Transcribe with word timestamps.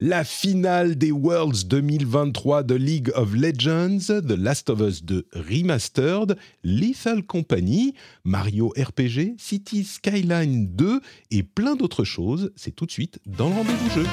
La 0.00 0.24
finale 0.24 0.96
des 0.96 1.12
Worlds 1.12 1.68
2023 1.68 2.64
de 2.64 2.74
League 2.74 3.12
of 3.14 3.32
Legends, 3.32 4.06
The 4.08 4.32
Last 4.36 4.68
of 4.68 4.80
Us 4.80 5.04
2 5.04 5.28
Remastered, 5.32 6.36
Lethal 6.64 7.22
Company, 7.22 7.94
Mario 8.24 8.72
RPG, 8.76 9.36
City 9.38 9.84
Skyline 9.84 10.66
2 10.74 11.00
et 11.30 11.44
plein 11.44 11.76
d'autres 11.76 12.02
choses. 12.02 12.52
C'est 12.56 12.72
tout 12.72 12.86
de 12.86 12.90
suite 12.90 13.20
dans 13.24 13.48
le 13.48 13.54
rendez-vous 13.54 13.90
jeu. 13.90 14.04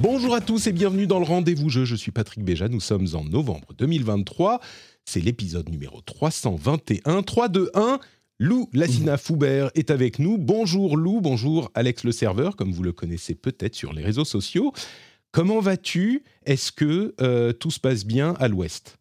Bonjour 0.00 0.34
à 0.34 0.40
tous 0.40 0.66
et 0.66 0.72
bienvenue 0.72 1.06
dans 1.06 1.18
le 1.18 1.26
rendez-vous 1.26 1.68
jeu. 1.68 1.84
Je 1.84 1.94
suis 1.94 2.10
Patrick 2.10 2.42
Béja, 2.42 2.68
nous 2.68 2.80
sommes 2.80 3.06
en 3.12 3.22
novembre 3.22 3.68
2023. 3.76 4.60
C'est 5.04 5.20
l'épisode 5.20 5.68
numéro 5.68 6.00
321. 6.00 7.22
3, 7.22 7.48
2, 7.48 7.70
1. 7.74 8.00
Lou 8.42 8.68
Lassina 8.72 9.18
Foubert 9.18 9.70
est 9.76 9.92
avec 9.92 10.18
nous. 10.18 10.36
Bonjour 10.36 10.96
Lou, 10.96 11.20
bonjour 11.20 11.70
Alex 11.74 12.02
le 12.02 12.10
serveur, 12.10 12.56
comme 12.56 12.72
vous 12.72 12.82
le 12.82 12.90
connaissez 12.90 13.36
peut-être 13.36 13.76
sur 13.76 13.92
les 13.92 14.02
réseaux 14.02 14.24
sociaux. 14.24 14.72
Comment 15.30 15.60
vas-tu? 15.60 16.24
Est-ce 16.44 16.72
que 16.72 17.14
euh, 17.20 17.52
tout 17.52 17.70
se 17.70 17.78
passe 17.78 18.04
bien 18.04 18.34
à 18.40 18.48
l'ouest? 18.48 18.98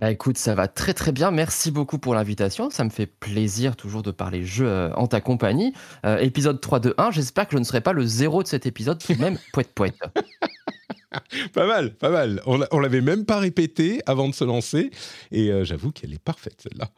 Bah 0.00 0.10
écoute, 0.10 0.36
ça 0.36 0.54
va 0.54 0.68
très 0.68 0.92
très 0.92 1.10
bien. 1.10 1.30
Merci 1.30 1.70
beaucoup 1.70 1.98
pour 1.98 2.14
l'invitation. 2.14 2.68
Ça 2.68 2.84
me 2.84 2.90
fait 2.90 3.06
plaisir 3.06 3.76
toujours 3.76 4.02
de 4.02 4.10
parler 4.10 4.44
jeu 4.44 4.66
euh, 4.68 4.92
en 4.94 5.06
ta 5.06 5.22
compagnie. 5.22 5.72
Euh, 6.04 6.18
épisode 6.18 6.60
3 6.60 6.80
de 6.80 6.94
1. 6.98 7.12
J'espère 7.12 7.46
que 7.46 7.52
je 7.52 7.58
ne 7.58 7.64
serai 7.64 7.80
pas 7.80 7.94
le 7.94 8.04
zéro 8.04 8.42
de 8.42 8.48
cet 8.48 8.66
épisode, 8.66 8.98
tout 9.02 9.14
de 9.14 9.20
même 9.20 9.38
poète 9.52 9.72
poète. 9.74 9.96
Pas 11.54 11.66
mal, 11.66 11.94
pas 11.94 12.10
mal. 12.10 12.42
On, 12.44 12.58
l'a- 12.58 12.68
on 12.72 12.78
l'avait 12.78 13.00
même 13.00 13.24
pas 13.24 13.38
répété 13.38 14.02
avant 14.04 14.28
de 14.28 14.34
se 14.34 14.44
lancer, 14.44 14.90
et 15.32 15.50
euh, 15.50 15.64
j'avoue 15.64 15.90
qu'elle 15.90 16.12
est 16.12 16.18
parfaite 16.22 16.60
celle-là. 16.62 16.90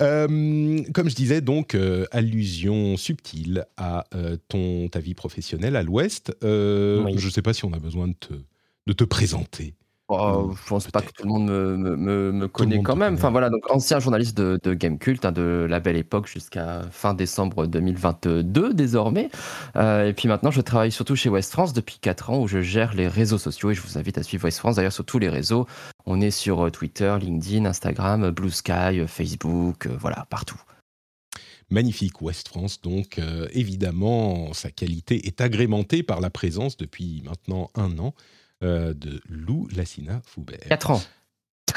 Euh, 0.00 0.82
comme 0.94 1.10
je 1.10 1.14
disais, 1.14 1.42
donc 1.42 1.74
euh, 1.74 2.06
allusion 2.10 2.96
subtile 2.96 3.66
à 3.76 4.06
euh, 4.14 4.38
ton 4.48 4.88
ta 4.88 5.00
vie 5.00 5.12
professionnelle 5.14 5.76
à 5.76 5.82
l'Ouest. 5.82 6.34
Euh, 6.42 7.02
Oui. 7.04 7.14
Je 7.18 7.26
ne 7.26 7.30
sais 7.32 7.42
pas 7.42 7.52
si 7.52 7.66
on 7.66 7.72
a 7.74 7.78
besoin 7.78 8.08
de 8.08 8.14
te 8.14 8.32
de 8.86 8.92
te 8.94 9.04
présenter. 9.04 9.74
Oh, 10.12 10.52
je 10.60 10.68
pense 10.68 10.88
pas 10.88 11.02
que 11.02 11.12
tout 11.12 11.22
le 11.22 11.28
monde 11.28 11.46
me, 11.48 11.76
me- 11.76 11.96
me- 11.96 12.32
me 12.32 12.48
connaît 12.48 12.76
monde 12.76 12.84
quand 12.84 12.96
même. 12.96 13.10
connaît. 13.10 13.18
Enfin 13.20 13.30
voilà, 13.30 13.48
donc 13.48 13.70
ancien 13.70 14.00
journaliste 14.00 14.36
de, 14.36 14.58
de 14.62 14.74
Game 14.74 14.98
Cult, 14.98 15.24
hein, 15.24 15.30
de 15.30 15.66
la 15.70 15.78
belle 15.78 15.96
époque 15.96 16.26
jusqu'à 16.26 16.82
fin 16.90 17.14
décembre 17.14 17.66
2022 17.66 18.74
désormais. 18.74 19.30
Euh, 19.76 20.08
et 20.08 20.12
puis 20.12 20.26
maintenant, 20.28 20.50
je 20.50 20.60
travaille 20.62 20.90
surtout 20.90 21.14
chez 21.14 21.28
West 21.28 21.52
France 21.52 21.72
depuis 21.72 21.98
4 22.00 22.30
ans 22.30 22.40
où 22.40 22.48
je 22.48 22.60
gère 22.60 22.94
les 22.94 23.06
réseaux 23.06 23.38
sociaux 23.38 23.70
et 23.70 23.74
je 23.74 23.82
vous 23.82 23.98
invite 23.98 24.18
à 24.18 24.24
suivre 24.24 24.44
West 24.44 24.58
France 24.58 24.76
d'ailleurs 24.76 24.92
sur 24.92 25.04
tous 25.04 25.18
les 25.20 25.28
réseaux. 25.28 25.66
On 26.06 26.20
est 26.20 26.32
sur 26.32 26.66
euh, 26.66 26.70
Twitter, 26.70 27.16
LinkedIn, 27.20 27.64
Instagram, 27.64 28.24
euh, 28.24 28.30
Blue 28.32 28.50
Sky, 28.50 29.04
Facebook, 29.06 29.86
euh, 29.86 29.96
voilà, 30.00 30.26
partout. 30.28 30.60
Magnifique 31.72 32.20
Ouest 32.20 32.48
France, 32.48 32.80
donc 32.80 33.20
euh, 33.20 33.46
évidemment 33.52 34.52
sa 34.54 34.72
qualité 34.72 35.28
est 35.28 35.40
agrémentée 35.40 36.02
par 36.02 36.20
la 36.20 36.28
présence 36.28 36.76
depuis 36.76 37.22
maintenant 37.24 37.70
un 37.76 37.96
an 38.00 38.12
euh, 38.62 38.94
de 38.94 39.20
Lou 39.28 39.68
Lassina 39.74 40.20
Foubert. 40.24 40.60
4 40.68 40.90
ans. 40.90 41.02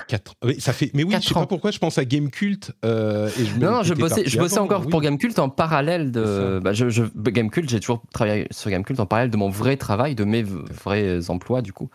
Quatre- 0.07 0.35
oui, 0.43 0.59
ça 0.59 0.73
fait. 0.73 0.91
Mais 0.93 1.03
oui, 1.03 1.15
je 1.21 1.27
sais 1.27 1.33
pas 1.33 1.45
pourquoi 1.45 1.71
je 1.71 1.79
pense 1.79 1.97
à 1.97 2.05
Game 2.05 2.29
Cult 2.29 2.71
euh, 2.83 3.29
et 3.39 3.45
je 3.45 3.57
Non, 3.59 3.71
non, 3.71 3.83
je 3.83 3.93
bossais, 3.93 4.23
je 4.27 4.39
encore 4.59 4.81
oui. 4.81 4.89
pour 4.89 5.01
Gamecult 5.01 5.37
en 5.39 5.49
parallèle 5.49 6.11
de. 6.11 6.59
Bah, 6.63 6.73
je, 6.73 6.89
je, 6.89 7.03
Gamecult, 7.15 7.69
j'ai 7.69 7.79
toujours 7.79 8.01
travaillé 8.11 8.47
sur 8.51 8.69
Gamecult 8.69 8.99
en 8.99 9.05
parallèle 9.05 9.29
de 9.29 9.37
mon 9.37 9.49
vrai 9.49 9.77
travail, 9.77 10.15
de 10.15 10.23
mes 10.23 10.43
vrais 10.43 11.29
emplois, 11.29 11.61
du 11.61 11.73
coup. 11.73 11.89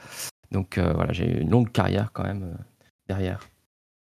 Donc 0.52 0.78
euh, 0.78 0.92
voilà, 0.94 1.12
j'ai 1.12 1.40
une 1.40 1.50
longue 1.50 1.70
carrière 1.72 2.10
quand 2.12 2.22
même 2.24 2.56
derrière. 3.08 3.40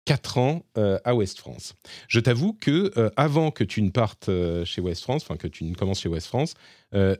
4 0.07 0.39
ans 0.39 0.63
euh, 0.77 0.99
à 1.05 1.15
West 1.15 1.39
France. 1.39 1.75
Je 2.09 2.19
t'avoue 2.21 2.53
que 2.53 2.91
euh, 2.97 3.11
avant 3.17 3.51
que 3.51 3.63
tu 3.63 3.83
ne 3.83 3.91
partes 3.91 4.29
euh, 4.29 4.65
chez 4.65 4.81
West 4.81 5.03
France, 5.03 5.23
enfin 5.23 5.37
que 5.37 5.47
tu 5.47 5.65
ne 5.65 5.75
commences 5.75 6.01
chez 6.01 6.09
West 6.09 6.27
France, 6.27 6.55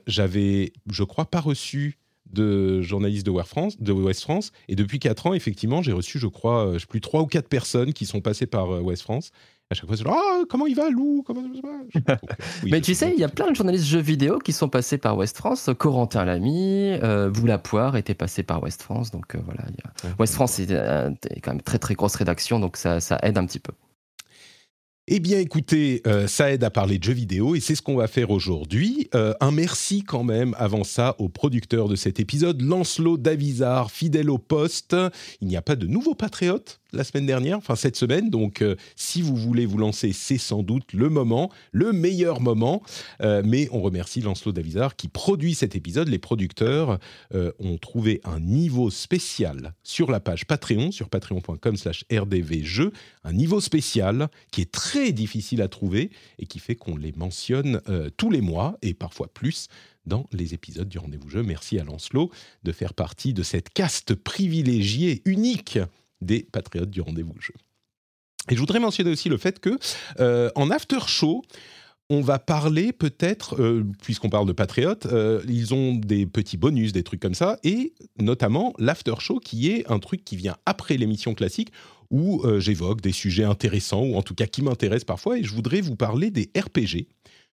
j'avais, 0.07 0.73
je 0.91 1.03
crois, 1.03 1.23
pas 1.25 1.39
reçu 1.39 1.97
de 2.33 2.81
journaliste 2.81 3.25
de 3.25 3.31
West 3.31 3.49
France, 3.49 3.79
de 3.81 3.91
West 3.91 4.21
France, 4.23 4.51
et 4.67 4.75
depuis 4.75 4.99
4 4.99 5.27
ans, 5.27 5.33
effectivement, 5.33 5.81
j'ai 5.81 5.91
reçu, 5.93 6.19
je 6.19 6.27
crois, 6.27 6.67
euh, 6.67 6.73
je 6.73 6.79
sais 6.79 6.85
plus 6.87 7.01
trois 7.01 7.21
ou 7.21 7.25
quatre 7.27 7.47
personnes 7.49 7.93
qui 7.93 8.05
sont 8.05 8.21
passées 8.21 8.47
par 8.47 8.73
euh, 8.73 8.79
West 8.81 9.03
France. 9.03 9.31
À 9.69 9.73
chaque 9.73 9.87
fois, 9.87 9.95
c'est 9.95 10.03
genre, 10.03 10.17
ah, 10.17 10.41
comment 10.49 10.67
il 10.67 10.75
va, 10.75 10.89
Lou? 10.89 11.23
Comment 11.25 11.43
Donc, 11.43 11.63
euh, 12.09 12.15
oui, 12.63 12.71
Mais 12.71 12.81
tu 12.81 12.93
sais, 12.93 13.13
il 13.13 13.19
y 13.19 13.23
a 13.23 13.29
plein 13.29 13.49
de 13.51 13.55
journalistes 13.55 13.85
jeux 13.85 14.01
vidéo 14.01 14.37
qui 14.39 14.51
sont 14.51 14.67
passés 14.67 14.97
par 14.97 15.15
West 15.15 15.37
France. 15.37 15.69
Corentin 15.77 16.25
Lamy, 16.25 16.91
euh, 17.01 17.29
Boula 17.29 17.57
Poire 17.57 17.95
était 17.95 18.13
passé 18.13 18.43
par 18.43 18.61
West 18.61 18.81
France. 18.81 19.11
Donc 19.11 19.33
euh, 19.33 19.39
voilà, 19.45 19.61
il 19.69 19.75
y 19.75 19.87
a- 19.87 20.07
Ouais. 20.09 20.13
West 20.19 20.33
France 20.33 20.59
euh, 20.69 21.09
c'est 21.23 21.39
quand 21.39 21.51
même 21.51 21.61
très 21.61 21.79
très 21.79 21.93
grosse 21.93 22.15
rédaction, 22.15 22.59
donc 22.59 22.75
ça, 22.75 22.99
ça 22.99 23.17
aide 23.23 23.37
un 23.37 23.45
petit 23.45 23.59
peu. 23.59 23.71
Eh 25.13 25.19
bien, 25.19 25.39
écoutez, 25.39 26.01
euh, 26.07 26.25
ça 26.25 26.53
aide 26.53 26.63
à 26.63 26.69
parler 26.69 26.97
de 26.97 27.03
jeux 27.03 27.11
vidéo 27.11 27.53
et 27.53 27.59
c'est 27.59 27.75
ce 27.75 27.81
qu'on 27.81 27.97
va 27.97 28.07
faire 28.07 28.31
aujourd'hui. 28.31 29.09
Euh, 29.13 29.33
un 29.41 29.51
merci 29.51 30.03
quand 30.03 30.23
même, 30.23 30.55
avant 30.57 30.85
ça, 30.85 31.17
au 31.19 31.27
producteur 31.27 31.89
de 31.89 31.97
cet 31.97 32.21
épisode, 32.21 32.61
Lancelot 32.61 33.17
Davizard, 33.17 33.91
fidèle 33.91 34.29
au 34.29 34.37
poste. 34.37 34.95
Il 35.41 35.49
n'y 35.49 35.57
a 35.57 35.61
pas 35.61 35.75
de 35.75 35.85
nouveaux 35.85 36.15
patriotes? 36.15 36.80
La 36.93 37.03
semaine 37.03 37.25
dernière, 37.25 37.57
enfin 37.57 37.75
cette 37.75 37.95
semaine, 37.95 38.29
donc 38.29 38.61
euh, 38.61 38.75
si 38.95 39.21
vous 39.21 39.35
voulez 39.35 39.65
vous 39.65 39.77
lancer, 39.77 40.11
c'est 40.13 40.37
sans 40.37 40.63
doute 40.63 40.93
le 40.93 41.09
moment, 41.09 41.51
le 41.71 41.93
meilleur 41.93 42.41
moment. 42.41 42.81
Euh, 43.21 43.41
mais 43.45 43.67
on 43.71 43.81
remercie 43.81 44.21
Lancelot 44.21 44.51
Davizard 44.51 44.95
qui 44.95 45.07
produit 45.07 45.55
cet 45.55 45.75
épisode. 45.75 46.09
Les 46.09 46.19
producteurs 46.19 46.99
euh, 47.33 47.51
ont 47.59 47.77
trouvé 47.77 48.21
un 48.23 48.39
niveau 48.39 48.89
spécial 48.89 49.73
sur 49.83 50.11
la 50.11 50.19
page 50.19 50.45
Patreon, 50.45 50.91
sur 50.91 51.09
patreon.com 51.09 51.77
slash 51.77 52.05
rdvjeux, 52.11 52.91
un 53.23 53.33
niveau 53.33 53.61
spécial 53.61 54.29
qui 54.51 54.61
est 54.61 54.71
très 54.71 55.11
difficile 55.11 55.61
à 55.61 55.67
trouver 55.67 56.11
et 56.39 56.45
qui 56.45 56.59
fait 56.59 56.75
qu'on 56.75 56.97
les 56.97 57.13
mentionne 57.13 57.81
tous 58.17 58.29
les 58.29 58.41
mois 58.41 58.77
et 58.81 58.93
parfois 58.93 59.27
plus 59.27 59.67
dans 60.05 60.25
les 60.31 60.53
épisodes 60.53 60.89
du 60.89 60.97
Rendez-vous 60.97 61.29
Jeu. 61.29 61.43
Merci 61.43 61.79
à 61.79 61.83
Lancelot 61.83 62.31
de 62.63 62.71
faire 62.71 62.93
partie 62.93 63.33
de 63.33 63.43
cette 63.43 63.69
caste 63.69 64.15
privilégiée, 64.15 65.21
unique 65.25 65.79
des 66.21 66.43
patriotes 66.43 66.89
du 66.89 67.01
Rendez-vous. 67.01 67.33
Et 68.49 68.55
je 68.55 68.59
voudrais 68.59 68.79
mentionner 68.79 69.11
aussi 69.11 69.29
le 69.29 69.37
fait 69.37 69.59
que 69.59 69.77
euh, 70.19 70.49
en 70.55 70.71
after 70.71 70.99
show, 71.07 71.43
on 72.09 72.21
va 72.21 72.39
parler 72.39 72.91
peut-être, 72.91 73.61
euh, 73.61 73.85
puisqu'on 74.01 74.29
parle 74.29 74.47
de 74.47 74.51
patriotes, 74.51 75.05
euh, 75.05 75.41
ils 75.47 75.73
ont 75.73 75.95
des 75.95 76.25
petits 76.25 76.57
bonus, 76.57 76.91
des 76.91 77.03
trucs 77.03 77.21
comme 77.21 77.35
ça, 77.35 77.57
et 77.63 77.93
notamment 78.19 78.73
l'after 78.79 79.13
show 79.19 79.39
qui 79.39 79.69
est 79.69 79.89
un 79.89 79.99
truc 79.99 80.25
qui 80.25 80.35
vient 80.35 80.57
après 80.65 80.97
l'émission 80.97 81.33
classique 81.33 81.71
où 82.09 82.43
j'évoque 82.57 82.99
des 82.99 83.13
sujets 83.13 83.45
intéressants, 83.45 84.03
ou 84.03 84.15
en 84.15 84.21
tout 84.21 84.35
cas 84.35 84.45
qui 84.45 84.61
m'intéressent 84.61 85.05
parfois, 85.05 85.39
et 85.39 85.45
je 85.45 85.53
voudrais 85.53 85.79
vous 85.79 85.95
parler 85.95 86.29
des 86.29 86.51
RPG, 86.59 87.07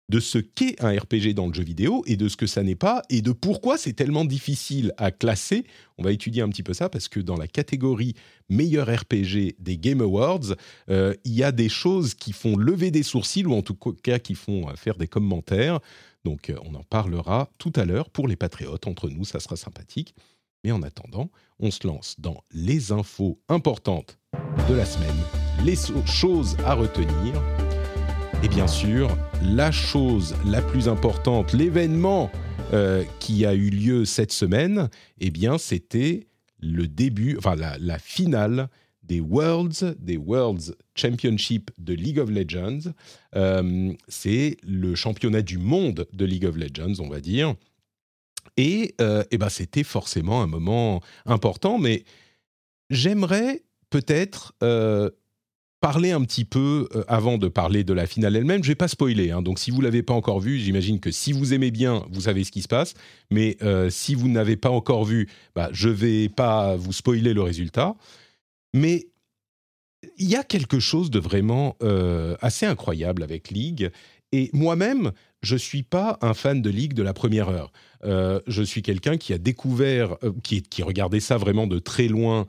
de 0.08 0.20
ce 0.20 0.38
qu'est 0.38 0.82
un 0.84 0.90
RPG 0.90 1.34
dans 1.34 1.46
le 1.46 1.54
jeu 1.54 1.62
vidéo, 1.62 2.02
et 2.06 2.16
de 2.16 2.28
ce 2.28 2.36
que 2.36 2.46
ça 2.46 2.62
n'est 2.62 2.74
pas, 2.74 3.02
et 3.08 3.22
de 3.22 3.32
pourquoi 3.32 3.78
c'est 3.78 3.94
tellement 3.94 4.24
difficile 4.24 4.92
à 4.96 5.10
classer. 5.10 5.64
On 5.98 6.02
va 6.02 6.12
étudier 6.12 6.42
un 6.42 6.48
petit 6.48 6.62
peu 6.62 6.74
ça, 6.74 6.88
parce 6.88 7.08
que 7.08 7.20
dans 7.20 7.36
la 7.36 7.46
catégorie 7.46 8.14
meilleur 8.48 8.88
RPG 8.88 9.56
des 9.58 9.78
Game 9.78 10.00
Awards, 10.00 10.54
euh, 10.90 11.14
il 11.24 11.34
y 11.34 11.42
a 11.42 11.52
des 11.52 11.68
choses 11.68 12.14
qui 12.14 12.32
font 12.32 12.56
lever 12.56 12.90
des 12.90 13.02
sourcils, 13.02 13.46
ou 13.46 13.54
en 13.54 13.62
tout 13.62 13.74
cas 13.74 14.18
qui 14.18 14.34
font 14.34 14.68
euh, 14.68 14.74
faire 14.74 14.96
des 14.96 15.08
commentaires. 15.08 15.80
Donc 16.24 16.50
euh, 16.50 16.56
on 16.64 16.74
en 16.74 16.82
parlera 16.82 17.50
tout 17.58 17.72
à 17.76 17.84
l'heure 17.84 18.10
pour 18.10 18.28
les 18.28 18.36
patriotes, 18.36 18.86
entre 18.86 19.08
nous, 19.08 19.24
ça 19.24 19.40
sera 19.40 19.56
sympathique. 19.56 20.14
Mais 20.64 20.72
en 20.72 20.82
attendant, 20.82 21.30
on 21.60 21.70
se 21.70 21.86
lance 21.86 22.16
dans 22.18 22.42
les 22.52 22.92
infos 22.92 23.38
importantes 23.48 24.18
de 24.68 24.74
la 24.74 24.86
semaine, 24.86 25.16
les 25.62 25.76
choses 26.06 26.56
à 26.64 26.74
retenir. 26.74 27.63
Et 28.44 28.48
bien 28.48 28.66
sûr, 28.66 29.08
la 29.42 29.72
chose 29.72 30.36
la 30.44 30.60
plus 30.60 30.86
importante, 30.86 31.54
l'événement 31.54 32.30
euh, 32.74 33.02
qui 33.18 33.46
a 33.46 33.54
eu 33.54 33.70
lieu 33.70 34.04
cette 34.04 34.32
semaine, 34.32 34.90
eh 35.18 35.30
bien, 35.30 35.56
c'était 35.56 36.26
le 36.60 36.86
début, 36.86 37.38
enfin 37.38 37.56
la, 37.56 37.98
finale 37.98 38.68
des 39.02 39.20
Worlds, 39.20 39.96
des 39.98 40.18
Worlds 40.18 40.74
Championship 40.94 41.70
de 41.78 41.94
League 41.94 42.18
of 42.18 42.28
Legends. 42.28 42.92
Euh, 43.34 43.94
c'est 44.08 44.58
le 44.62 44.94
championnat 44.94 45.40
du 45.40 45.56
monde 45.56 46.06
de 46.12 46.24
League 46.26 46.44
of 46.44 46.58
Legends, 46.58 47.00
on 47.02 47.08
va 47.08 47.22
dire. 47.22 47.54
Et, 48.58 48.94
euh, 49.00 49.24
eh 49.30 49.38
ben, 49.38 49.48
c'était 49.48 49.84
forcément 49.84 50.42
un 50.42 50.46
moment 50.46 51.00
important, 51.24 51.78
mais 51.78 52.04
j'aimerais 52.90 53.62
peut-être 53.88 54.52
parler 55.84 56.12
un 56.12 56.22
petit 56.22 56.46
peu, 56.46 56.88
euh, 56.94 57.04
avant 57.08 57.36
de 57.36 57.46
parler 57.46 57.84
de 57.84 57.92
la 57.92 58.06
finale 58.06 58.36
elle-même, 58.36 58.64
je 58.64 58.68
vais 58.68 58.74
pas 58.74 58.88
spoiler, 58.88 59.32
hein. 59.32 59.42
donc 59.42 59.58
si 59.58 59.70
vous 59.70 59.82
l'avez 59.82 60.02
pas 60.02 60.14
encore 60.14 60.40
vu, 60.40 60.58
j'imagine 60.58 60.98
que 60.98 61.10
si 61.10 61.30
vous 61.30 61.52
aimez 61.52 61.70
bien, 61.70 62.06
vous 62.10 62.22
savez 62.22 62.42
ce 62.42 62.50
qui 62.50 62.62
se 62.62 62.68
passe, 62.68 62.94
mais 63.30 63.58
euh, 63.60 63.90
si 63.90 64.14
vous 64.14 64.28
n'avez 64.28 64.56
pas 64.56 64.70
encore 64.70 65.04
vu, 65.04 65.28
bah, 65.54 65.68
je 65.72 65.90
vais 65.90 66.30
pas 66.30 66.74
vous 66.76 66.94
spoiler 66.94 67.34
le 67.34 67.42
résultat, 67.42 67.96
mais 68.72 69.08
il 70.16 70.26
y 70.26 70.36
a 70.36 70.42
quelque 70.42 70.80
chose 70.80 71.10
de 71.10 71.18
vraiment 71.18 71.76
euh, 71.82 72.34
assez 72.40 72.64
incroyable 72.64 73.22
avec 73.22 73.50
League, 73.50 73.90
et 74.32 74.48
moi-même, 74.54 75.12
je 75.42 75.54
suis 75.54 75.82
pas 75.82 76.16
un 76.22 76.32
fan 76.32 76.62
de 76.62 76.70
League 76.70 76.94
de 76.94 77.02
la 77.02 77.12
première 77.12 77.50
heure. 77.50 77.72
je 78.46 78.62
suis 78.62 78.80
quelqu'un 78.80 79.18
qui 79.18 79.34
a 79.34 79.38
découvert, 79.38 80.16
qui 80.42 80.82
regardait 80.82 81.20
ça 81.20 81.36
vraiment 81.36 81.66
de 81.66 81.78
très 81.78 82.08
loin 82.08 82.46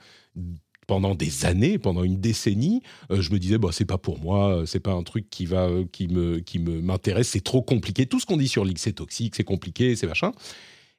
pendant 0.88 1.16
des 1.16 1.46
années, 1.46 1.78
pendant 1.78 2.04
une 2.04 2.20
décennie, 2.20 2.82
euh, 3.12 3.22
je 3.22 3.32
me 3.32 3.40
disais 3.40 3.58
bah 3.58 3.70
c'est 3.72 3.86
pas 3.86 3.98
pour 3.98 4.20
moi, 4.20 4.64
c'est 4.66 4.80
pas 4.80 4.92
un 4.92 5.04
truc 5.04 5.30
qui 5.30 5.46
va 5.46 5.68
euh, 5.68 5.86
qui 5.92 6.08
me 6.08 6.40
qui 6.40 6.60
me 6.60 6.82
m'intéresse, 6.82 7.30
c'est 7.30 7.44
trop 7.44 7.62
compliqué. 7.62 8.06
Tout 8.06 8.20
ce 8.20 8.26
qu'on 8.26 8.38
dit 8.38 8.48
sur 8.48 8.66
League 8.66 8.78
c'est 8.78 8.94
toxique, 8.94 9.36
c'est 9.36 9.44
compliqué, 9.44 9.96
c'est 9.96 10.08
machin. 10.08 10.32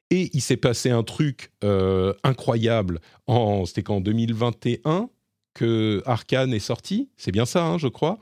Et 0.09 0.29
il 0.33 0.41
s'est 0.41 0.57
passé 0.57 0.89
un 0.89 1.03
truc 1.03 1.51
euh, 1.63 2.13
incroyable 2.23 2.99
en 3.27 3.65
c'était 3.65 3.83
qu'en 3.83 3.99
2021 3.99 5.09
que 5.53 6.03
Arkane 6.05 6.53
est 6.53 6.59
sorti, 6.59 7.09
c'est 7.17 7.31
bien 7.31 7.45
ça, 7.45 7.65
hein, 7.65 7.77
je 7.77 7.87
crois, 7.87 8.19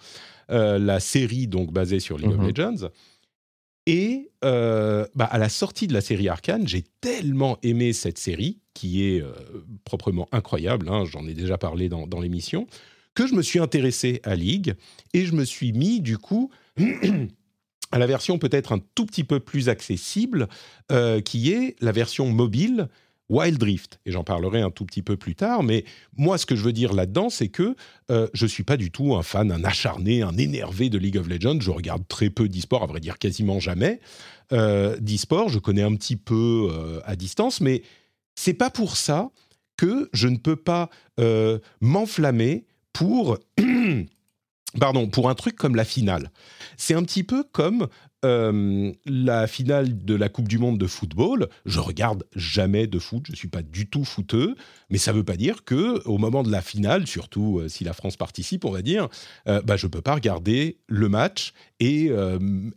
la 0.50 1.00
série 1.00 1.48
donc 1.48 1.74
basée 1.74 2.00
sur 2.00 2.18
League 2.18 2.32
of 2.32 2.38
mhm. 2.38 2.48
Legends. 2.48 2.90
Et 3.88 4.30
bah, 4.42 5.26
à 5.26 5.38
la 5.38 5.50
sortie 5.50 5.88
de 5.88 5.94
la 5.94 6.02
série 6.02 6.30
Arkane, 6.30 6.68
j'ai 6.68 6.84
tellement 7.02 7.58
aimé 7.64 7.94
cette 7.94 8.18
série 8.18 8.60
qui 8.76 9.06
est 9.06 9.22
euh, 9.22 9.32
proprement 9.86 10.28
incroyable, 10.32 10.88
hein, 10.90 11.06
j'en 11.06 11.26
ai 11.28 11.34
déjà 11.34 11.58
parlé 11.58 11.90
dans, 11.90 12.20
l'émission, 12.20 12.68
que 13.16 13.26
je 13.26 13.34
me 13.34 13.42
suis 13.42 13.58
intéressé 13.58 14.20
à 14.24 14.36
League 14.36 14.76
et 15.14 15.26
je 15.26 15.34
me 15.34 15.46
suis 15.46 15.72
mis 15.72 16.02
du 16.02 16.20
coup 16.20 16.52
à 17.92 17.98
la 17.98 18.06
version 18.06 18.38
peut-être 18.38 18.74
un 18.74 18.80
tout 18.94 19.06
petit 19.06 19.24
peu 19.24 19.40
plus 19.40 19.70
accessible, 19.70 20.48
euh, 20.92 21.22
qui 21.22 21.52
est 21.52 21.76
la 21.80 21.94
version 21.94 22.28
mobile 22.28 22.90
Wild 23.30 23.62
Rift. 23.62 24.00
Et 24.06 24.12
j'en 24.12 24.24
parlerai 24.24 24.62
un 24.62 24.72
tout 24.72 24.86
petit 24.86 25.02
peu 25.02 25.18
plus 25.18 25.36
tard, 25.36 25.64
mais 25.64 25.86
moi 26.16 26.38
ce 26.38 26.46
que 26.46 26.56
je 26.56 26.64
veux 26.64 26.74
dire 26.74 26.94
là-dedans, 26.94 27.30
c'est 27.30 27.48
que 27.50 27.76
euh, 28.12 28.28
je 28.34 28.46
ne 28.46 28.50
suis 28.50 28.64
pas 28.64 28.78
du 28.78 28.92
tout 28.92 29.16
un 29.16 29.24
fan, 29.24 29.52
un 29.52 29.64
acharné, 29.64 30.22
un 30.22 30.38
énervé 30.38 30.90
de 30.90 30.98
League 30.98 31.18
of 31.18 31.28
Legends. 31.28 31.60
Je 31.60 31.72
regarde 31.72 32.08
très 32.08 32.30
peu 32.30 32.48
d'e-sport, 32.48 32.84
à 32.84 32.88
vrai 32.88 33.00
dire 33.00 33.18
quasiment 33.18 33.60
jamais. 33.60 34.00
Euh, 34.52 34.98
d'e-sport, 35.00 35.50
je 35.50 35.60
connais 35.60 35.82
un 35.82 35.96
petit 35.96 36.18
peu 36.18 37.02
à 37.06 37.16
distance, 37.16 37.62
mais 37.62 37.82
c'est 38.36 38.54
pas 38.54 38.70
pour 38.70 38.98
ça 38.98 39.32
que 39.78 40.10
je 40.14 40.28
ne 40.28 40.38
peux 40.38 40.56
pas 40.56 40.90
euh, 41.20 41.60
m'enflammer 41.82 42.66
pour 42.94 43.38
pardon 44.80 45.08
pour 45.08 45.30
un 45.30 45.36
truc 45.36 45.56
comme 45.56 45.76
la 45.76 45.86
finale. 45.86 46.32
C'est 46.78 46.94
un 46.94 47.04
petit 47.04 47.24
peu 47.24 47.44
comme 47.44 47.88
euh, 48.26 48.92
la 49.06 49.48
finale 49.48 50.04
de 50.04 50.16
la 50.16 50.30
Coupe 50.30 50.48
du 50.48 50.58
Monde 50.58 50.78
de 50.78 50.88
football. 50.88 51.48
Je 51.66 51.80
regarde 51.80 52.26
jamais 52.36 52.88
de 52.88 53.00
foot, 53.00 53.26
je 53.30 53.36
suis 53.36 53.48
pas 53.48 53.62
du 53.62 53.88
tout 53.88 54.04
footeux, 54.04 54.56
mais 54.90 54.98
ça 54.98 55.12
veut 55.12 55.24
pas 55.24 55.38
dire 55.38 55.64
que 55.64 56.02
au 56.08 56.18
moment 56.18 56.44
de 56.44 56.52
la 56.52 56.62
finale, 56.62 57.08
surtout 57.08 57.60
euh, 57.60 57.68
si 57.70 57.84
la 57.84 57.94
France 57.94 58.18
participe, 58.18 58.66
on 58.66 58.72
va 58.72 58.82
dire, 58.82 59.08
euh, 59.48 59.62
bah 59.62 59.78
je 59.78 59.88
peux 59.88 60.02
pas 60.02 60.16
regarder 60.16 60.80
le 60.88 61.08
match 61.10 61.54
et 61.80 62.10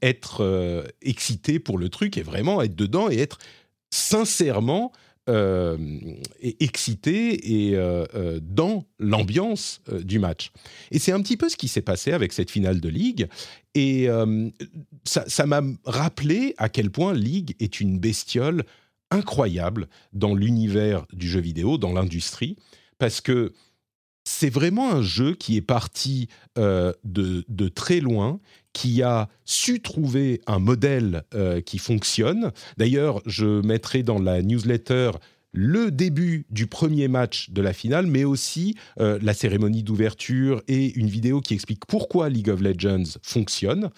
être 0.03 0.85
excité 1.03 1.61
pour 1.61 1.79
le 1.79 1.89
truc 1.89 2.19
et 2.19 2.23
vraiment 2.23 2.61
être 2.63 2.75
dedans 2.75 3.09
et 3.11 3.19
être 3.19 3.39
sincèrement 3.91 4.93
euh, 4.93 4.99
excité 6.43 7.69
et 7.69 7.77
euh, 7.77 8.05
euh, 8.15 8.41
dans 8.43 8.87
l'ambiance 8.99 9.81
du 10.03 10.19
match. 10.19 10.51
Et 10.91 10.99
c'est 10.99 11.13
un 11.13 11.21
petit 11.21 11.37
peu 11.37 11.49
ce 11.49 11.57
qui 11.57 11.69
s'est 11.69 11.83
passé 11.83 12.13
avec 12.13 12.33
cette 12.33 12.51
finale 12.51 12.81
de 12.81 12.89
Ligue. 12.89 13.29
Et 13.75 14.09
ça 15.05 15.47
m'a 15.47 15.61
rappelé 15.85 16.55
à 16.57 16.69
quel 16.69 16.91
point 16.91 17.15
Ligue 17.15 17.55
est 17.61 17.81
une 17.81 18.01
bestiole 18.01 18.65
incroyable 19.11 19.89
dans 20.13 20.35
l'univers 20.35 21.07
du 21.13 21.29
jeu 21.29 21.41
vidéo, 21.41 21.79
dans 21.79 21.93
l'industrie, 21.93 22.57
parce 22.99 23.21
que 23.21 23.53
c'est 24.29 24.51
vraiment 24.51 24.93
un 24.93 25.03
jeu 25.03 25.35
qui 25.35 25.57
est 25.57 25.63
parti 25.63 26.29
de, 26.57 27.45
de, 27.49 27.69
très 27.69 28.01
loin, 28.01 28.41
qui 28.73 29.03
a 29.03 29.29
su 29.45 29.81
trouver 29.81 30.41
un 30.47 30.61
modèle 30.61 31.25
euh, 31.35 31.61
qui 31.61 31.79
fonctionne. 31.79 32.53
D'ailleurs, 32.77 33.21
je 33.27 33.61
mettrai 33.67 34.05
dans 34.05 34.21
la 34.21 34.41
newsletter 34.41 35.13
le 35.53 35.91
début 35.91 36.47
du 36.51 36.69
premier 36.69 37.09
match 37.09 37.51
de 37.51 37.61
la 37.61 37.73
finale, 37.73 38.07
mais 38.07 38.23
aussi 38.23 38.77
euh, 39.01 39.19
la 39.21 39.35
cérémonie 39.35 39.83
d'ouverture 39.83 40.63
et 40.69 40.93
une 40.97 41.09
vidéo 41.09 41.41
qui 41.41 41.55
explique 41.55 41.87
pourquoi 41.87 42.29
League 42.29 42.51
of 42.51 42.61
Legends 42.61 43.19
fonctionne. 43.23 43.91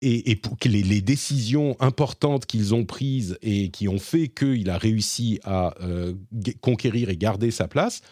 Et, 0.00 0.40
les, 0.64 1.00
décisions 1.00 1.76
importantes 1.80 2.46
qu'ils 2.46 2.74
ont 2.74 2.84
prises 2.84 3.38
et 3.42 3.70
qui 3.70 3.88
ont 3.88 3.98
fait 3.98 4.28
qu'il 4.28 4.70
a 4.70 4.78
réussi 4.78 5.40
à 5.42 5.74
euh, 5.82 6.14
conquérir 6.60 7.10
et 7.10 7.16
garder 7.16 7.50
sa 7.50 7.66
place. 7.66 8.02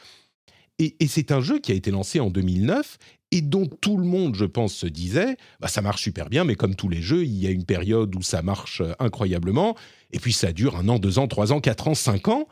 Et, 0.78 0.96
c'est 1.06 1.30
un 1.30 1.40
jeu 1.40 1.60
qui 1.60 1.70
a 1.72 1.74
été 1.74 1.90
lancé 1.90 2.18
en 2.18 2.30
2009 2.30 2.98
et 3.30 3.40
dont 3.40 3.66
tout 3.66 3.96
le 3.96 4.04
monde, 4.04 4.34
je 4.34 4.44
pense, 4.44 4.74
se 4.74 4.86
disait, 4.86 5.36
bah, 5.60 5.68
ça 5.68 5.82
marche 5.82 6.02
super 6.02 6.28
bien, 6.28 6.44
mais 6.44 6.56
comme 6.56 6.74
tous 6.74 6.88
les 6.88 7.02
jeux, 7.02 7.24
il 7.24 7.34
y 7.34 7.46
a 7.46 7.50
une 7.50 7.64
période 7.64 8.14
où 8.14 8.22
ça 8.22 8.42
marche 8.42 8.80
euh, 8.80 8.92
incroyablement, 8.98 9.76
et 10.12 10.18
puis 10.18 10.32
ça 10.32 10.52
dure 10.52 10.76
un 10.76 10.88
an, 10.88 10.98
deux 10.98 11.18
ans, 11.18 11.26
trois 11.26 11.52
ans, 11.52 11.60
quatre 11.60 11.88
ans, 11.88 11.94
cinq 11.94 12.28
ans, 12.28 12.48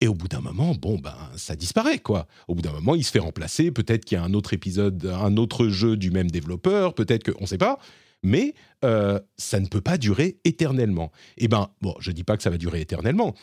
et 0.00 0.08
au 0.08 0.14
bout 0.14 0.28
d'un 0.28 0.40
moment, 0.40 0.74
bon, 0.74 0.98
ben, 0.98 1.14
ça 1.36 1.54
disparaît, 1.54 1.98
quoi. 1.98 2.26
Au 2.48 2.54
bout 2.54 2.62
d'un 2.62 2.72
moment, 2.72 2.94
il 2.94 3.04
se 3.04 3.10
fait 3.10 3.20
remplacer, 3.20 3.70
peut-être 3.70 4.04
qu'il 4.04 4.16
y 4.16 4.20
a 4.20 4.24
un 4.24 4.34
autre 4.34 4.52
épisode, 4.52 5.06
un 5.06 5.36
autre 5.36 5.68
jeu 5.68 5.96
du 5.96 6.10
même 6.10 6.30
développeur, 6.30 6.94
peut-être 6.94 7.30
qu'on 7.30 7.42
ne 7.42 7.46
sait 7.46 7.58
pas, 7.58 7.78
mais 8.22 8.54
euh, 8.84 9.20
ça 9.36 9.60
ne 9.60 9.66
peut 9.66 9.80
pas 9.80 9.98
durer 9.98 10.38
éternellement. 10.44 11.12
Et 11.36 11.48
ben, 11.48 11.70
bon, 11.80 11.94
je 12.00 12.10
dis 12.10 12.24
pas 12.24 12.36
que 12.36 12.42
ça 12.42 12.50
va 12.50 12.58
durer 12.58 12.80
éternellement, 12.80 13.34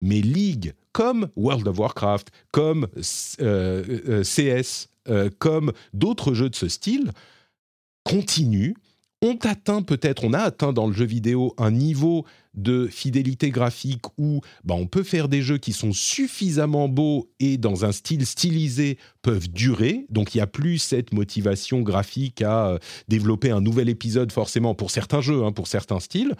mais 0.00 0.20
League, 0.20 0.74
comme 0.92 1.28
World 1.36 1.68
of 1.68 1.78
Warcraft, 1.78 2.30
comme 2.52 2.86
euh, 3.40 4.22
CS, 4.22 4.88
euh, 5.08 5.30
comme 5.38 5.72
d'autres 5.92 6.34
jeux 6.34 6.50
de 6.50 6.54
ce 6.54 6.68
style, 6.68 7.12
continuent, 8.04 8.74
ont 9.24 9.38
atteint 9.42 9.82
peut-être, 9.82 10.24
on 10.24 10.32
a 10.32 10.38
atteint 10.38 10.72
dans 10.72 10.86
le 10.86 10.92
jeu 10.92 11.06
vidéo 11.06 11.54
un 11.56 11.70
niveau 11.70 12.24
de 12.54 12.86
fidélité 12.86 13.50
graphique 13.50 14.04
où 14.18 14.40
bah, 14.64 14.74
on 14.74 14.86
peut 14.86 15.02
faire 15.02 15.28
des 15.28 15.42
jeux 15.42 15.58
qui 15.58 15.72
sont 15.72 15.92
suffisamment 15.92 16.88
beaux 16.88 17.30
et 17.40 17.56
dans 17.56 17.84
un 17.84 17.92
style 17.92 18.26
stylisé 18.26 18.98
peuvent 19.22 19.48
durer. 19.48 20.06
Donc 20.10 20.34
il 20.34 20.38
n'y 20.38 20.42
a 20.42 20.46
plus 20.46 20.78
cette 20.78 21.12
motivation 21.12 21.80
graphique 21.80 22.42
à 22.42 22.68
euh, 22.68 22.78
développer 23.08 23.50
un 23.50 23.60
nouvel 23.60 23.88
épisode 23.88 24.30
forcément 24.30 24.74
pour 24.74 24.90
certains 24.90 25.20
jeux, 25.20 25.42
hein, 25.44 25.52
pour 25.52 25.66
certains 25.66 26.00
styles. 26.00 26.34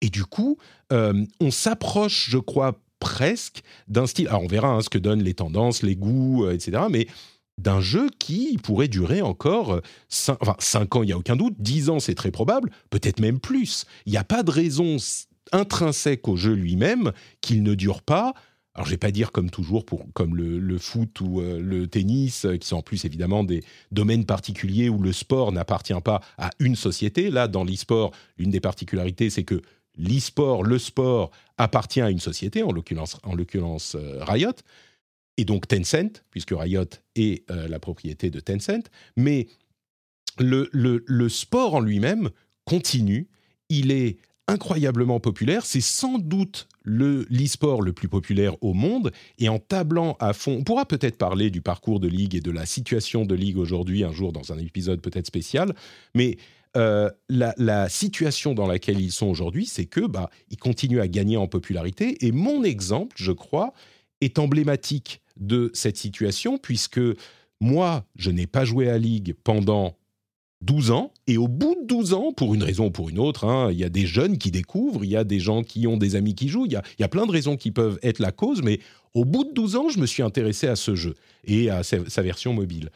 Et 0.00 0.10
du 0.10 0.24
coup, 0.24 0.58
euh, 0.92 1.24
on 1.40 1.50
s'approche, 1.50 2.28
je 2.28 2.38
crois, 2.38 2.78
presque 3.04 3.62
d'un 3.86 4.06
style. 4.06 4.28
Alors 4.28 4.42
on 4.42 4.46
verra 4.46 4.68
hein, 4.68 4.80
ce 4.80 4.88
que 4.88 4.98
donnent 4.98 5.22
les 5.22 5.34
tendances, 5.34 5.82
les 5.82 5.94
goûts, 5.94 6.48
etc. 6.48 6.84
Mais 6.90 7.06
d'un 7.58 7.80
jeu 7.80 8.08
qui 8.18 8.58
pourrait 8.62 8.88
durer 8.88 9.20
encore 9.20 9.80
5, 10.08 10.38
enfin, 10.40 10.86
ans, 10.90 11.02
il 11.02 11.06
n'y 11.06 11.12
a 11.12 11.18
aucun 11.18 11.36
doute, 11.36 11.54
10 11.58 11.90
ans, 11.90 12.00
c'est 12.00 12.14
très 12.14 12.30
probable, 12.30 12.70
peut-être 12.88 13.20
même 13.20 13.40
plus. 13.40 13.84
Il 14.06 14.12
n'y 14.12 14.18
a 14.18 14.24
pas 14.24 14.42
de 14.42 14.50
raison 14.50 14.96
intrinsèque 15.52 16.26
au 16.26 16.36
jeu 16.36 16.54
lui-même 16.54 17.12
qu'il 17.42 17.62
ne 17.62 17.74
dure 17.74 18.02
pas. 18.02 18.32
Alors, 18.74 18.86
je 18.86 18.90
vais 18.90 18.96
pas 18.96 19.12
dire 19.12 19.30
comme 19.30 19.50
toujours, 19.50 19.84
pour, 19.84 20.04
comme 20.14 20.34
le, 20.34 20.78
foot 20.78 21.20
ou 21.20 21.40
euh, 21.40 21.60
le 21.60 21.86
tennis, 21.86 22.44
euh, 22.44 22.56
qui 22.56 22.66
sont 22.66 22.78
en 22.78 22.82
plus 22.82 23.04
évidemment 23.04 23.44
des 23.44 23.62
domaines 23.92 24.24
particuliers 24.24 24.88
où 24.88 24.98
le 24.98 25.12
sport 25.12 25.52
n'appartient 25.52 26.00
pas 26.02 26.20
à 26.38 26.50
une 26.58 26.74
société. 26.74 27.30
Là, 27.30 27.46
dans 27.46 27.62
l'e-sport, 27.62 28.10
l'une 28.36 28.50
des 28.50 28.58
particularités, 28.58 29.30
c'est 29.30 29.44
que 29.44 29.62
l'e-sport, 29.96 30.62
le 30.64 30.78
sport, 30.78 31.30
appartient 31.58 32.00
à 32.00 32.10
une 32.10 32.20
société, 32.20 32.62
en 32.62 32.72
l'occurrence, 32.72 33.18
en 33.22 33.34
l'occurrence 33.34 33.94
euh, 33.94 34.24
Riot 34.24 34.52
et 35.36 35.44
donc 35.44 35.68
Tencent, 35.68 36.22
puisque 36.30 36.52
Riot 36.52 36.84
est 37.16 37.48
euh, 37.50 37.68
la 37.68 37.78
propriété 37.78 38.30
de 38.30 38.40
Tencent. 38.40 38.88
Mais 39.16 39.48
le, 40.38 40.68
le, 40.72 41.28
sport 41.28 41.74
en 41.74 41.80
lui-même 41.80 42.30
continue, 42.64 43.28
il 43.68 43.92
est 43.92 44.18
incroyablement 44.48 45.20
populaire. 45.20 45.64
C'est 45.64 45.80
sans 45.80 46.18
doute 46.18 46.68
le 46.82 47.26
l'e-sport 47.30 47.82
le 47.82 47.92
plus 47.92 48.08
populaire 48.08 48.62
au 48.62 48.74
monde. 48.74 49.12
Et 49.38 49.48
en 49.48 49.58
tablant 49.58 50.16
à 50.20 50.32
fond, 50.32 50.56
on 50.58 50.64
pourra 50.64 50.86
peut-être 50.86 51.16
parler 51.16 51.50
du 51.50 51.62
parcours 51.62 52.00
de 52.00 52.08
Ligue 52.08 52.34
et 52.34 52.40
de 52.40 52.50
la 52.50 52.66
situation 52.66 53.24
de 53.24 53.34
Ligue 53.34 53.56
aujourd'hui 53.56 54.04
un 54.04 54.12
jour 54.12 54.32
dans 54.32 54.52
un 54.52 54.58
épisode 54.58 55.00
peut-être 55.00 55.26
spécial. 55.26 55.74
Mais 56.14 56.36
euh, 56.76 57.08
la, 57.28 57.88
situation 57.88 58.54
dans 58.54 58.66
laquelle 58.66 59.00
ils 59.00 59.12
sont 59.12 59.26
aujourd'hui, 59.26 59.66
c'est 59.66 59.86
que 59.86 60.00
bah 60.00 60.30
ils 60.50 60.56
continuent 60.56 61.00
à 61.00 61.08
gagner 61.08 61.36
en 61.36 61.46
popularité. 61.46 62.26
Et 62.26 62.32
mon 62.32 62.64
exemple, 62.64 63.14
je 63.16 63.32
crois, 63.32 63.72
est 64.20 64.38
emblématique 64.38 65.22
de 65.36 65.70
cette 65.72 65.96
situation, 65.96 66.58
puisque 66.58 67.00
moi, 67.60 68.04
je 68.16 68.30
n'ai 68.30 68.46
pas 68.46 68.64
joué 68.64 68.88
à 68.88 68.98
Ligue 68.98 69.34
pendant 69.44 69.96
12 70.62 70.90
ans, 70.90 71.12
et 71.26 71.36
au 71.36 71.46
bout 71.46 71.76
de 71.82 71.86
12 71.86 72.14
ans, 72.14 72.32
pour 72.32 72.54
une 72.54 72.62
raison 72.62 72.86
ou 72.86 72.90
pour 72.90 73.08
une 73.10 73.18
autre, 73.18 73.44
hein, 73.44 73.70
il 73.70 73.78
y 73.78 73.84
a 73.84 73.88
des 73.88 74.06
jeunes 74.06 74.38
qui 74.38 74.50
découvrent, 74.50 75.04
il 75.04 75.10
y 75.10 75.16
a 75.16 75.24
des 75.24 75.38
gens 75.38 75.62
qui 75.62 75.86
ont 75.86 75.96
des 75.96 76.16
amis 76.16 76.34
qui 76.34 76.48
jouent, 76.48 76.66
il 76.66 76.72
y 76.72 77.02
a, 77.04 77.08
plein 77.08 77.26
de 77.26 77.30
raisons 77.30 77.56
qui 77.56 77.70
peuvent 77.70 77.98
être 78.02 78.18
la 78.18 78.32
cause, 78.32 78.62
mais 78.62 78.80
au 79.12 79.24
bout 79.24 79.44
de 79.44 79.52
12 79.52 79.76
ans, 79.76 79.88
je 79.90 79.98
me 79.98 80.06
suis 80.06 80.22
intéressé 80.22 80.66
à 80.66 80.76
ce 80.76 80.94
jeu 80.94 81.14
et 81.44 81.70
à 81.70 81.82
sa, 81.82 82.22
version 82.22 82.54
mobile. 82.54 82.90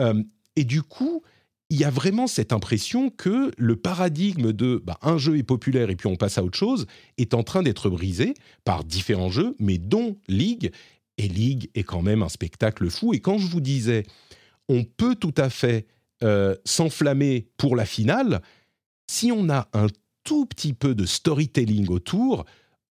Euh, 0.00 0.22
et 0.56 0.64
du 0.64 0.82
coup, 0.82 1.22
il 1.70 1.78
y 1.78 1.84
a 1.84 1.90
vraiment 1.90 2.26
cette 2.26 2.52
impression 2.52 3.10
que 3.10 3.52
le 3.56 3.76
paradigme 3.76 4.52
de 4.52 4.82
bah, 4.84 4.98
un 5.02 5.18
jeu 5.18 5.38
est 5.38 5.44
populaire 5.44 5.88
et 5.88 5.96
puis 5.96 6.08
on 6.08 6.16
passe 6.16 6.36
à 6.36 6.42
autre 6.42 6.58
chose 6.58 6.86
est 7.16 7.32
en 7.32 7.44
train 7.44 7.62
d'être 7.62 7.88
brisé 7.88 8.34
par 8.64 8.84
différents 8.84 9.30
jeux, 9.30 9.54
mais 9.60 9.78
dont 9.78 10.16
League. 10.28 10.72
Et 11.16 11.28
League 11.28 11.70
est 11.76 11.84
quand 11.84 12.02
même 12.02 12.22
un 12.22 12.28
spectacle 12.28 12.90
fou. 12.90 13.14
Et 13.14 13.20
quand 13.20 13.38
je 13.38 13.46
vous 13.46 13.60
disais, 13.60 14.02
on 14.68 14.82
peut 14.84 15.14
tout 15.14 15.34
à 15.36 15.48
fait 15.48 15.86
euh, 16.24 16.56
s'enflammer 16.64 17.46
pour 17.56 17.76
la 17.76 17.84
finale, 17.84 18.42
si 19.06 19.30
on 19.30 19.48
a 19.48 19.68
un 19.72 19.86
tout 20.24 20.46
petit 20.46 20.72
peu 20.72 20.94
de 20.94 21.06
storytelling 21.06 21.88
autour, 21.88 22.46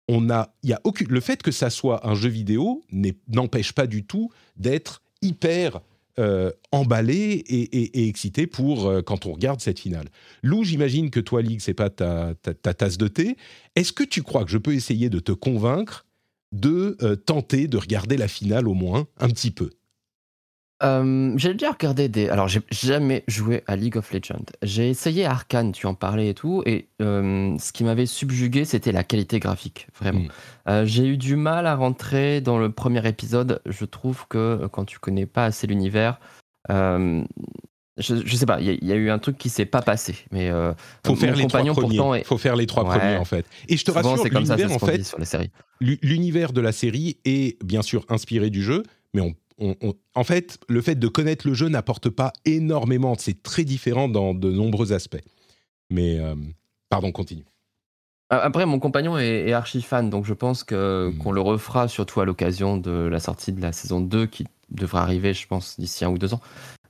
on 0.07 0.29
a, 0.29 0.55
y 0.63 0.73
a 0.73 0.81
le 1.07 1.21
fait 1.21 1.43
que 1.43 1.51
ça 1.51 1.69
soit 1.69 2.07
un 2.07 2.15
jeu 2.15 2.29
vidéo 2.29 2.83
n'empêche 3.27 3.73
pas 3.73 3.87
du 3.87 4.05
tout 4.05 4.31
d'être 4.55 5.01
hyper 5.21 5.81
euh, 6.19 6.51
emballé 6.73 7.43
et, 7.47 8.07
excité 8.09 8.45
pour 8.45 8.87
euh, 8.87 9.01
quand 9.01 9.25
on 9.25 9.31
regarde 9.31 9.61
cette 9.61 9.79
finale. 9.79 10.09
Lou, 10.43 10.65
j'imagine 10.65 11.11
que 11.11 11.21
toi, 11.21 11.41
Ligue, 11.41 11.61
c'est 11.61 11.73
pas 11.73 11.89
ta, 11.89 12.35
tasse 12.35 12.97
de 12.97 13.07
thé. 13.07 13.37
Est-ce 13.75 13.93
que 13.93 14.03
tu 14.03 14.21
crois 14.21 14.43
que 14.43 14.51
je 14.51 14.57
peux 14.57 14.73
essayer 14.73 15.09
de 15.09 15.19
te 15.19 15.31
convaincre 15.31 16.05
de 16.51 16.97
euh, 17.01 17.15
tenter 17.15 17.67
de 17.67 17.77
regarder 17.77 18.17
la 18.17 18.27
finale 18.27 18.67
au 18.67 18.73
moins 18.73 19.07
un 19.17 19.29
petit 19.29 19.51
peu? 19.51 19.69
Euh, 20.81 21.33
j'ai 21.35 21.53
déjà 21.53 21.71
regardé 21.71 22.07
des. 22.07 22.29
Alors, 22.29 22.47
j'ai 22.47 22.61
jamais 22.71 23.23
joué 23.27 23.63
à 23.67 23.75
League 23.75 23.97
of 23.97 24.11
Legends. 24.13 24.45
J'ai 24.61 24.89
essayé 24.89 25.25
Arkane, 25.25 25.73
tu 25.73 25.87
en 25.87 25.93
parlais 25.93 26.29
et 26.29 26.33
tout, 26.33 26.63
et 26.65 26.87
euh, 27.01 27.55
ce 27.59 27.73
qui 27.73 27.83
m'avait 27.83 28.05
subjugué, 28.05 28.63
c'était 28.63 28.91
la 28.91 29.03
qualité 29.03 29.39
graphique, 29.39 29.87
vraiment. 29.99 30.21
Hmm. 30.21 30.29
Euh, 30.69 30.85
j'ai 30.85 31.05
eu 31.05 31.17
du 31.17 31.35
mal 31.35 31.67
à 31.67 31.75
rentrer 31.75 32.39
dans 32.39 32.57
le 32.57 32.71
premier 32.71 33.05
épisode. 33.07 33.61
Je 33.65 33.85
trouve 33.85 34.25
que 34.29 34.67
quand 34.71 34.85
tu 34.85 34.99
connais 34.99 35.25
pas 35.25 35.45
assez 35.45 35.67
l'univers, 35.67 36.19
je, 36.69 37.25
je, 37.97 38.35
sais 38.37 38.45
pas, 38.45 38.61
il 38.61 38.85
y, 38.85 38.91
a 38.93 38.95
eu 38.95 39.09
un 39.09 39.19
truc 39.19 39.37
qui 39.37 39.49
s'est 39.49 39.65
pas 39.65 39.81
passé. 39.81 40.15
Mais 40.31 40.49
faut 41.05 41.15
faire 41.15 41.35
les 41.35 41.47
trois 41.47 41.65
premiers. 41.65 42.23
Faut 42.23 42.37
faire 42.37 42.55
les 42.55 42.67
trois 42.67 42.85
premiers 42.85 43.17
en 43.17 43.25
fait. 43.25 43.45
Et 43.67 43.75
je 43.75 43.83
te 43.83 43.91
rassure, 43.91 44.23
l'univers 44.23 44.71
en 44.71 44.79
fait, 44.79 45.17
l'univers 45.81 46.53
de 46.53 46.61
la 46.61 46.71
série 46.71 47.17
est 47.25 47.61
bien 47.63 47.81
sûr 47.81 48.05
inspiré 48.07 48.49
du 48.49 48.63
jeu, 48.63 48.83
mais 49.13 49.19
on 49.19 49.33
en 50.15 50.23
fait, 50.23 50.59
le 50.67 50.81
fait 50.81 50.95
de 50.95 51.07
connaître 51.07 51.47
le 51.47 51.53
jeu 51.53 51.67
n'apporte 51.67 52.09
pas 52.09 52.33
énormément. 52.45 53.15
C'est 53.17 53.43
très 53.43 53.63
différent 53.63 54.07
dans 54.07 54.33
de 54.33 54.51
nombreux 54.51 54.93
aspects. 54.93 55.21
Mais, 55.89 56.19
euh, 56.19 56.35
pardon, 56.89 57.11
continue. 57.11 57.45
Après, 58.29 58.65
mon 58.65 58.79
compagnon 58.79 59.17
est, 59.17 59.51
archi 59.53 59.81
fan, 59.81 60.09
donc 60.09 60.25
je 60.25 60.33
pense 60.33 60.63
que, 60.63 61.09
hmm. 61.09 61.17
qu'on 61.17 61.31
le 61.31 61.41
refera 61.41 61.87
surtout 61.87 62.21
à 62.21 62.25
l'occasion 62.25 62.77
de 62.77 62.91
la 62.91 63.19
sortie 63.19 63.51
de 63.51 63.61
la 63.61 63.71
saison 63.71 64.01
2 64.01 64.27
qui 64.27 64.45
devrait 64.69 64.99
arriver, 64.99 65.33
je 65.33 65.47
pense, 65.47 65.79
d'ici 65.79 66.05
un 66.05 66.09
ou 66.09 66.19
deux 66.19 66.33
ans. 66.33 66.41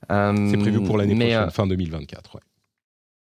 C'est 0.08 0.58
prévu 0.58 0.82
pour 0.82 0.98
l'année 0.98 1.14
prochaine, 1.14 1.48
euh, 1.48 1.50
fin 1.50 1.66
2024. 1.66 2.40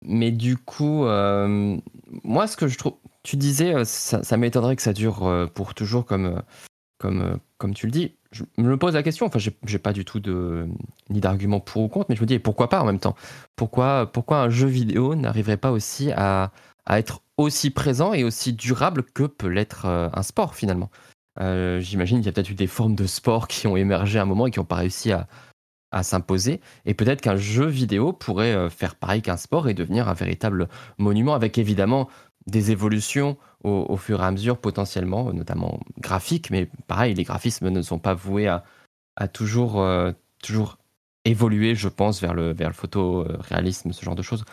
Mais 0.04 0.32
du 0.32 0.58
coup, 0.58 1.06
euh, 1.06 1.78
moi, 2.24 2.48
ce 2.48 2.58
que 2.58 2.68
je 2.68 2.78
trouve. 2.78 2.96
Tu 3.24 3.38
disais, 3.38 3.86
ça, 3.86 4.24
ça 4.24 4.36
m'étonnerait 4.36 4.76
que 4.76 4.82
ça 4.82 4.94
dure 4.94 5.48
pour 5.54 5.76
toujours, 5.76 6.08
comme, 6.08 6.42
comme, 6.98 7.38
comme 7.60 7.76
tu 7.76 7.86
le 7.86 7.92
dis 7.92 8.16
je 8.32 8.44
me 8.58 8.78
pose 8.78 8.94
la 8.94 9.04
question, 9.04 9.26
enfin, 9.26 9.40
j'ai 9.40 9.80
pas 9.80 9.94
du 9.94 10.06
tout 10.06 10.22
ni 11.10 11.20
d'argument 11.20 11.60
pour 11.60 11.84
ou 11.84 11.88
contre, 11.90 12.08
mais 12.10 12.16
je 12.16 12.22
me 12.22 12.26
dis, 12.26 12.40
pourquoi 12.40 12.70
pas 12.70 12.82
en 12.82 12.86
même 12.86 13.00
temps? 13.00 13.16
Pourquoi, 13.56 14.10
un 14.30 14.50
jeu 14.50 14.68
vidéo 14.68 15.16
n'arriverait 15.16 15.58
pas 15.58 15.72
aussi 15.72 16.12
à, 16.12 16.52
être 16.90 17.22
aussi 17.38 17.72
présent 17.72 18.14
et 18.14 18.24
aussi 18.24 18.54
durable 18.54 19.04
que 19.04 19.24
peut 19.24 19.48
l'être 19.48 19.86
euh, 19.86 20.10
un 20.14 20.24
sport 20.24 20.56
finalement? 20.56 20.90
Euh, 21.40 21.80
J'imagine 21.80 22.18
qu'il 22.18 22.26
y 22.26 22.30
a 22.30 22.32
peut-être 22.32 22.50
eu 22.50 22.56
des 22.56 22.68
formes 22.68 22.96
de 22.96 23.06
sport 23.06 23.48
qui 23.48 23.68
ont 23.68 23.78
émergé 23.78 24.20
à 24.20 24.22
un 24.22 24.26
moment 24.26 24.48
et 24.48 24.52
qui 24.52 24.60
n'ont 24.60 24.66
pas 24.66 24.76
réussi 24.76 25.12
à, 25.12 25.28
à 25.92 26.04
s'imposer. 26.04 26.62
Et 26.86 26.94
peut-être 26.94 27.22
qu'un 27.22 27.36
jeu 27.36 27.66
vidéo 27.66 28.14
pourrait 28.14 28.54
euh, 28.54 28.70
faire 28.70 28.96
pareil 28.96 29.22
qu'un 29.22 29.38
sport 29.38 29.68
et 29.68 29.74
devenir 29.74 30.08
un 30.08 30.14
véritable 30.14 30.70
monument 30.98 31.34
avec 31.34 31.58
évidemment 31.58 32.10
des 32.48 32.72
évolutions 32.72 33.38
au, 33.64 33.96
fur 33.98 34.22
et 34.22 34.26
à 34.26 34.32
mesure 34.32 34.58
potentiellement, 34.58 35.32
notamment 35.34 35.80
graphiques, 36.00 36.50
mais 36.50 36.68
pareil, 36.88 37.14
les 37.14 37.24
graphismes 37.24 37.70
ne 37.70 37.82
sont 37.82 38.00
pas 38.00 38.16
voués 38.16 38.48
à, 38.48 38.64
toujours, 39.28 39.80
euh, 39.80 40.12
toujours 40.42 40.78
évoluer, 41.26 41.76
je 41.76 41.88
pense, 41.88 42.20
vers 42.20 42.34
le, 42.34 42.54
vers 42.54 42.70
le 42.70 42.74
photoréalisme, 42.74 43.92
ce 43.92 44.04
genre 44.04 44.16
de 44.16 44.24
choses. 44.24 44.44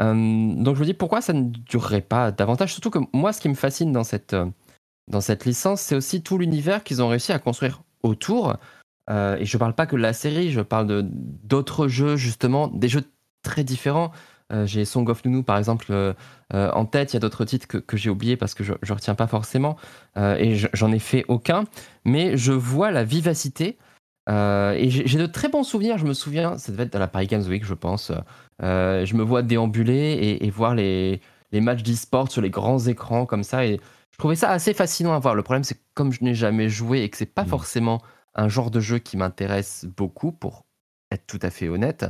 Euh, 0.00 0.12
donc 0.14 0.76
je 0.76 0.80
me 0.80 0.84
dis 0.84 0.94
pourquoi 0.94 1.22
ça 1.22 1.32
ne 1.32 1.44
durerait 1.44 2.02
pas 2.02 2.30
davantage, 2.32 2.72
surtout 2.72 2.90
que 2.90 2.98
moi, 3.14 3.32
ce 3.32 3.40
qui 3.40 3.48
me 3.48 3.54
fascine 3.54 3.92
dans 3.92 4.04
cette, 4.04 4.36
dans 5.08 5.20
cette 5.20 5.44
licence, 5.44 5.80
c'est 5.80 5.96
aussi 5.96 6.22
tout 6.22 6.38
l'univers 6.38 6.84
qu'ils 6.84 7.02
ont 7.02 7.08
réussi 7.08 7.32
à 7.32 7.38
construire 7.38 7.82
autour. 8.02 8.56
Euh, 9.10 9.36
et 9.36 9.44
je 9.44 9.56
ne 9.56 9.58
parle 9.58 9.74
pas 9.74 9.86
que 9.86 9.96
de 9.96 10.00
la 10.00 10.12
série, 10.12 10.52
je 10.52 10.60
parle 10.60 11.02
d'autres 11.02 11.88
jeux, 11.88 12.16
justement, 12.16 12.68
des 12.68 12.88
jeux 12.88 13.04
très 13.42 13.64
différents. 13.64 14.12
Euh, 14.50 14.66
j'ai 14.66 14.84
Song 14.84 15.08
of 15.08 15.24
Nunu, 15.24 15.42
par 15.42 15.58
exemple, 15.58 15.86
euh, 15.90 16.12
euh, 16.54 16.70
en 16.72 16.84
tête. 16.84 17.12
Il 17.12 17.16
y 17.16 17.18
a 17.18 17.20
d'autres 17.20 17.44
titres 17.44 17.66
que, 17.66 17.96
j'ai 17.96 18.10
oubliés 18.10 18.36
parce 18.36 18.54
que 18.54 18.64
je 18.64 18.72
ne 18.72 18.92
retiens 18.92 19.14
pas 19.14 19.26
forcément. 19.26 19.76
et 20.16 20.56
j'en 20.72 20.92
ai 20.92 20.98
fait 20.98 21.24
aucun. 21.28 21.64
Mais 22.04 22.36
je 22.36 22.52
vois 22.52 22.90
la 22.90 23.04
vivacité. 23.04 23.78
et 24.28 24.90
j'ai 24.90 25.18
de 25.18 25.26
très 25.26 25.48
bons 25.48 25.64
souvenirs. 25.64 25.98
Je 25.98 26.06
me 26.06 26.14
souviens, 26.14 26.58
ça 26.58 26.72
devait 26.72 26.84
être 26.84 26.96
à 26.96 26.98
la 26.98 27.08
Paris 27.08 27.26
Games 27.26 27.46
Week, 27.46 27.64
je 27.64 27.74
pense. 27.74 28.12
je 28.60 29.14
me 29.14 29.22
vois 29.22 29.42
déambuler 29.42 30.38
et, 30.40 30.50
voir 30.50 30.74
les, 30.74 31.20
les 31.52 31.60
matchs 31.60 31.82
d'e-sport 31.82 32.30
sur 32.30 32.42
les 32.42 32.50
grands 32.50 32.80
écrans 32.80 33.26
comme 33.26 33.44
ça. 33.44 33.64
Et 33.64 33.80
je 34.10 34.18
trouvais 34.18 34.36
ça 34.36 34.50
assez 34.50 34.74
fascinant 34.74 35.14
à 35.14 35.18
voir. 35.18 35.34
Le 35.34 35.42
problème, 35.42 35.64
c'est 35.64 35.74
que 35.74 35.84
comme 35.94 36.12
je 36.12 36.24
n'ai 36.24 36.34
jamais 36.34 36.68
joué 36.68 37.02
et 37.02 37.08
que 37.08 37.16
c'est 37.16 37.26
pas 37.26 37.44
mmh. 37.44 37.48
forcément 37.48 38.02
un 38.34 38.48
genre 38.48 38.70
de 38.70 38.80
jeu 38.80 38.98
qui 38.98 39.16
m'intéresse 39.16 39.86
beaucoup, 39.96 40.32
pour 40.32 40.64
être 41.10 41.26
tout 41.26 41.40
à 41.42 41.50
fait 41.50 41.68
honnête, 41.68 42.06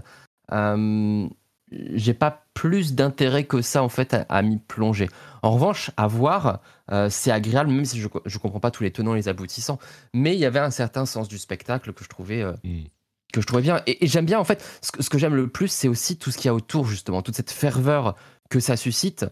j'ai 1.73 2.15
pas 2.15 2.45
plus 2.55 2.95
d'intérêt 2.95 3.45
que 3.45 3.63
ça 3.63 3.83
en 3.83 3.89
fait 3.89 4.17
à, 4.29 4.43
m'y 4.43 4.59
plonger. 4.59 5.09
En 5.43 5.53
revanche, 5.53 5.91
à 5.97 6.07
voir, 6.07 6.61
euh, 6.91 7.09
c'est 7.11 7.31
agréable, 7.31 7.71
même 7.71 7.85
si 7.85 8.01
je, 8.01 8.09
je 8.25 8.39
comprends 8.39 8.61
pas 8.61 8.71
tous 8.71 8.83
les 8.83 8.91
tenants 8.91 9.15
et 9.15 9.19
les 9.19 9.29
aboutissants, 9.29 9.79
mais 10.13 10.35
il 10.35 10.41
y 10.41 10.45
avait 10.45 10.59
un 10.59 10.71
certain 10.71 11.07
sens 11.07 11.29
du 11.29 11.39
spectacle 11.39 11.93
que 11.93 12.05
je 12.05 12.09
trouvais, 12.09 12.43
euh, 12.43 12.53
hmm. 12.65 12.85
que 13.33 13.41
je 13.41 13.47
trouvais 13.47 13.63
bien. 13.63 13.83
Et, 13.87 14.07
j'aime 14.07 14.27
bien 14.27 14.39
en 14.39 14.45
fait, 14.45 14.65
ce, 14.83 15.09
que 15.09 15.19
j'aime 15.19 15.35
le 15.35 15.49
plus, 15.49 15.69
c'est 15.69 15.89
aussi 15.89 16.17
tout 16.17 16.31
ce 16.31 16.37
qu'il 16.37 16.47
y 16.47 16.51
a 16.51 16.55
autour 16.55 16.87
justement, 16.87 17.23
toute 17.23 17.37
cette 17.37 17.53
ferveur 17.53 18.17
que 18.51 18.61
ça 18.61 18.77
suscite. 18.77 19.27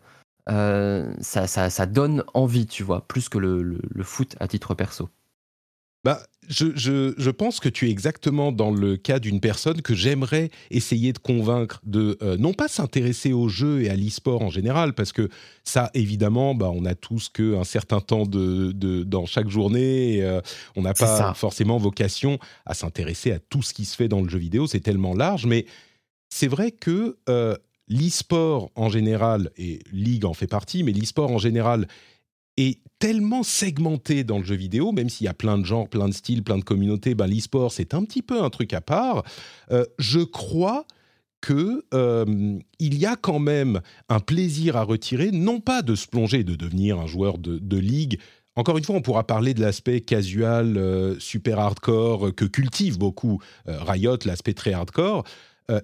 Euh, 0.48 1.12
ça, 1.20 1.46
ça, 1.46 1.68
ça, 1.68 1.84
donne 1.84 2.24
envie, 2.32 2.66
tu 2.66 2.82
vois, 2.82 3.06
plus 3.06 3.28
que 3.28 3.36
le, 3.36 3.62
le 3.62 4.02
foot 4.02 4.34
à 4.40 4.48
titre 4.48 4.74
perso. 4.74 5.10
Bah, 6.04 6.22
je, 6.48 7.30
pense 7.30 7.60
que 7.60 7.68
tu 7.68 7.88
es 7.88 7.90
exactement 7.90 8.52
dans 8.52 8.70
le 8.70 8.96
cas 8.96 9.18
d'une 9.18 9.40
personne 9.40 9.82
que 9.82 9.94
j'aimerais 9.94 10.50
essayer 10.70 11.12
de 11.12 11.18
convaincre 11.18 11.80
de 11.84 12.16
euh, 12.22 12.36
non 12.36 12.54
pas 12.54 12.68
s'intéresser 12.68 13.32
au 13.32 13.48
jeu 13.48 13.82
et 13.82 13.90
à 13.90 13.96
l'e-sport 13.96 14.42
en 14.42 14.48
général, 14.48 14.94
parce 14.94 15.12
que 15.12 15.28
ça, 15.64 15.90
évidemment, 15.94 16.54
bah, 16.54 16.70
on 16.72 16.84
a 16.84 16.94
tous 16.94 17.28
qu'un 17.28 17.64
certain 17.64 18.00
temps 18.00 18.24
de, 18.24 18.72
dans 19.02 19.26
chaque 19.26 19.48
journée. 19.48 20.14
Et, 20.16 20.22
euh, 20.22 20.40
on 20.76 20.82
n'a 20.82 20.94
pas 20.94 21.34
forcément 21.34 21.78
vocation 21.78 22.38
à 22.64 22.74
s'intéresser 22.74 23.32
à 23.32 23.38
tout 23.38 23.62
ce 23.62 23.74
qui 23.74 23.84
se 23.84 23.96
fait 23.96 24.08
dans 24.08 24.22
le 24.22 24.28
jeu 24.28 24.38
vidéo. 24.38 24.66
C'est 24.66 24.80
tellement 24.80 25.14
large, 25.14 25.46
mais 25.46 25.66
c'est 26.30 26.48
vrai 26.48 26.70
que 26.70 27.18
euh, 27.28 27.56
l'e-sport 27.88 28.70
en 28.76 28.88
général, 28.88 29.50
et 29.56 29.80
League 29.92 30.24
en 30.24 30.34
fait 30.34 30.46
partie, 30.46 30.82
mais 30.82 30.92
l'e-sport 30.92 31.30
en 31.30 31.38
général 31.38 31.88
est 32.56 32.80
tellement 32.98 33.42
segmenté 33.42 34.24
dans 34.24 34.38
le 34.38 34.44
jeu 34.44 34.56
vidéo, 34.56 34.92
même 34.92 35.08
s'il 35.08 35.26
y 35.26 35.28
a 35.28 35.34
plein 35.34 35.58
de 35.58 35.64
genres, 35.64 35.88
plein 35.88 36.08
de 36.08 36.14
styles, 36.14 36.42
plein 36.42 36.58
de 36.58 36.64
communautés, 36.64 37.14
ben 37.14 37.26
l'e-sport 37.26 37.72
c'est 37.72 37.94
un 37.94 38.04
petit 38.04 38.22
peu 38.22 38.42
un 38.42 38.50
truc 38.50 38.72
à 38.72 38.80
part. 38.80 39.24
Euh, 39.70 39.84
je 39.98 40.20
crois 40.20 40.86
que 41.40 41.84
euh, 41.94 42.58
il 42.80 42.98
y 42.98 43.06
a 43.06 43.14
quand 43.14 43.38
même 43.38 43.80
un 44.08 44.18
plaisir 44.18 44.76
à 44.76 44.82
retirer, 44.82 45.30
non 45.30 45.60
pas 45.60 45.82
de 45.82 45.94
se 45.94 46.08
plonger, 46.08 46.42
de 46.42 46.56
devenir 46.56 46.98
un 46.98 47.06
joueur 47.06 47.38
de, 47.38 47.76
ligue. 47.76 48.18
Encore 48.56 48.76
une 48.76 48.82
fois, 48.82 48.96
on 48.96 49.02
pourra 49.02 49.24
parler 49.24 49.54
de 49.54 49.60
l'aspect 49.60 50.00
casual, 50.00 50.76
euh, 50.76 51.16
super 51.20 51.60
hardcore, 51.60 52.34
que 52.34 52.44
cultive 52.44 52.98
beaucoup 52.98 53.40
Riot, 53.66 54.18
l'aspect 54.24 54.54
très 54.54 54.72
hardcore, 54.72 55.22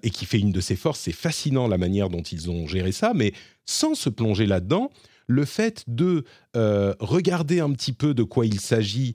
et 0.02 0.11
qui 0.11 0.25
fait 0.25 0.38
une 0.38 0.50
de 0.50 0.61
ses 0.61 0.76
forces. 0.76 0.99
C'est 0.99 1.12
fascinant 1.12 1.68
la 1.68 1.76
manière 1.78 2.09
dont 2.09 2.23
ils 2.23 2.50
ont 2.50 2.66
géré 2.66 2.90
ça, 2.90 3.12
mais 3.14 3.33
sans 3.66 3.94
se 3.94 4.09
plonger 4.09 4.47
là-dedans, 4.47 4.90
le 5.26 5.45
fait 5.45 5.85
de 5.87 6.25
euh, 6.57 6.95
regarder 7.00 7.61
un 7.61 7.73
petit 7.73 7.93
peu 7.93 8.14
de 8.14 8.23
quoi 8.23 8.47
il 8.47 8.61
s'agit 8.61 9.14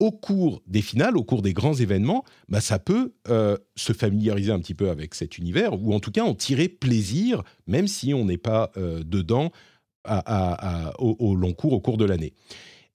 au 0.00 0.10
cours 0.10 0.62
des 0.66 0.82
finales, 0.82 1.16
au 1.16 1.22
cours 1.22 1.40
des 1.40 1.52
grands 1.52 1.74
événements, 1.74 2.24
bah, 2.48 2.60
ça 2.60 2.78
peut 2.78 3.12
euh, 3.28 3.56
se 3.76 3.92
familiariser 3.92 4.50
un 4.50 4.58
petit 4.58 4.74
peu 4.74 4.90
avec 4.90 5.14
cet 5.14 5.38
univers, 5.38 5.80
ou 5.80 5.94
en 5.94 6.00
tout 6.00 6.10
cas 6.10 6.24
en 6.24 6.34
tirer 6.34 6.68
plaisir, 6.68 7.42
même 7.66 7.86
si 7.86 8.12
on 8.12 8.24
n'est 8.24 8.38
pas 8.38 8.72
euh, 8.76 9.02
dedans 9.04 9.52
au, 10.98 11.34
long 11.34 11.54
cours, 11.54 11.72
au 11.72 11.80
cours 11.80 11.96
de 11.96 12.04
l'année. 12.04 12.34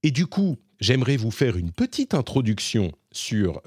Et 0.04 0.12
du 0.12 0.28
coup, 0.28 0.58
j'aimerais 0.80 1.18
vous 1.18 1.32
faire 1.32 1.58
une 1.58 1.72
petite 1.72 2.14
introduction 2.14 2.92
sur 3.12 3.64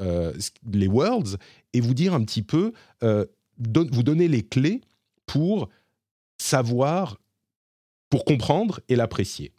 les 0.70 0.86
Worlds 0.86 1.38
et 1.72 1.80
vous 1.80 1.92
dire 1.92 2.14
un 2.14 2.22
petit 2.22 2.42
peu, 2.42 2.72
vous 3.02 4.02
donner 4.04 4.28
les 4.28 4.44
clés 4.44 4.80
pour 5.26 5.68
savoir 6.38 7.18
pour 8.12 8.26
comprendre 8.26 8.81
et 8.90 8.95
l'apprécier. 8.95 9.52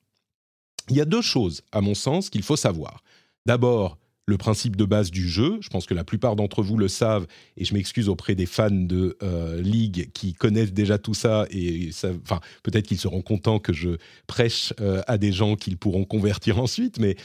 Il 0.87 0.95
y 0.95 1.01
a 1.01 1.05
deux 1.05 1.23
choses, 1.23 1.63
à 1.71 1.81
mon 1.81 1.95
sens, 1.95 2.29
qu'il 2.29 2.43
faut 2.43 2.55
savoir. 2.55 3.03
D'abord, 3.47 3.97
le 4.27 4.37
principe 4.37 4.75
de 4.75 4.85
base 4.85 5.09
du 5.09 5.27
jeu. 5.27 5.57
Je 5.59 5.69
pense 5.69 5.87
que 5.87 5.95
la 5.95 6.03
plupart 6.03 6.35
d'entre 6.35 6.61
vous 6.61 6.77
le 6.77 6.87
savent, 6.87 7.25
et 7.57 7.65
je 7.65 7.73
m'excuse 7.73 8.09
auprès 8.09 8.35
des 8.35 8.45
fans 8.45 8.69
de 8.69 9.17
euh, 9.23 9.59
League 9.59 10.11
qui 10.13 10.35
connaissent 10.35 10.71
déjà 10.71 10.99
tout 10.99 11.15
ça, 11.15 11.47
et 11.49 11.89
enfin, 12.23 12.41
peut-être 12.61 12.85
qu'ils 12.85 12.99
seront 12.99 13.23
contents 13.23 13.57
que 13.57 13.73
je 13.73 13.97
prêche 14.27 14.71
euh, 14.79 15.01
à 15.07 15.17
des 15.17 15.31
gens 15.31 15.55
qu'ils 15.55 15.77
pourront 15.77 16.05
convertir 16.05 16.59
ensuite, 16.61 16.99
mais 16.99 17.15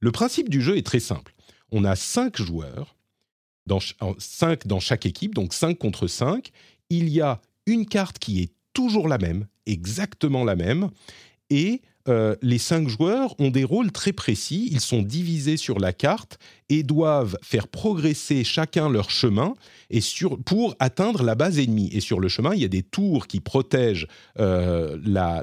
le 0.00 0.10
principe 0.10 0.48
du 0.48 0.62
jeu 0.62 0.78
est 0.78 0.86
très 0.86 1.00
simple. 1.00 1.34
On 1.70 1.84
a 1.84 1.96
cinq 1.96 2.38
joueurs, 2.38 2.96
cinq 4.16 4.66
dans 4.66 4.80
chaque 4.80 5.04
équipe, 5.04 5.34
donc 5.34 5.52
cinq 5.52 5.76
contre 5.76 6.06
cinq. 6.06 6.50
Il 6.88 7.10
y 7.10 7.20
a 7.20 7.42
une 7.66 7.84
carte 7.84 8.18
qui 8.18 8.40
est 8.40 8.52
toujours 8.78 9.08
la 9.08 9.18
même, 9.18 9.48
exactement 9.66 10.44
la 10.44 10.54
même, 10.54 10.90
et 11.50 11.82
euh, 12.08 12.34
les 12.42 12.58
cinq 12.58 12.88
joueurs 12.88 13.34
ont 13.38 13.50
des 13.50 13.64
rôles 13.64 13.92
très 13.92 14.12
précis. 14.12 14.68
Ils 14.70 14.80
sont 14.80 15.02
divisés 15.02 15.56
sur 15.56 15.78
la 15.78 15.92
carte 15.92 16.38
et 16.70 16.82
doivent 16.82 17.36
faire 17.42 17.68
progresser 17.68 18.44
chacun 18.44 18.88
leur 18.88 19.10
chemin 19.10 19.54
et 19.90 20.00
pour 20.44 20.74
atteindre 20.80 21.22
la 21.22 21.34
base 21.34 21.58
ennemie. 21.58 21.90
Et 21.92 22.00
sur 22.00 22.20
le 22.20 22.28
chemin, 22.28 22.54
il 22.54 22.60
y 22.60 22.64
a 22.64 22.68
des 22.68 22.82
tours 22.82 23.26
qui 23.26 23.40
protègent, 23.40 24.06
euh, 24.38 24.98
la, 25.04 25.42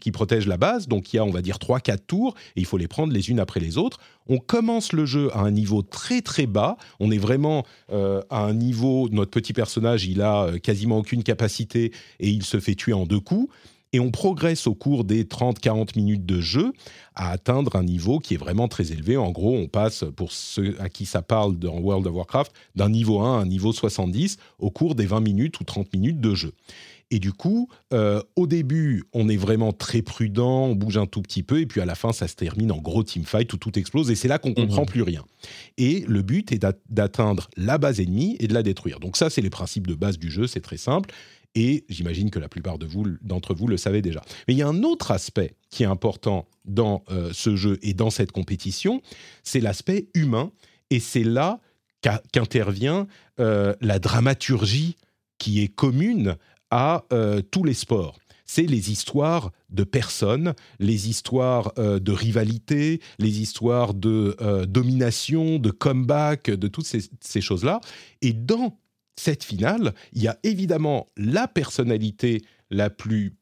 qui 0.00 0.10
protègent 0.10 0.46
la 0.46 0.56
base. 0.56 0.88
Donc 0.88 1.12
il 1.12 1.16
y 1.16 1.18
a, 1.18 1.24
on 1.24 1.30
va 1.30 1.42
dire, 1.42 1.56
3-4 1.56 1.98
tours 2.06 2.34
et 2.56 2.60
il 2.60 2.66
faut 2.66 2.78
les 2.78 2.88
prendre 2.88 3.12
les 3.12 3.30
unes 3.30 3.40
après 3.40 3.60
les 3.60 3.78
autres. 3.78 3.98
On 4.26 4.38
commence 4.38 4.92
le 4.92 5.06
jeu 5.06 5.30
à 5.34 5.40
un 5.40 5.50
niveau 5.50 5.82
très 5.82 6.20
très 6.20 6.46
bas. 6.46 6.76
On 7.00 7.10
est 7.10 7.18
vraiment 7.18 7.64
euh, 7.90 8.22
à 8.30 8.40
un 8.40 8.54
niveau, 8.54 9.08
notre 9.10 9.30
petit 9.30 9.52
personnage, 9.52 10.06
il 10.06 10.22
a 10.22 10.58
quasiment 10.62 10.98
aucune 10.98 11.22
capacité 11.22 11.92
et 12.20 12.28
il 12.28 12.44
se 12.44 12.60
fait 12.60 12.74
tuer 12.74 12.92
en 12.92 13.06
deux 13.06 13.20
coups 13.20 13.48
et 13.92 14.00
on 14.00 14.10
progresse 14.10 14.66
au 14.66 14.74
cours 14.74 15.04
des 15.04 15.24
30-40 15.24 15.96
minutes 15.96 16.26
de 16.26 16.40
jeu 16.40 16.72
à 17.14 17.30
atteindre 17.30 17.76
un 17.76 17.82
niveau 17.82 18.18
qui 18.18 18.34
est 18.34 18.38
vraiment 18.38 18.68
très 18.68 18.92
élevé. 18.92 19.16
En 19.16 19.30
gros, 19.30 19.56
on 19.56 19.66
passe, 19.66 20.04
pour 20.16 20.32
ceux 20.32 20.76
à 20.80 20.88
qui 20.88 21.06
ça 21.06 21.22
parle 21.22 21.58
dans 21.58 21.78
World 21.78 22.06
of 22.06 22.14
Warcraft, 22.14 22.52
d'un 22.74 22.90
niveau 22.90 23.20
1 23.20 23.38
à 23.38 23.42
un 23.42 23.46
niveau 23.46 23.72
70 23.72 24.36
au 24.58 24.70
cours 24.70 24.94
des 24.94 25.06
20 25.06 25.20
minutes 25.20 25.60
ou 25.60 25.64
30 25.64 25.92
minutes 25.92 26.20
de 26.20 26.34
jeu. 26.34 26.52
Et 27.10 27.20
du 27.20 27.32
coup, 27.32 27.70
euh, 27.94 28.22
au 28.36 28.46
début, 28.46 29.04
on 29.14 29.30
est 29.30 29.36
vraiment 29.36 29.72
très 29.72 30.02
prudent, 30.02 30.66
on 30.66 30.74
bouge 30.74 30.98
un 30.98 31.06
tout 31.06 31.22
petit 31.22 31.42
peu, 31.42 31.60
et 31.60 31.66
puis 31.66 31.80
à 31.80 31.86
la 31.86 31.94
fin, 31.94 32.12
ça 32.12 32.28
se 32.28 32.34
termine 32.34 32.70
en 32.70 32.78
gros 32.78 33.02
teamfight 33.02 33.50
où 33.54 33.56
tout 33.56 33.78
explose, 33.78 34.10
et 34.10 34.14
c'est 34.14 34.28
là 34.28 34.38
qu'on 34.38 34.52
comprend 34.52 34.82
mhm. 34.82 34.88
plus 34.88 35.02
rien. 35.02 35.24
Et 35.78 36.04
le 36.06 36.20
but 36.20 36.52
est 36.52 36.64
d'atteindre 36.90 37.48
la 37.56 37.78
base 37.78 38.00
ennemie 38.00 38.36
et 38.40 38.46
de 38.46 38.52
la 38.52 38.62
détruire. 38.62 39.00
Donc 39.00 39.16
ça, 39.16 39.30
c'est 39.30 39.40
les 39.40 39.50
principes 39.50 39.86
de 39.86 39.94
base 39.94 40.18
du 40.18 40.30
jeu, 40.30 40.46
c'est 40.46 40.60
très 40.60 40.76
simple 40.76 41.10
et 41.54 41.84
j'imagine 41.88 42.30
que 42.30 42.38
la 42.38 42.48
plupart 42.48 42.78
de 42.78 42.86
vous, 42.86 43.04
d'entre 43.22 43.54
vous 43.54 43.66
le 43.66 43.76
savez 43.76 44.02
déjà. 44.02 44.22
Mais 44.46 44.54
il 44.54 44.58
y 44.58 44.62
a 44.62 44.68
un 44.68 44.82
autre 44.82 45.10
aspect 45.10 45.54
qui 45.70 45.82
est 45.82 45.86
important 45.86 46.46
dans 46.64 47.04
euh, 47.10 47.30
ce 47.32 47.56
jeu 47.56 47.78
et 47.82 47.94
dans 47.94 48.10
cette 48.10 48.32
compétition, 48.32 49.02
c'est 49.42 49.60
l'aspect 49.60 50.08
humain, 50.14 50.52
et 50.90 51.00
c'est 51.00 51.24
là 51.24 51.60
qu'intervient 52.00 53.06
euh, 53.40 53.74
la 53.80 53.98
dramaturgie 53.98 54.96
qui 55.38 55.62
est 55.62 55.68
commune 55.68 56.36
à 56.70 57.04
euh, 57.12 57.42
tous 57.50 57.64
les 57.64 57.74
sports 57.74 58.18
c'est 58.50 58.62
les 58.62 58.90
histoires 58.90 59.52
de 59.68 59.84
personnes, 59.84 60.54
les 60.78 61.10
histoires 61.10 61.74
de 61.76 62.12
rivalité, 62.12 63.02
les 63.18 63.42
histoires 63.42 63.92
de 63.92 64.34
domination, 64.64 65.58
de 65.58 65.70
comeback, 65.70 66.48
de 66.50 66.66
toutes 66.66 66.86
ces, 66.86 67.10
ces 67.20 67.42
choses-là. 67.42 67.82
Et 68.22 68.32
dans 68.32 68.78
cette 69.18 69.44
finale, 69.44 69.94
il 70.12 70.22
y 70.22 70.28
a 70.28 70.38
évidemment 70.42 71.06
la 71.16 71.48
personnalité 71.48 72.42
la 72.70 72.90
plus 72.90 73.34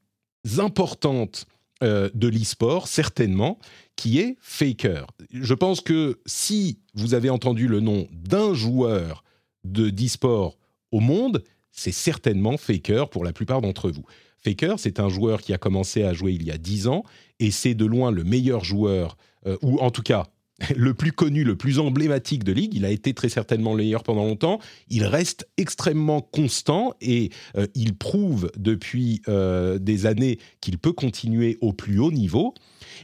importante 0.59 1.47
euh, 1.83 2.09
de 2.15 2.29
l'e-sport, 2.29 2.89
certainement, 2.89 3.59
qui 3.97 4.19
est 4.19 4.37
Faker. 4.41 5.07
Je 5.33 5.55
pense 5.55 5.81
que 5.81 6.19
si 6.25 6.79
vous 6.95 7.15
avez 7.15 7.29
entendu 7.29 7.69
le 7.69 7.81
nom 7.81 8.09
d'un 8.13 8.55
joueur 8.55 9.25
de 9.65 9.91
d'e-sport 9.91 10.57
au 10.93 11.01
monde, 11.01 11.43
c'est 11.71 11.93
certainement 11.93 12.57
Faker 12.57 13.11
pour 13.11 13.25
la 13.25 13.33
plupart 13.33 13.61
d'entre 13.61 13.91
vous. 13.91 14.05
Faker, 14.39 14.79
c'est 14.79 15.01
un 15.01 15.09
joueur 15.09 15.43
qui 15.43 15.53
a 15.53 15.59
commencé 15.59 16.05
à 16.05 16.15
jouer 16.15 16.33
il 16.33 16.45
y 16.45 16.51
a 16.51 16.59
10 16.59 16.87
ans 16.87 17.05
et 17.41 17.51
c'est 17.51 17.75
de 17.75 17.85
loin 17.85 18.11
le 18.11 18.25
meilleur 18.25 18.65
joueur, 18.65 19.17
euh, 19.47 19.59
ou 19.61 19.79
en 19.81 19.91
tout 19.91 20.03
cas 20.03 20.27
le 20.77 20.95
plus 20.95 21.13
connu, 21.13 21.45
le 21.45 21.57
plus 21.57 21.79
emblématique 21.79 22.45
de 22.45 22.53
Ligue. 22.53 22.75
Il 22.75 22.85
a 22.85 22.91
été 22.91 23.15
très 23.15 23.29
certainement 23.29 23.73
le 23.73 23.79
meilleur 23.79 24.03
pendant 24.03 24.25
longtemps. 24.25 24.61
Il 24.89 25.05
reste 25.05 25.49
extrêmement 25.57 26.21
constant 26.21 26.95
et 27.01 27.31
euh, 27.57 27.67
il 27.75 27.95
prouve 27.95 28.51
depuis 28.57 29.23
euh, 29.29 29.79
des 29.79 30.07
années 30.07 30.39
qu'il 30.61 30.79
peut 30.79 30.93
continuer 30.93 31.59
au 31.61 31.73
plus 31.73 31.99
haut 31.99 32.13
niveau. 32.13 32.55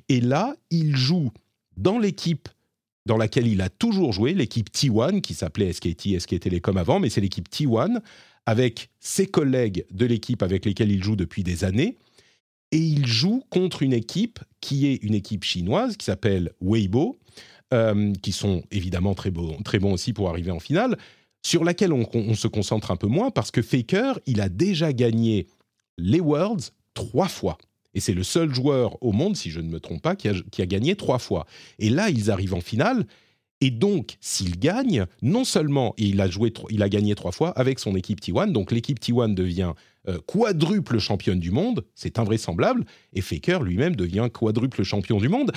Et 0.08 0.20
là, 0.20 0.54
il 0.70 0.96
joue 0.96 1.30
dans 1.76 1.98
l'équipe 1.98 2.48
dans 3.04 3.16
laquelle 3.16 3.48
il 3.48 3.60
a 3.60 3.68
toujours 3.68 4.12
joué, 4.12 4.32
l'équipe 4.32 4.70
T1, 4.70 5.20
qui 5.22 5.34
s'appelait 5.34 5.72
SKT, 5.72 6.20
SK 6.20 6.38
Telecom 6.38 6.76
avant, 6.76 7.00
mais 7.00 7.10
c'est 7.10 7.20
l'équipe 7.20 7.48
T1, 7.48 8.00
avec 8.46 8.90
ses 9.00 9.26
collègues 9.26 9.84
de 9.90 10.06
l'équipe 10.06 10.40
avec 10.42 10.64
lesquels 10.64 10.92
il 10.92 11.02
joue 11.02 11.16
depuis 11.16 11.42
des 11.42 11.64
années 11.64 11.96
et 12.72 12.78
il 12.78 13.06
joue 13.06 13.44
contre 13.50 13.82
une 13.82 13.92
équipe 13.92 14.40
qui 14.60 14.86
est 14.86 14.96
une 14.96 15.14
équipe 15.14 15.44
chinoise 15.44 15.96
qui 15.96 16.06
s'appelle 16.06 16.52
Weibo, 16.60 17.18
euh, 17.72 18.12
qui 18.22 18.32
sont 18.32 18.64
évidemment 18.70 19.14
très 19.14 19.30
bons, 19.30 19.58
très 19.62 19.78
bons 19.78 19.92
aussi 19.92 20.12
pour 20.12 20.30
arriver 20.30 20.50
en 20.50 20.58
finale, 20.58 20.96
sur 21.42 21.64
laquelle 21.64 21.92
on, 21.92 22.34
se 22.34 22.48
concentre 22.48 22.90
un 22.90 22.96
peu 22.96 23.08
moins 23.08 23.30
parce 23.30 23.50
que 23.50 23.62
Faker, 23.62 24.18
il 24.26 24.40
a 24.40 24.48
déjà 24.48 24.92
gagné 24.92 25.48
les 25.98 26.20
Worlds 26.20 26.72
trois 26.94 27.28
fois. 27.28 27.58
Et 27.94 28.00
c'est 28.00 28.14
le 28.14 28.22
seul 28.22 28.54
joueur 28.54 28.96
au 29.02 29.12
monde, 29.12 29.36
si 29.36 29.50
je 29.50 29.60
ne 29.60 29.68
me 29.68 29.78
trompe 29.78 30.00
pas, 30.00 30.16
qui 30.16 30.28
a, 30.28 30.34
qui 30.50 30.62
a 30.62 30.66
gagné 30.66 30.96
trois 30.96 31.18
fois. 31.18 31.46
Et 31.78 31.90
là, 31.90 32.08
ils 32.08 32.30
arrivent 32.30 32.54
en 32.54 32.60
finale. 32.60 33.06
Et 33.62 33.70
donc, 33.70 34.16
s'il 34.20 34.58
gagne, 34.58 35.06
non 35.22 35.44
seulement 35.44 35.94
il 35.96 36.20
a, 36.20 36.28
joué, 36.28 36.52
il 36.68 36.82
a 36.82 36.88
gagné 36.88 37.14
trois 37.14 37.30
fois 37.30 37.50
avec 37.50 37.78
son 37.78 37.94
équipe 37.94 38.20
T1, 38.20 38.50
donc 38.50 38.72
l'équipe 38.72 38.98
T1 38.98 39.34
devient 39.34 39.74
euh, 40.08 40.18
quadruple 40.26 40.98
championne 40.98 41.38
du 41.38 41.52
monde, 41.52 41.84
c'est 41.94 42.18
invraisemblable, 42.18 42.84
et 43.12 43.20
Faker 43.20 43.62
lui-même 43.62 43.94
devient 43.94 44.28
quadruple 44.32 44.82
champion 44.82 45.18
du 45.18 45.28
monde, 45.28 45.52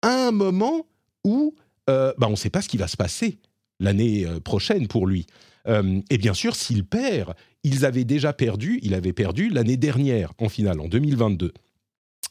à 0.00 0.28
un 0.28 0.30
moment 0.30 0.86
où 1.22 1.54
euh, 1.90 2.14
bah, 2.16 2.28
on 2.28 2.30
ne 2.30 2.36
sait 2.36 2.48
pas 2.48 2.62
ce 2.62 2.68
qui 2.68 2.78
va 2.78 2.88
se 2.88 2.96
passer 2.96 3.36
l'année 3.78 4.24
euh, 4.24 4.40
prochaine 4.40 4.88
pour 4.88 5.06
lui. 5.06 5.26
et 5.66 6.18
bien 6.18 6.32
sûr, 6.32 6.56
s'il 6.56 6.86
perd, 6.86 7.34
ils 7.62 7.84
avaient 7.84 8.04
déjà 8.04 8.32
perdu, 8.32 8.80
il 8.82 8.94
avait 8.94 9.12
perdu 9.12 9.50
l'année 9.50 9.76
dernière 9.76 10.32
en 10.38 10.48
finale, 10.48 10.80
en 10.80 10.88
2022. 10.88 11.52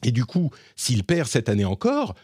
Et 0.03 0.11
du 0.11 0.25
coup, 0.25 0.49
s'il 0.75 1.03
perd 1.03 1.27
cette 1.27 1.49
année 1.49 1.65
encore, 1.65 2.15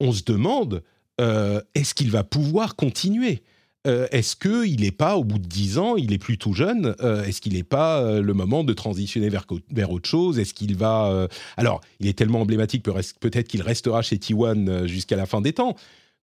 on 0.00 0.10
se 0.12 0.24
demande, 0.24 0.82
est-ce 1.18 1.94
qu'il 1.94 2.10
va 2.10 2.24
pouvoir 2.24 2.76
continuer? 2.76 3.42
Euh, 3.86 4.06
est-ce 4.12 4.34
qu'il 4.34 4.80
n'est 4.80 4.90
pas, 4.90 5.16
au 5.16 5.24
bout 5.24 5.38
de 5.38 5.46
10 5.46 5.78
ans, 5.78 5.96
il 5.96 6.12
est 6.12 6.18
plus 6.18 6.38
tout 6.38 6.54
jeune? 6.54 6.94
Euh, 7.02 7.24
Est-ce 7.24 7.40
qu'il 7.40 7.52
n'est 7.52 7.62
pas 7.62 8.00
euh, 8.00 8.22
le 8.22 8.32
moment 8.32 8.64
de 8.64 8.72
transitionner 8.72 9.28
vers, 9.28 9.44
vers 9.70 9.90
autre 9.90 10.08
chose? 10.08 10.38
Est-ce 10.38 10.54
qu'il 10.54 10.76
va... 10.76 11.28
Alors, 11.56 11.80
il 12.00 12.06
est 12.06 12.16
tellement 12.16 12.40
emblématique, 12.40 12.82
peut-être 12.82 13.48
qu'il 13.48 13.62
restera 13.62 14.02
chez 14.02 14.16
T1 14.16 14.86
jusqu'à 14.86 15.16
la 15.16 15.26
fin 15.26 15.40
des 15.40 15.52
temps. 15.52 15.76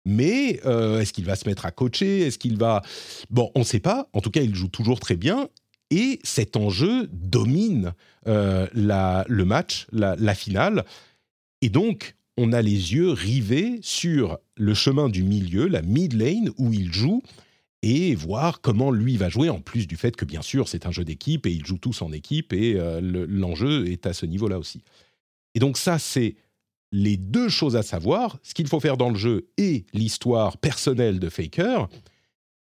Mais 0.05 0.59
est-ce 0.63 1.13
qu'il 1.13 1.25
va 1.25 1.35
se 1.35 1.47
mettre 1.47 1.65
à 1.65 1.71
coacher? 1.71 2.21
Est-ce 2.21 2.39
qu'il 2.39 2.57
va... 2.57 2.81
Bon, 3.29 3.51
on 3.53 3.59
ne 3.59 3.65
sait 3.65 3.79
pas. 3.79 4.07
En 4.13 4.21
tout 4.21 4.31
cas, 4.31 4.41
il 4.41 4.55
joue 4.55 4.67
toujours 4.67 4.99
très 4.99 5.15
bien. 5.15 5.47
Et 5.91 6.19
cet 6.23 6.55
enjeu 6.55 7.07
domine 7.11 7.93
le 8.25 9.43
match, 9.43 9.85
la, 9.91 10.15
la 10.17 10.33
finale. 10.33 10.85
Et 11.61 11.69
donc, 11.69 12.15
on 12.41 12.53
a 12.53 12.63
les 12.63 12.93
yeux 12.93 13.11
rivés 13.11 13.77
sur 13.83 14.39
le 14.57 14.73
chemin 14.73 15.09
du 15.09 15.21
milieu, 15.21 15.67
la 15.67 15.83
mid 15.83 16.13
lane, 16.13 16.49
où 16.57 16.73
il 16.73 16.91
joue 16.91 17.21
et 17.83 18.15
voir 18.15 18.61
comment 18.61 18.89
lui 18.89 19.15
va 19.15 19.29
jouer, 19.29 19.49
en 19.49 19.59
plus 19.59 19.85
du 19.85 19.95
fait 19.95 20.15
que 20.15 20.25
bien 20.25 20.41
sûr 20.41 20.67
c'est 20.67 20.87
un 20.87 20.91
jeu 20.91 21.03
d'équipe 21.03 21.45
et 21.45 21.51
ils 21.51 21.65
jouent 21.65 21.77
tous 21.77 22.01
en 22.01 22.11
équipe 22.11 22.51
et 22.51 22.75
euh, 22.77 22.99
l'enjeu 23.29 23.87
est 23.87 24.07
à 24.07 24.13
ce 24.13 24.25
niveau-là 24.25 24.57
aussi. 24.57 24.81
Et 25.53 25.59
donc 25.59 25.77
ça 25.77 25.99
c'est 25.99 26.35
les 26.91 27.15
deux 27.15 27.47
choses 27.47 27.75
à 27.75 27.83
savoir, 27.83 28.39
ce 28.41 28.55
qu'il 28.55 28.67
faut 28.67 28.79
faire 28.79 28.97
dans 28.97 29.09
le 29.09 29.17
jeu 29.17 29.47
et 29.57 29.85
l'histoire 29.93 30.57
personnelle 30.57 31.19
de 31.19 31.29
Faker. 31.29 31.89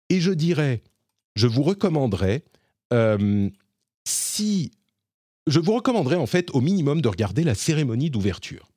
Et 0.10 0.20
je 0.20 0.32
dirais, 0.32 0.82
je 1.36 1.48
vous 1.48 1.64
recommanderais, 1.64 2.44
euh, 2.94 3.50
si... 4.08 4.72
Je 5.46 5.62
vous 5.62 5.74
recommanderais 5.74 6.18
en 6.18 6.26
fait 6.26 6.50
au 6.52 6.62
minimum 6.62 7.00
de 7.00 7.08
regarder 7.08 7.44
la 7.44 7.56
cérémonie 7.56 8.10
d'ouverture. 8.10 8.68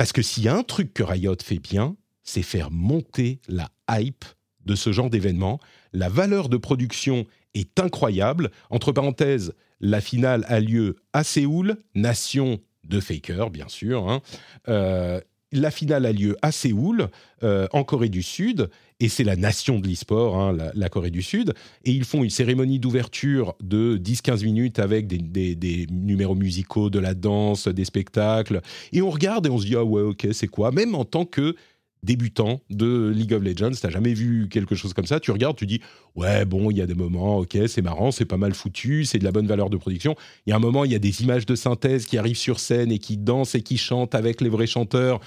Parce 0.00 0.12
que 0.12 0.22
s'il 0.22 0.44
y 0.44 0.48
a 0.48 0.56
un 0.56 0.62
truc 0.62 0.94
que 0.94 1.02
Riot 1.02 1.36
fait 1.44 1.58
bien, 1.58 1.94
c'est 2.22 2.40
faire 2.40 2.70
monter 2.70 3.38
la 3.48 3.68
hype 3.90 4.24
de 4.64 4.74
ce 4.74 4.92
genre 4.92 5.10
d'événement. 5.10 5.60
La 5.92 6.08
valeur 6.08 6.48
de 6.48 6.56
production 6.56 7.26
est 7.52 7.78
incroyable. 7.78 8.50
Entre 8.70 8.92
parenthèses, 8.92 9.52
la 9.78 10.00
finale 10.00 10.46
a 10.48 10.58
lieu 10.58 10.96
à 11.12 11.22
Séoul, 11.22 11.76
nation 11.94 12.60
de 12.84 12.98
Faker, 12.98 13.50
bien 13.50 13.68
sûr. 13.68 14.08
Hein. 14.08 14.22
Euh, 14.70 15.20
la 15.52 15.70
finale 15.70 16.06
a 16.06 16.12
lieu 16.12 16.34
à 16.40 16.50
Séoul, 16.50 17.10
euh, 17.42 17.68
en 17.72 17.84
Corée 17.84 18.08
du 18.08 18.22
Sud, 18.22 18.70
et 19.00 19.08
c'est 19.08 19.24
la 19.24 19.36
nation 19.36 19.78
de 19.78 19.88
l'e-sport, 19.88 20.38
hein, 20.38 20.56
la, 20.74 20.88
Corée 20.88 21.10
du 21.10 21.22
Sud. 21.22 21.54
Et 21.84 21.90
ils 21.90 22.04
font 22.04 22.22
une 22.22 22.30
cérémonie 22.30 22.78
d'ouverture 22.78 23.54
de 23.62 23.96
10-15 23.96 24.44
minutes 24.44 24.78
avec 24.78 25.06
des, 25.06 25.54
des, 25.54 25.86
numéros 25.90 26.34
musicaux, 26.34 26.90
de 26.90 26.98
la 26.98 27.14
danse, 27.14 27.66
des 27.66 27.84
spectacles. 27.84 28.60
Et 28.92 29.00
on 29.00 29.10
regarde 29.10 29.46
et 29.46 29.50
on 29.50 29.58
se 29.58 29.66
dit, 29.66 29.76
ah 29.76 29.84
ouais, 29.84 30.02
ok, 30.02 30.28
c'est 30.32 30.48
quoi? 30.48 30.70
Même 30.70 30.94
en 30.94 31.04
tant 31.04 31.24
que 31.24 31.54
débutant 32.02 32.60
de 32.70 33.12
League 33.14 33.32
of 33.34 33.42
Legends, 33.42 33.72
t'as 33.80 33.90
jamais 33.90 34.14
vu 34.14 34.48
quelque 34.48 34.74
chose 34.74 34.94
comme 34.94 35.06
ça, 35.06 35.20
tu 35.20 35.30
regardes, 35.30 35.56
tu 35.56 35.66
dis 35.66 35.80
ouais 36.16 36.44
bon, 36.44 36.70
il 36.70 36.78
y 36.78 36.82
a 36.82 36.86
des 36.86 36.94
moments, 36.94 37.38
ok, 37.38 37.58
c'est 37.66 37.82
marrant, 37.82 38.10
c'est 38.10 38.24
pas 38.24 38.36
mal 38.36 38.54
foutu, 38.54 39.04
c'est 39.04 39.18
de 39.18 39.24
la 39.24 39.32
bonne 39.32 39.46
valeur 39.46 39.70
de 39.70 39.76
production. 39.76 40.14
Il 40.46 40.50
y 40.50 40.52
a 40.52 40.56
un 40.56 40.60
moment, 40.60 40.84
il 40.84 40.92
y 40.92 40.94
a 40.94 40.98
des 40.98 41.22
images 41.22 41.46
de 41.46 41.54
synthèse 41.54 42.06
qui 42.06 42.18
arrivent 42.18 42.36
sur 42.36 42.60
scène 42.60 42.90
et 42.90 42.98
qui 42.98 43.16
dansent 43.16 43.54
et 43.54 43.62
qui 43.62 43.76
chantent 43.76 44.14
avec 44.14 44.40
les 44.40 44.48
vrais 44.48 44.66
chanteurs. 44.66 45.20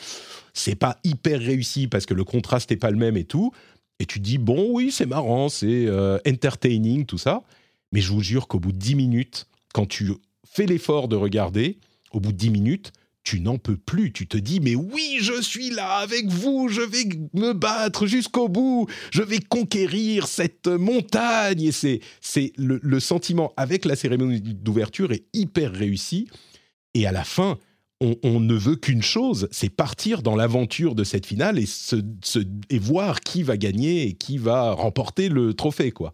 C'est 0.53 0.75
pas 0.75 0.97
hyper 1.03 1.39
réussi 1.39 1.87
parce 1.87 2.05
que 2.05 2.13
le 2.13 2.23
contraste 2.23 2.71
est 2.71 2.77
pas 2.77 2.91
le 2.91 2.97
même 2.97 3.17
et 3.17 3.25
tout. 3.25 3.51
Et 3.99 4.05
tu 4.05 4.19
dis 4.19 4.37
bon, 4.37 4.69
oui, 4.71 4.91
c'est 4.91 5.05
marrant, 5.05 5.49
c'est 5.49 5.85
euh, 5.87 6.17
entertaining, 6.27 7.05
tout 7.05 7.17
ça. 7.17 7.43
Mais 7.91 8.01
je 8.01 8.11
vous 8.11 8.21
jure 8.21 8.47
qu'au 8.47 8.59
bout 8.59 8.71
de 8.71 8.77
10 8.77 8.95
minutes, 8.95 9.47
quand 9.73 9.85
tu 9.85 10.11
fais 10.43 10.65
l'effort 10.65 11.07
de 11.07 11.15
regarder, 11.15 11.77
au 12.11 12.19
bout 12.19 12.31
de 12.31 12.37
10 12.37 12.49
minutes, 12.49 12.91
tu 13.23 13.39
n'en 13.39 13.57
peux 13.57 13.77
plus. 13.77 14.11
Tu 14.11 14.27
te 14.27 14.37
dis, 14.37 14.59
mais 14.59 14.75
oui, 14.75 15.17
je 15.21 15.41
suis 15.41 15.69
là 15.69 15.97
avec 15.97 16.27
vous, 16.27 16.67
je 16.69 16.81
vais 16.81 17.05
me 17.33 17.53
battre 17.53 18.05
jusqu'au 18.05 18.49
bout, 18.49 18.87
je 19.11 19.21
vais 19.21 19.39
conquérir 19.39 20.27
cette 20.27 20.67
montagne. 20.67 21.61
Et 21.61 21.71
c'est, 21.71 22.01
c'est 22.21 22.53
le, 22.57 22.99
sentiment 22.99 23.53
avec 23.57 23.85
la 23.85 23.95
cérémonie 23.95 24.41
d'ouverture 24.41 25.11
est 25.11 25.25
hyper 25.33 25.71
réussi. 25.71 26.27
Et 26.93 27.07
à 27.07 27.11
la 27.11 27.23
fin, 27.23 27.57
on, 28.01 28.39
ne 28.39 28.53
veut 28.53 28.75
qu'une 28.75 29.01
chose, 29.01 29.47
c'est 29.51 29.69
partir 29.69 30.21
dans 30.21 30.35
l'aventure 30.35 30.93
de 30.93 31.03
cette 31.03 31.25
finale 31.25 31.57
et, 31.57 32.79
voir 32.79 33.21
qui 33.21 33.43
va 33.43 33.55
gagner 33.55 34.07
et 34.07 34.13
qui 34.13 34.37
va 34.37 34.73
remporter 34.73 35.29
le 35.29 35.53
trophée, 35.53 35.91
quoi. 35.91 36.13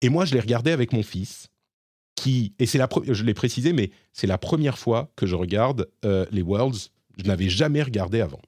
Et 0.00 0.08
moi, 0.08 0.24
je 0.24 0.34
l'ai 0.34 0.40
regardé 0.40 0.70
avec 0.70 0.92
mon 0.92 1.02
fils 1.02 1.48
qui 2.24 2.54
et 2.58 2.64
c'est 2.64 2.78
la 2.78 2.88
je 3.06 3.22
l'ai 3.22 3.34
précisé, 3.34 3.74
mais 3.74 3.90
c'est 4.14 4.26
la 4.26 4.38
première 4.38 4.78
fois 4.78 5.12
que 5.14 5.26
je 5.26 5.34
regarde 5.34 5.88
euh, 6.06 6.24
les 6.30 6.40
Worlds. 6.40 6.90
Je 7.18 7.24
n'avais 7.24 7.50
jamais 7.50 7.82
regardé 7.82 8.22
avant, 8.22 8.40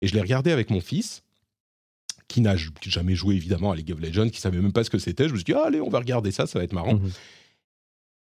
et 0.00 0.08
je 0.08 0.14
l'ai 0.14 0.20
regardé 0.22 0.50
avec 0.50 0.70
mon 0.70 0.80
fils 0.80 1.22
qui 2.26 2.40
n'a 2.40 2.56
jamais 2.82 3.14
joué 3.14 3.36
évidemment 3.36 3.70
à 3.72 3.76
League 3.76 3.92
of 3.92 4.00
Legends, 4.00 4.28
qui 4.28 4.40
savait 4.40 4.60
même 4.60 4.72
pas 4.72 4.82
ce 4.82 4.90
que 4.90 4.98
c'était. 4.98 5.28
Je 5.28 5.32
me 5.32 5.36
suis 5.36 5.44
dit 5.44 5.52
ah, 5.52 5.66
allez, 5.66 5.80
on 5.80 5.90
va 5.90 5.98
regarder 5.98 6.30
ça, 6.30 6.46
ça 6.46 6.58
va 6.58 6.64
être 6.64 6.72
marrant. 6.72 6.94
Mmh 6.94 7.10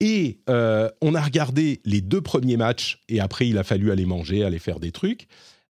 et 0.02 0.40
euh, 0.50 0.90
on 1.02 1.14
a 1.14 1.22
regardé 1.22 1.82
les 1.84 2.00
deux 2.00 2.22
premiers 2.22 2.56
matchs, 2.56 3.02
et 3.10 3.20
après 3.20 3.50
il 3.50 3.58
a 3.58 3.66
fallu 3.66 3.92
aller 3.92 4.06
manger, 4.06 4.46
aller 4.46 4.58
faire 4.58 4.80
des 4.80 4.94
trucs. 4.94 5.28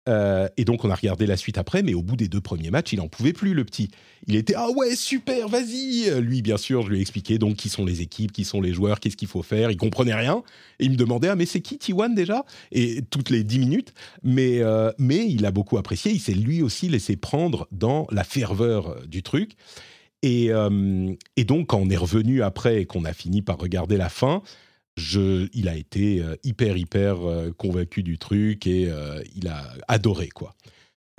Euh, 0.08 0.48
et 0.58 0.65
donc 0.65 0.86
on 0.86 0.89
a 0.89 0.96
regardé 0.96 1.26
la 1.26 1.38
suite 1.38 1.58
après, 1.58 1.84
mais 1.84 1.93
au 1.93 2.02
bout 2.02 2.15
des 2.15 2.28
deux 2.28 2.41
premiers 2.41 2.72
matchs, 2.72 2.93
il 2.93 2.98
n'en 2.98 3.08
pouvait 3.08 3.34
plus, 3.34 3.54
le 3.54 3.65
petit. 3.65 3.89
Il 4.28 4.36
était 4.36 4.54
ah 4.56 4.70
ouais 4.70 4.96
super, 4.96 5.48
vas-y. 5.48 6.10
Lui, 6.22 6.41
bien 6.41 6.58
sûr, 6.58 6.84
je 6.84 6.89
lui 6.89 6.98
ai 6.98 7.02
expliqué 7.02 7.38
donc 7.38 7.56
qui 7.56 7.70
sont 7.70 7.86
les 7.86 8.02
équipes, 8.02 8.32
qui 8.32 8.46
sont 8.46 8.62
les 8.62 8.74
joueurs, 8.74 9.00
qu'est-ce 9.00 9.17
qu'il 9.17 9.28
faut 9.28 9.43
faire. 9.43 9.72
Il 9.72 9.78
comprenait 9.78 10.15
rien 10.15 10.43
et 10.80 10.86
il 10.86 10.91
me 10.91 10.96
demandait 10.96 11.30
ah 11.30 11.36
mais 11.36 11.46
c'est 11.46 11.62
qui 11.62 11.76
T1 11.76 12.13
déjà? 12.13 12.46
Et 12.72 13.02
toutes 13.10 13.30
les 13.30 13.43
dix 13.43 13.60
minutes, 13.60 13.93
mais 14.24 14.60
euh, 14.62 14.91
mais 14.98 15.28
il 15.30 15.46
a 15.46 15.52
beaucoup 15.52 15.78
apprécié. 15.78 16.12
Il 16.12 16.20
s'est 16.20 16.34
lui 16.34 16.62
aussi 16.62 16.88
laissé 16.88 17.15
prendre 17.15 17.67
dans 17.72 18.08
la 18.12 18.24
ferveur 18.24 18.89
euh, 18.89 19.06
du 19.08 19.24
truc. 19.24 19.52
Et, 20.24 20.50
et 21.36 21.43
donc 21.43 21.67
quand 21.67 21.78
on 21.78 21.91
est 21.91 21.96
revenu 21.96 22.41
après 22.41 22.82
et 22.82 22.86
qu'on 22.88 23.06
a 23.06 23.13
fini 23.13 23.43
par 23.43 23.60
regarder 23.60 23.98
la 23.98 24.10
fin, 24.10 24.41
il 24.97 25.69
a 25.69 25.75
été 25.75 26.21
euh, 26.21 26.36
hyper, 26.43 26.77
hyper 26.77 27.27
euh, 27.27 27.51
convaincu 27.51 28.03
du 28.03 28.17
truc 28.17 28.67
et 28.67 28.89
euh, 28.89 29.21
il 29.36 29.47
a 29.47 29.73
adoré, 29.88 30.29
quoi. 30.29 30.55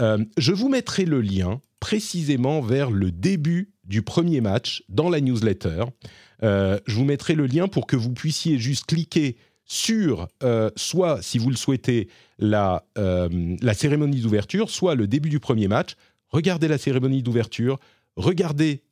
je 0.01 0.53
vous 0.53 0.69
mettrai 0.69 1.05
le 1.05 1.21
lien 1.21 1.61
précisément 1.81 2.61
vers 2.61 2.91
le 2.91 3.11
début 3.11 3.73
du 3.85 4.03
premier 4.03 4.41
match 4.41 4.83
dans 4.89 5.09
la 5.11 5.21
newsletter. 5.21 5.85
je 6.43 6.95
vous 6.95 7.05
mettrai 7.05 7.35
le 7.35 7.47
lien 7.47 7.69
pour 7.69 7.87
que 7.87 7.97
vous 7.97 8.13
puissiez 8.13 8.59
juste 8.59 8.87
cliquer 8.87 9.37
sur, 9.65 10.29
soit 10.77 11.23
si 11.23 11.39
vous 11.39 11.51
le 11.51 11.57
souhaitez, 11.57 12.09
la, 12.39 12.85
la 12.97 13.75
cérémonie 13.75 14.21
d'ouverture, 14.21 14.71
soit 14.71 14.95
le 14.95 15.07
début 15.07 15.31
du 15.31 15.41
premier 15.41 15.69
match. 15.69 15.95
Regardez 16.31 16.69
la 16.69 16.79
cérémonie 16.79 17.23
d'ouverture, 17.23 17.79
regardez 18.17 18.83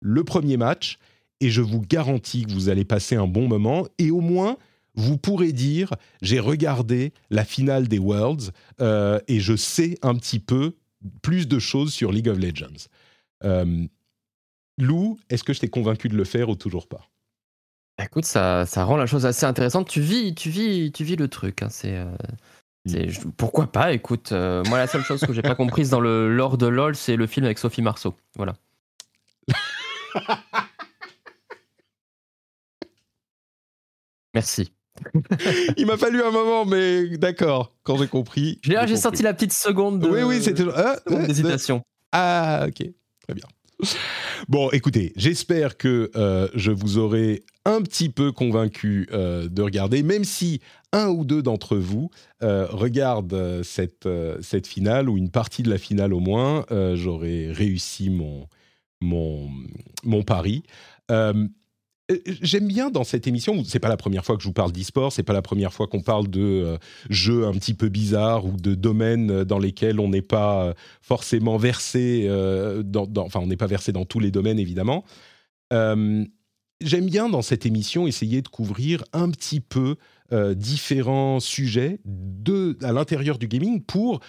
le 0.00 0.22
premier 0.22 0.56
match 0.56 0.98
et 1.40 1.50
je 1.50 1.60
vous 1.60 1.80
garantis 1.80 2.44
que 2.44 2.52
vous 2.52 2.68
allez 2.68 2.84
passer 2.84 3.16
un 3.16 3.26
bon 3.26 3.48
moment 3.48 3.86
et 3.98 4.10
au 4.10 4.20
moins 4.20 4.56
vous 4.94 5.18
pourrez 5.18 5.52
dire 5.52 5.92
j'ai 6.22 6.40
regardé 6.40 7.12
la 7.30 7.44
finale 7.44 7.88
des 7.88 7.98
Worlds 7.98 8.52
euh, 8.80 9.18
et 9.28 9.40
je 9.40 9.56
sais 9.56 9.98
un 10.02 10.14
petit 10.14 10.38
peu 10.38 10.76
plus 11.22 11.48
de 11.48 11.58
choses 11.58 11.92
sur 11.92 12.12
League 12.12 12.28
of 12.28 12.38
Legends. 12.38 12.88
Euh, 13.44 13.86
Lou, 14.78 15.18
est-ce 15.28 15.44
que 15.44 15.52
je 15.52 15.60
t'ai 15.60 15.68
convaincu 15.68 16.08
de 16.08 16.16
le 16.16 16.24
faire 16.24 16.48
ou 16.48 16.54
toujours 16.54 16.88
pas? 16.88 17.10
Écoute, 18.02 18.24
ça, 18.24 18.66
ça 18.66 18.84
rend 18.84 18.96
la 18.96 19.06
chose 19.06 19.24
assez 19.24 19.46
intéressante. 19.46 19.88
Tu 19.88 20.00
vis, 20.00 20.34
tu 20.34 20.50
vis, 20.50 20.90
tu 20.90 21.04
vis 21.04 21.14
le 21.14 21.28
truc. 21.28 21.62
Hein. 21.62 21.68
C'est, 21.70 21.96
euh, 21.96 23.12
pourquoi 23.36 23.70
pas 23.70 23.92
Écoute, 23.92 24.32
moi 24.32 24.78
la 24.78 24.86
seule 24.86 25.04
chose 25.04 25.20
que 25.20 25.32
j'ai 25.32 25.42
pas 25.42 25.54
comprise 25.54 25.90
dans 25.90 26.00
le 26.00 26.34
lore 26.34 26.58
de 26.58 26.66
LoL, 26.66 26.96
c'est 26.96 27.16
le 27.16 27.26
film 27.26 27.46
avec 27.46 27.58
Sophie 27.58 27.82
Marceau. 27.82 28.14
Voilà. 28.36 28.54
Merci. 34.34 34.72
Il 35.76 35.86
m'a 35.86 35.96
fallu 35.96 36.22
un 36.22 36.30
moment, 36.30 36.64
mais 36.64 37.16
d'accord, 37.18 37.74
quand 37.82 37.96
j'ai 37.96 38.06
compris. 38.06 38.60
J'ai 38.62 38.96
senti 38.96 39.22
la 39.22 39.34
petite 39.34 39.52
seconde 39.52 40.00
de, 40.00 40.08
oui, 40.08 40.22
oui, 40.22 40.42
c'était 40.42 40.64
ah, 40.74 40.96
d'hésitation. 41.26 41.82
Ah, 42.12 42.66
ok, 42.68 42.86
très 43.22 43.34
bien. 43.34 43.46
Bon, 44.48 44.70
écoutez, 44.70 45.12
j'espère 45.16 45.76
que 45.76 46.10
euh, 46.16 46.48
je 46.54 46.70
vous 46.70 46.98
aurai 46.98 47.42
un 47.64 47.82
petit 47.82 48.08
peu 48.08 48.30
convaincu 48.30 49.08
euh, 49.12 49.48
de 49.48 49.62
regarder, 49.62 50.02
même 50.02 50.24
si 50.24 50.60
un 50.92 51.08
ou 51.08 51.24
deux 51.24 51.42
d'entre 51.42 51.76
vous 51.76 52.10
euh, 52.42 52.66
regardent 52.70 53.62
cette, 53.62 54.08
cette 54.42 54.66
finale, 54.66 55.08
ou 55.08 55.16
une 55.16 55.30
partie 55.30 55.62
de 55.62 55.70
la 55.70 55.78
finale 55.78 56.12
au 56.12 56.20
moins, 56.20 56.64
j'aurai 56.94 57.50
réussi 57.50 58.10
mon, 58.10 58.46
mon, 59.00 59.50
mon 60.04 60.22
pari. 60.22 60.62
Euh, 62.10 62.18
j'aime 62.26 62.66
bien 62.66 62.90
dans 62.90 63.04
cette 63.04 63.26
émission, 63.26 63.64
c'est 63.64 63.78
pas 63.78 63.88
la 63.88 63.96
première 63.96 64.24
fois 64.24 64.36
que 64.36 64.42
je 64.42 64.48
vous 64.48 64.52
parle 64.52 64.72
d'e-sport, 64.72 65.10
c'est 65.12 65.22
pas 65.22 65.32
la 65.32 65.40
première 65.40 65.72
fois 65.72 65.86
qu'on 65.86 66.02
parle 66.02 66.28
de 66.28 66.40
euh, 66.40 66.76
jeux 67.08 67.46
un 67.46 67.52
petit 67.52 67.72
peu 67.72 67.88
bizarres 67.88 68.44
ou 68.44 68.52
de 68.52 68.74
domaines 68.74 69.44
dans 69.44 69.58
lesquels 69.58 69.98
on 69.98 70.08
n'est 70.08 70.22
pas 70.22 70.64
euh, 70.64 70.74
forcément 71.00 71.56
versé, 71.56 72.28
enfin 72.28 73.40
on 73.40 73.46
n'est 73.46 73.56
pas 73.56 73.66
versé 73.66 73.92
dans 73.92 74.04
tous 74.04 74.20
les 74.20 74.30
domaines 74.30 74.58
évidemment. 74.58 75.04
J'aime 76.80 77.06
bien 77.06 77.28
dans 77.28 77.40
cette 77.40 77.64
émission 77.66 78.06
essayer 78.06 78.42
de 78.42 78.48
couvrir 78.48 79.04
un 79.12 79.30
petit 79.30 79.60
peu 79.60 79.96
différents 80.54 81.40
sujets 81.40 82.00
à 82.82 82.92
l'intérieur 82.92 83.38
du 83.38 83.48
gaming 83.48 83.80
pour 83.82 84.20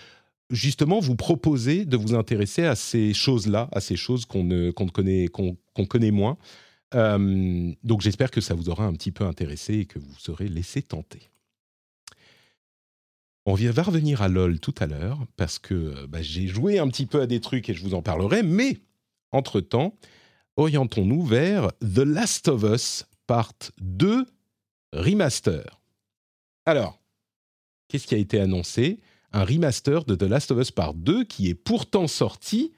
justement 0.50 1.00
vous 1.00 1.16
proposer 1.16 1.86
de 1.86 1.98
vous 1.98 2.16
intéresser 2.16 2.66
à 2.66 2.76
ces 2.76 3.14
choses-là, 3.14 3.68
à 3.74 3.82
ces 3.82 3.96
choses 3.96 4.26
qu'on 4.26 4.72
connaît, 4.94 5.28
qu'on 5.28 5.86
connaît 5.88 6.12
moins. 6.12 6.38
Euh, 6.94 7.74
donc 7.84 8.02
j'espère 8.02 8.32
que 8.32 8.42
ça 8.42 8.54
vous 8.54 8.70
aura 8.70 8.86
un 8.86 8.94
petit 8.94 9.12
peu 9.12 9.26
intéressé 9.26 9.80
et 9.80 9.86
que 9.86 10.00
vous 10.00 10.18
serez 10.18 10.48
laissé 10.48 10.82
tenter. 10.82 11.30
On 13.48 13.54
va 13.54 13.84
revenir 13.84 14.22
à 14.24 14.28
LoL 14.28 14.60
tout 14.60 14.74
à 14.80 14.88
l'heure 14.88 15.20
parce 15.36 15.60
que 15.60 15.74
euh, 15.74 16.08
bah, 16.08 16.22
j'ai 16.22 16.48
joué 16.48 16.80
un 16.80 16.88
petit 16.88 17.06
peu 17.06 17.22
à 17.22 17.28
des 17.28 17.42
trucs 17.42 17.70
et 17.70 17.74
je 17.74 17.84
vous 17.84 17.94
en 17.94 18.02
parlerai, 18.02 18.42
mais 18.42 18.80
entre-temps, 19.32 19.96
orientons-nous 20.58 21.24
vers 21.24 21.72
The 21.80 22.00
Last 22.00 22.48
of 22.48 22.64
Us 22.64 23.06
Part 23.28 23.54
2 23.82 24.26
Remaster. 24.94 25.80
Alors, 26.66 27.00
qu'est-ce 27.88 28.08
qui 28.08 28.16
a 28.16 28.20
été 28.20 28.40
annoncé? 28.40 29.00
Un 29.32 29.44
remaster 29.44 30.06
de 30.06 30.16
The 30.16 30.24
Last 30.24 30.52
of 30.52 30.60
Us 30.60 30.72
Part 30.72 30.94
2 30.96 31.26
qui 31.26 31.50
est 31.50 31.56
pourtant 31.56 32.08
sorti 32.08 32.72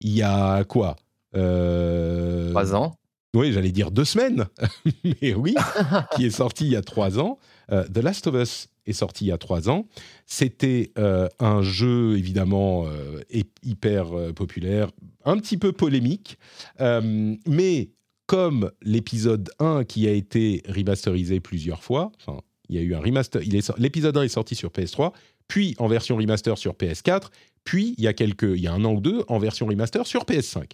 il 0.00 0.12
y 0.12 0.22
a 0.22 0.62
quoi? 0.64 0.96
Euh... 1.34 2.50
Trois 2.50 2.74
ans 2.74 2.96
oui, 3.36 3.52
j'allais 3.52 3.72
dire 3.72 3.90
deux 3.90 4.04
semaines, 4.04 4.46
mais 5.04 5.34
oui, 5.34 5.54
qui 6.14 6.26
est 6.26 6.30
sorti 6.30 6.64
il 6.64 6.72
y 6.72 6.76
a 6.76 6.82
trois 6.82 7.18
ans. 7.18 7.38
Euh, 7.70 7.84
The 7.84 7.98
Last 7.98 8.26
of 8.26 8.34
Us 8.34 8.68
est 8.86 8.92
sorti 8.92 9.26
il 9.26 9.28
y 9.28 9.32
a 9.32 9.38
trois 9.38 9.68
ans. 9.68 9.86
C'était 10.26 10.92
euh, 10.98 11.28
un 11.38 11.62
jeu 11.62 12.16
évidemment 12.16 12.86
euh, 12.86 13.20
hyper 13.62 14.06
populaire, 14.34 14.90
un 15.24 15.36
petit 15.38 15.56
peu 15.56 15.72
polémique, 15.72 16.38
mais 16.78 17.90
comme 18.26 18.72
l'épisode 18.82 19.50
1 19.60 19.84
qui 19.84 20.08
a 20.08 20.10
été 20.10 20.62
remasterisé 20.68 21.38
plusieurs 21.38 21.82
fois, 21.84 22.10
enfin, 22.20 22.40
il 22.68 22.74
y 22.74 22.78
a 22.78 22.82
eu 22.82 22.94
un 22.94 23.00
remaster, 23.00 23.40
l'épisode 23.78 24.16
1 24.16 24.22
est 24.22 24.28
sorti 24.28 24.56
sur 24.56 24.70
PS3, 24.70 25.12
puis 25.46 25.76
en 25.78 25.86
version 25.86 26.16
remaster 26.16 26.58
sur 26.58 26.72
PS4, 26.72 27.28
puis 27.62 27.94
il 27.98 28.04
y 28.04 28.08
a 28.08 28.12
quelques, 28.12 28.42
il 28.42 28.60
y 28.60 28.66
a 28.66 28.72
un 28.72 28.84
an 28.84 28.94
ou 28.94 29.00
deux 29.00 29.24
en 29.28 29.38
version 29.38 29.66
remaster 29.66 30.06
sur 30.06 30.24
PS5. 30.24 30.72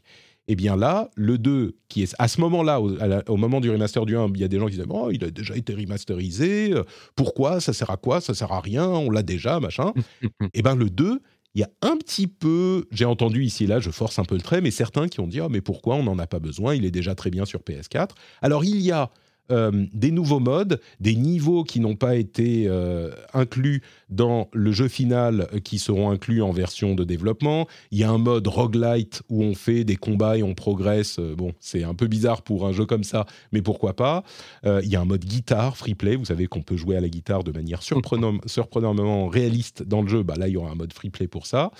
Et 0.48 0.52
eh 0.52 0.56
bien 0.56 0.74
là, 0.74 1.08
le 1.14 1.38
2, 1.38 1.76
qui 1.88 2.02
est 2.02 2.16
à 2.18 2.26
ce 2.26 2.40
moment-là, 2.40 2.80
au, 2.80 3.36
moment 3.36 3.60
du 3.60 3.70
remaster 3.70 4.04
du 4.04 4.16
1, 4.16 4.32
il 4.34 4.40
y 4.40 4.44
a 4.44 4.48
des 4.48 4.58
gens 4.58 4.66
qui 4.66 4.74
disent 4.74 4.84
Oh, 4.88 5.08
il 5.12 5.22
a 5.22 5.30
déjà 5.30 5.56
été 5.56 5.72
remasterisé, 5.72 6.72
euh, 6.72 6.82
pourquoi 7.14 7.60
Ça 7.60 7.72
sert 7.72 7.90
à 7.90 7.96
quoi 7.96 8.20
Ça 8.20 8.34
sert 8.34 8.50
à 8.50 8.60
rien, 8.60 8.88
on 8.88 9.08
l'a 9.08 9.22
déjà, 9.22 9.60
machin. 9.60 9.92
et 10.22 10.28
eh 10.54 10.62
bien 10.62 10.74
le 10.74 10.90
2, 10.90 11.20
il 11.54 11.60
y 11.60 11.64
a 11.64 11.70
un 11.82 11.96
petit 11.96 12.26
peu, 12.26 12.86
j'ai 12.90 13.04
entendu 13.04 13.44
ici 13.44 13.64
et 13.64 13.66
là, 13.68 13.78
je 13.78 13.90
force 13.90 14.18
un 14.18 14.24
peu 14.24 14.34
le 14.34 14.40
trait, 14.40 14.60
mais 14.60 14.72
certains 14.72 15.06
qui 15.06 15.20
ont 15.20 15.28
dit 15.28 15.40
oh, 15.40 15.48
mais 15.48 15.60
pourquoi 15.60 15.94
on 15.94 16.02
n'en 16.02 16.18
a 16.18 16.26
pas 16.26 16.40
besoin 16.40 16.74
Il 16.74 16.84
est 16.84 16.90
déjà 16.90 17.14
très 17.14 17.30
bien 17.30 17.44
sur 17.44 17.60
PS4. 17.60 18.10
Alors 18.40 18.64
il 18.64 18.80
y 18.80 18.90
a 18.90 19.10
euh, 19.50 19.86
des 19.92 20.12
nouveaux 20.12 20.38
modes, 20.38 20.80
des 21.00 21.16
niveaux 21.16 21.64
qui 21.64 21.80
n'ont 21.80 21.96
pas 21.96 22.14
été 22.14 22.66
euh, 22.68 23.10
inclus 23.34 23.82
dans 24.08 24.48
le 24.52 24.70
jeu 24.70 24.86
final, 24.86 25.48
euh, 25.52 25.58
qui 25.58 25.80
seront 25.80 26.10
inclus 26.10 26.42
en 26.42 26.52
version 26.52 26.94
de 26.94 27.02
développement. 27.02 27.66
Il 27.90 27.98
y 27.98 28.04
a 28.04 28.10
un 28.10 28.18
mode 28.18 28.46
roguelite 28.46 29.22
où 29.28 29.42
on 29.42 29.54
fait 29.54 29.82
des 29.82 29.96
combats 29.96 30.38
et 30.38 30.42
on 30.42 30.54
progresse. 30.54 31.18
Bon, 31.18 31.52
c'est 31.58 31.82
un 31.82 31.94
peu 31.94 32.06
bizarre 32.06 32.42
pour 32.42 32.66
un 32.66 32.72
jeu 32.72 32.86
comme 32.86 33.04
ça, 33.04 33.26
mais 33.50 33.62
pourquoi 33.62 33.94
pas. 33.94 34.22
il 34.64 34.88
y 34.88 34.96
a 34.96 35.00
un 35.00 35.04
mode 35.04 35.24
guitare, 35.24 35.76
free 35.76 35.94
play. 35.94 36.16
Vous 36.16 36.26
savez 36.26 36.46
qu'on 36.46 36.62
peut 36.62 36.76
jouer 36.76 36.96
à 36.96 37.00
la 37.00 37.08
guitare 37.08 37.42
de 37.42 37.52
manière 37.52 37.82
surprenamment 38.46 39.26
réaliste 39.26 39.82
dans 39.82 40.02
le 40.02 40.08
jeu. 40.08 40.22
Bah 40.22 40.34
là, 40.38 40.48
il 40.48 40.52
y 40.52 40.56
aura 40.56 40.70
un 40.70 40.76
mode 40.76 40.92
free 40.92 41.10
play 41.10 41.26
pour 41.26 41.46
ça. 41.46 41.72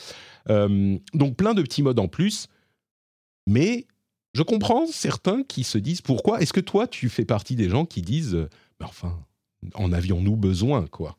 donc 0.49 1.37
plein 1.37 1.55
de 1.55 1.63
petits 1.63 1.83
modes 1.83 2.01
en 2.01 2.09
plus. 2.09 2.49
Mais 3.47 3.87
je 4.35 4.43
comprends 4.43 4.87
certains 4.87 5.43
qui 5.43 5.65
se 5.65 5.79
disent 5.79 6.01
pourquoi. 6.01 6.41
Est-ce 6.41 6.53
que 6.53 6.61
toi, 6.61 6.87
tu 6.87 7.09
fais 7.09 7.25
partie 7.25 7.57
des 7.57 7.69
gens 7.69 7.85
qui 7.85 8.03
disent, 8.03 8.35
euh, 8.35 8.49
bah, 8.81 8.87
enfin, 8.89 9.19
en 9.75 9.93
avions-nous 9.93 10.37
besoin, 10.37 10.87
quoi? 10.87 11.19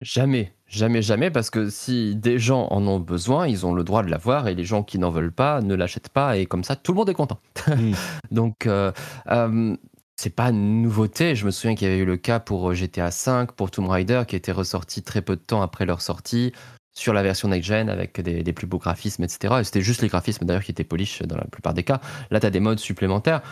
Jamais, 0.00 0.52
jamais, 0.66 1.00
jamais, 1.00 1.30
parce 1.30 1.50
que 1.50 1.70
si 1.70 2.16
des 2.16 2.38
gens 2.38 2.66
en 2.70 2.86
ont 2.88 2.98
besoin, 2.98 3.46
ils 3.46 3.66
ont 3.66 3.72
le 3.72 3.84
droit 3.84 4.02
de 4.02 4.10
l'avoir, 4.10 4.48
et 4.48 4.54
les 4.54 4.64
gens 4.64 4.82
qui 4.82 4.98
n'en 4.98 5.10
veulent 5.10 5.32
pas 5.32 5.60
ne 5.60 5.74
l'achètent 5.74 6.08
pas, 6.08 6.36
et 6.36 6.46
comme 6.46 6.64
ça, 6.64 6.74
tout 6.74 6.92
le 6.92 6.96
monde 6.96 7.08
est 7.08 7.14
content. 7.14 7.38
Hmm. 7.68 7.92
Donc, 8.32 8.66
euh, 8.66 8.90
euh, 9.28 9.76
c'est 10.16 10.34
pas 10.34 10.50
une 10.50 10.82
nouveauté. 10.82 11.34
Je 11.36 11.46
me 11.46 11.50
souviens 11.50 11.74
qu'il 11.74 11.88
y 11.88 11.90
avait 11.90 12.00
eu 12.00 12.04
le 12.04 12.16
cas 12.16 12.40
pour 12.40 12.74
GTA 12.74 13.10
V, 13.10 13.46
pour 13.56 13.70
Tomb 13.70 13.88
Raider, 13.88 14.22
qui 14.26 14.36
était 14.36 14.52
ressorti 14.52 15.02
très 15.02 15.22
peu 15.22 15.36
de 15.36 15.40
temps 15.40 15.62
après 15.62 15.86
leur 15.86 16.00
sortie 16.00 16.52
sur 16.94 17.12
la 17.12 17.22
version 17.22 17.48
next-gen 17.48 17.88
avec 17.88 18.20
des, 18.20 18.52
plus 18.52 18.66
beaux 18.66 18.78
graphismes, 18.78 19.24
etc. 19.24 19.54
Et 19.60 19.64
c'était 19.64 19.80
juste 19.80 20.02
les 20.02 20.08
graphismes 20.08 20.44
d'ailleurs 20.44 20.62
qui 20.62 20.72
étaient 20.72 20.84
polish 20.84 21.22
dans 21.22 21.36
la 21.36 21.44
plupart 21.44 21.74
des 21.74 21.84
cas. 21.84 22.00
Là, 22.30 22.40
tu 22.40 22.46
as 22.46 22.50
des 22.50 22.60
modes 22.60 22.78
supplémentaires. 22.78 23.42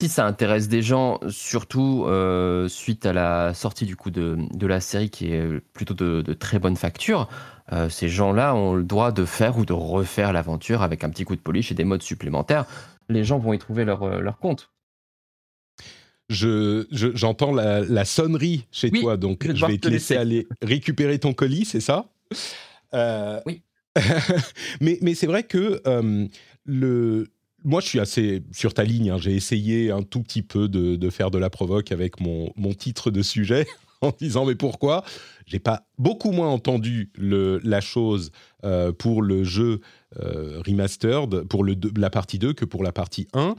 Si 0.00 0.08
ça 0.08 0.26
intéresse 0.26 0.68
des 0.68 0.82
gens, 0.82 1.18
surtout 1.28 2.04
euh, 2.06 2.68
suite 2.68 3.04
à 3.04 3.12
la 3.12 3.52
sortie 3.52 3.84
du 3.84 3.96
coup 3.96 4.10
de, 4.10 4.38
la 4.66 4.80
série 4.80 5.10
qui 5.10 5.32
est 5.32 5.60
plutôt 5.72 5.94
de, 5.94 6.22
très 6.34 6.60
bonne 6.60 6.76
facture, 6.76 7.28
euh, 7.72 7.88
ces 7.88 8.08
gens-là 8.08 8.54
ont 8.54 8.74
le 8.74 8.84
droit 8.84 9.10
de 9.10 9.24
faire 9.24 9.58
ou 9.58 9.64
de 9.64 9.72
refaire 9.72 10.32
l'aventure 10.32 10.82
avec 10.82 11.02
un 11.02 11.10
petit 11.10 11.24
coup 11.24 11.34
de 11.34 11.40
polish 11.40 11.72
et 11.72 11.74
des 11.74 11.84
modes 11.84 12.02
supplémentaires. 12.02 12.64
Les 13.08 13.24
gens 13.24 13.38
vont 13.38 13.52
y 13.52 13.58
trouver 13.58 13.84
leur, 13.84 14.04
euh, 14.04 14.20
leur 14.20 14.38
compte. 14.38 14.70
Je, 16.28 16.86
j'entends 16.90 17.52
la, 17.52 18.04
sonnerie 18.04 18.66
chez 18.70 18.90
toi, 18.90 19.16
donc 19.16 19.50
je 19.50 19.64
vais 19.64 19.78
te 19.78 19.88
laisser 19.88 20.14
aller 20.14 20.46
récupérer 20.60 21.18
ton 21.18 21.32
colis, 21.32 21.64
c'est 21.64 21.80
ça? 21.80 22.04
Euh, 22.94 23.40
oui. 23.46 23.62
mais 24.80 24.98
mais 25.02 25.14
c'est 25.14 25.26
vrai 25.26 25.42
que 25.42 25.80
euh, 25.86 26.26
le, 26.64 27.26
moi, 27.64 27.80
je 27.80 27.88
suis 27.88 28.00
assez 28.00 28.42
sur 28.52 28.74
ta 28.74 28.84
ligne. 28.84 29.10
Hein. 29.10 29.18
J'ai 29.18 29.34
essayé 29.34 29.90
un 29.90 30.02
tout 30.02 30.22
petit 30.22 30.42
peu 30.42 30.68
de, 30.68 30.96
de, 30.96 31.10
faire 31.10 31.30
de 31.30 31.38
la 31.38 31.50
provoque 31.50 31.90
avec 31.90 32.20
mon, 32.20 32.52
mon 32.56 32.72
titre 32.72 33.10
de 33.10 33.22
sujet 33.22 33.66
en 34.00 34.12
disant 34.18 34.46
mais 34.46 34.54
pourquoi? 34.54 35.04
J'ai 35.46 35.58
pas 35.58 35.88
beaucoup 35.96 36.30
moins 36.30 36.50
entendu 36.50 37.10
le, 37.16 37.58
la 37.64 37.80
chose 37.80 38.30
euh, 38.64 38.92
pour 38.92 39.22
le 39.22 39.44
jeu 39.44 39.80
remastered, 40.14 41.42
pour 41.44 41.64
le, 41.64 41.76
la 41.96 42.08
partie 42.08 42.38
2 42.38 42.54
que 42.54 42.64
pour 42.64 42.82
la 42.82 42.92
partie 42.92 43.28
1. 43.34 43.54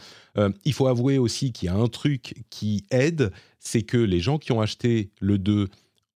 il 0.65 0.73
faut 0.73 0.87
avouer 0.87 1.19
aussi 1.19 1.51
qu'il 1.51 1.67
y 1.67 1.69
a 1.69 1.75
un 1.75 1.87
truc 1.87 2.43
qui 2.49 2.85
aide, 2.89 3.31
c'est 3.59 3.83
que 3.83 3.97
les 3.97 4.19
gens 4.19 4.39
qui 4.39 4.51
ont 4.51 4.59
acheté 4.59 5.11
le 5.19 5.37
2 5.37 5.67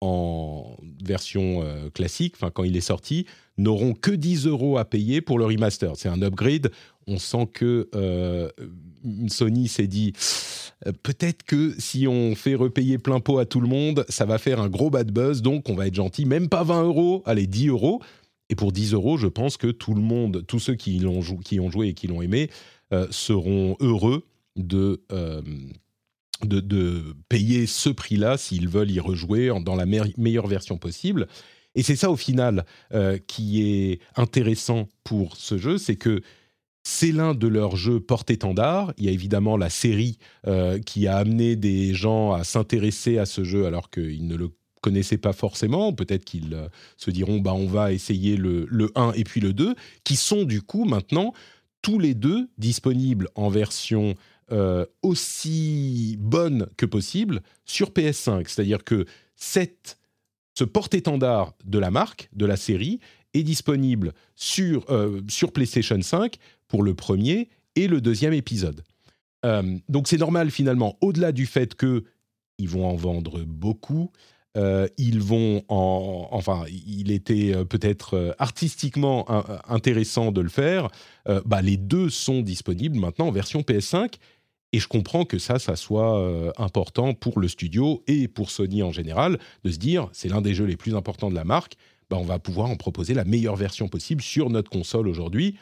en 0.04 0.76
version 1.02 1.62
euh, 1.64 1.90
classique, 1.90 2.34
enfin 2.36 2.52
quand 2.54 2.66
il 2.66 2.76
est 2.76 2.82
sorti, 2.82 3.26
n'auront 3.58 3.94
que 3.94 4.12
10 4.12 4.48
euros 4.48 4.78
à 4.78 4.84
payer 4.84 5.22
pour 5.22 5.40
le 5.40 5.46
remaster. 5.46 5.94
C'est 5.96 6.10
un 6.10 6.22
upgrade. 6.22 6.72
On 7.08 7.18
sent 7.18 7.48
que 7.54 7.90
euh, 7.96 8.50
Sony 9.28 9.70
s'est 9.70 9.88
dit 9.88 10.12
euh, 10.86 10.92
peut-être 11.04 11.44
que 11.44 11.74
si 11.80 12.06
on 12.08 12.36
fait 12.36 12.56
repayer 12.56 12.98
plein 12.98 13.22
pot 13.22 13.40
à 13.40 13.46
tout 13.46 13.62
le 13.62 13.68
monde, 13.68 14.06
ça 14.10 14.26
va 14.26 14.38
faire 14.38 14.60
un 14.60 14.68
gros 14.68 14.90
bad 14.90 15.12
buzz. 15.12 15.42
Donc 15.42 15.70
on 15.70 15.76
va 15.76 15.88
être 15.88 15.96
gentil, 15.96 16.26
même 16.26 16.50
pas 16.50 16.64
20 16.64 16.84
euros, 16.84 17.24
allez 17.26 17.48
10 17.48 17.70
euros. 17.70 18.02
Et 18.50 18.56
pour 18.56 18.74
10 18.74 18.94
euros, 18.94 19.18
je 19.18 19.28
pense 19.28 19.56
que 19.56 19.68
tout 19.68 19.94
le 19.94 20.02
monde, 20.02 20.44
tous 20.46 20.60
ceux 20.60 20.76
qui, 20.76 21.04
ont, 21.06 21.22
qui 21.38 21.62
ont 21.62 21.72
joué 21.72 21.88
et 21.88 21.94
qui 21.94 22.08
l'ont 22.08 22.22
aimé, 22.22 22.50
seront 23.10 23.76
heureux 23.80 24.26
de 24.58 25.02
de, 26.46 27.16
payer 27.30 27.66
ce 27.66 27.90
prix-là 27.90 28.38
s'ils 28.38 28.68
veulent 28.68 28.92
y 28.92 29.00
rejouer 29.00 29.52
dans 29.62 29.76
la 29.76 29.86
meilleure 29.86 30.48
version 30.48 30.78
possible. 30.78 31.28
Et 31.76 31.84
c'est 31.84 31.96
ça 31.96 32.12
au 32.12 32.16
final 32.16 32.66
euh, 32.94 33.18
qui 33.28 33.64
est 33.64 34.00
intéressant 34.16 34.88
pour 35.04 35.36
ce 35.36 35.58
jeu, 35.58 35.78
c'est 35.78 35.96
que 35.96 36.22
c'est 36.84 37.12
l'un 37.12 37.34
de 37.34 37.48
leurs 37.48 37.78
jeux 37.78 38.00
porte-étendard. 38.00 38.94
Il 38.98 39.06
y 39.06 39.08
a 39.08 39.12
évidemment 39.12 39.58
la 39.58 39.70
série 39.70 40.18
euh, 40.48 40.80
qui 40.80 41.08
a 41.08 41.18
amené 41.18 41.56
des 41.56 41.94
gens 41.94 42.34
à 42.34 42.44
s'intéresser 42.44 43.18
à 43.18 43.26
ce 43.26 43.44
jeu 43.44 43.66
alors 43.66 43.90
qu'ils 43.90 44.28
ne 44.28 44.36
le 44.36 44.50
connaissaient 44.82 45.18
pas 45.18 45.34
forcément. 45.34 45.94
Peut-être 45.94 46.26
qu'ils 46.26 46.54
euh, 46.54 46.68
se 46.98 47.10
diront 47.10 47.40
bah, 47.40 47.54
on 47.54 47.68
va 47.68 47.94
essayer 47.94 48.36
le, 48.36 48.68
le 48.70 48.92
1 48.96 49.14
et 49.14 49.24
puis 49.24 49.40
le 49.40 49.54
2, 49.54 49.76
qui 50.04 50.16
sont 50.18 50.44
du 50.44 50.62
coup 50.62 50.84
maintenant 50.84 51.34
tous 51.82 52.00
les 52.00 52.14
deux 52.14 52.50
disponibles 52.58 53.30
en 53.36 53.50
version 53.50 54.16
euh, 54.52 54.86
aussi 55.02 56.18
bonne 56.20 56.68
que 56.78 56.86
possible 56.86 57.42
sur 57.66 57.92
PS5. 57.92 58.48
C'est-à-dire 58.48 58.84
que 58.84 59.06
cette, 59.36 59.98
ce 60.58 60.64
porte-étendard 60.64 61.54
de 61.66 61.80
la 61.80 61.92
marque, 61.92 62.30
de 62.34 62.46
la 62.46 62.58
série, 62.58 63.00
est 63.34 63.44
disponible 63.44 64.14
sur, 64.36 64.86
euh, 64.90 65.22
sur 65.28 65.52
PlayStation 65.52 66.02
5 66.02 66.38
pour 66.68 66.84
le 66.84 66.94
premier 66.94 67.50
et 67.76 67.88
le 67.88 68.02
deuxième 68.02 68.34
épisode. 68.34 68.84
Euh, 69.46 69.78
donc 69.90 70.08
c'est 70.08 70.18
normal 70.18 70.52
finalement, 70.52 70.98
au-delà 71.02 71.32
du 71.32 71.46
fait 71.46 71.76
qu'ils 71.76 72.70
vont 72.70 72.86
en 72.88 72.96
vendre 72.96 73.44
beaucoup, 73.44 74.12
ils 74.56 75.20
vont 75.20 75.64
en, 75.68 76.28
enfin, 76.32 76.66
il 76.70 77.12
était 77.12 77.54
peut-être 77.66 78.36
artistiquement 78.38 79.26
intéressant 79.68 80.32
de 80.32 80.42
le 80.42 80.50
faire. 80.50 80.90
bah, 81.46 81.62
les 81.62 81.78
deux 81.78 82.10
sont 82.10 82.42
disponibles 82.42 83.00
maintenant 83.00 83.28
en 83.28 83.32
version 83.32 83.62
PS5 83.62 84.20
et 84.74 84.80
je 84.80 84.88
comprends 84.88 85.24
que 85.24 85.38
ça, 85.38 85.60
ça 85.60 85.76
soit 85.76 86.20
euh, 86.20 86.52
important 86.58 87.14
pour 87.14 87.40
le 87.40 87.48
studio 87.48 88.04
et 88.08 88.28
pour 88.28 88.50
Sony 88.50 88.82
en 88.82 88.92
général, 88.92 89.38
de 89.64 89.72
se 89.72 89.78
dire, 89.78 90.10
c'est 90.12 90.28
l'un 90.28 90.42
des 90.42 90.56
jeux 90.56 90.66
les 90.66 90.76
plus 90.76 90.96
importants 90.96 91.30
de 91.30 91.36
la 91.36 91.46
marque, 91.46 91.76
bah, 92.10 92.18
on 92.20 92.26
va 92.26 92.40
pouvoir 92.40 92.70
en 92.70 92.76
proposer 92.76 93.14
la 93.14 93.24
meilleure 93.24 93.56
version 93.56 93.88
possible 93.88 94.22
sur 94.22 94.50
notre 94.50 94.72
console 94.72 95.08
aujourd'hui. 95.08 95.58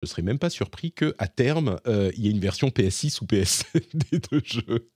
Je 0.00 0.06
ne 0.06 0.08
serais 0.08 0.22
même 0.22 0.38
pas 0.38 0.48
surpris 0.48 0.92
qu'à 0.92 1.26
terme, 1.26 1.80
euh, 1.88 2.12
il 2.16 2.24
y 2.24 2.28
ait 2.28 2.30
une 2.30 2.38
version 2.38 2.68
PS6 2.68 3.22
ou 3.22 3.26
PS7 3.26 3.82
des 4.10 4.20
deux 4.30 4.42
jeux. 4.44 4.88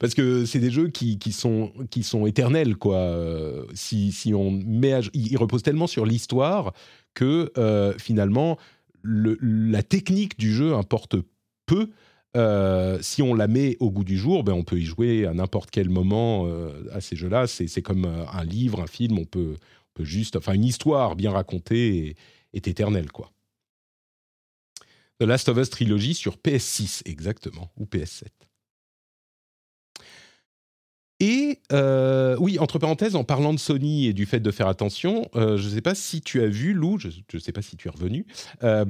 Parce 0.00 0.14
que 0.14 0.44
c'est 0.44 0.60
des 0.60 0.70
jeux 0.70 0.88
qui, 0.88 1.18
sont, 1.32 1.72
qui 1.90 2.02
sont 2.02 2.26
éternels, 2.26 2.76
quoi. 2.76 2.96
Euh, 2.96 3.64
si, 3.74 4.32
on 4.34 4.50
met 4.50 5.00
ils 5.12 5.36
reposent 5.36 5.62
tellement 5.62 5.86
sur 5.86 6.06
l'histoire 6.06 6.72
que 7.14 7.52
finalement, 7.98 8.56
le, 9.02 9.36
la 9.40 9.82
technique 9.82 10.38
du 10.38 10.52
jeu 10.52 10.74
importe 10.74 11.16
peu. 11.66 11.90
Euh, 12.36 12.98
si 13.00 13.22
on 13.22 13.34
la 13.34 13.48
met 13.48 13.76
au 13.80 13.90
goût 13.90 14.04
du 14.04 14.18
jour, 14.18 14.44
ben 14.44 14.52
on 14.52 14.64
peut 14.64 14.78
y 14.78 14.84
jouer 14.84 15.26
à 15.26 15.32
n'importe 15.32 15.70
quel 15.70 15.88
moment 15.88 16.46
euh, 16.46 16.88
à 16.92 17.00
ces 17.00 17.16
jeux-là. 17.16 17.46
C'est 17.46 17.82
comme 17.82 18.04
euh, 18.04 18.26
un 18.32 18.44
livre, 18.44 18.80
un 18.80 18.86
film, 18.86 19.18
on 19.18 19.24
peut, 19.24 19.56
peut 19.94 20.04
juste, 20.04 20.36
enfin 20.36 20.52
une 20.52 20.64
histoire 20.64 21.16
bien 21.16 21.30
racontée 21.30 22.16
est, 22.52 22.66
éternelle 22.66 23.10
quoi. 23.10 23.32
The 25.20 25.24
Last 25.24 25.48
of 25.48 25.58
Us 25.58 25.70
trilogie 25.70 26.14
sur 26.14 26.36
PS6 26.36 27.02
exactement 27.06 27.70
ou 27.76 27.86
PS7. 27.86 28.26
Et 31.20 31.58
euh, 31.72 32.36
oui, 32.38 32.60
entre 32.60 32.78
parenthèses, 32.78 33.16
en 33.16 33.24
parlant 33.24 33.52
de 33.52 33.58
Sony 33.58 34.06
et 34.06 34.12
du 34.12 34.24
fait 34.24 34.38
de 34.38 34.52
faire 34.52 34.68
attention, 34.68 35.28
euh, 35.34 35.56
je 35.56 35.68
ne 35.68 35.74
sais 35.74 35.80
pas 35.80 35.96
si 35.96 36.20
tu 36.20 36.40
as 36.42 36.46
vu, 36.46 36.74
Lou, 36.74 36.96
je 36.98 37.08
ne 37.08 37.38
sais 37.40 37.50
pas 37.50 37.62
si 37.62 37.76
tu 37.76 37.88
es 37.88 37.90
revenu, 37.90 38.24
euh, 38.62 38.84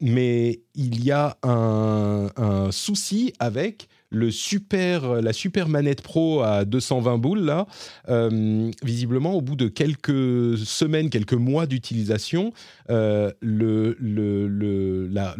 mais 0.00 0.60
il 0.74 1.02
y 1.02 1.10
a 1.10 1.38
un, 1.42 2.28
souci 2.70 3.32
avec 3.38 3.88
le 4.10 4.30
super, 4.30 5.22
la 5.22 5.32
super 5.32 5.68
manette 5.68 6.02
pro 6.02 6.42
à 6.42 6.66
220 6.66 7.16
boules, 7.16 7.40
là. 7.40 7.66
visiblement, 8.82 9.32
au 9.32 9.40
bout 9.40 9.56
de 9.56 9.68
quelques 9.68 10.58
semaines, 10.58 11.08
quelques 11.08 11.32
mois 11.32 11.64
d'utilisation, 11.64 12.52
le, 12.88 13.96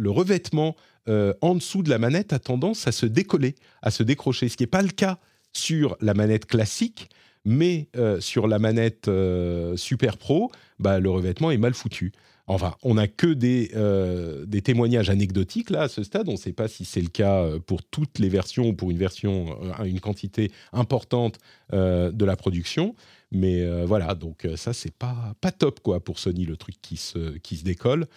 revêtement 0.07 0.75
en 1.07 1.53
dessous 1.53 1.83
de 1.83 1.91
la 1.91 1.99
manette 1.99 2.33
a 2.33 2.39
tendance 2.39 2.87
à 2.87 2.91
se 2.91 3.05
décoller, 3.05 3.53
à 3.83 3.91
se 3.91 4.01
décrocher, 4.01 4.49
ce 4.49 4.57
qui 4.57 4.63
n'est 4.63 4.67
pas 4.67 4.81
le 4.81 4.89
cas 4.89 5.19
sur 5.53 5.97
la 6.01 6.13
manette 6.13 6.45
classique, 6.45 7.09
mais 7.45 7.87
euh, 7.95 8.19
sur 8.19 8.47
la 8.47 8.59
manette 8.59 9.07
euh, 9.07 9.75
Super 9.77 10.17
Pro, 10.17 10.51
bah, 10.79 10.99
le 10.99 11.09
revêtement 11.09 11.51
est 11.51 11.57
mal 11.57 11.73
foutu. 11.73 12.11
Enfin, 12.45 12.75
on 12.83 12.95
n'a 12.95 13.07
que 13.07 13.27
des, 13.27 13.71
euh, 13.73 14.45
des, 14.45 14.61
témoignages 14.61 15.09
anecdotiques 15.09 15.69
là 15.69 15.83
à 15.83 15.87
ce 15.87 16.03
stade. 16.03 16.27
On 16.27 16.33
ne 16.33 16.37
sait 16.37 16.51
pas 16.51 16.67
si 16.67 16.83
c'est 16.83 17.01
le 17.01 17.07
cas 17.07 17.47
pour 17.65 17.83
toutes 17.83 18.19
les 18.19 18.27
versions 18.27 18.67
ou 18.67 18.73
pour 18.73 18.91
une 18.91 18.97
version, 18.97 19.57
une 19.85 20.01
quantité 20.01 20.51
importante 20.73 21.37
de 21.71 22.25
la 22.25 22.35
production. 22.35 22.95
Mais 23.31 23.65
voilà, 23.85 24.13
donc 24.13 24.45
ça 24.57 24.73
c'est 24.73 24.93
pas 24.93 25.35
pas 25.39 25.53
top 25.53 25.79
quoi 25.79 26.03
pour 26.03 26.19
Sony 26.19 26.45
le 26.45 26.57
truc 26.57 26.75
qui 26.81 26.97
se 26.97 27.37
qui 27.37 27.55
se 27.55 27.63
décolle. 27.63 28.07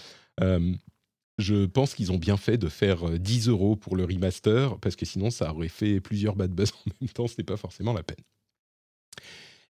Je 1.38 1.66
pense 1.66 1.94
qu'ils 1.94 2.12
ont 2.12 2.18
bien 2.18 2.36
fait 2.36 2.58
de 2.58 2.68
faire 2.68 3.10
10 3.10 3.48
euros 3.48 3.76
pour 3.76 3.96
le 3.96 4.04
remaster, 4.04 4.78
parce 4.78 4.96
que 4.96 5.06
sinon 5.06 5.30
ça 5.30 5.52
aurait 5.52 5.68
fait 5.68 6.00
plusieurs 6.00 6.36
bad 6.36 6.50
buzz 6.50 6.72
en 6.86 6.90
même 7.00 7.10
temps, 7.10 7.28
ce 7.28 7.34
n'est 7.38 7.44
pas 7.44 7.56
forcément 7.56 7.92
la 7.92 8.02
peine. 8.02 8.24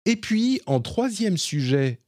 Et 0.07 0.17
puis, 0.17 0.61
en 0.67 0.81
troisième 0.81 1.39
sujet 1.39 2.01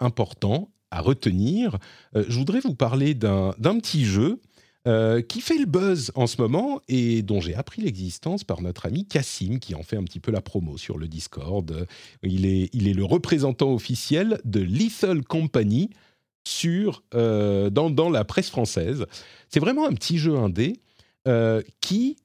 important 0.00 0.70
à 0.90 1.00
retenir, 1.00 1.78
je 2.14 2.36
voudrais 2.36 2.60
vous 2.60 2.74
parler 2.74 3.14
d'un 3.14 3.54
petit 3.56 4.04
jeu 4.04 4.38
euh, 4.88 5.20
qui 5.20 5.42
fait 5.42 5.58
le 5.58 5.66
buzz 5.66 6.12
en 6.14 6.26
ce 6.26 6.40
moment 6.40 6.80
et 6.88 7.20
dont 7.20 7.42
j'ai 7.42 7.54
appris 7.54 7.82
l'existence 7.82 8.42
par 8.42 8.62
notre 8.62 8.86
ami 8.86 9.04
Cassim, 9.04 9.58
qui 9.58 9.74
en 9.74 9.82
fait 9.82 9.96
un 9.96 10.04
petit 10.04 10.20
peu 10.20 10.30
la 10.30 10.40
promo 10.40 10.78
sur 10.78 10.96
le 10.96 11.08
Discord. 11.08 11.86
Il 12.22 12.46
est, 12.46 12.70
il 12.72 12.88
est 12.88 12.94
le 12.94 13.04
représentant 13.04 13.74
officiel 13.74 14.40
de 14.44 14.60
Lethal 14.60 15.24
Company 15.24 15.90
sur, 16.44 17.02
euh, 17.14 17.70
dans, 17.70 17.90
dans, 17.90 18.10
la 18.10 18.24
presse 18.24 18.50
française. 18.50 19.06
C'est 19.48 19.60
vraiment 19.60 19.86
un 19.86 19.92
petit 19.92 20.18
jeu 20.18 20.36
indé 20.36 20.80
euh, 21.26 21.62
qui 21.80 22.16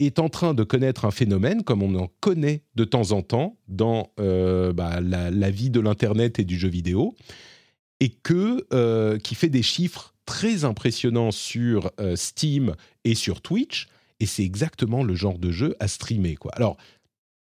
est 0.00 0.18
en 0.18 0.28
train 0.28 0.54
de 0.54 0.62
connaître 0.62 1.04
un 1.04 1.10
phénomène 1.10 1.64
comme 1.64 1.82
on 1.82 1.94
en 1.96 2.08
connaît 2.20 2.62
de 2.76 2.84
temps 2.84 3.12
en 3.12 3.22
temps 3.22 3.56
dans 3.66 4.12
bah, 4.16 5.00
la, 5.00 5.30
la, 5.30 5.50
vie 5.50 5.70
de 5.70 5.80
l'Internet 5.80 6.38
et 6.38 6.44
du 6.44 6.56
jeu 6.56 6.68
vidéo, 6.68 7.16
et 7.98 8.10
que, 8.10 9.18
qui 9.18 9.34
fait 9.34 9.48
des 9.48 9.62
chiffres 9.62 10.14
très 10.28 10.66
impressionnant 10.66 11.30
sur 11.30 11.90
euh, 12.00 12.14
Steam 12.14 12.74
et 13.04 13.14
sur 13.14 13.40
Twitch, 13.40 13.88
et 14.20 14.26
c'est 14.26 14.44
exactement 14.44 15.02
le 15.02 15.14
genre 15.14 15.38
de 15.38 15.50
jeu 15.50 15.74
à 15.80 15.88
streamer. 15.88 16.36
Quoi. 16.36 16.52
Alors, 16.54 16.76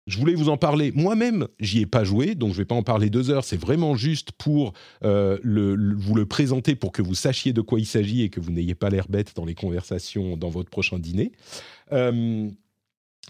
je 0.07 0.19
voulais 0.19 0.35
vous 0.35 0.49
en 0.49 0.57
parler. 0.57 0.93
Moi-même, 0.95 1.49
j'y 1.61 1.81
ai 1.81 1.87
pas 1.87 2.05
joué, 2.05 2.35
donc 2.35 2.53
je 2.53 2.59
vais 2.59 2.65
pas 2.65 2.75
en 2.75 2.83
parler 2.83 3.09
deux 3.09 3.31
heures. 3.31 3.45
C'est 3.45 3.57
vraiment 3.57 3.97
juste 3.97 4.33
pour 4.33 4.75
euh, 5.03 5.39
vous 5.43 6.15
le 6.15 6.27
présenter 6.27 6.75
pour 6.75 6.93
que 6.93 7.01
vous 7.01 7.15
sachiez 7.15 7.53
de 7.53 7.61
quoi 7.61 7.81
il 7.81 7.87
s'agit 7.87 8.23
et 8.23 8.29
que 8.29 8.41
vous 8.41 8.53
n'ayez 8.53 8.75
pas 8.75 8.91
l'air 8.91 9.09
bête 9.09 9.35
dans 9.35 9.45
les 9.45 9.55
conversations 9.55 10.37
dans 10.37 10.51
votre 10.51 10.71
prochain 10.71 10.99
dîner. 10.99 11.33
Euh, 11.93 12.49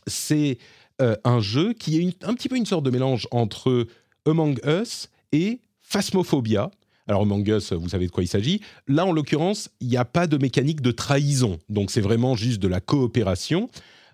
c'est 0.07 0.59
un 1.01 1.41
jeu 1.41 1.73
qui 1.73 2.01
est 2.01 2.25
un 2.25 2.35
petit 2.35 2.49
peu 2.49 2.57
une 2.57 2.67
sorte 2.67 2.85
de 2.85 2.91
mélange 2.91 3.27
entre 3.33 3.87
Among 4.27 4.59
Us 4.65 5.09
et 5.33 5.61
Phasmophobia. 5.81 6.71
Alors 7.07 7.23
Among 7.23 7.47
Us, 7.47 7.73
vous 7.73 7.91
savez 7.91 8.07
de 8.07 8.11
quoi 8.11 8.23
il 8.23 8.29
s'agit. 8.29 8.61
Là, 8.89 9.05
en 9.05 9.13
l'occurrence, 9.13 9.71
il 9.81 9.89
n'y 9.89 9.97
a 9.97 10.05
pas 10.05 10.27
de 10.27 10.39
mécanique 10.39 10.81
de 10.81 10.91
trahison, 10.91 11.59
donc 11.69 11.91
c'est 11.91 12.01
vraiment 12.01 12.35
juste 12.35 12.61
de 12.61 12.69
la 12.69 12.81
coopération. 12.81 13.69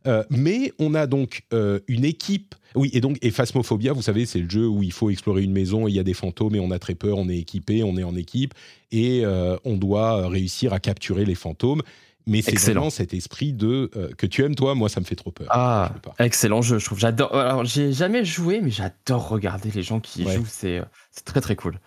Euh, 0.06 0.24
mais 0.30 0.72
on 0.78 0.94
a 0.94 1.06
donc 1.06 1.42
euh, 1.52 1.80
une 1.88 2.04
équipe. 2.04 2.54
Oui, 2.74 2.90
et 2.92 3.00
donc, 3.00 3.18
et 3.22 3.30
Phasmophobia, 3.30 3.92
vous 3.92 4.02
savez, 4.02 4.26
c'est 4.26 4.38
le 4.38 4.48
jeu 4.48 4.66
où 4.66 4.82
il 4.82 4.92
faut 4.92 5.10
explorer 5.10 5.42
une 5.42 5.52
maison, 5.52 5.88
il 5.88 5.94
y 5.94 5.98
a 5.98 6.02
des 6.02 6.14
fantômes 6.14 6.54
et 6.54 6.60
on 6.60 6.70
a 6.70 6.78
très 6.78 6.94
peur, 6.94 7.18
on 7.18 7.28
est 7.28 7.38
équipé, 7.38 7.82
on 7.82 7.96
est 7.96 8.04
en 8.04 8.16
équipe 8.16 8.54
et 8.92 9.22
euh, 9.24 9.56
on 9.64 9.76
doit 9.76 10.28
réussir 10.28 10.72
à 10.72 10.80
capturer 10.80 11.24
les 11.24 11.34
fantômes. 11.34 11.82
Mais 12.26 12.42
c'est 12.42 12.54
vraiment 12.54 12.90
cet 12.90 13.12
esprit 13.12 13.52
de 13.52 13.90
que 14.16 14.26
tu 14.26 14.44
aimes 14.44 14.54
toi, 14.54 14.74
moi 14.74 14.88
ça 14.88 15.00
me 15.00 15.06
fait 15.06 15.16
trop 15.16 15.32
peur. 15.32 15.48
Ah, 15.50 15.92
excellent 16.18 16.62
jeu, 16.62 16.78
je 16.78 16.84
trouve. 16.84 16.98
J'adore. 16.98 17.34
Alors 17.34 17.64
j'ai 17.64 17.92
jamais 17.92 18.24
joué, 18.24 18.60
mais 18.60 18.70
j'adore 18.70 19.28
regarder 19.28 19.70
les 19.70 19.82
gens 19.82 20.00
qui 20.00 20.22
jouent. 20.30 20.44
C'est 20.46 20.82
très 21.24 21.40
très 21.40 21.56
cool. 21.56 21.80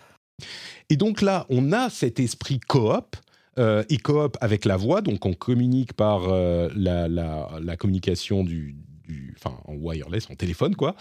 Et 0.90 0.96
donc 0.96 1.22
là, 1.22 1.46
on 1.48 1.72
a 1.72 1.88
cet 1.88 2.20
esprit 2.20 2.60
coop. 2.60 3.16
Euh, 3.58 3.84
et 3.88 3.98
coop 3.98 4.36
avec 4.40 4.64
la 4.64 4.76
voix, 4.76 5.00
donc 5.00 5.24
on 5.26 5.32
communique 5.32 5.92
par 5.92 6.28
euh, 6.28 6.68
la, 6.74 7.76
communication 7.76 8.42
du, 8.42 8.76
en 9.44 9.74
wireless, 9.74 10.28
en 10.28 10.34
téléphone 10.34 10.74
quoi, 10.74 10.96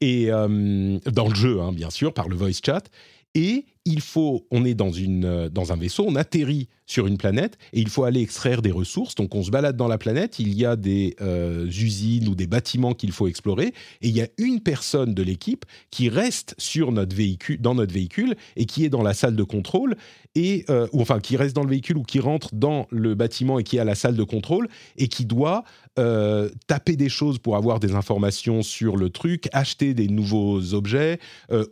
et 0.00 0.30
euh, 0.30 0.98
dans 1.10 1.28
le 1.28 1.34
jeu 1.34 1.60
hein, 1.60 1.72
bien 1.72 1.90
sûr 1.90 2.14
par 2.14 2.28
le 2.28 2.36
voice 2.36 2.60
chat. 2.64 2.88
Et 3.34 3.64
il 3.86 4.00
faut, 4.00 4.46
on 4.50 4.64
est 4.64 4.74
dans, 4.74 4.90
une, 4.90 5.48
dans 5.48 5.72
un 5.72 5.76
vaisseau, 5.76 6.04
on 6.06 6.16
atterrit 6.16 6.68
sur 6.86 7.06
une 7.06 7.18
planète 7.18 7.56
et 7.72 7.80
il 7.80 7.88
faut 7.88 8.04
aller 8.04 8.20
extraire 8.20 8.60
des 8.60 8.72
ressources. 8.72 9.14
Donc 9.14 9.34
on 9.34 9.42
se 9.42 9.50
balade 9.50 9.76
dans 9.76 9.88
la 9.88 9.96
planète, 9.96 10.38
il 10.38 10.54
y 10.54 10.64
a 10.64 10.76
des 10.76 11.16
euh, 11.20 11.66
usines 11.66 12.28
ou 12.28 12.34
des 12.34 12.48
bâtiments 12.48 12.94
qu'il 12.94 13.12
faut 13.12 13.28
explorer 13.28 13.68
et 14.02 14.08
il 14.08 14.16
y 14.16 14.22
a 14.22 14.28
une 14.38 14.60
personne 14.60 15.14
de 15.14 15.22
l'équipe 15.22 15.64
qui 15.90 16.08
reste 16.08 16.54
sur 16.58 16.90
notre 16.92 17.14
véhicule, 17.14 17.60
dans 17.60 17.74
notre 17.74 17.94
véhicule 17.94 18.34
et 18.56 18.66
qui 18.66 18.84
est 18.84 18.88
dans 18.88 19.02
la 19.02 19.14
salle 19.14 19.36
de 19.36 19.42
contrôle 19.44 19.96
et 20.34 20.64
euh, 20.68 20.88
ou 20.92 21.00
enfin 21.00 21.20
qui 21.20 21.36
reste 21.36 21.54
dans 21.54 21.64
le 21.64 21.70
véhicule 21.70 21.96
ou 21.96 22.02
qui 22.02 22.18
rentre 22.18 22.54
dans 22.54 22.86
le 22.90 23.14
bâtiment 23.14 23.58
et 23.60 23.64
qui 23.64 23.76
est 23.76 23.80
à 23.80 23.84
la 23.84 23.94
salle 23.94 24.16
de 24.16 24.24
contrôle 24.24 24.68
et 24.96 25.06
qui 25.06 25.26
doit 25.26 25.62
euh, 25.98 26.50
taper 26.66 26.96
des 26.96 27.08
choses 27.08 27.38
pour 27.38 27.56
avoir 27.56 27.78
des 27.78 27.94
informations 27.94 28.62
sur 28.62 28.96
le 28.96 29.10
truc, 29.10 29.48
acheter 29.52 29.94
des 29.94 30.08
nouveaux 30.08 30.74
objets, 30.74 31.18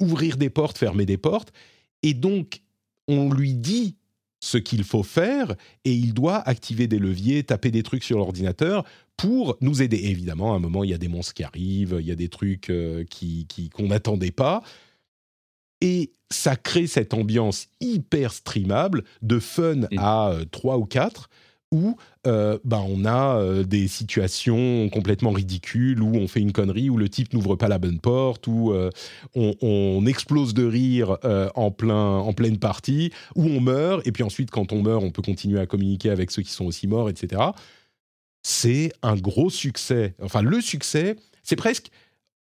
ouvrir 0.01 0.37
des 0.37 0.51
portes, 0.51 0.79
fermer 0.79 1.07
des 1.07 1.17
portes. 1.17 1.53
Et 2.05 2.13
donc, 2.13 2.61
on 3.09 3.33
lui 3.33 3.55
dit 3.55 3.97
ce 4.41 4.59
qu'il 4.59 4.85
faut 4.85 5.03
faire 5.03 5.55
et 5.87 5.93
il 5.93 6.13
doit 6.13 6.47
activer 6.47 6.87
des 6.87 6.99
leviers, 6.99 7.43
taper 7.43 7.71
des 7.71 7.83
trucs 7.83 8.05
sur 8.05 8.19
l'ordinateur 8.19 8.85
pour 9.17 9.57
nous 9.63 9.81
aider. 9.81 9.97
évidemment, 9.97 10.53
à 10.53 10.57
un 10.57 10.59
moment, 10.59 10.85
il 10.85 10.91
y 10.91 10.95
a 10.95 10.99
des 10.99 11.09
monstres 11.09 11.33
qui 11.33 11.45
arrivent, 11.45 11.97
il 11.99 12.07
y 12.07 12.13
a 12.13 12.15
des 12.15 12.29
trucs 12.29 12.69
euh, 12.69 13.05
qui, 13.05 13.47
qu'on 13.73 13.89
n'attendait 13.89 14.33
pas. 14.33 14.63
Et 15.81 16.13
ça 16.31 16.57
crée 16.57 16.87
cette 16.87 17.15
ambiance 17.15 17.69
hyper 17.81 18.35
streamable, 18.35 19.05
de 19.23 19.39
fun 19.39 19.83
à 19.97 20.37
3 20.51 20.75
euh, 20.75 20.79
ou 20.79 20.85
4, 20.85 21.31
où 21.75 21.97
euh, 22.29 22.57
bah, 22.65 22.83
on 22.87 23.05
a 23.05 23.37
euh, 23.37 23.65
des 23.65 23.89
situations 23.89 24.89
complètement 24.91 25.33
ridicules, 25.33 26.01
où 26.01 26.15
on 26.15 26.29
fait 26.29 26.41
une 26.41 26.53
connerie, 26.53 26.89
où 26.89 26.97
le 26.97 27.09
type 27.09 27.35
n'ouvre 27.35 27.57
pas 27.57 27.67
la 27.67 27.79
bonne 27.79 27.99
porte, 27.99 28.47
où 28.47 28.73
euh, 28.73 28.91
on, 29.35 30.07
explose 30.07 30.55
de 30.55 30.65
rire 30.65 31.19
en, 31.55 31.71
plein, 31.71 32.19
en 32.19 32.33
pleine 32.33 32.59
partie, 32.59 33.11
où 33.35 33.45
on 33.47 33.61
meurt, 33.61 34.07
et 34.07 34.13
puis 34.13 34.23
ensuite 34.23 34.51
quand 34.51 34.73
on 34.73 34.83
meurt, 34.83 35.03
on 35.03 35.11
peut 35.11 35.23
continuer 35.23 35.59
à 35.59 35.67
communiquer 35.67 36.11
avec 36.11 36.31
ceux 36.31 36.43
qui 36.43 36.51
sont 36.51 36.67
aussi 36.67 36.87
morts, 36.87 37.09
etc. 37.09 37.43
C'est 38.43 38.93
un 39.03 39.17
gros 39.17 39.51
succès. 39.51 40.15
Enfin, 40.23 40.43
le 40.43 40.61
succès, 40.61 41.17
c'est 41.43 41.57
presque 41.57 41.89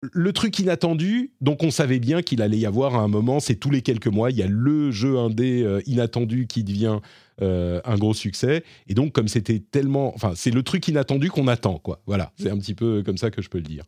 le 0.02 0.34
truc 0.34 0.60
inattendu, 0.60 1.32
donc 1.42 1.64
on 1.64 1.72
savait 1.72 2.00
bien 2.00 2.22
qu'il 2.22 2.42
allait 2.42 2.60
y 2.60 2.66
avoir 2.66 2.96
à 2.96 3.00
un 3.00 3.08
moment, 3.08 3.40
c'est 3.40 3.56
tous 3.56 3.72
les 3.72 3.82
quelques 3.82 4.08
mois, 4.08 4.30
il 4.30 4.38
y 4.38 4.44
a 4.44 4.48
le 4.48 4.92
jeu 4.92 5.18
indé 5.18 5.66
inattendu 5.88 6.46
qui 6.46 6.64
devient 6.64 7.00
euh, 7.42 7.82
un 7.84 7.98
gros 7.98 8.14
succès. 8.14 8.64
Et 8.88 8.94
donc, 8.94 9.12
comme 9.14 9.28
c'était 9.28 9.60
tellement. 9.60 10.14
Enfin, 10.16 10.34
c'est 10.36 10.52
le 10.52 10.64
truc 10.64 10.88
inattendu 10.88 11.30
qu'on 11.30 11.48
attend, 11.48 11.80
quoi. 11.80 12.02
Voilà, 12.06 12.32
c'est 12.38 12.50
un 12.50 12.58
petit 12.58 12.76
peu 12.76 13.04
comme 13.06 13.18
ça 13.18 13.32
que 13.32 13.42
je 13.42 13.50
peux 13.50 13.58
le 13.58 13.64
dire. 13.66 13.84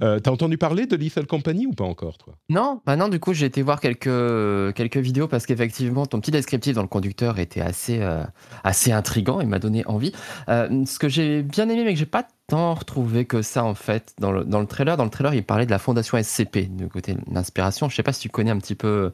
Euh, 0.00 0.20
T'as 0.20 0.30
entendu 0.30 0.58
parler 0.58 0.86
de 0.86 0.96
Lethal 0.96 1.26
Company 1.26 1.66
ou 1.66 1.72
pas 1.72 1.84
encore, 1.84 2.18
toi? 2.18 2.34
Non, 2.48 2.80
bah 2.86 2.96
non, 2.96 3.08
du 3.08 3.18
coup, 3.20 3.34
j'ai 3.34 3.46
été 3.46 3.62
voir 3.62 3.80
quelques, 3.80 4.74
quelques 4.74 4.96
vidéos 4.96 5.28
parce 5.28 5.44
qu'effectivement, 5.44 6.06
ton 6.06 6.20
petit 6.20 6.30
descriptif 6.30 6.74
dans 6.74 6.82
le 6.82 6.88
conducteur 6.88 7.38
était 7.38 7.60
assez, 7.60 7.98
euh, 8.00 8.22
assez 8.64 8.92
intrigant 8.92 9.40
et 9.40 9.46
m'a 9.46 9.58
donné 9.58 9.84
envie. 9.86 10.12
Ce 10.46 10.98
que 10.98 11.08
j'ai 11.08 11.42
bien 11.42 11.68
aimé, 11.68 11.84
mais 11.84 11.92
que 11.92 11.98
j'ai 11.98 12.06
pas 12.06 12.26
tant 12.48 12.74
retrouvé 12.74 13.24
que 13.24 13.42
ça, 13.42 13.64
en 13.64 13.74
fait, 13.74 14.14
dans 14.18 14.32
le, 14.32 14.44
dans 14.44 14.60
le 14.60 14.66
trailer. 14.66 14.96
Dans 14.96 15.04
le 15.04 15.10
trailer, 15.10 15.34
il 15.34 15.44
parlait 15.44 15.66
de 15.66 15.70
la 15.70 15.78
fondation 15.78 16.20
SCP, 16.20 16.74
de 16.74 16.86
côté 16.86 17.14
de 17.14 17.20
l'inspiration. 17.30 17.88
Je 17.88 17.94
sais 17.94 18.02
pas 18.02 18.12
si 18.12 18.20
tu 18.20 18.28
connais 18.28 18.50
un 18.50 18.58
petit 18.58 18.74
peu 18.74 19.12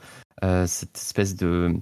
cette 0.66 0.98
espèce 0.98 1.36
de 1.36 1.74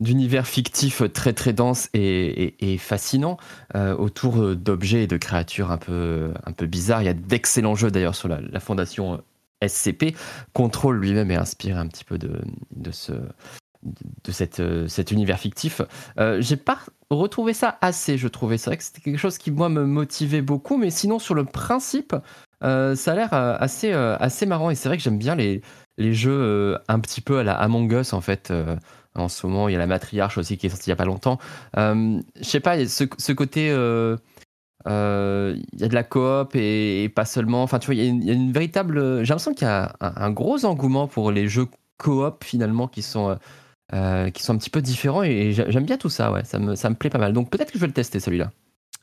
d'univers 0.00 0.46
fictif 0.46 1.02
très 1.12 1.32
très 1.32 1.52
dense 1.52 1.88
et, 1.92 2.78
fascinant 2.78 3.36
euh, 3.74 3.94
autour 3.94 4.56
d'objets 4.56 5.04
et 5.04 5.06
de 5.06 5.16
créatures 5.16 5.70
un 5.70 5.76
peu, 5.76 6.32
un 6.44 6.52
peu 6.52 6.66
bizarres. 6.66 7.02
Il 7.02 7.06
y 7.06 7.08
a 7.08 7.14
d'excellents 7.14 7.74
jeux 7.74 7.90
d'ailleurs 7.90 8.14
sur 8.14 8.28
la, 8.28 8.60
fondation 8.60 9.22
SCP. 9.66 10.16
Control 10.54 10.98
lui-même 10.98 11.30
est 11.30 11.36
inspiré 11.36 11.78
un 11.78 11.86
petit 11.86 12.04
peu 12.04 12.16
de, 12.18 12.40
de, 12.74 12.90
ce, 12.90 13.12
de 13.82 14.32
cette, 14.32 14.62
cet 14.88 15.10
univers 15.10 15.38
fictif. 15.38 15.82
Euh, 16.18 16.40
J'ai 16.40 16.56
pas 16.56 16.78
retrouvé 17.10 17.52
ça 17.52 17.78
assez, 17.80 18.18
je 18.18 18.28
trouvais. 18.28 18.58
C'est 18.58 18.70
vrai 18.70 18.76
que 18.76 18.84
c'était 18.84 19.00
quelque 19.00 19.18
chose 19.18 19.38
qui, 19.38 19.50
moi, 19.50 19.68
me 19.68 19.84
motivait 19.84 20.42
beaucoup, 20.42 20.76
mais 20.76 20.90
sinon, 20.90 21.18
sur 21.18 21.34
le 21.34 21.44
principe, 21.44 22.14
euh, 22.62 22.94
ça 22.94 23.12
a 23.12 23.14
l'air 23.14 23.32
euh, 23.32 23.56
assez, 23.58 23.92
assez 23.92 24.46
marrant. 24.46 24.70
Et 24.70 24.74
c'est 24.74 24.88
vrai 24.88 24.96
que 24.96 25.02
j'aime 25.02 25.18
bien 25.18 25.34
les, 25.34 25.62
les 25.98 26.14
jeux 26.14 26.78
un 26.88 27.00
petit 27.00 27.20
peu 27.20 27.38
à 27.38 27.42
la 27.42 27.54
Among 27.54 27.92
Us, 27.92 28.12
en 28.12 28.20
fait. 28.20 28.52
En 29.14 29.28
ce 29.28 29.46
moment, 29.46 29.68
il 29.68 29.72
y 29.72 29.74
a 29.74 29.78
la 29.78 29.86
matriarche 29.86 30.38
aussi 30.38 30.56
qui 30.56 30.66
est 30.66 30.70
sortie 30.70 30.90
il 30.90 30.90
n'y 30.90 30.94
a 30.94 30.96
pas 30.96 31.04
longtemps. 31.04 31.38
Euh, 31.76 32.20
je 32.36 32.44
sais 32.44 32.60
pas, 32.60 32.86
ce, 32.86 33.04
ce 33.18 33.32
côté. 33.32 33.70
Euh, 33.70 34.16
euh, 34.86 35.56
il 35.72 35.80
y 35.80 35.84
a 35.84 35.88
de 35.88 35.94
la 35.94 36.04
coop 36.04 36.54
et, 36.54 37.10
pas 37.14 37.24
seulement. 37.24 37.62
Enfin, 37.62 37.78
tu 37.80 37.86
vois, 37.86 37.94
il 37.96 38.24
y, 38.24 38.30
a 38.30 38.32
une, 38.32 38.52
véritable. 38.52 39.24
J'ai 39.24 39.30
l'impression 39.30 39.52
qu'il 39.52 39.66
y 39.66 39.70
a 39.70 39.94
un, 40.00 40.30
gros 40.30 40.64
engouement 40.64 41.08
pour 41.08 41.32
les 41.32 41.48
jeux 41.48 41.66
coop 41.98 42.44
finalement 42.44 42.86
qui 42.86 43.02
sont. 43.02 43.36
Qui 43.90 44.42
sont 44.42 44.54
un 44.54 44.58
petit 44.58 44.70
peu 44.70 44.82
différents 44.82 45.22
et, 45.22 45.52
j'aime 45.52 45.84
bien 45.84 45.98
tout 45.98 46.10
ça, 46.10 46.32
ouais, 46.32 46.44
ça 46.44 46.58
me, 46.58 46.74
ça 46.74 46.90
me 46.90 46.94
plaît 46.94 47.10
pas 47.10 47.18
mal. 47.18 47.32
Donc 47.32 47.50
peut-être 47.50 47.72
que 47.72 47.78
je 47.78 47.80
vais 47.80 47.88
le 47.88 47.92
tester 47.92 48.20
celui-là. 48.20 48.52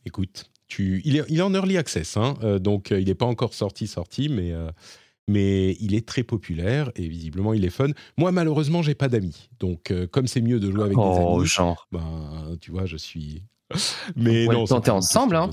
Écoute, 0.06 0.50
tu, 0.68 1.02
il, 1.06 1.18
est, 1.18 1.24
il 1.30 1.40
est 1.40 1.42
en 1.42 1.54
early 1.54 1.78
access, 1.78 2.18
hein, 2.18 2.36
donc 2.60 2.92
il 2.92 3.06
n'est 3.06 3.16
pas 3.16 3.26
encore 3.26 3.54
sorti, 3.54 3.88
sorti, 3.88 4.30
mais 4.30 4.54
mais 5.28 5.76
il 5.80 5.94
est 5.94 6.08
très 6.08 6.24
populaire 6.24 6.92
et 6.96 7.08
visiblement 7.08 7.54
il 7.54 7.66
est 7.66 7.70
fun. 7.70 7.90
Moi, 8.18 8.32
malheureusement, 8.32 8.82
j'ai 8.82 8.96
pas 8.96 9.10
d'amis, 9.10 9.50
donc 9.60 9.92
euh, 9.92 10.08
comme 10.08 10.28
c'est 10.28 10.42
mieux 10.42 10.60
de 10.60 10.72
jouer 10.72 10.84
avec 10.84 10.96
des 10.96 11.04
oh, 11.04 11.40
amis, 11.40 11.48
genre. 11.48 11.88
ben 11.92 12.58
tu 12.62 12.72
vois, 12.72 12.86
je 12.86 12.98
suis. 12.98 13.44
mais 14.16 14.48
on 14.48 14.54
non, 14.54 14.66
tenter 14.66 14.92
ensemble, 14.92 15.36
hein. 15.36 15.52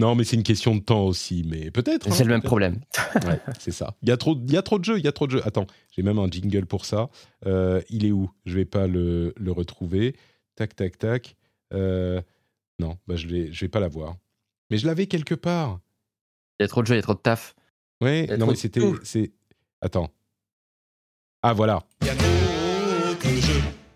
Non, 0.00 0.14
mais 0.14 0.24
c'est 0.24 0.36
une 0.36 0.42
question 0.42 0.74
de 0.74 0.80
temps 0.80 1.04
aussi, 1.04 1.44
mais 1.46 1.70
peut-être. 1.70 2.10
C'est 2.10 2.22
hein, 2.22 2.24
le 2.24 2.30
même 2.30 2.42
problème. 2.42 2.80
ouais, 3.26 3.38
c'est 3.58 3.70
ça. 3.70 3.94
Il 4.02 4.08
y 4.08 4.12
a 4.12 4.16
trop, 4.16 4.34
il 4.34 4.50
y 4.50 4.56
a 4.56 4.62
trop 4.62 4.78
de 4.78 4.84
jeux, 4.84 4.98
il 4.98 5.04
y 5.04 5.08
a 5.08 5.12
trop 5.12 5.26
de 5.26 5.32
jeux. 5.32 5.46
Attends, 5.46 5.66
j'ai 5.90 6.02
même 6.02 6.18
un 6.18 6.26
jingle 6.26 6.64
pour 6.64 6.86
ça. 6.86 7.10
Euh, 7.44 7.82
il 7.90 8.06
est 8.06 8.10
où? 8.10 8.30
Je 8.46 8.54
vais 8.54 8.64
pas 8.64 8.86
le, 8.86 9.34
le, 9.36 9.52
retrouver. 9.52 10.16
Tac, 10.56 10.74
tac, 10.74 10.96
tac. 10.96 11.36
Euh, 11.74 12.22
Non, 12.78 12.96
bah 13.06 13.16
je 13.16 13.26
vais, 13.26 13.52
je 13.52 13.60
vais 13.60 13.68
pas 13.68 13.78
la 13.80 13.88
voir. 13.88 14.16
Mais 14.70 14.78
je 14.78 14.86
l'avais 14.86 15.06
quelque 15.06 15.34
part. 15.34 15.80
Il 16.58 16.62
y 16.62 16.64
a 16.64 16.68
trop 16.68 16.80
de 16.80 16.86
jeux, 16.86 16.94
il 16.94 16.98
y 16.98 17.00
a 17.00 17.02
trop 17.02 17.14
de 17.14 17.18
taf. 17.18 17.54
Ouais, 18.00 18.26
non 18.38 18.46
mais 18.46 18.56
c'était, 18.56 18.80
c'est, 19.02 19.32
attends. 19.82 20.08
Ah 21.42 21.52
voilà. 21.52 21.82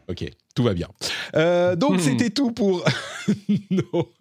Ok, 0.08 0.30
tout 0.54 0.62
va 0.62 0.74
bien. 0.74 0.88
Euh, 1.34 1.76
donc 1.76 2.00
c'était 2.02 2.28
tout 2.28 2.52
pour 2.52 2.84
nos 3.70 4.12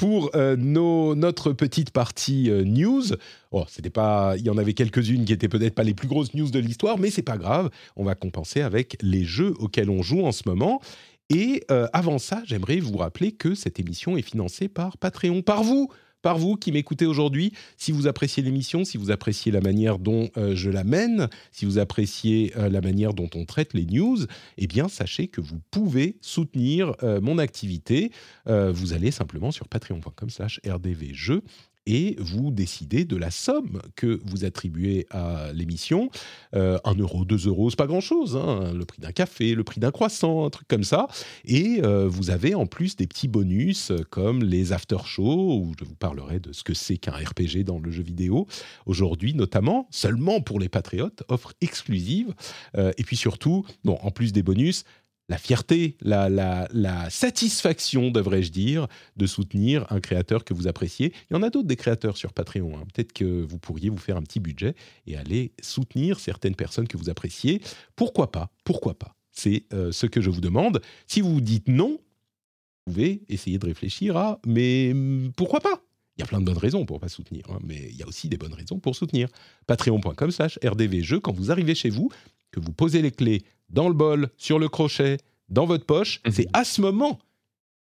pour 0.00 0.30
euh, 0.34 0.56
notre 0.56 1.52
petite 1.52 1.90
partie 1.90 2.48
euh, 2.48 2.64
news. 2.64 3.02
Oh, 3.50 3.66
c'était 3.68 3.90
pas, 3.90 4.32
il 4.38 4.46
y 4.46 4.48
en 4.48 4.56
avait 4.56 4.72
quelques-unes 4.72 5.26
qui 5.26 5.34
étaient 5.34 5.46
peut-être 5.46 5.74
pas 5.74 5.82
les 5.82 5.92
plus 5.92 6.08
grosses 6.08 6.32
news 6.32 6.50
de 6.50 6.58
l'histoire, 6.58 6.96
mais 6.96 7.10
c'est 7.10 7.20
pas 7.20 7.36
grave. 7.36 7.68
On 7.96 8.04
va 8.04 8.14
compenser 8.14 8.62
avec 8.62 8.96
les 9.02 9.24
jeux 9.24 9.52
auxquels 9.58 9.90
on 9.90 10.00
joue 10.00 10.24
en 10.24 10.32
ce 10.32 10.44
moment. 10.46 10.80
Et 11.28 11.64
euh, 11.70 11.86
avant 11.92 12.16
ça, 12.16 12.40
j'aimerais 12.46 12.80
vous 12.80 12.96
rappeler 12.96 13.32
que 13.32 13.54
cette 13.54 13.78
émission 13.78 14.16
est 14.16 14.22
financée 14.22 14.68
par 14.68 14.96
Patreon, 14.96 15.42
par 15.42 15.64
vous 15.64 15.90
par 16.22 16.38
vous 16.38 16.56
qui 16.56 16.72
m'écoutez 16.72 17.06
aujourd'hui. 17.06 17.52
Si 17.76 17.92
vous 17.92 18.06
appréciez 18.06 18.42
l'émission, 18.42 18.84
si 18.84 18.98
vous 18.98 19.10
appréciez 19.10 19.52
la 19.52 19.60
manière 19.60 19.98
dont 19.98 20.30
euh, 20.36 20.54
je 20.54 20.70
la 20.70 20.84
mène, 20.84 21.28
si 21.52 21.64
vous 21.64 21.78
appréciez 21.78 22.52
euh, 22.56 22.68
la 22.68 22.80
manière 22.80 23.14
dont 23.14 23.30
on 23.34 23.44
traite 23.44 23.74
les 23.74 23.86
news, 23.86 24.18
eh 24.58 24.66
bien, 24.66 24.88
sachez 24.88 25.28
que 25.28 25.40
vous 25.40 25.60
pouvez 25.70 26.16
soutenir 26.20 26.94
euh, 27.02 27.20
mon 27.20 27.38
activité. 27.38 28.10
vous 28.46 28.92
allez 28.92 29.10
simplement 29.10 29.50
sur 29.50 29.68
patreon.com 29.68 30.30
slash 30.30 30.60
rdvjeux 30.66 31.42
et 31.90 32.14
vous 32.20 32.52
décidez 32.52 33.04
de 33.04 33.16
la 33.16 33.32
somme 33.32 33.82
que 33.96 34.20
vous 34.24 34.44
attribuez 34.44 35.06
à 35.10 35.52
l'émission. 35.52 36.08
Euh, 36.54 36.78
un 36.84 36.94
euro, 36.94 37.24
deux 37.24 37.48
euros, 37.48 37.68
c'est 37.68 37.76
pas 37.76 37.88
grand-chose, 37.88 38.36
hein. 38.36 38.72
le 38.72 38.84
prix 38.84 39.00
d'un 39.02 39.10
café, 39.10 39.56
le 39.56 39.64
prix 39.64 39.80
d'un 39.80 39.90
croissant, 39.90 40.46
un 40.46 40.50
truc 40.50 40.68
comme 40.68 40.84
ça. 40.84 41.08
Et 41.44 41.80
euh, 41.82 42.06
vous 42.06 42.30
avez 42.30 42.54
en 42.54 42.66
plus 42.66 42.94
des 42.94 43.08
petits 43.08 43.26
bonus 43.26 43.90
comme 44.10 44.44
les 44.44 44.72
after-shows, 44.72 45.64
où 45.64 45.72
je 45.80 45.84
vous 45.84 45.96
parlerai 45.96 46.38
de 46.38 46.52
ce 46.52 46.62
que 46.62 46.74
c'est 46.74 46.96
qu'un 46.96 47.10
RPG 47.10 47.64
dans 47.64 47.80
le 47.80 47.90
jeu 47.90 48.04
vidéo. 48.04 48.46
Aujourd'hui, 48.86 49.34
notamment, 49.34 49.88
seulement 49.90 50.40
pour 50.40 50.60
les 50.60 50.68
patriotes, 50.68 51.24
offre 51.28 51.54
exclusive. 51.60 52.34
Euh, 52.76 52.92
et 52.98 53.02
puis 53.02 53.16
surtout, 53.16 53.66
bon, 53.82 53.98
en 54.00 54.12
plus 54.12 54.32
des 54.32 54.44
bonus, 54.44 54.84
la 55.30 55.38
fierté, 55.38 55.96
la, 56.00 57.08
satisfaction, 57.08 58.10
devrais-je 58.10 58.50
dire, 58.50 58.88
de 59.16 59.26
soutenir 59.26 59.86
un 59.90 60.00
créateur 60.00 60.44
que 60.44 60.52
vous 60.52 60.66
appréciez. 60.66 61.12
Il 61.30 61.34
y 61.34 61.36
en 61.36 61.44
a 61.44 61.50
d'autres 61.50 61.68
des 61.68 61.76
créateurs 61.76 62.16
sur 62.16 62.32
Patreon. 62.32 62.76
Hein. 62.76 62.84
Peut-être 62.92 63.12
que 63.12 63.42
vous 63.42 63.58
pourriez 63.58 63.90
vous 63.90 63.96
faire 63.96 64.16
un 64.16 64.22
petit 64.22 64.40
budget 64.40 64.74
et 65.06 65.16
aller 65.16 65.52
soutenir 65.62 66.18
certaines 66.18 66.56
personnes 66.56 66.88
que 66.88 66.96
vous 66.96 67.10
appréciez. 67.10 67.62
Pourquoi 67.94 68.32
pas 68.32 68.50
Pourquoi 68.64 68.98
pas 68.98 69.14
C'est 69.30 69.66
euh, 69.72 69.92
ce 69.92 70.06
que 70.06 70.20
je 70.20 70.30
vous 70.30 70.40
demande. 70.40 70.82
Si 71.06 71.20
vous 71.20 71.40
dites 71.40 71.68
non, 71.68 71.90
vous 71.90 72.92
pouvez 72.92 73.22
essayer 73.28 73.60
de 73.60 73.66
réfléchir 73.66 74.16
à 74.16 74.40
mais 74.44 74.90
hum, 74.90 75.30
pourquoi 75.36 75.60
pas 75.60 75.80
il 76.16 76.22
y 76.22 76.24
a 76.24 76.26
plein 76.26 76.40
de 76.40 76.44
bonnes 76.44 76.58
raisons 76.58 76.84
pour 76.84 77.00
pas 77.00 77.08
soutenir, 77.08 77.44
hein, 77.48 77.58
mais 77.64 77.88
il 77.88 77.96
y 77.96 78.02
a 78.02 78.06
aussi 78.06 78.28
des 78.28 78.36
bonnes 78.36 78.52
raisons 78.52 78.78
pour 78.78 78.94
soutenir. 78.94 79.28
Patreon.com 79.66 80.30
slash 80.30 80.58
rdvjeux, 80.62 81.18
quand 81.18 81.32
vous 81.32 81.50
arrivez 81.50 81.74
chez 81.74 81.88
vous, 81.88 82.10
que 82.50 82.60
vous 82.60 82.72
posez 82.72 83.02
les 83.02 83.10
clés 83.10 83.42
dans 83.68 83.88
le 83.88 83.94
bol, 83.94 84.30
sur 84.36 84.58
le 84.58 84.68
crochet, 84.68 85.18
dans 85.48 85.66
votre 85.66 85.86
poche, 85.86 86.20
mhm. 86.24 86.32
c'est 86.32 86.46
à 86.52 86.64
ce 86.64 86.80
moment 86.80 87.18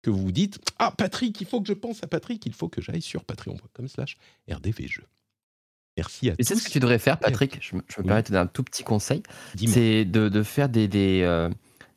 que 0.01 0.09
vous 0.09 0.21
vous 0.21 0.31
dites 0.31 0.59
Ah, 0.77 0.93
Patrick, 0.97 1.39
il 1.41 1.47
faut 1.47 1.61
que 1.61 1.67
je 1.67 1.73
pense 1.73 2.03
à 2.03 2.07
Patrick, 2.07 2.45
il 2.45 2.53
faut 2.53 2.69
que 2.69 2.81
j'aille 2.81 3.01
sur 3.01 3.23
patreon.com 3.23 3.87
slash 3.87 4.17
rdvjeux. 4.49 5.05
Merci 5.97 6.29
à 6.29 6.33
Et 6.37 6.43
c'est 6.43 6.55
ce 6.55 6.63
que 6.63 6.71
tu 6.71 6.79
devrais 6.79 6.99
faire, 6.99 7.19
Patrick. 7.19 7.57
Je 7.61 7.75
me, 7.75 7.81
permets 7.81 8.21
de 8.21 8.27
donner 8.27 8.39
un 8.39 8.47
tout 8.47 8.63
petit 8.63 8.83
conseil. 8.83 9.21
C'est 9.67 10.05
de, 10.05 10.43
faire 10.43 10.69
des, 10.69 10.87
euh, 11.23 11.49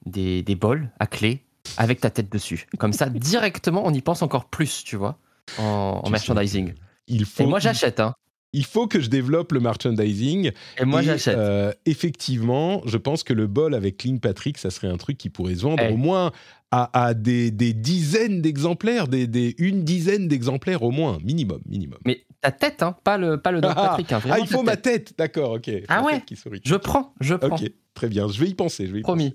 des, 0.06 0.42
des, 0.42 0.54
bols 0.56 0.90
à 0.98 1.06
clés 1.06 1.44
avec 1.76 2.00
ta 2.00 2.10
tête 2.10 2.30
dessus. 2.30 2.66
Comme 2.78 2.92
ça, 2.92 3.08
directement, 3.10 3.82
on 3.84 3.92
y 3.92 4.00
pense 4.00 4.22
encore 4.22 4.46
plus, 4.46 4.82
tu 4.82 4.96
vois, 4.96 5.18
en, 5.58 6.08
merchandising. 6.10 6.74
Il 7.06 7.26
faut 7.26 7.44
Et 7.44 7.46
moi, 7.46 7.60
j'achète. 7.60 8.00
Hein 8.00 8.14
il 8.52 8.64
faut 8.66 8.86
que 8.86 9.00
je 9.00 9.08
développe 9.08 9.52
le 9.52 9.60
merchandising. 9.60 10.52
Et 10.78 10.84
moi, 10.84 11.02
j'achète. 11.02 11.36
Euh, 11.36 11.72
effectivement, 11.86 12.82
je 12.84 12.98
pense 12.98 13.22
que 13.22 13.32
le 13.32 13.46
bol 13.46 13.74
avec 13.74 13.96
Clean 13.98 14.18
Patrick, 14.18 14.58
ça 14.58 14.70
serait 14.70 14.88
un 14.88 14.98
truc 14.98 15.18
qui 15.18 15.30
pourrait 15.30 15.54
se 15.54 15.62
vendre 15.62 15.90
au 15.90 15.96
moins 15.96 16.32
à, 16.70 17.12
des, 17.14 17.50
dizaines 17.50 18.40
d'exemplaires, 18.40 19.08
des, 19.08 19.54
une 19.58 19.84
dizaine 19.84 20.28
d'exemplaires 20.28 20.82
au 20.82 20.90
moins, 20.90 21.18
minimum, 21.22 21.60
minimum. 21.66 21.98
Mais 22.06 22.24
ta 22.40 22.50
tête, 22.50 22.82
hein, 22.82 22.96
pas 23.04 23.18
le, 23.18 23.36
pas 23.36 23.52
le 23.52 23.60
ah, 23.62 23.74
Patrick. 23.74 24.12
Hein, 24.12 24.20
ah, 24.30 24.38
il 24.38 24.46
faut 24.46 24.62
ma 24.62 24.76
tête, 24.76 25.14
d'accord, 25.18 25.52
ok. 25.52 25.70
Ah 25.88 26.02
ouais 26.02 26.22
Je 26.64 26.76
prends, 26.76 27.14
je 27.20 27.34
prends. 27.34 27.56
Ok, 27.56 27.70
très 27.94 28.08
bien, 28.08 28.28
je 28.28 28.40
vais 28.40 28.48
y 28.48 28.54
penser. 28.54 28.86
Je 28.86 28.94
vais 28.94 29.02
Promis. 29.02 29.34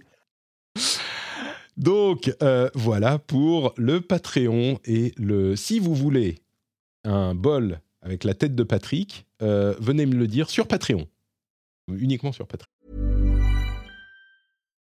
Donc, 1.78 2.34
euh, 2.42 2.70
voilà 2.74 3.20
pour 3.20 3.74
le 3.78 4.02
Patreon 4.02 4.80
et 4.84 5.14
le... 5.18 5.56
Si 5.56 5.78
vous 5.78 5.94
voulez 5.94 6.40
un 7.04 7.36
bol 7.36 7.82
avec 8.08 8.24
la 8.24 8.34
tête 8.34 8.56
de 8.56 8.64
Patrick, 8.64 9.28
euh, 9.42 9.76
venez 9.80 10.06
me 10.06 10.16
le 10.16 10.28
dire 10.28 10.50
sur 10.50 10.66
Patreon. 10.68 11.08
Uniquement 11.92 12.32
sur 12.32 12.48
Patreon. 12.48 12.72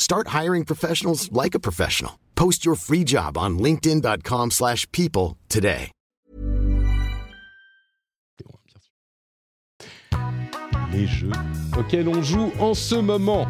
Start 0.00 0.28
hiring 0.28 0.64
professionals 0.64 1.30
like 1.30 1.54
a 1.54 1.60
professional. 1.60 2.12
Post 2.34 2.64
your 2.64 2.74
free 2.74 3.04
job 3.04 3.36
on 3.36 3.58
linkedin.com/people 3.58 5.36
today. 5.50 5.92
Les 10.90 11.06
jeux 11.06 11.30
auxquels 11.78 12.08
on 12.08 12.22
joue 12.22 12.50
en 12.58 12.72
ce 12.72 12.94
moment. 12.94 13.46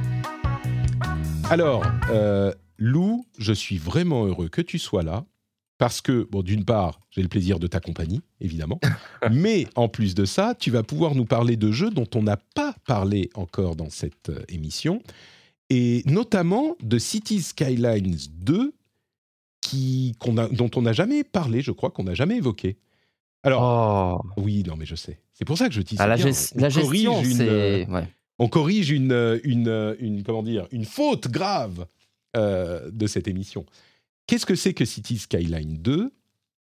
Alors, 1.51 1.85
euh, 2.11 2.53
Lou, 2.79 3.25
je 3.39 3.53
suis 3.53 3.79
vraiment 3.79 4.27
heureux 4.27 4.49
que 4.49 4.61
tu 4.61 4.81
sois 4.81 5.05
là. 5.05 5.25
Parce 5.79 6.01
que, 6.03 6.29
bon, 6.31 6.43
d'une 6.43 6.65
part, 6.65 7.01
j'ai 7.11 7.23
le 7.23 7.29
plaisir 7.29 7.59
de 7.61 7.67
ta 7.67 7.81
compagnie, 7.81 8.23
évidemment. 8.41 8.81
mais 9.31 9.69
en 9.77 9.89
plus 9.89 10.15
de 10.17 10.25
ça, 10.25 10.55
tu 10.59 10.71
vas 10.73 10.83
pouvoir 10.83 11.15
nous 11.15 11.25
parler 11.25 11.57
de 11.57 11.71
jeux 11.71 11.91
dont 11.91 12.09
on 12.15 12.23
n'a 12.23 12.37
pas 12.37 12.75
parlé 12.87 13.31
encore 13.35 13.77
dans 13.77 13.89
cette 13.89 14.31
euh, 14.31 14.43
émission 14.49 15.01
et 15.71 16.03
notamment 16.07 16.77
de 16.83 16.99
Cities 16.99 17.43
Skylines 17.43 18.19
2, 18.41 18.75
qui, 19.61 20.17
dont 20.53 20.71
on 20.75 20.83
n'a 20.83 20.93
jamais 20.93 21.25
parlé, 21.25 21.63
je 21.63 21.71
crois 21.71 21.91
qu'on 21.91 22.05
n'a 22.05 22.15
jamais 22.15 22.37
évoqué. 22.37 22.77
Alors, 23.43 24.23
oh. 24.27 24.41
oui, 24.41 24.65
non, 24.67 24.77
mais 24.77 24.87
je 24.87 24.97
sais. 24.97 25.21
C'est 25.33 25.45
pour 25.45 25.57
ça 25.57 25.69
que 25.69 25.75
je 25.75 25.81
dis 25.81 25.97
ah, 25.99 26.07
la, 26.07 26.17
la 26.17 26.69
gestion, 26.69 27.23
c'est... 27.25 27.87
On 28.39 28.49
corrige 28.49 28.91
une, 28.91 29.41
une, 29.45 29.97
une, 30.01 30.23
comment 30.23 30.43
dire, 30.43 30.67
une 30.73 30.87
faute 30.87 31.29
grave 31.29 31.87
euh, 32.37 32.91
de 32.91 33.07
cette 33.07 33.29
émission. 33.29 33.67
Qu'est-ce 34.27 34.47
que 34.47 34.55
c'est 34.55 34.73
que 34.73 34.87
Cities 34.87 35.19
Skylines 35.19 35.77
2 35.77 36.13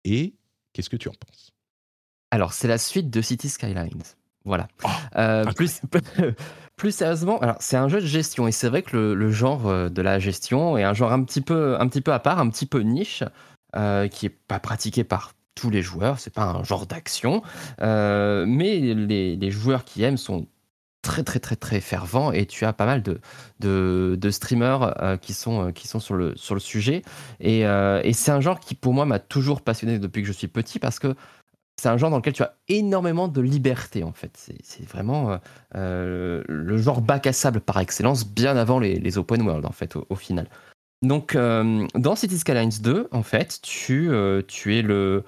et 0.03 0.35
qu'est-ce 0.71 0.89
que 0.89 0.97
tu 0.97 1.09
en 1.09 1.13
penses? 1.13 1.51
Alors, 2.29 2.53
c'est 2.53 2.67
la 2.67 2.77
suite 2.77 3.09
de 3.09 3.21
Cities 3.21 3.49
Skylines. 3.49 4.03
Voilà. 4.45 4.67
Oh, 4.83 4.89
euh, 5.15 5.45
plus, 5.53 5.81
plus 6.83 6.91
sérieusement, 6.91 7.39
c'est 7.61 7.77
un 7.77 7.87
jeu 7.87 8.01
de 8.01 8.05
gestion 8.05 8.45
et 8.45 8.51
c'est 8.51 8.67
vrai 8.67 8.81
que 8.81 8.97
le, 8.97 9.31
genre 9.31 9.69
euh, 9.69 9.87
de 9.87 10.01
la 10.01 10.19
gestion 10.19 10.77
est 10.77 10.83
un 10.83 10.93
genre 10.93 11.13
un 11.13 11.23
petit 11.23 11.39
peu, 11.39 11.79
un 11.79 11.87
petit 11.87 12.01
peu 12.01 12.11
à 12.11 12.19
part, 12.19 12.39
un 12.39 12.49
petit 12.49 12.65
peu 12.65 12.81
niche, 12.81 13.23
euh, 13.77 14.09
qui 14.09 14.25
est 14.25 14.29
pas 14.29 14.59
pratiqué 14.59 15.05
par 15.05 15.31
tous 15.55 15.69
les 15.69 15.81
joueurs. 15.81 16.19
C'est 16.19 16.33
pas 16.33 16.43
un 16.43 16.63
genre 16.65 16.85
d'action, 16.85 17.41
mais 17.79 18.79
les, 18.81 19.49
joueurs 19.49 19.85
qui 19.85 20.03
aiment 20.03 20.17
sont 20.17 20.45
très 21.03 21.23
très 21.23 21.39
très 21.39 21.55
très 21.55 21.79
fervents 21.79 22.33
et 22.33 22.45
tu 22.45 22.65
as 22.65 22.73
pas 22.73 22.85
mal 22.85 23.01
de, 23.01 23.21
de, 23.61 24.29
streamers 24.29 25.17
qui 25.21 25.33
sont, 25.33 25.71
qui 25.71 25.87
sont 25.87 26.01
sur, 26.01 26.15
le, 26.15 26.33
sur 26.35 26.53
le 26.53 26.59
sujet 26.59 27.01
et, 27.39 27.61
et 27.61 28.13
c'est 28.13 28.31
un 28.31 28.41
genre 28.41 28.59
qui 28.59 28.75
pour 28.75 28.93
moi 28.93 29.05
m'a 29.05 29.19
toujours 29.19 29.61
passionné 29.61 29.99
depuis 29.99 30.21
que 30.21 30.27
je 30.27 30.33
suis 30.33 30.49
petit 30.49 30.79
parce 30.79 30.99
que 30.99 31.15
c'est 31.83 31.89
un 31.89 31.97
genre 31.97 32.09
dans 32.09 32.17
lequel 32.17 32.33
tu 32.33 32.43
as 32.43 32.55
énormément 32.67 33.27
de 33.27 33.41
liberté 33.41 34.03
en 34.03 34.13
fait. 34.13 34.49
C'est 34.63 34.87
vraiment 34.87 35.37
le 35.73 36.77
genre 36.77 37.01
bac 37.01 37.27
à 37.27 37.33
sable 37.33 37.61
par 37.61 37.79
excellence, 37.79 38.25
bien 38.27 38.57
avant 38.57 38.79
les, 38.79 39.17
open 39.17 39.41
world 39.41 39.65
en 39.65 39.71
fait 39.71 39.95
au, 39.95 40.15
final. 40.15 40.47
Donc 41.01 41.35
dans 41.35 42.15
City 42.15 42.39
Skylines 42.39 42.81
2, 42.81 43.09
en 43.11 43.23
fait, 43.23 43.59
tu, 43.61 44.09
tu 44.47 44.77
es 44.77 44.81
le, 44.81 45.23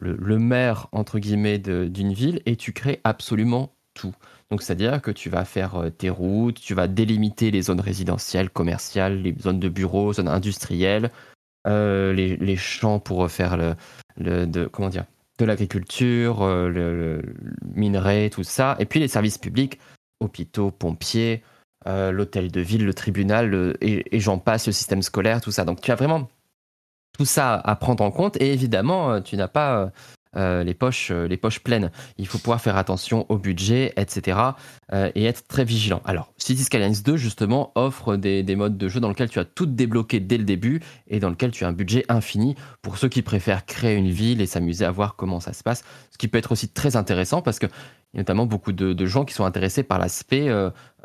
le, 0.00 0.38
maire 0.38 0.88
entre 0.92 1.18
guillemets 1.18 1.58
d'une 1.58 2.12
ville 2.12 2.40
et 2.46 2.56
tu 2.56 2.72
crées 2.72 3.00
absolument 3.04 3.72
tout. 3.94 4.14
Donc, 4.50 4.62
c'est-à-dire 4.62 5.02
que 5.02 5.10
tu 5.10 5.28
vas 5.28 5.44
faire 5.44 5.74
euh, 5.76 5.90
tes 5.90 6.10
routes, 6.10 6.60
tu 6.60 6.74
vas 6.74 6.86
délimiter 6.86 7.50
les 7.50 7.62
zones 7.62 7.80
résidentielles, 7.80 8.50
commerciales, 8.50 9.20
les 9.22 9.34
zones 9.40 9.58
de 9.58 9.68
bureaux, 9.68 10.12
zones 10.12 10.28
industrielles, 10.28 11.10
euh, 11.66 12.12
les, 12.12 12.56
champs 12.56 13.00
pour 13.00 13.28
faire 13.28 13.56
le, 13.56 14.46
de, 14.46 14.66
comment 14.66 14.88
dire, 14.88 15.04
de 15.38 15.44
l'agriculture, 15.44 16.42
euh, 16.42 16.68
le, 16.68 17.22
minerai, 17.74 18.30
tout 18.30 18.44
ça, 18.44 18.76
et 18.78 18.86
puis 18.86 19.00
les 19.00 19.08
services 19.08 19.38
publics, 19.38 19.78
hôpitaux, 20.20 20.70
pompiers, 20.70 21.42
l'hôtel 21.86 22.50
de 22.50 22.60
ville, 22.60 22.84
le 22.84 22.94
tribunal, 22.94 23.76
et, 23.80 24.16
et 24.16 24.18
j'en 24.18 24.38
passe, 24.38 24.66
le 24.66 24.72
système 24.72 25.02
scolaire, 25.02 25.40
tout 25.40 25.52
ça. 25.52 25.64
Donc, 25.64 25.80
tu 25.80 25.92
as 25.92 25.94
vraiment 25.94 26.28
tout 27.16 27.24
ça 27.24 27.54
à 27.54 27.76
prendre 27.76 28.02
en 28.02 28.10
compte, 28.10 28.36
et 28.40 28.52
évidemment, 28.52 29.22
tu 29.22 29.36
n'as 29.36 29.46
pas 29.46 29.92
euh, 30.36 30.64
les, 30.64 30.74
poches, 30.74 31.10
euh, 31.10 31.26
les 31.26 31.36
poches 31.36 31.60
pleines. 31.60 31.90
Il 32.18 32.26
faut 32.26 32.38
pouvoir 32.38 32.60
faire 32.60 32.76
attention 32.76 33.24
au 33.30 33.38
budget, 33.38 33.94
etc. 33.96 34.38
Euh, 34.92 35.10
et 35.14 35.24
être 35.24 35.46
très 35.46 35.64
vigilant. 35.64 36.02
Alors, 36.04 36.32
City 36.36 36.62
Skylines 36.62 37.02
2, 37.04 37.16
justement, 37.16 37.72
offre 37.74 38.16
des, 38.16 38.44
modes 38.56 38.76
de 38.76 38.88
jeu 38.88 39.00
dans 39.00 39.08
lesquels 39.08 39.30
tu 39.30 39.38
as 39.38 39.44
tout 39.44 39.66
débloqué 39.66 40.20
dès 40.20 40.36
le 40.36 40.44
début 40.44 40.82
et 41.08 41.20
dans 41.20 41.30
lequel 41.30 41.52
tu 41.52 41.64
as 41.64 41.68
un 41.68 41.72
budget 41.72 42.04
infini 42.08 42.54
pour 42.82 42.98
ceux 42.98 43.08
qui 43.08 43.22
préfèrent 43.22 43.64
créer 43.64 43.96
une 43.96 44.10
ville 44.10 44.40
et 44.40 44.46
s'amuser 44.46 44.84
à 44.84 44.90
voir 44.90 45.16
comment 45.16 45.40
ça 45.40 45.52
se 45.52 45.62
passe. 45.62 45.84
Ce 46.10 46.18
qui 46.18 46.28
peut 46.28 46.38
être 46.38 46.52
aussi 46.52 46.68
très 46.68 46.96
intéressant 46.96 47.40
parce 47.40 47.58
a 47.58 47.68
notamment 48.14 48.46
beaucoup 48.46 48.72
de, 48.72 49.06
gens 49.06 49.24
qui 49.24 49.34
sont 49.34 49.44
intéressés 49.44 49.82
par 49.82 49.98
l'aspect, 49.98 50.50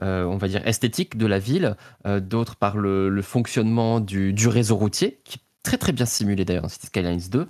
on 0.01 0.37
va 0.37 0.47
dire, 0.47 0.65
esthétique 0.65 1.17
de 1.17 1.25
la 1.25 1.39
ville, 1.39 1.75
d'autres 2.05 2.55
par 2.55 2.77
le, 2.77 3.21
fonctionnement 3.21 3.99
du, 3.99 4.47
réseau 4.47 4.77
routier, 4.77 5.19
très 5.63 5.77
très 5.77 5.91
bien 5.91 6.05
simulé 6.05 6.45
d'ailleurs 6.45 6.63
dans 6.63 6.69
City 6.69 6.87
Skylines 6.87 7.21
2. 7.29 7.39
Euh, 7.39 7.45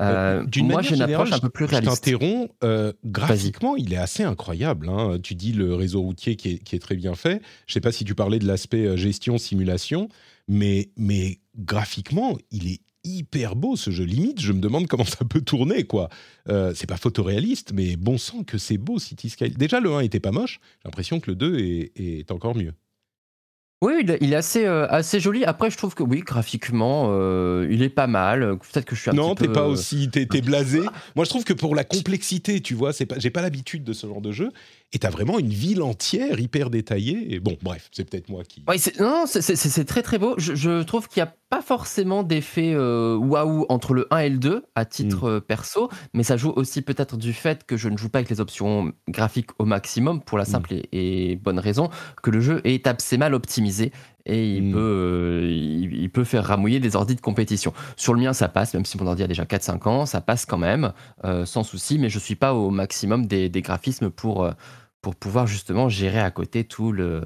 euh 0.00 0.62
moi, 0.62 0.82
j'ai 0.82 0.94
une 0.94 1.02
approche 1.02 1.32
un 1.32 1.38
peu 1.38 1.50
plus 1.50 1.64
réaliste. 1.64 2.04
Je 2.04 2.10
t'interromps. 2.12 2.52
Euh, 2.64 2.92
graphiquement, 3.04 3.76
il 3.76 3.92
est 3.92 3.98
assez 3.98 4.22
incroyable. 4.22 4.88
Hein. 4.88 5.18
Tu 5.22 5.34
dis 5.34 5.52
le 5.52 5.74
réseau 5.74 6.00
routier 6.02 6.36
qui 6.36 6.50
est, 6.50 6.58
qui 6.58 6.76
est, 6.76 6.80
très 6.80 6.96
bien 6.96 7.14
fait. 7.14 7.42
Je 7.66 7.74
sais 7.74 7.80
pas 7.80 7.92
si 7.92 8.04
tu 8.04 8.14
parlais 8.14 8.38
de 8.38 8.46
l'aspect 8.46 8.96
gestion 8.96 9.38
simulation, 9.38 10.08
mais 10.48 10.90
mais 10.96 11.40
graphiquement, 11.56 12.36
il 12.50 12.68
est 12.68 12.80
hyper 13.04 13.56
beau 13.56 13.76
ce 13.76 13.90
jeu. 13.90 14.04
Limite, 14.04 14.40
je 14.40 14.52
me 14.52 14.60
demande 14.60 14.86
comment 14.86 15.04
ça 15.04 15.24
peut 15.24 15.40
tourner 15.40 15.84
quoi. 15.84 16.08
Euh, 16.48 16.72
c'est 16.74 16.86
pas 16.86 16.96
photoréaliste, 16.96 17.72
mais 17.72 17.96
bon 17.96 18.18
sang 18.18 18.44
que 18.44 18.58
c'est 18.58 18.78
beau 18.78 18.98
City 18.98 19.30
Skylines. 19.30 19.56
Déjà 19.56 19.80
le 19.80 19.92
1 19.92 20.00
était 20.00 20.20
pas 20.20 20.32
moche. 20.32 20.60
J'ai 20.62 20.86
l'impression 20.88 21.20
que 21.20 21.30
le 21.30 21.36
2 21.36 21.58
est, 21.58 21.92
est 21.96 22.30
encore 22.30 22.54
mieux. 22.54 22.72
Oui, 23.82 24.06
il 24.20 24.32
est 24.32 24.36
assez, 24.36 24.64
euh, 24.64 24.86
assez 24.88 25.18
joli. 25.18 25.44
Après, 25.44 25.68
je 25.68 25.76
trouve 25.76 25.96
que 25.96 26.04
oui, 26.04 26.20
graphiquement, 26.20 27.08
euh, 27.10 27.66
il 27.68 27.82
est 27.82 27.88
pas 27.88 28.06
mal. 28.06 28.56
Peut-être 28.72 28.84
que 28.84 28.94
je 28.94 29.00
suis 29.00 29.10
un 29.10 29.14
non, 29.14 29.34
petit 29.34 29.42
peu... 29.42 29.46
Non, 29.48 29.52
t'es 29.52 29.60
pas 29.60 29.66
aussi, 29.66 30.08
t'es, 30.08 30.24
t'es 30.24 30.40
blasé. 30.40 30.82
Moi, 31.16 31.24
je 31.24 31.30
trouve 31.30 31.42
que 31.42 31.52
pour 31.52 31.74
la 31.74 31.82
complexité, 31.82 32.60
tu 32.60 32.74
vois, 32.74 32.92
c'est 32.92 33.06
pas, 33.06 33.18
j'ai 33.18 33.30
pas 33.30 33.42
l'habitude 33.42 33.82
de 33.82 33.92
ce 33.92 34.06
genre 34.06 34.20
de 34.20 34.30
jeu 34.30 34.52
et 34.92 34.98
tu 34.98 35.06
as 35.06 35.10
vraiment 35.10 35.38
une 35.38 35.48
ville 35.48 35.82
entière 35.82 36.38
hyper 36.38 36.68
détaillée. 36.68 37.34
Et 37.34 37.40
bon, 37.40 37.56
bref, 37.62 37.88
c'est 37.92 38.08
peut-être 38.08 38.28
moi 38.28 38.42
qui. 38.44 38.62
Oui, 38.68 38.76
non, 39.00 39.24
c'est 39.26 39.84
très 39.84 40.02
très 40.02 40.18
beau. 40.18 40.34
Je, 40.38 40.82
trouve 40.82 41.08
qu'il 41.08 41.22
n'y 41.22 41.28
a 41.28 41.34
pas 41.48 41.62
forcément 41.62 42.22
d'effet 42.22 42.72
euh, 42.74 43.16
waouh 43.16 43.66
entre 43.68 43.94
le 43.94 44.06
1 44.10 44.18
et 44.18 44.30
le 44.30 44.38
2 44.38 44.64
à 44.74 44.84
titre 44.84 45.26
mm. 45.26 45.32
euh, 45.34 45.40
perso, 45.40 45.90
mais 46.12 46.22
ça 46.22 46.36
joue 46.36 46.50
aussi 46.50 46.82
peut-être 46.82 47.16
du 47.16 47.32
fait 47.32 47.64
que 47.64 47.76
je 47.76 47.88
ne 47.88 47.96
joue 47.96 48.08
pas 48.08 48.18
avec 48.20 48.30
les 48.30 48.40
options 48.40 48.92
graphiques 49.08 49.50
au 49.58 49.64
maximum 49.64 50.22
pour 50.22 50.38
la 50.38 50.44
simple 50.44 50.74
mm. 50.74 50.80
et, 50.92 51.36
bonne 51.36 51.58
raison 51.58 51.90
que 52.22 52.30
le 52.30 52.40
jeu 52.40 52.60
est 52.64 52.86
assez 52.86 53.18
mal 53.18 53.34
optimisé 53.34 53.92
et 54.24 54.56
il, 54.56 54.68
mm. 54.68 54.72
peut, 54.72 54.78
euh, 54.78 55.88
il, 55.92 56.10
peut 56.10 56.24
faire 56.24 56.44
ramouiller 56.44 56.80
des 56.80 56.96
ordi 56.96 57.14
de 57.14 57.20
compétition. 57.20 57.74
Sur 57.96 58.14
le 58.14 58.20
mien, 58.20 58.32
ça 58.32 58.48
passe, 58.48 58.72
même 58.72 58.86
si 58.86 58.96
mon 58.96 59.06
ordi 59.06 59.22
a 59.22 59.26
déjà 59.26 59.44
4-5 59.44 59.88
ans, 59.88 60.06
ça 60.06 60.20
passe 60.20 60.46
quand 60.46 60.58
même, 60.58 60.92
sans 61.44 61.64
souci, 61.64 61.98
mais 61.98 62.08
je 62.08 62.16
ne 62.16 62.22
suis 62.22 62.36
pas 62.36 62.54
au 62.54 62.70
maximum 62.70 63.26
des, 63.26 63.48
des 63.48 63.62
graphismes 63.62 64.10
pour, 64.10 64.48
pour 65.02 65.16
pouvoir 65.16 65.46
justement 65.46 65.88
gérer 65.88 66.20
à 66.20 66.30
côté 66.30 66.64
tout 66.64 66.92
le 66.92 67.22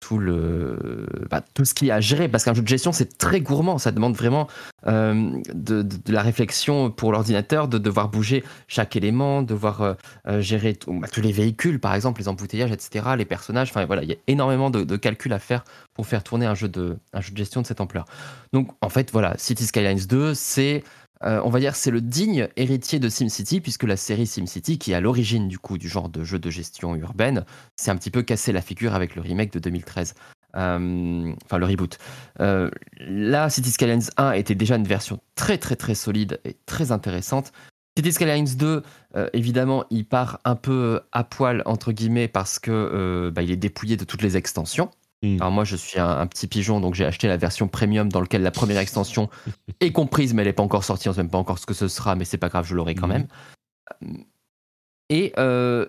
tout 0.00 0.18
le 0.18 1.06
bah, 1.30 1.44
tout 1.54 1.66
ce 1.66 1.74
qu'il 1.74 1.88
y 1.88 1.90
a 1.90 1.96
à 1.96 2.00
gérer. 2.00 2.26
Parce 2.28 2.44
qu'un 2.44 2.54
jeu 2.54 2.62
de 2.62 2.68
gestion 2.68 2.90
c'est 2.90 3.18
très 3.18 3.40
gourmand. 3.40 3.78
Ça 3.78 3.92
demande 3.92 4.16
vraiment 4.16 4.48
euh, 4.86 5.38
de, 5.52 5.86
la 6.10 6.22
réflexion 6.22 6.90
pour 6.90 7.12
l'ordinateur 7.12 7.68
de 7.68 7.76
devoir 7.78 8.08
bouger 8.08 8.42
chaque 8.66 8.96
élément 8.96 9.42
devoir 9.42 9.82
euh, 9.82 9.94
euh, 10.26 10.40
gérer 10.40 10.76
bah, 10.88 11.06
tous 11.12 11.20
les 11.20 11.32
véhicules 11.32 11.78
par 11.78 11.94
exemple 11.94 12.20
les 12.20 12.28
embouteillages 12.28 12.72
etc 12.72 13.10
les 13.16 13.26
personnages. 13.26 13.68
Enfin 13.68 13.84
voilà 13.84 14.02
il 14.02 14.08
y 14.08 14.14
a 14.14 14.18
énormément 14.26 14.70
de, 14.70 14.82
de 14.82 14.96
calculs 14.96 15.34
à 15.34 15.38
faire 15.38 15.64
pour 15.92 16.06
faire 16.06 16.24
tourner 16.24 16.46
un 16.46 16.54
jeu 16.54 16.68
de 16.68 16.96
un 17.12 17.20
jeu 17.20 17.32
de 17.32 17.36
gestion 17.36 17.60
de 17.60 17.66
cette 17.66 17.82
ampleur. 17.82 18.06
Donc 18.54 18.70
en 18.80 18.88
fait 18.88 19.12
voilà 19.12 19.34
City 19.36 19.66
Skylines 19.66 20.06
2 20.08 20.32
c'est 20.34 20.82
euh, 21.24 21.40
on 21.44 21.50
va 21.50 21.60
dire 21.60 21.76
c'est 21.76 21.90
le 21.90 22.00
digne 22.00 22.48
héritier 22.56 22.98
de 22.98 23.08
SimCity, 23.08 23.60
puisque 23.60 23.84
la 23.84 23.96
série 23.96 24.26
SimCity, 24.26 24.78
qui 24.78 24.92
est 24.92 24.94
à 24.94 25.00
l'origine 25.00 25.48
du 25.48 25.58
coup 25.58 25.78
du 25.78 25.88
genre 25.88 26.08
de 26.08 26.24
jeu 26.24 26.38
de 26.38 26.50
gestion 26.50 26.96
urbaine, 26.96 27.44
s'est 27.76 27.90
un 27.90 27.96
petit 27.96 28.10
peu 28.10 28.22
cassé 28.22 28.52
la 28.52 28.62
figure 28.62 28.94
avec 28.94 29.16
le 29.16 29.22
remake 29.22 29.52
de 29.52 29.58
2013. 29.58 30.14
Euh, 30.56 31.32
enfin, 31.44 31.58
le 31.58 31.66
reboot. 31.66 31.98
Euh, 32.40 32.70
là, 32.98 33.50
City 33.50 33.70
Skylines 33.70 34.10
1 34.16 34.32
était 34.32 34.54
déjà 34.54 34.76
une 34.76 34.86
version 34.86 35.20
très 35.34 35.58
très 35.58 35.76
très 35.76 35.94
solide 35.94 36.40
et 36.44 36.56
très 36.66 36.90
intéressante. 36.90 37.52
City 37.96 38.12
Skylines 38.12 38.56
2, 38.56 38.82
évidemment, 39.34 39.84
il 39.90 40.06
part 40.06 40.40
un 40.44 40.54
peu 40.54 41.00
à 41.12 41.24
poil 41.24 41.62
entre 41.66 41.92
guillemets 41.92 42.28
parce 42.28 42.58
que 42.58 43.30
bah, 43.34 43.42
il 43.42 43.50
est 43.50 43.56
dépouillé 43.56 43.96
de 43.96 44.04
toutes 44.04 44.22
les 44.22 44.36
extensions. 44.36 44.90
Hmm. 45.22 45.36
Alors 45.40 45.50
moi, 45.50 45.64
je 45.64 45.76
suis 45.76 45.98
un, 45.98 46.26
petit 46.26 46.46
pigeon, 46.46 46.80
donc 46.80 46.94
j'ai 46.94 47.04
acheté 47.04 47.28
la 47.28 47.36
version 47.36 47.68
premium 47.68 48.08
dans 48.10 48.20
laquelle 48.20 48.42
la 48.42 48.50
première 48.50 48.78
extension 48.78 49.28
est 49.80 49.92
comprise, 49.92 50.32
mais 50.32 50.42
elle 50.42 50.48
n'est 50.48 50.54
pas 50.54 50.62
encore 50.62 50.84
sortie. 50.84 51.08
On 51.08 51.12
ne 51.12 51.16
sait 51.16 51.22
même 51.22 51.30
pas 51.30 51.38
encore 51.38 51.58
ce 51.58 51.66
que 51.66 51.74
ce 51.74 51.88
sera, 51.88 52.14
mais 52.14 52.24
c'est 52.24 52.38
pas 52.38 52.48
grave, 52.48 52.66
je 52.66 52.74
l'aurai 52.74 52.94
quand 52.94 53.06
hmm. 53.06 53.10
même. 53.10 53.26
Et 55.10 55.32
euh, 55.38 55.86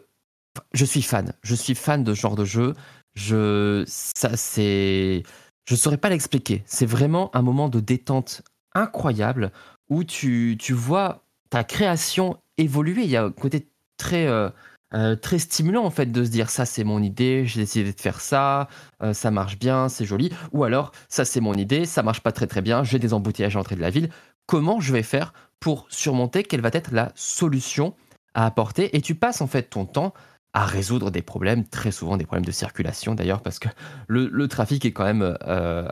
je 0.74 0.86
suis 0.86 1.02
fan. 1.02 1.34
Je 1.44 1.56
suis 1.56 1.76
fan 1.76 2.04
de 2.04 2.14
ce 2.14 2.20
genre 2.20 2.36
de 2.36 2.46
jeu. 2.46 2.74
Je, 3.14 3.84
ça, 3.88 4.36
c'est, 4.36 5.24
je 5.66 5.76
saurais 5.76 5.98
pas 5.98 6.10
l'expliquer. 6.10 6.64
C'est 6.66 6.86
vraiment 6.86 7.34
un 7.36 7.42
moment 7.42 7.70
de 7.70 7.80
détente 7.80 8.42
incroyable 8.74 9.52
où 9.90 10.04
tu, 10.04 10.58
tu 10.60 10.74
vois 10.74 11.24
ta 11.50 11.64
création 11.64 12.38
évoluer. 12.58 13.04
Il 13.04 13.10
y 13.10 13.18
a 13.18 13.24
un 13.26 13.32
côté 13.32 13.68
très 13.98 14.28
euh, 14.28 14.50
euh, 14.94 15.16
très 15.16 15.40
stimulant 15.40 15.86
en 15.86 15.90
fait 15.90 16.12
de 16.12 16.24
se 16.24 16.30
dire 16.30 16.50
ça 16.50 16.66
c'est 16.66 16.84
mon 16.84 17.02
idée, 17.02 17.46
j'ai 17.46 17.62
décidé 17.62 17.94
de 17.94 18.00
faire 18.00 18.20
ça, 18.20 18.68
euh, 19.04 19.14
ça 19.14 19.32
marche 19.32 19.58
bien, 19.58 19.90
c'est 19.90 20.06
joli. 20.06 20.32
Ou 20.52 20.64
alors 20.64 20.92
ça 21.10 21.26
c'est 21.26 21.42
mon 21.42 21.54
idée, 21.54 21.86
ça 21.86 22.04
marche 22.04 22.22
pas 22.22 22.32
très 22.32 22.48
très 22.48 22.62
bien, 22.62 22.84
j'ai 22.84 23.00
des 23.00 23.14
embouteillages 23.14 23.56
à 23.56 23.60
l'entrée 23.60 23.76
de 23.76 23.82
la 23.82 23.90
ville. 23.90 24.10
Comment 24.46 24.80
je 24.80 24.92
vais 24.94 25.04
faire 25.04 25.34
pour 25.60 25.86
surmonter 25.90 26.44
Quelle 26.44 26.62
va 26.62 26.70
être 26.74 26.92
la 26.92 27.12
solution 27.16 27.94
à 28.34 28.46
apporter? 28.46 28.96
Et 28.96 29.02
tu 29.02 29.16
passes 29.16 29.42
en 29.42 29.48
fait 29.48 29.64
ton 29.64 29.86
temps 29.86 30.14
à 30.54 30.66
résoudre 30.66 31.12
des 31.12 31.22
problèmes, 31.22 31.66
très 31.66 31.92
souvent 31.92 32.18
des 32.18 32.26
problèmes 32.26 32.46
de 32.46 32.52
circulation 32.52 33.16
d'ailleurs, 33.16 33.42
parce 33.42 33.60
que 33.60 33.70
le, 34.08 34.48
trafic 34.48 34.84
est 34.86 34.92
quand 34.92 35.06
même 35.06 35.38
euh, 35.48 35.88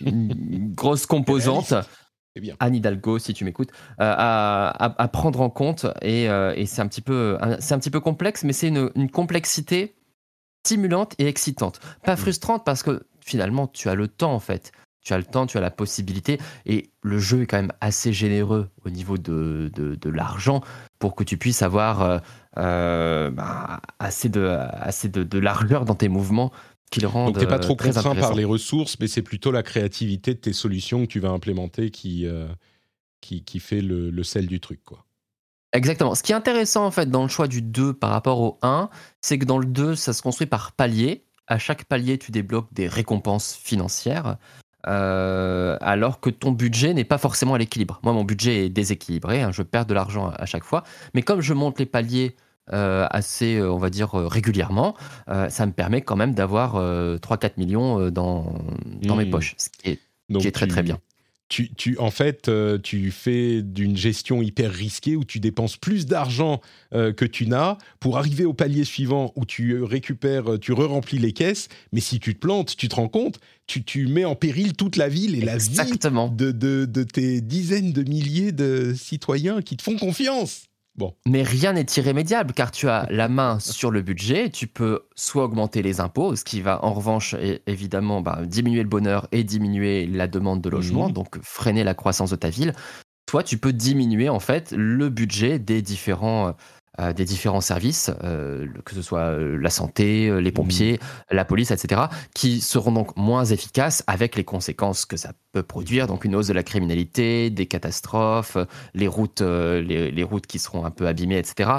une 0.00 0.72
grosse 0.74 1.04
composante. 1.06 1.74
Anne 2.60 2.74
Hidalgo, 2.74 3.18
si 3.18 3.34
tu 3.34 3.44
m'écoutes, 3.44 3.70
euh, 4.00 4.14
à, 4.16 5.08
prendre 5.12 5.40
en 5.40 5.50
compte. 5.50 5.86
Et, 6.02 6.28
euh, 6.28 6.54
c'est 6.66 6.80
un, 6.80 6.86
petit 6.86 7.00
peu, 7.00 7.38
c'est 7.58 7.74
un 7.74 7.78
petit 7.78 7.90
peu 7.90 8.00
complexe, 8.00 8.44
mais 8.44 8.52
c'est 8.52 8.68
une, 8.68 9.10
complexité 9.10 9.96
stimulante 10.64 11.14
et 11.18 11.26
excitante. 11.26 11.80
Pas 12.04 12.14
mm. 12.14 12.18
frustrante 12.18 12.64
parce 12.64 12.82
que 12.82 13.02
finalement, 13.20 13.66
tu 13.66 13.88
as 13.88 13.94
le 13.94 14.08
temps 14.08 14.32
en 14.32 14.40
fait. 14.40 14.72
Tu 15.02 15.14
as 15.14 15.18
le 15.18 15.24
temps, 15.24 15.46
tu 15.46 15.56
as 15.56 15.62
la 15.62 15.70
possibilité. 15.70 16.38
Et 16.66 16.90
le 17.02 17.18
jeu 17.18 17.42
est 17.42 17.46
quand 17.46 17.56
même 17.56 17.72
assez 17.80 18.12
généreux 18.12 18.68
au 18.84 18.90
niveau 18.90 19.16
de, 19.16 19.70
de, 19.74 20.10
l'argent 20.10 20.60
pour 20.98 21.14
que 21.14 21.24
tu 21.24 21.38
puisses 21.38 21.62
avoir 21.62 22.20
euh, 22.58 23.30
bah, 23.30 23.80
assez, 23.98 24.28
de, 24.28 24.44
assez 24.44 25.08
de 25.08 25.38
largeur 25.38 25.86
dans 25.86 25.94
tes 25.94 26.10
mouvements 26.10 26.52
qui 26.90 27.00
le 27.00 27.08
Donc 27.08 27.38
t'es 27.38 27.46
pas 27.46 27.58
trop 27.58 27.76
contraint 27.76 28.14
par 28.14 28.34
les 28.34 28.44
ressources, 28.44 28.98
mais 28.98 29.06
c'est 29.06 29.22
plutôt 29.22 29.52
la 29.52 29.62
créativité 29.62 30.34
de 30.34 30.40
tes 30.40 30.52
solutions 30.52 31.02
que 31.02 31.06
tu 31.06 31.20
vas 31.20 31.30
implémenter 31.30 31.90
qui, 31.90 32.26
euh, 32.26 32.48
qui, 33.20 33.44
qui, 33.44 33.60
fait 33.60 33.80
le, 33.80 34.10
le, 34.10 34.22
sel 34.24 34.46
du 34.46 34.60
truc. 34.60 34.80
quoi. 34.84 35.06
Exactement. 35.72 36.14
Ce 36.14 36.22
qui 36.22 36.32
est 36.32 36.34
intéressant 36.34 36.84
en 36.84 36.90
fait 36.90 37.08
dans 37.08 37.22
le 37.22 37.28
choix 37.28 37.46
du 37.46 37.62
2 37.62 37.92
par 37.92 38.10
rapport 38.10 38.40
au 38.40 38.58
1, 38.62 38.90
c'est 39.20 39.38
que 39.38 39.44
dans 39.44 39.58
le 39.58 39.66
2, 39.66 39.94
ça 39.94 40.12
se 40.12 40.20
construit 40.20 40.48
par 40.48 40.72
palier. 40.72 41.24
À 41.46 41.58
chaque 41.58 41.84
palier, 41.84 42.18
tu 42.18 42.32
débloques 42.32 42.72
des 42.72 42.88
récompenses 42.88 43.54
financières. 43.54 44.36
Euh, 44.86 45.76
alors 45.82 46.20
que 46.20 46.30
ton 46.30 46.52
budget 46.52 46.94
n'est 46.94 47.04
pas 47.04 47.18
forcément 47.18 47.54
à 47.54 47.58
l'équilibre. 47.58 48.00
Moi, 48.02 48.14
mon 48.14 48.24
budget 48.24 48.64
est 48.64 48.68
déséquilibré, 48.70 49.42
hein, 49.42 49.52
je 49.52 49.62
perds 49.62 49.84
de 49.84 49.94
l'argent 49.94 50.30
à 50.30 50.46
chaque 50.46 50.64
fois. 50.64 50.84
Mais 51.14 51.22
comme 51.22 51.42
je 51.42 51.52
monte 51.52 51.78
les 51.78 51.86
paliers 51.86 52.34
euh, 52.34 52.40
assez, 52.72 53.56
euh, 53.56 53.72
on 53.72 53.78
va 53.78 53.90
dire, 53.90 54.14
euh, 54.18 54.26
régulièrement, 54.26 54.94
ça 55.48 55.66
me 55.66 55.72
permet 55.72 56.02
quand 56.02 56.16
même 56.16 56.34
d'avoir 56.34 56.74
3-4 56.74 57.52
millions 57.58 58.10
dans, 58.10 58.54
dans 59.02 59.16
mes 59.16 59.26
mmh. 59.26 59.30
poches, 59.30 59.54
ce 59.58 59.68
qui 59.70 59.90
est, 59.90 59.98
qui 60.38 60.46
est 60.46 60.52
très 60.52 60.66
très 60.66 60.82
bien. 60.82 60.98
tu, 61.50 61.68
tu, 61.74 61.98
en 61.98 62.12
fait, 62.12 62.48
euh, 62.48 62.78
tu 62.78 63.10
fais 63.10 63.60
d'une 63.60 63.96
gestion 63.96 64.40
hyper 64.40 64.72
risquée 64.72 65.16
où 65.16 65.24
tu 65.24 65.40
dépenses 65.40 65.76
plus 65.76 66.06
d'argent 66.06 66.60
euh, 66.94 67.12
que 67.12 67.24
tu 67.24 67.46
n'as 67.46 67.76
pour 67.98 68.18
arriver 68.18 68.44
au 68.44 68.54
palier 68.54 68.84
suivant 68.84 69.32
où 69.34 69.44
tu 69.44 69.82
récupères, 69.82 70.58
tu 70.60 70.72
re-remplis 70.72 71.18
les 71.18 71.32
caisses. 71.32 71.68
Mais 71.92 72.00
si 72.00 72.20
tu 72.20 72.34
te 72.34 72.38
plantes, 72.38 72.76
tu 72.76 72.88
te 72.88 72.94
rends 72.94 73.08
compte, 73.08 73.40
tu, 73.66 73.84
tu 73.84 74.06
mets 74.06 74.24
en 74.24 74.36
péril 74.36 74.74
toute 74.74 74.96
la 74.96 75.08
ville 75.08 75.34
et 75.34 75.40
la 75.40 75.58
vie 75.58 75.76
de, 75.76 76.52
de, 76.52 76.84
de 76.84 77.02
tes 77.02 77.40
dizaines 77.40 77.92
de 77.92 78.04
milliers 78.04 78.52
de 78.52 78.94
citoyens 78.94 79.60
qui 79.60 79.76
te 79.76 79.82
font 79.82 79.96
confiance. 79.96 80.69
Mais 81.26 81.42
rien 81.42 81.72
n'est 81.72 81.86
irrémédiable 81.96 82.52
car 82.52 82.70
tu 82.70 82.88
as 82.88 83.06
la 83.10 83.28
main 83.28 83.58
sur 83.60 83.90
le 83.90 84.02
budget. 84.02 84.50
Tu 84.50 84.66
peux 84.66 85.00
soit 85.14 85.44
augmenter 85.44 85.82
les 85.82 86.00
impôts, 86.00 86.36
ce 86.36 86.44
qui 86.44 86.60
va 86.60 86.84
en 86.84 86.92
revanche 86.92 87.34
évidemment 87.66 88.20
bah, 88.20 88.40
diminuer 88.44 88.82
le 88.82 88.88
bonheur 88.88 89.28
et 89.32 89.44
diminuer 89.44 90.06
la 90.06 90.26
demande 90.26 90.60
de 90.60 90.68
logement, 90.68 91.08
mmh. 91.08 91.12
donc 91.12 91.38
freiner 91.42 91.84
la 91.84 91.94
croissance 91.94 92.30
de 92.30 92.36
ta 92.36 92.50
ville. 92.50 92.74
Soit 93.30 93.44
tu 93.44 93.58
peux 93.58 93.72
diminuer 93.72 94.28
en 94.28 94.40
fait 94.40 94.72
le 94.76 95.08
budget 95.08 95.60
des 95.60 95.82
différents 95.82 96.48
euh, 96.48 96.52
des 97.14 97.24
différents 97.24 97.60
services, 97.60 98.10
euh, 98.24 98.66
que 98.84 98.94
ce 98.94 99.02
soit 99.02 99.20
euh, 99.20 99.56
la 99.56 99.70
santé, 99.70 100.40
les 100.40 100.52
pompiers, 100.52 100.94
mmh. 100.94 101.34
la 101.34 101.44
police, 101.44 101.70
etc., 101.70 102.02
qui 102.34 102.60
seront 102.60 102.92
donc 102.92 103.16
moins 103.16 103.44
efficaces 103.44 104.04
avec 104.06 104.36
les 104.36 104.44
conséquences 104.44 105.06
que 105.06 105.16
ça 105.16 105.32
peut 105.52 105.62
produire, 105.62 106.06
donc 106.06 106.24
une 106.24 106.34
hausse 106.34 106.48
de 106.48 106.52
la 106.52 106.62
criminalité, 106.62 107.50
des 107.50 107.66
catastrophes, 107.66 108.56
les 108.94 109.08
routes, 109.08 109.40
les, 109.40 110.22
routes 110.22 110.46
qui 110.46 110.58
seront 110.58 110.84
un 110.84 110.90
peu 110.90 111.06
abîmées, 111.06 111.38
etc. 111.38 111.70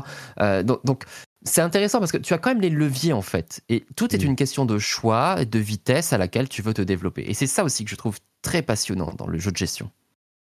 donc, 0.63 1.05
c'est 1.43 1.61
intéressant 1.61 1.99
parce 1.99 2.11
que 2.11 2.17
tu 2.17 2.35
as 2.35 2.37
quand 2.37 2.51
même 2.51 2.61
les 2.61 2.69
leviers 2.69 3.13
en 3.13 3.23
fait, 3.23 3.61
et 3.69 3.85
tout 3.95 4.13
est 4.13 4.23
mmh. 4.23 4.27
une 4.27 4.35
question 4.35 4.65
de 4.65 4.77
choix, 4.77 5.43
de 5.45 5.59
vitesse 5.59 6.13
à 6.13 6.17
laquelle 6.17 6.49
tu 6.49 6.61
veux 6.61 6.73
te 6.73 6.81
développer. 6.81 7.23
Et 7.27 7.33
c'est 7.33 7.47
ça 7.47 7.63
aussi 7.63 7.83
que 7.83 7.89
je 7.89 7.95
trouve 7.95 8.19
très 8.41 8.61
passionnant 8.61 9.13
dans 9.17 9.27
le 9.27 9.39
jeu 9.39 9.51
de 9.51 9.57
gestion. 9.57 9.89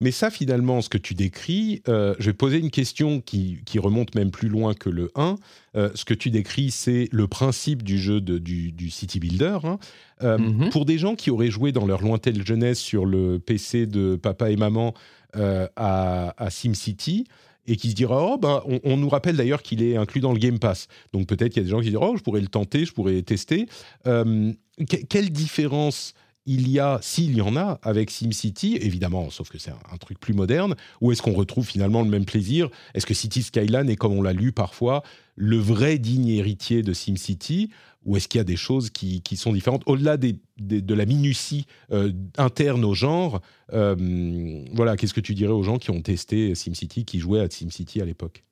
Mais 0.02 0.12
ça, 0.12 0.30
finalement, 0.30 0.82
ce 0.82 0.90
que 0.90 0.98
tu 0.98 1.14
décris, 1.14 1.82
euh, 1.88 2.16
je 2.20 2.26
vais 2.26 2.34
poser 2.34 2.60
une 2.60 2.70
question 2.70 3.22
qui, 3.22 3.62
remonte 3.78 4.14
même 4.16 4.30
plus 4.30 4.50
loin 4.50 4.74
que 4.74 4.90
le 4.90 5.10
1. 5.16 5.38
Euh, 5.76 5.90
ce 5.96 6.04
que 6.04 6.14
tu 6.14 6.30
décris, 6.32 6.72
c'est 6.72 7.08
le 7.12 7.28
principe 7.28 7.82
du 7.82 7.98
jeu 7.98 8.20
de, 8.20 8.38
du, 8.38 8.90
City 8.90 9.20
Builder. 9.20 9.60
Hein. 9.64 9.78
Euh, 10.22 10.38
mhm. 10.38 10.70
Pour 10.70 10.86
des 10.86 10.98
gens 10.98 11.16
qui 11.16 11.32
auraient 11.32 11.52
joué 11.52 11.72
dans 11.72 11.86
leur 11.86 12.02
lointaine 12.02 12.46
jeunesse 12.46 12.80
sur 12.80 13.06
le 13.06 13.40
PC 13.40 13.86
de 13.86 14.16
papa 14.16 14.52
et 14.52 14.58
maman 14.58 14.94
à, 15.34 16.34
à 16.38 16.50
SimCity, 16.50 17.26
et 17.68 17.76
qui 17.76 17.90
se 17.90 17.96
diraient 17.96 18.14
oh 18.16 18.38
ben 18.38 18.62
on, 18.84 18.96
nous 18.96 19.10
rappelle 19.10 19.36
d'ailleurs 19.36 19.62
qu'il 19.62 19.84
est 19.84 19.98
inclus 19.98 20.22
dans 20.22 20.32
le 20.32 20.40
Game 20.40 20.60
Pass 20.60 20.88
donc 21.12 21.28
peut-être 21.28 21.52
qu'il 21.52 21.62
y 21.62 21.66
a 21.66 21.68
des 21.68 21.72
gens 21.72 21.82
qui 21.82 21.90
diront 21.90 22.12
oh 22.14 22.16
je 22.16 22.22
pourrais 22.22 22.40
le 22.40 22.48
tenter 22.48 22.86
je 22.86 22.94
pourrais 22.94 23.22
tester 23.24 23.66
quelle 25.10 25.30
différence 25.32 26.14
il 26.46 26.70
y 26.70 26.80
a, 26.80 27.00
s'il 27.02 27.36
y 27.36 27.42
en 27.42 27.56
a, 27.56 27.80
avec 27.82 28.12
SimCity, 28.12 28.78
évidemment, 28.78 29.30
sauf 29.30 29.50
que 29.50 29.58
c'est 29.58 29.72
un, 29.72 29.98
truc 29.98 30.20
plus 30.20 30.34
moderne, 30.34 30.76
ou 31.02 31.12
est-ce 31.12 31.22
qu'on 31.22 31.34
retrouve 31.34 31.68
finalement 31.68 32.04
le 32.04 32.10
même 32.10 32.26
plaisir? 32.26 32.70
Est-ce 32.94 33.06
que 33.06 33.14
City 33.14 33.42
Skyline 33.42 33.90
est, 33.90 33.96
comme 33.96 34.14
on 34.14 34.22
l'a 34.22 34.34
lu 34.34 34.52
parfois, 34.52 35.02
le 35.36 35.58
vrai 35.58 35.98
digne 35.98 36.28
héritier 36.28 36.84
de 36.84 36.94
SimCity? 36.94 37.72
Ou 38.06 38.18
est-ce 38.18 38.28
qu'il 38.28 38.38
y 38.38 38.42
a 38.42 38.46
des 38.46 38.56
choses 38.56 38.92
qui, 38.92 39.22
sont 39.36 39.52
différentes? 39.52 39.82
Au-delà 39.88 40.18
de 40.18 40.94
la 40.94 41.06
minutie 41.06 41.66
euh, 41.92 42.12
interne 42.38 42.86
au 42.86 42.94
genre, 42.94 43.42
euh, 43.74 44.64
voilà, 44.74 44.96
qu'est-ce 44.96 45.16
que 45.16 45.22
tu 45.22 45.34
dirais 45.34 45.54
aux 45.54 45.64
gens 45.64 45.80
qui 45.80 45.90
ont 45.90 46.02
testé 46.02 46.54
SimCity, 46.54 47.06
qui 47.06 47.20
jouaient 47.20 47.40
à 47.40 47.50
SimCity 47.50 48.02
à 48.02 48.06
l'époque? 48.06 48.44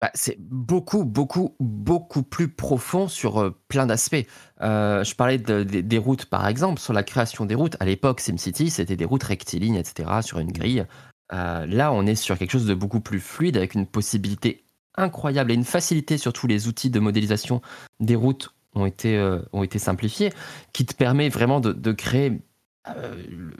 Bah, 0.00 0.10
c'est 0.14 0.38
beaucoup, 0.38 1.04
beaucoup, 1.04 1.56
beaucoup 1.58 2.22
plus 2.22 2.48
profond 2.48 3.08
sur 3.08 3.40
euh, 3.42 3.56
plein 3.66 3.86
d'aspects. 3.86 4.26
Euh, 4.60 5.02
je 5.02 5.14
parlais 5.16 5.38
des 5.38 5.98
routes, 5.98 6.26
par 6.26 6.46
exemple, 6.46 6.80
sur 6.80 6.92
la 6.92 7.02
création 7.02 7.46
des 7.46 7.56
routes. 7.56 7.76
À 7.80 7.84
l'époque, 7.84 8.20
SimCity, 8.20 8.70
c'était 8.70 8.96
des 8.96 9.04
routes 9.04 9.24
rectilignes, 9.24 9.74
etc., 9.74 10.08
sur 10.22 10.38
une 10.38 10.52
grille. 10.52 10.86
Euh, 11.32 11.66
là, 11.66 11.92
on 11.92 12.06
est 12.06 12.14
sur 12.14 12.38
quelque 12.38 12.52
chose 12.52 12.66
de 12.66 12.74
beaucoup 12.74 13.00
plus 13.00 13.18
fluide, 13.18 13.56
avec 13.56 13.74
une 13.74 13.86
possibilité 13.86 14.64
incroyable 14.96 15.50
et 15.50 15.54
une 15.54 15.64
facilité 15.64 16.16
sur 16.16 16.32
tous 16.32 16.46
les 16.46 16.68
outils 16.68 16.90
de 16.90 17.00
modélisation 17.00 17.60
des 17.98 18.14
routes 18.14 18.54
ont 18.74 18.86
été, 18.86 19.18
ont 19.52 19.62
été 19.64 19.78
simplifiés, 19.80 20.32
qui 20.72 20.86
te 20.86 20.94
permet 20.94 21.28
vraiment 21.28 21.58
de, 21.58 21.72
de 21.72 21.92
créer 21.92 22.40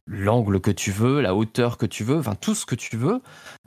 l'angle 0.06 0.60
que 0.60 0.70
tu 0.70 0.92
veux, 0.92 1.20
la 1.20 1.34
hauteur 1.34 1.78
que 1.78 1.86
tu 1.86 2.04
veux, 2.04 2.18
enfin 2.18 2.34
tout 2.34 2.54
ce 2.54 2.66
que 2.66 2.74
tu 2.74 2.96
veux. 2.96 3.20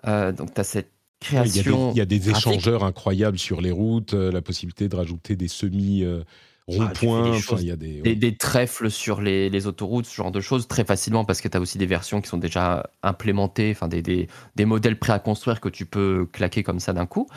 donc, 0.05 0.53
tu 0.53 0.61
as 0.61 0.63
cette 0.63 0.91
il 1.29 1.93
y 1.95 2.01
a 2.01 2.05
des, 2.05 2.29
échangeurs 2.29 2.83
incroyables 2.83 3.37
sur 3.37 3.61
les 3.61 3.71
routes, 3.71 4.13
euh, 4.13 4.31
la 4.31 4.41
possibilité 4.41 4.89
de 4.89 4.95
rajouter 4.95 5.35
des 5.35 5.47
semi 5.47 6.03
euh, 6.03 6.23
ah, 6.69 6.73
ronds-points. 6.73 7.37
il 7.59 7.67
y 7.67 7.71
a 7.71 7.75
des, 7.75 8.35
trèfles 8.35 8.89
sur 8.89 9.21
les, 9.21 9.67
autoroutes, 9.67 10.05
ce 10.05 10.15
genre 10.15 10.31
de 10.31 10.41
choses, 10.41 10.67
très 10.67 10.83
facilement 10.83 11.25
parce 11.25 11.41
que 11.41 11.47
tu 11.47 11.57
as 11.57 11.59
aussi 11.59 11.77
des 11.77 11.85
versions 11.85 12.21
qui 12.21 12.29
sont 12.29 12.37
déjà 12.37 12.89
implémentées, 13.03 13.71
enfin 13.75 13.87
des, 13.87 14.01
des, 14.01 14.65
modèles 14.65 14.97
prêts 14.97 15.13
à 15.13 15.19
construire 15.19 15.59
que 15.59 15.69
tu 15.69 15.85
peux 15.85 16.27
claquer 16.31 16.63
comme 16.63 16.79
ça 16.79 16.93
d'un 16.93 17.05
coup. 17.05 17.27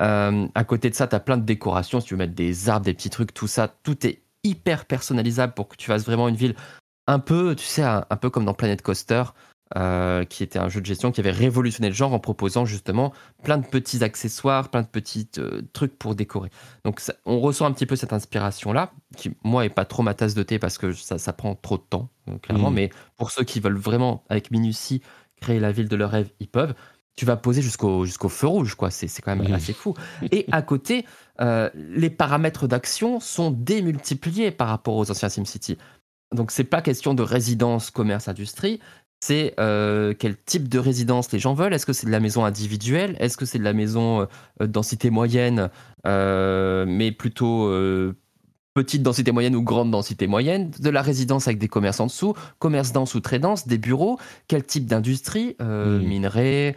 Euh, 0.00 0.46
à 0.54 0.64
côté 0.64 0.90
de 0.90 0.94
ça, 0.94 1.06
tu 1.06 1.14
as 1.14 1.20
plein 1.20 1.36
de 1.36 1.44
décorations. 1.44 2.00
Si 2.00 2.06
tu 2.06 2.14
veux 2.14 2.18
mettre 2.18 2.34
des 2.34 2.68
arbres, 2.68 2.86
des 2.86 2.94
petits 2.94 3.10
trucs, 3.10 3.34
tout 3.34 3.48
ça, 3.48 3.68
tout 3.82 4.06
est 4.06 4.20
hyper 4.42 4.84
personnalisable 4.84 5.54
pour 5.54 5.68
que 5.68 5.76
tu 5.76 5.86
fasses 5.86 6.04
vraiment 6.04 6.28
une 6.28 6.36
ville 6.36 6.54
un 7.06 7.18
peu, 7.18 7.54
tu 7.54 7.66
sais, 7.66 7.82
un 7.82 8.16
peu 8.20 8.30
comme 8.30 8.44
dans 8.44 8.54
Planet 8.54 8.80
Coaster. 8.80 9.24
Euh, 9.76 10.24
qui 10.24 10.44
était 10.44 10.60
un 10.60 10.68
jeu 10.68 10.80
de 10.80 10.86
gestion 10.86 11.10
qui 11.10 11.20
avait 11.20 11.32
révolutionné 11.32 11.88
le 11.88 11.94
genre 11.96 12.12
en 12.12 12.20
proposant 12.20 12.64
justement 12.64 13.12
plein 13.42 13.58
de 13.58 13.66
petits 13.66 14.04
accessoires, 14.04 14.68
plein 14.68 14.82
de 14.82 14.86
petits 14.86 15.28
euh, 15.38 15.62
trucs 15.72 15.98
pour 15.98 16.14
décorer. 16.14 16.50
Donc 16.84 17.00
on 17.26 17.40
ressent 17.40 17.66
un 17.66 17.72
petit 17.72 17.84
peu 17.84 17.96
cette 17.96 18.12
inspiration-là, 18.12 18.92
qui 19.16 19.32
moi 19.42 19.64
est 19.64 19.70
pas 19.70 19.84
trop 19.84 20.04
ma 20.04 20.14
tasse 20.14 20.34
de 20.34 20.44
thé 20.44 20.60
parce 20.60 20.78
que 20.78 20.92
ça, 20.92 21.18
ça 21.18 21.32
prend 21.32 21.56
trop 21.56 21.76
de 21.76 21.82
temps, 21.82 22.08
euh, 22.28 22.38
clairement, 22.38 22.70
mmh. 22.70 22.74
mais 22.74 22.90
pour 23.16 23.32
ceux 23.32 23.42
qui 23.42 23.58
veulent 23.58 23.76
vraiment, 23.76 24.22
avec 24.28 24.52
minutie, 24.52 25.02
créer 25.40 25.58
la 25.58 25.72
ville 25.72 25.88
de 25.88 25.96
leur 25.96 26.10
rêve, 26.10 26.30
ils 26.38 26.46
peuvent. 26.46 26.74
Tu 27.16 27.24
vas 27.24 27.36
poser 27.36 27.60
jusqu'au 27.60 28.04
jusqu'au 28.04 28.28
feu 28.28 28.46
rouge, 28.46 28.76
quoi. 28.76 28.92
C'est 28.92 29.08
quand 29.22 29.34
même 29.34 29.48
mmh. 29.48 29.54
assez 29.54 29.72
fou. 29.72 29.94
Et 30.30 30.46
à 30.52 30.62
côté, 30.62 31.04
les 31.74 32.10
paramètres 32.10 32.68
d'action 32.68 33.18
sont 33.18 33.50
démultipliés 33.50 34.52
par 34.52 34.68
rapport 34.68 34.94
aux 34.94 35.10
anciens 35.10 35.28
SimCity. 35.28 35.78
Donc 36.34 36.50
c'est 36.50 36.64
pas 36.64 36.82
question 36.82 37.14
de 37.14 37.22
résidence, 37.22 37.90
commerce, 37.90 38.28
industrie, 38.28 38.80
c'est 39.24 39.54
euh, 39.58 40.12
quel 40.18 40.36
type 40.36 40.68
de 40.68 40.78
résidence 40.78 41.32
les 41.32 41.38
gens 41.38 41.54
veulent? 41.54 41.72
Est-ce 41.72 41.86
que 41.86 41.94
c'est 41.94 42.06
de 42.06 42.12
la 42.12 42.20
maison 42.20 42.44
individuelle? 42.44 43.16
Est-ce 43.18 43.38
que 43.38 43.46
c'est 43.46 43.58
de 43.58 43.64
la 43.64 43.72
maison 43.72 44.28
euh, 44.60 44.66
densité 44.66 45.08
moyenne, 45.08 45.70
euh, 46.06 46.84
mais 46.86 47.10
plutôt 47.10 47.72
petite 48.74 49.02
densité 49.02 49.32
moyenne 49.32 49.56
ou 49.56 49.62
grande 49.62 49.90
densité 49.90 50.26
moyenne? 50.26 50.70
De 50.78 50.90
la 50.90 51.00
résidence 51.00 51.48
avec 51.48 51.58
des 51.58 51.68
commerces 51.68 52.00
en 52.00 52.06
dessous, 52.06 52.34
commerce 52.58 52.92
dense 52.92 53.14
ou 53.14 53.20
très 53.20 53.38
dense, 53.38 53.66
des 53.66 53.78
bureaux 53.78 54.18
Quel 54.46 54.64
type 54.64 54.84
d'industrie 54.84 55.56
hmm. 55.58 55.98
Minerai 55.98 56.76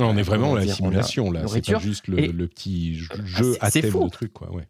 on 0.00 0.16
est 0.16 0.22
vraiment 0.22 0.54
la 0.54 0.66
simulation 0.66 1.30
là, 1.30 1.46
c'est 1.46 1.70
pas 1.70 1.78
juste 1.78 2.08
le, 2.08 2.46
petit 2.46 2.94
jeu 2.94 3.58
à 3.60 3.70
thème 3.70 3.90
de 3.90 4.08
truc 4.08 4.32
quoi. 4.32 4.50
Ouais. 4.50 4.66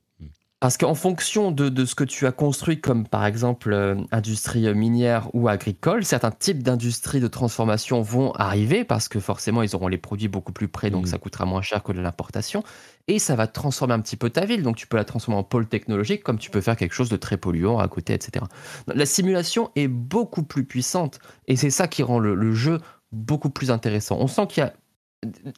Parce 0.63 0.77
qu'en 0.77 0.95
fonction 0.95 1.51
de, 1.51 1.85
ce 1.85 1.97
que 1.97 2.05
tu 2.05 2.25
as 2.25 2.31
construit, 2.31 2.81
comme 2.81 3.05
par 3.05 3.27
exemple 3.27 3.73
euh, 3.73 3.97
industrie 4.13 4.73
minière 4.73 5.29
ou 5.35 5.49
agricole, 5.49 6.05
certains 6.05 6.31
types 6.31 6.63
d'industries 6.63 7.19
de 7.19 7.27
transformation 7.27 8.01
vont 8.01 8.31
arriver 8.35 8.85
parce 8.85 9.09
que 9.09 9.19
forcément 9.19 9.65
ils 9.65 9.75
auront 9.75 9.89
les 9.89 9.99
produits 9.99 10.29
beaucoup 10.29 10.53
plus 10.53 10.69
près, 10.69 10.89
donc 10.89 11.07
mmh. 11.07 11.09
ça 11.09 11.19
coûtera 11.19 11.47
moins 11.47 11.63
cher 11.63 11.83
que 11.83 11.91
de 11.91 12.01
l'importation. 12.01 12.63
Et 13.09 13.19
ça 13.19 13.35
va 13.35 13.49
transformer 13.49 13.95
un 13.95 13.99
petit 13.99 14.15
peu 14.15 14.31
ta 14.31 14.45
ville. 14.45 14.63
Donc 14.63 14.77
tu 14.77 14.87
peux 14.87 14.97
la 14.97 15.05
transformer 15.05 15.41
en 15.41 15.43
pôle 15.43 15.67
technologique 15.67 16.23
comme 16.23 16.39
tu 16.39 16.49
peux 16.49 16.61
faire 16.61 16.77
quelque 16.77 16.95
chose 16.95 17.09
de 17.09 17.17
très 17.17 17.39
polluant 17.39 17.81
à 17.81 17.89
côté, 17.89 18.15
etc. 18.15 18.45
La 18.87 19.05
simulation 19.05 19.73
est 19.75 19.89
beaucoup 19.89 20.45
plus 20.45 20.63
puissante 20.63 21.19
et 21.49 21.57
c'est 21.57 21.71
ça 21.71 21.89
qui 21.89 22.05
rend 22.05 22.21
le, 22.21 22.55
jeu 22.55 22.79
beaucoup 23.11 23.51
plus 23.51 23.73
intéressant. 23.73 24.17
On 24.21 24.29
sent 24.29 24.47
qu'il 24.47 24.63
y 24.63 24.67
a. 24.67 24.73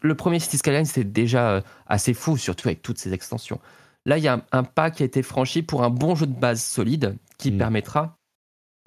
Le 0.01 0.15
premier 0.15 0.39
City 0.41 0.57
Skyline, 0.57 0.87
c'était 0.87 1.05
déjà 1.05 1.51
euh, 1.51 1.61
assez 1.87 2.15
fou, 2.15 2.39
surtout 2.39 2.69
avec 2.69 2.81
toutes 2.81 2.99
ces 2.99 3.13
extensions. 3.13 3.61
Là, 4.07 4.19
il 4.19 4.25
y 4.25 4.29
a 4.29 4.45
un, 4.53 4.65
pas 4.65 4.91
qui 4.91 5.03
a 5.03 5.07
été 5.07 5.23
franchi 5.23 5.63
pour 5.63 5.83
un 5.83 5.91
bon 5.91 6.15
jeu 6.15 6.27
de 6.27 6.39
base 6.39 6.63
solide 6.63 7.17
qui 7.39 7.51
mm. 7.51 7.59
permettra 7.59 8.17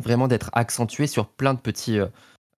vraiment 0.02 0.28
d'être 0.28 0.50
accentué 0.54 1.08
sur 1.08 1.28
plein 1.28 1.54
de 1.54 1.60
petits, 1.60 2.00
euh, 2.00 2.08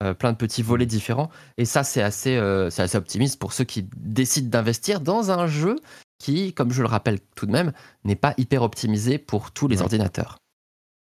euh, 0.03 0.13
plein 0.13 0.33
de 0.33 0.37
petits 0.37 0.61
volets 0.61 0.85
différents. 0.85 1.29
Et 1.57 1.65
ça, 1.65 1.83
c'est 1.83 2.01
assez, 2.01 2.35
euh, 2.35 2.69
c'est 2.69 2.81
assez 2.81 2.97
optimiste 2.97 3.39
pour 3.39 3.53
ceux 3.53 3.63
qui 3.63 3.87
décident 3.95 4.49
d'investir 4.49 4.99
dans 4.99 5.31
un 5.31 5.47
jeu 5.47 5.77
qui, 6.21 6.53
comme 6.53 6.71
je 6.71 6.81
le 6.81 6.87
rappelle 6.89 7.19
tout 7.35 7.45
de 7.45 7.51
même, 7.51 7.71
n'est 8.03 8.17
pas 8.17 8.33
hyper 8.37 8.63
optimisé 8.63 9.17
pour 9.17 9.51
tous 9.51 9.69
les 9.69 9.81
ordinateurs. 9.81 10.37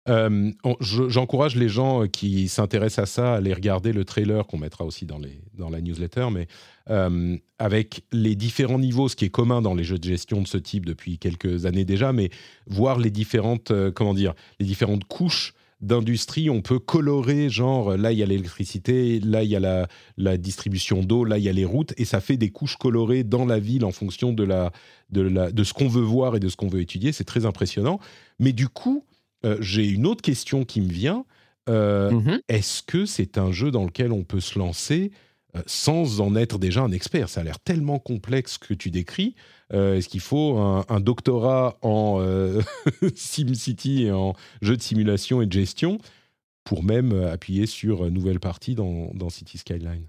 J'encourage 0.05 1.55
les 1.55 1.69
gens 1.69 2.07
qui 2.07 2.49
s'intéressent 2.49 3.03
à 3.03 3.05
ça 3.05 3.33
à 3.33 3.37
aller 3.37 3.53
regarder 3.53 3.93
le 3.93 4.03
trailer 4.03 4.45
qu'on 4.45 4.57
mettra 4.57 4.83
aussi 4.83 5.05
dans, 5.05 5.19
la 5.69 5.81
newsletter, 5.81 6.27
mais 6.31 6.47
euh, 6.89 7.37
avec 7.57 8.03
les 8.11 8.35
différents 8.35 8.79
niveaux, 8.79 9.07
ce 9.07 9.15
qui 9.15 9.25
est 9.25 9.29
commun 9.29 9.61
dans 9.61 9.73
les 9.73 9.85
jeux 9.85 9.97
de 9.97 10.03
gestion 10.03 10.41
de 10.41 10.47
ce 10.47 10.57
type 10.57 10.85
depuis 10.85 11.19
quelques 11.19 11.65
années 11.65 11.85
déjà, 11.85 12.11
mais 12.11 12.29
voir 12.67 12.99
les 12.99 13.11
différentes, 13.11 13.71
euh, 13.71 13.91
comment 13.91 14.13
dire, 14.13 14.33
les 14.59 14.65
différentes 14.65 15.05
couches 15.05 15.53
d'industrie, 15.79 16.49
on 16.49 16.61
peut 16.61 16.79
colorer, 16.79 17.49
genre 17.49 17.97
là 17.97 18.11
il 18.13 18.17
y 18.17 18.23
a 18.23 18.25
l'électricité, 18.25 19.19
là 19.19 19.43
il 19.43 19.49
y 19.49 19.55
a 19.55 19.87
la, 20.17 20.37
distribution 20.37 21.03
d'eau, 21.03 21.25
là 21.25 21.37
il 21.37 21.43
y 21.43 21.49
a 21.49 21.53
les 21.53 21.65
routes, 21.65 21.93
et 21.97 22.05
ça 22.05 22.21
fait 22.21 22.37
des 22.37 22.51
couches 22.51 22.77
colorées 22.77 23.23
dans 23.23 23.45
la 23.45 23.59
ville 23.59 23.83
en 23.83 23.91
fonction 23.91 24.33
de 24.33 24.45
ce 25.13 25.73
qu'on 25.73 25.87
veut 25.87 26.01
voir 26.01 26.37
et 26.37 26.39
de 26.39 26.47
ce 26.47 26.55
qu'on 26.55 26.69
veut 26.69 26.81
étudier. 26.81 27.11
C'est 27.11 27.25
très 27.25 27.45
impressionnant. 27.45 27.99
Mais 28.39 28.53
du 28.53 28.69
coup, 28.69 29.05
euh, 29.45 29.57
j'ai 29.59 29.87
une 29.87 30.05
autre 30.05 30.21
question 30.21 30.65
qui 30.65 30.81
me 30.81 30.91
vient. 30.91 31.25
mhm. 31.67 32.41
est-ce 32.49 32.83
que 32.83 33.05
c'est 33.05 33.37
un 33.37 33.51
jeu 33.51 33.71
dans 33.71 33.85
lequel 33.85 34.11
on 34.11 34.23
peut 34.23 34.41
se 34.41 34.59
lancer 34.59 35.11
sans 35.67 36.19
en 36.19 36.35
être 36.35 36.57
déjà 36.57 36.81
un 36.81 36.91
expert? 36.91 37.29
Ça 37.29 37.41
a 37.41 37.43
l'air 37.43 37.59
tellement 37.59 37.99
complexe 37.99 38.57
que 38.57 38.73
tu 38.73 38.89
décris. 38.89 39.35
Est-ce 39.71 40.09
qu'il 40.09 40.19
faut 40.19 40.57
un, 40.57 40.99
doctorat 40.99 41.77
en 41.83 42.19
SimCity 43.15 44.05
et 44.05 44.11
en 44.11 44.33
jeu 44.61 44.75
de 44.75 44.81
simulation 44.81 45.41
et 45.41 45.45
de 45.45 45.53
gestion 45.53 45.99
pour 46.63 46.83
même 46.83 47.13
appuyer 47.13 47.67
sur 47.67 48.09
nouvelle 48.09 48.39
partie 48.39 48.73
dans, 48.73 49.11
dans 49.13 49.29
City 49.29 49.59
Skyline? 49.59 50.07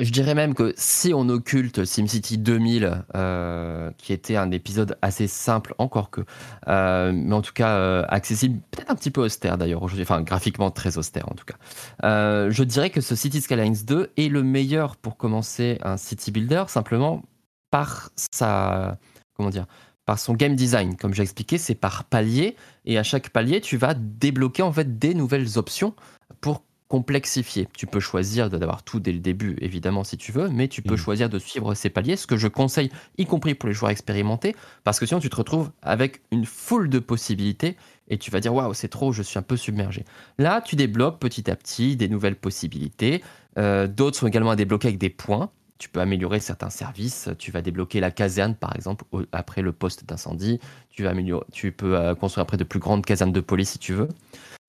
Je 0.00 0.10
dirais 0.10 0.34
même 0.34 0.54
que 0.54 0.74
si 0.76 1.14
on 1.14 1.28
occulte 1.28 1.84
SimCity 1.84 2.38
2000, 2.38 3.04
euh, 3.14 3.90
qui 3.98 4.12
était 4.12 4.36
un 4.36 4.50
épisode 4.50 4.98
assez 5.00 5.28
simple, 5.28 5.74
encore 5.78 6.10
que, 6.10 6.22
euh, 6.66 7.12
mais 7.14 7.34
en 7.34 7.42
tout 7.42 7.52
cas 7.52 7.76
euh, 7.76 8.04
accessible, 8.08 8.60
peut-être 8.72 8.90
un 8.90 8.96
petit 8.96 9.12
peu 9.12 9.22
austère 9.22 9.58
d'ailleurs 9.58 9.82
aujourd'hui, 9.82 10.02
enfin 10.02 10.22
graphiquement 10.22 10.70
très 10.70 10.98
austère 10.98 11.30
en 11.30 11.34
tout 11.34 11.44
cas, 11.44 12.50
je 12.50 12.62
dirais 12.64 12.90
que 12.90 13.00
ce 13.00 13.14
City 13.14 13.40
Skylines 13.40 13.84
2 13.86 14.10
est 14.16 14.28
le 14.28 14.42
meilleur 14.42 14.96
pour 14.96 15.16
commencer 15.16 15.78
un 15.82 15.96
city 15.96 16.32
builder, 16.32 16.64
simplement 16.66 17.22
par 17.70 18.10
sa, 18.32 18.98
comment 19.34 19.50
dire, 19.50 19.66
par 20.04 20.18
son 20.18 20.34
game 20.34 20.54
design. 20.56 20.96
Comme 20.96 21.14
j'ai 21.14 21.22
expliqué, 21.22 21.58
c'est 21.58 21.74
par 21.74 22.04
palier, 22.04 22.56
et 22.84 22.98
à 22.98 23.02
chaque 23.02 23.30
palier, 23.30 23.60
tu 23.60 23.76
vas 23.76 23.94
débloquer 23.94 24.62
en 24.62 24.72
fait 24.72 24.98
des 24.98 25.14
nouvelles 25.14 25.58
options 25.58 25.94
pour 26.40 26.62
complexifier. 26.88 27.68
Tu 27.76 27.86
peux 27.86 28.00
choisir 28.00 28.48
d'avoir 28.48 28.82
tout 28.82 29.00
dès 29.00 29.12
le 29.12 29.18
début, 29.18 29.56
évidemment, 29.60 30.04
si 30.04 30.16
tu 30.16 30.30
veux, 30.30 30.48
mais 30.48 30.68
tu 30.68 30.82
peux 30.82 30.94
mm. 30.94 30.98
choisir 30.98 31.28
de 31.28 31.38
suivre 31.38 31.74
ces 31.74 31.90
paliers, 31.90 32.16
ce 32.16 32.26
que 32.26 32.36
je 32.36 32.48
conseille, 32.48 32.90
y 33.18 33.26
compris 33.26 33.54
pour 33.54 33.68
les 33.68 33.74
joueurs 33.74 33.90
expérimentés, 33.90 34.54
parce 34.84 35.00
que 35.00 35.06
sinon 35.06 35.20
tu 35.20 35.28
te 35.28 35.36
retrouves 35.36 35.70
avec 35.82 36.20
une 36.30 36.44
foule 36.44 36.88
de 36.88 36.98
possibilités 36.98 37.76
et 38.08 38.18
tu 38.18 38.30
vas 38.30 38.40
dire 38.40 38.54
waouh, 38.54 38.72
c'est 38.72 38.88
trop, 38.88 39.12
je 39.12 39.22
suis 39.22 39.38
un 39.38 39.42
peu 39.42 39.56
submergé. 39.56 40.04
Là, 40.38 40.60
tu 40.60 40.76
débloques 40.76 41.18
petit 41.18 41.50
à 41.50 41.56
petit 41.56 41.96
des 41.96 42.08
nouvelles 42.08 42.36
possibilités. 42.36 43.22
Euh, 43.58 43.88
d'autres 43.88 44.18
sont 44.18 44.26
également 44.26 44.50
à 44.50 44.56
débloquer 44.56 44.88
avec 44.88 44.98
des 44.98 45.10
points. 45.10 45.50
Tu 45.78 45.88
peux 45.88 46.00
améliorer 46.00 46.40
certains 46.40 46.70
services. 46.70 47.28
Tu 47.38 47.50
vas 47.50 47.62
débloquer 47.62 48.00
la 48.00 48.10
caserne, 48.10 48.54
par 48.54 48.74
exemple, 48.76 49.04
après 49.32 49.60
le 49.60 49.72
poste 49.72 50.06
d'incendie. 50.06 50.58
Tu, 50.90 51.02
vas 51.02 51.10
améliorer, 51.10 51.44
tu 51.52 51.72
peux 51.72 51.96
euh, 51.96 52.14
construire 52.14 52.42
après 52.44 52.56
de 52.56 52.64
plus 52.64 52.78
grandes 52.78 53.04
casernes 53.04 53.32
de 53.32 53.40
police 53.40 53.70
si 53.70 53.78
tu 53.78 53.92
veux. 53.92 54.08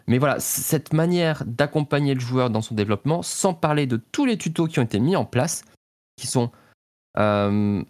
Mais 0.07 0.19
voilà, 0.19 0.39
cette 0.39 0.93
manière 0.93 1.43
d'accompagner 1.45 2.13
le 2.13 2.19
joueur 2.19 2.49
dans 2.49 2.61
son 2.61 2.75
développement, 2.75 3.21
sans 3.21 3.53
parler 3.53 3.87
de 3.87 3.97
tous 3.97 4.25
les 4.25 4.37
tutos 4.37 4.67
qui 4.67 4.79
ont 4.79 4.83
été 4.83 4.99
mis 4.99 5.15
en 5.17 5.25
place, 5.25 5.65
qui 6.15 6.27
sont, 6.27 6.49
euh, 7.17 7.83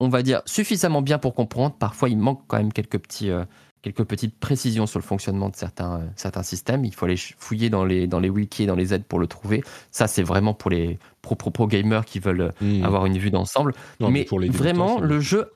on 0.00 0.08
va 0.08 0.22
dire, 0.22 0.40
suffisamment 0.46 1.02
bien 1.02 1.18
pour 1.18 1.34
comprendre. 1.34 1.74
Parfois, 1.76 2.08
il 2.08 2.16
manque 2.16 2.42
quand 2.46 2.56
même 2.56 2.72
quelques, 2.72 2.98
petits, 2.98 3.30
euh, 3.30 3.44
quelques 3.82 4.04
petites 4.04 4.38
précisions 4.38 4.86
sur 4.86 4.98
le 4.98 5.04
fonctionnement 5.04 5.50
de 5.50 5.56
certains, 5.56 6.00
euh, 6.00 6.06
certains 6.16 6.42
systèmes. 6.42 6.86
Il 6.86 6.94
faut 6.94 7.04
aller 7.04 7.18
fouiller 7.18 7.68
dans 7.68 7.84
les, 7.84 8.06
dans 8.06 8.20
les 8.20 8.30
wikis 8.30 8.62
et 8.62 8.66
dans 8.66 8.74
les 8.74 8.94
aides 8.94 9.04
pour 9.04 9.18
le 9.18 9.26
trouver. 9.26 9.62
Ça, 9.90 10.06
c'est 10.06 10.22
vraiment 10.22 10.54
pour 10.54 10.70
les 10.70 10.98
pro-pro-pro 11.20 11.66
gamers 11.66 12.06
qui 12.06 12.20
veulent 12.20 12.54
hmm. 12.62 12.84
avoir 12.84 13.04
une 13.04 13.18
vue 13.18 13.30
d'ensemble. 13.30 13.74
Mais, 14.00 14.24
pour 14.24 14.40
les 14.40 14.48
vraiment, 14.48 14.98
le 14.98 15.20
jeu, 15.20 15.52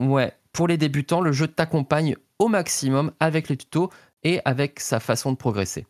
ouais, 0.00 0.32
pour 0.52 0.68
les 0.68 0.76
débutants, 0.76 1.20
le 1.20 1.32
jeu 1.32 1.48
t'accompagne 1.48 2.14
au 2.38 2.46
maximum 2.46 3.10
avec 3.18 3.48
les 3.48 3.56
tutos 3.56 3.90
et 4.24 4.40
avec 4.44 4.80
sa 4.80 5.00
façon 5.00 5.32
de 5.32 5.36
progresser. 5.36 5.86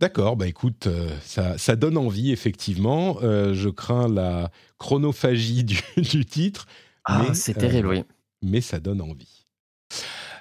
D'accord, 0.00 0.36
bah 0.36 0.48
écoute, 0.48 0.86
euh, 0.88 1.08
ça, 1.22 1.76
donne 1.76 1.96
envie, 1.96 2.32
effectivement. 2.32 3.18
Euh, 3.22 3.54
je 3.54 3.68
crains 3.68 4.08
la 4.08 4.50
chronophagie 4.78 5.64
du, 5.96 6.24
titre. 6.26 6.66
Ah, 7.04 7.32
c'est 7.32 7.54
terrible, 7.54 7.88
oui. 7.88 7.98
Euh, 7.98 8.04
mais 8.42 8.60
ça 8.60 8.80
donne 8.80 9.00
envie. 9.00 9.46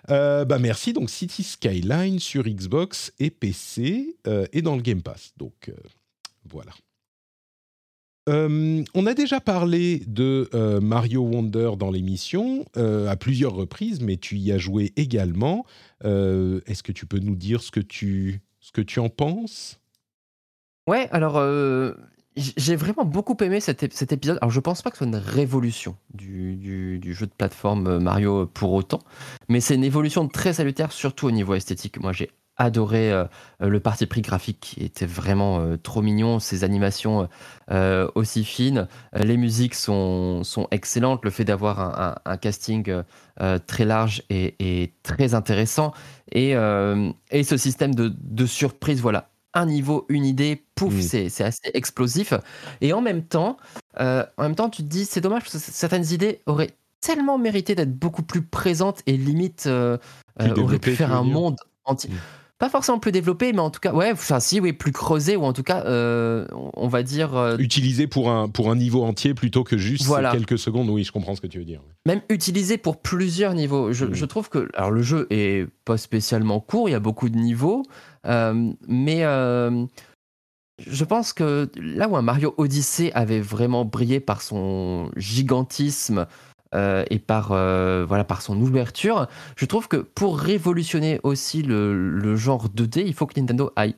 bah 0.07 0.59
merci, 0.59 0.91
donc 0.91 1.09
City 1.09 1.43
Skyline 1.43 2.19
sur 2.19 2.43
Xbox 2.43 3.13
et 3.19 3.29
PC 3.29 4.17
et 4.51 4.61
dans 4.61 4.75
le 4.75 4.81
Game 4.81 5.01
Pass. 5.01 5.33
Donc 5.37 5.71
voilà. 6.49 6.71
Euh, 8.29 8.83
on 8.93 9.05
a 9.05 9.13
déjà 9.13 9.41
parlé 9.41 10.03
de 10.07 10.49
euh, 10.53 10.79
Mario 10.79 11.23
Wonder 11.23 11.71
dans 11.77 11.91
l'émission 11.91 12.65
euh, 12.77 13.09
à 13.09 13.17
plusieurs 13.17 13.53
reprises, 13.53 13.99
mais 13.99 14.17
tu 14.17 14.37
y 14.37 14.51
as 14.51 14.57
joué 14.57 14.93
également. 14.95 15.65
Est-ce 16.03 16.83
que 16.83 16.91
tu 16.91 17.05
peux 17.05 17.19
nous 17.19 17.35
dire 17.35 17.61
ce 17.61 17.71
que 17.71 17.79
tu, 17.79 18.41
ce 18.59 18.71
que 18.71 18.81
tu 18.81 18.99
en 18.99 19.07
penses? 19.07 19.79
Ouais, 20.85 21.07
alors 21.11 21.41
j'ai 22.35 22.75
vraiment 22.75 23.05
beaucoup 23.05 23.37
aimé 23.41 23.61
cet, 23.61 23.83
épisode. 23.83 24.37
Alors 24.41 24.51
je 24.51 24.59
pense 24.59 24.81
pas 24.81 24.91
que 24.91 24.97
ce 24.97 25.05
soit 25.05 25.07
une 25.07 25.15
révolution 25.15 25.95
du, 26.13 26.57
du 26.97 27.13
jeu 27.13 27.25
de 27.25 27.31
plateforme 27.31 27.99
Mario 27.99 28.47
pour 28.47 28.73
autant, 28.73 28.99
mais 29.47 29.61
c'est 29.61 29.75
une 29.75 29.85
évolution 29.85 30.27
très 30.27 30.51
salutaire, 30.51 30.91
surtout 30.91 31.27
au 31.27 31.31
niveau 31.31 31.55
esthétique. 31.55 32.01
Moi 32.01 32.11
j'ai 32.11 32.31
adoré 32.57 33.11
euh, 33.11 33.25
le 33.59 33.79
parti 33.79 34.05
pris 34.05 34.21
graphique 34.21 34.59
qui 34.59 34.83
était 34.83 35.05
vraiment 35.05 35.59
euh, 35.59 35.77
trop 35.77 36.01
mignon, 36.01 36.39
ses 36.39 36.63
animations 36.63 37.27
euh, 37.71 38.07
aussi 38.15 38.43
fines, 38.43 38.87
les 39.15 39.37
musiques 39.37 39.75
sont, 39.75 40.43
sont 40.43 40.67
excellentes, 40.71 41.23
le 41.23 41.31
fait 41.31 41.45
d'avoir 41.45 42.19
un, 42.25 42.37
casting 42.37 43.03
très 43.67 43.85
large 43.85 44.23
et, 44.29 44.93
très 45.03 45.33
intéressant, 45.33 45.93
et, 46.31 46.51
et 47.31 47.43
ce 47.43 47.57
système 47.57 47.95
de, 47.95 48.13
de, 48.19 48.45
surprise, 48.45 49.01
voilà, 49.01 49.29
un 49.53 49.65
niveau, 49.65 50.05
une 50.09 50.25
idée, 50.25 50.65
pouf, 50.75 50.99
c'est 50.99 51.41
assez 51.41 51.71
explosif, 51.73 52.33
et 52.81 52.93
en 52.93 53.01
même 53.01 53.23
temps, 53.23 53.57
en 53.97 54.23
même 54.39 54.55
temps 54.55 54.69
tu 54.69 54.83
te 54.83 54.87
dis, 54.87 55.05
c'est 55.05 55.21
dommage 55.21 55.43
parce 55.43 55.53
que 55.53 55.71
certaines 55.71 56.11
idées 56.11 56.41
auraient 56.45 56.71
tellement 56.99 57.37
mérité 57.37 57.75
d'être 57.75 57.97
beaucoup 57.97 58.23
plus 58.23 58.41
présentes 58.41 59.01
et 59.07 59.17
limite 59.17 59.67
auraient 59.67 60.79
pu 60.79 60.95
faire 60.95 61.13
un 61.13 61.23
monde 61.23 61.57
entier. 61.85 62.09
Mm 62.09 62.42
pas 62.59 62.69
forcément 62.69 62.99
plus 62.99 63.11
développé, 63.11 63.51
mais 63.51 63.59
en 63.59 63.69
tout 63.69 63.79
cas, 63.79 63.93
ouais, 63.93 64.11
enfin 64.11 64.39
si, 64.39 64.59
oui, 64.59 64.73
plus 64.73 64.91
creusé 64.91 65.35
ou 65.35 65.43
en 65.43 65.53
tout 65.53 65.63
cas, 65.63 65.83
euh, 65.85 66.45
on 66.75 66.87
va 66.87 67.03
dire 67.03 67.35
euh, 67.35 67.57
utilisé 67.57 68.07
pour 68.07 68.29
un 68.29 68.47
pour 68.47 68.69
un 68.69 68.75
niveau 68.75 69.03
entier 69.03 69.33
plutôt 69.33 69.63
que 69.63 69.77
juste 69.77 70.07
quelques 70.31 70.57
secondes. 70.57 70.89
Oui, 70.89 71.03
je 71.03 71.11
comprends 71.11 71.35
ce 71.35 71.41
que 71.41 71.47
tu 71.47 71.59
veux 71.59 71.65
dire. 71.65 71.81
Même 72.05 72.21
utilisé 72.29 72.77
pour 72.77 73.01
plusieurs 73.01 73.53
niveaux. 73.53 73.91
Je, 73.91 74.05
mm. 74.05 74.27
trouve 74.27 74.49
que 74.49 74.69
alors 74.75 74.91
le 74.91 75.01
jeu 75.01 75.27
est 75.29 75.67
pas 75.83 75.97
spécialement 75.97 76.59
court, 76.59 76.87
il 76.87 76.93
y 76.93 76.95
a 76.95 76.99
beaucoup 76.99 77.29
de 77.29 77.37
niveaux, 77.37 77.83
euh, 78.25 78.71
mais 78.87 79.23
je 80.79 81.05
pense 81.05 81.33
que 81.33 81.69
là 81.75 82.07
où 82.07 82.17
un 82.17 82.21
Mario 82.21 82.53
Odyssey 82.57 83.11
avait 83.13 83.41
vraiment 83.41 83.85
brillé 83.85 84.19
par 84.19 84.41
son 84.41 85.11
gigantisme, 85.15 86.27
euh, 86.73 87.03
et 87.09 87.19
par, 87.19 87.51
euh, 87.51 88.05
voilà, 88.07 88.23
par 88.23 88.41
son 88.41 88.59
ouverture. 88.59 89.27
Je 89.55 89.65
trouve 89.65 89.87
que 89.87 89.97
pour 89.97 90.39
révolutionner 90.39 91.19
aussi 91.23 91.61
le, 91.61 92.35
genre 92.35 92.67
2D, 92.67 93.03
il 93.05 93.13
faut 93.13 93.25
que 93.25 93.39
Nintendo 93.39 93.71
aille 93.75 93.95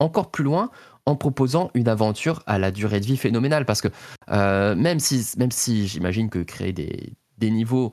encore 0.00 0.30
plus 0.30 0.44
loin 0.44 0.70
en 1.06 1.14
proposant 1.14 1.70
une 1.74 1.88
aventure 1.88 2.42
à 2.46 2.58
la 2.58 2.70
durée 2.70 3.00
de 3.00 3.06
vie 3.06 3.16
phénoménale. 3.16 3.64
Parce 3.64 3.80
que 3.80 3.88
euh, 4.30 4.74
même 4.74 4.98
si, 4.98 5.24
même 5.38 5.52
si 5.52 5.86
j'imagine 5.86 6.28
que 6.28 6.40
créer 6.40 6.72
des, 6.72 7.12
des 7.38 7.50
niveaux, 7.50 7.92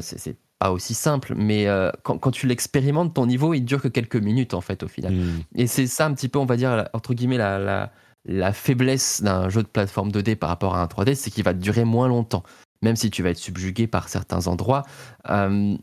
c'est 0.00 0.36
pas 0.58 0.72
aussi 0.72 0.94
simple, 0.94 1.34
mais 1.36 1.66
quand, 2.02 2.18
quand, 2.18 2.30
tu 2.30 2.46
l'expérimentes, 2.46 3.14
ton 3.14 3.26
niveau, 3.26 3.54
il 3.54 3.62
dure 3.62 3.82
que 3.82 3.88
quelques 3.88 4.16
minutes 4.16 4.54
en 4.54 4.60
fait 4.60 4.82
au 4.82 4.88
final. 4.88 5.14
Hmm. 5.14 5.40
Et 5.54 5.66
c'est 5.66 5.86
ça 5.86 6.06
un 6.06 6.14
petit 6.14 6.28
peu, 6.28 6.38
on 6.38 6.46
va 6.46 6.56
dire, 6.56 6.88
entre 6.94 7.12
guillemets, 7.14 7.38
la, 7.38 7.58
la, 7.58 7.92
la 8.24 8.52
faiblesse 8.52 9.22
d'un 9.22 9.48
jeu 9.48 9.62
de 9.62 9.68
plateforme 9.68 10.10
2D 10.10 10.36
par 10.36 10.48
rapport 10.48 10.74
à 10.76 10.82
un 10.82 10.86
3D, 10.86 11.14
c'est 11.14 11.30
qu'il 11.30 11.44
va 11.44 11.52
durer 11.52 11.84
moins 11.84 12.08
longtemps 12.08 12.42
même 12.82 12.96
si 12.96 13.10
tu 13.10 13.22
vas 13.22 13.30
être 13.30 13.38
subjugué 13.38 13.86
par 13.86 14.08
certains 14.08 14.46
endroits. 14.46 14.84
Euh, 15.28 15.76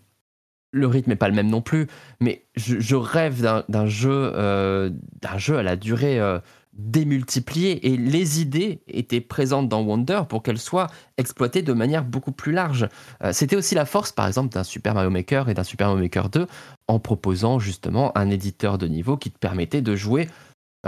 le 0.72 0.88
rythme 0.88 1.12
n'est 1.12 1.16
pas 1.16 1.30
le 1.30 1.36
même 1.36 1.50
non 1.50 1.62
plus, 1.62 1.88
mais 2.20 2.46
je, 2.56 2.96
rêve 2.96 3.42
d'un 3.42 3.88
jeu, 3.88 4.32
euh, 4.36 4.90
d'un 5.22 5.38
jeu 5.38 5.58
à 5.58 5.64
la 5.64 5.78
durée 5.78 6.20
euh, 6.20 6.40
démultipliée 6.74 7.88
et 7.88 7.98
les 7.98 8.42
idées 8.42 8.82
étaient 8.88 9.22
présentes 9.22 9.70
dans 9.70 9.82
Wonder 9.82 10.24
pour 10.28 10.44
qu'elles 10.44 10.60
soient 10.60 10.88
exploitées 11.18 11.62
de 11.62 11.74
manière 11.74 12.04
beaucoup 12.04 12.34
plus 12.34 12.52
large. 12.52 12.88
C'était 13.32 13.56
aussi 13.56 13.74
la 13.74 13.86
force, 13.86 14.12
par 14.12 14.28
exemple, 14.28 14.54
d'un 14.54 14.64
Super 14.64 14.94
Mario 14.94 15.10
Maker 15.10 15.50
et 15.50 15.56
d'un 15.56 15.64
Super 15.64 15.88
Mario 15.88 16.04
Maker 16.04 16.30
2 16.30 16.46
en 16.88 17.00
proposant 17.00 17.58
justement 17.58 18.16
un 18.16 18.30
éditeur 18.30 18.78
de 18.78 18.88
niveau 18.88 19.18
qui 19.18 19.32
te 19.32 19.40
permettait 19.40 19.82
de 19.82 19.96
jouer 19.96 20.28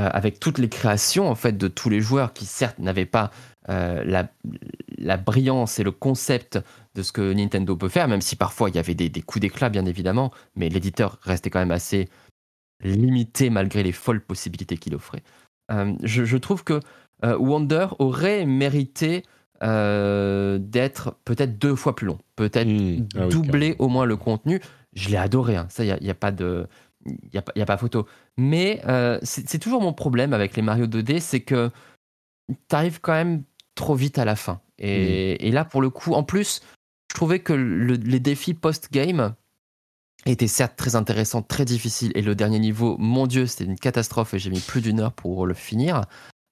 avec 0.08 0.40
toutes 0.40 0.60
les 0.60 0.70
créations 0.70 1.30
en 1.30 1.36
fait 1.36 1.58
de 1.58 1.68
tous 1.68 1.90
les 1.90 2.00
joueurs 2.00 2.34
qui 2.34 2.46
certes 2.46 2.80
n'avaient 2.80 3.06
pas 3.06 3.32
euh, 3.70 4.04
la, 4.98 5.18
brillance 5.18 5.80
et 5.80 5.84
le 5.84 5.92
concept 5.92 6.60
de 6.96 7.04
ce 7.04 7.12
que 7.12 7.34
Nintendo 7.34 7.76
peut 7.76 7.90
faire, 7.90 8.08
même 8.08 8.22
si 8.22 8.36
parfois 8.36 8.70
il 8.70 8.76
y 8.76 8.80
avait 8.80 8.96
des, 8.96 9.10
coups 9.22 9.42
d'éclat, 9.42 9.70
bien 9.70 9.86
évidemment, 9.86 10.32
mais 10.56 10.70
l'éditeur 10.70 11.20
restait 11.22 11.50
quand 11.50 11.60
même 11.60 11.72
assez 11.72 12.10
limité 12.84 13.50
malgré 13.50 13.84
les 13.84 13.92
folles 13.92 14.22
possibilités 14.22 14.78
qu'il 14.78 14.96
offrait. 14.96 15.22
Euh, 15.72 15.94
je, 16.04 16.38
trouve 16.38 16.64
que 16.64 16.80
euh, 17.24 17.38
Wonder 17.38 17.88
aurait 18.00 18.46
mérité 18.46 19.24
d'être 19.62 21.18
peut-être 21.26 21.60
deux 21.60 21.76
fois 21.76 21.96
plus 21.96 22.08
long, 22.08 22.18
peut-être 22.38 22.68
mmh. 22.68 23.08
ah 23.18 23.28
doubler 23.28 23.76
au 23.78 23.90
moins 23.90 24.06
le 24.06 24.16
contenu. 24.16 24.62
Je 24.94 25.10
l'ai 25.10 25.18
adoré, 25.18 25.58
hein. 25.58 25.68
ça, 25.70 25.84
il 25.84 25.96
n'y 26.02 26.10
a, 26.10 26.12
a, 26.12 26.16
pas 26.16 26.32
de. 26.32 26.66
Il 27.06 27.30
n'y 27.34 27.40
a, 27.40 27.44
a, 27.62 27.66
pas 27.66 27.78
photo. 27.78 28.08
Mais 28.38 28.82
c'est 29.24 29.60
toujours 29.60 29.82
mon 29.82 29.94
problème 29.94 30.34
avec 30.34 30.56
les 30.56 30.62
Mario 30.62 30.86
2D, 30.88 31.20
c'est 31.20 31.42
que 31.42 31.72
tu 32.50 32.76
arrives 32.76 33.00
quand 33.02 33.14
même 33.14 33.44
trop 33.76 33.96
vite 33.96 34.18
à 34.18 34.26
la 34.26 34.36
fin. 34.36 34.62
Mm. 34.80 34.84
Et, 34.84 35.52
là, 35.52 35.66
pour 35.66 35.82
le 35.82 35.90
coup, 35.90 36.14
en 36.14 36.24
plus, 36.24 36.62
je 37.12 37.16
trouvais 37.16 37.40
que 37.40 37.54
les 37.54 38.20
défis 38.20 38.54
post-game 38.54 39.34
était 40.26 40.48
certes 40.48 40.76
très 40.76 40.96
intéressant, 40.96 41.42
très 41.42 41.66
difficile, 41.66 42.12
et 42.16 42.22
le 42.22 42.36
dernier 42.36 42.60
niveau, 42.60 42.98
mon 42.98 43.26
Dieu, 43.26 43.46
c'était 43.46 43.64
une 43.64 43.80
catastrophe 43.80 44.34
et 44.34 44.40
j'ai 44.40 44.50
mis 44.50 44.60
plus 44.60 44.82
d'une 44.82 45.00
heure 45.00 45.14
pour 45.14 45.46
le 45.46 45.54
finir. 45.54 46.02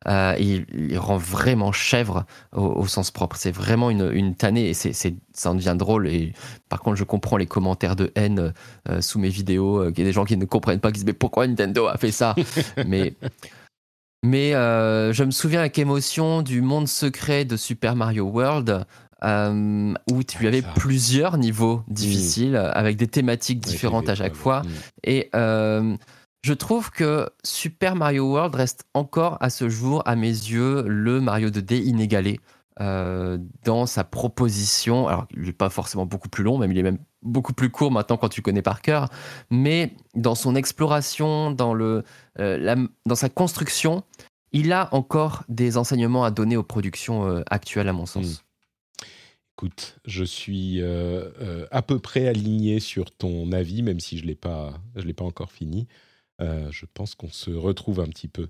Euh, 0.05 0.35
il, 0.39 0.97
rend 0.97 1.17
vraiment 1.17 1.71
chèvre 1.71 2.25
au, 2.53 2.85
sens 2.85 3.11
propre. 3.11 3.35
C'est 3.35 3.51
vraiment 3.51 3.89
une, 3.89 4.09
une 4.13 4.35
tannée 4.35 4.69
et 4.69 4.73
c'est, 4.73 4.93
ça 5.33 5.51
en 5.51 5.55
devient 5.55 5.75
drôle. 5.77 6.07
Et 6.07 6.33
par 6.69 6.81
contre, 6.81 6.97
je 6.97 7.03
comprends 7.03 7.37
les 7.37 7.47
commentaires 7.47 7.95
de 7.95 8.11
haine 8.15 8.53
euh, 8.89 9.01
sous 9.01 9.19
mes 9.19 9.29
vidéos. 9.29 9.89
Il 9.89 9.97
y 9.97 10.01
a 10.01 10.05
des 10.05 10.11
gens 10.11 10.25
qui 10.25 10.37
ne 10.37 10.45
comprennent 10.45 10.79
pas, 10.79 10.89
qui 10.89 10.99
disent 10.99 11.05
mais 11.05 11.13
pourquoi 11.13 11.47
Nintendo 11.47 11.87
a 11.87 11.97
fait 11.97 12.11
ça? 12.11 12.35
Mais 12.87 13.15
mais 14.23 14.55
euh, 14.55 15.13
je 15.13 15.23
me 15.23 15.31
souviens 15.31 15.59
avec 15.59 15.77
émotion 15.77 16.41
du 16.41 16.61
monde 16.61 16.87
secret 16.87 17.45
de 17.45 17.55
Super 17.55 17.95
Mario 17.95 18.25
World. 18.25 18.85
où 19.23 20.23
tu 20.23 20.47
avais 20.47 20.63
plusieurs 20.75 21.37
niveaux 21.37 21.83
difficiles 21.87 22.55
avec 22.55 22.97
des 22.97 23.07
thématiques 23.07 23.59
différentes 23.59 24.09
à 24.09 24.15
chaque 24.15 24.35
fois. 24.35 24.63
Et 25.03 25.29
je 26.47 26.53
trouve 26.53 26.91
que 26.91 27.29
Super 27.43 27.97
Mario 27.97 28.31
World 28.31 28.55
reste 28.55 28.85
encore 28.93 29.37
à 29.41 29.49
ce 29.49 29.67
jour, 29.67 30.01
à 30.05 30.15
mes 30.15 30.29
yeux, 30.29 30.81
le 30.87 31.19
Mario 31.19 31.49
2D 31.49 31.83
inégalé. 31.83 32.39
Euh, 32.79 33.39
dans 33.65 33.87
sa 33.87 34.03
proposition. 34.03 35.07
Alors, 35.07 35.25
il 35.33 35.41
n'est 35.41 35.51
pas 35.51 35.71
forcément 35.71 36.05
beaucoup 36.05 36.29
plus 36.29 36.43
long, 36.43 36.59
même 36.59 36.71
il 36.71 36.77
est 36.77 36.83
même 36.83 36.99
beaucoup 37.23 37.53
plus 37.53 37.71
court 37.71 37.89
maintenant 37.91 38.17
quand 38.17 38.29
tu 38.29 38.43
connais 38.43 38.61
par 38.61 38.83
cœur, 38.83 39.09
mais 39.49 39.95
dans 40.13 40.35
son 40.35 40.53
exploration, 40.53 41.49
dans, 41.49 41.73
le, 41.73 42.03
euh, 42.39 42.87
dans 43.07 43.15
sa 43.15 43.29
construction, 43.29 44.03
il 44.51 44.71
a 44.73 44.93
encore 44.93 45.43
des 45.49 45.75
enseignements 45.75 46.23
à 46.23 46.29
donner 46.29 46.55
aux 46.55 46.61
productions 46.61 47.27
euh, 47.27 47.41
actuelles, 47.49 47.87
à 47.87 47.93
mon 47.93 48.05
sens. 48.05 48.25
Hmm. 48.27 49.05
Écoute, 49.57 49.97
je 50.05 50.23
suis 50.23 50.83
à 51.71 51.81
peu 51.81 51.97
près 51.97 52.27
aligné 52.27 52.79
sur 52.79 53.09
ton 53.09 53.51
avis, 53.53 53.81
même 53.81 53.99
si 53.99 54.19
je 54.19 54.21
ne 54.21 54.27
l'ai 54.27 54.35
pas 54.35 55.25
encore 55.25 55.51
fini. 55.51 55.87
Euh, 56.41 56.69
je 56.71 56.85
pense 56.93 57.15
qu'on 57.15 57.31
se 57.31 57.51
retrouve 57.51 57.99
un 57.99 58.07
petit 58.07 58.27
peu. 58.27 58.49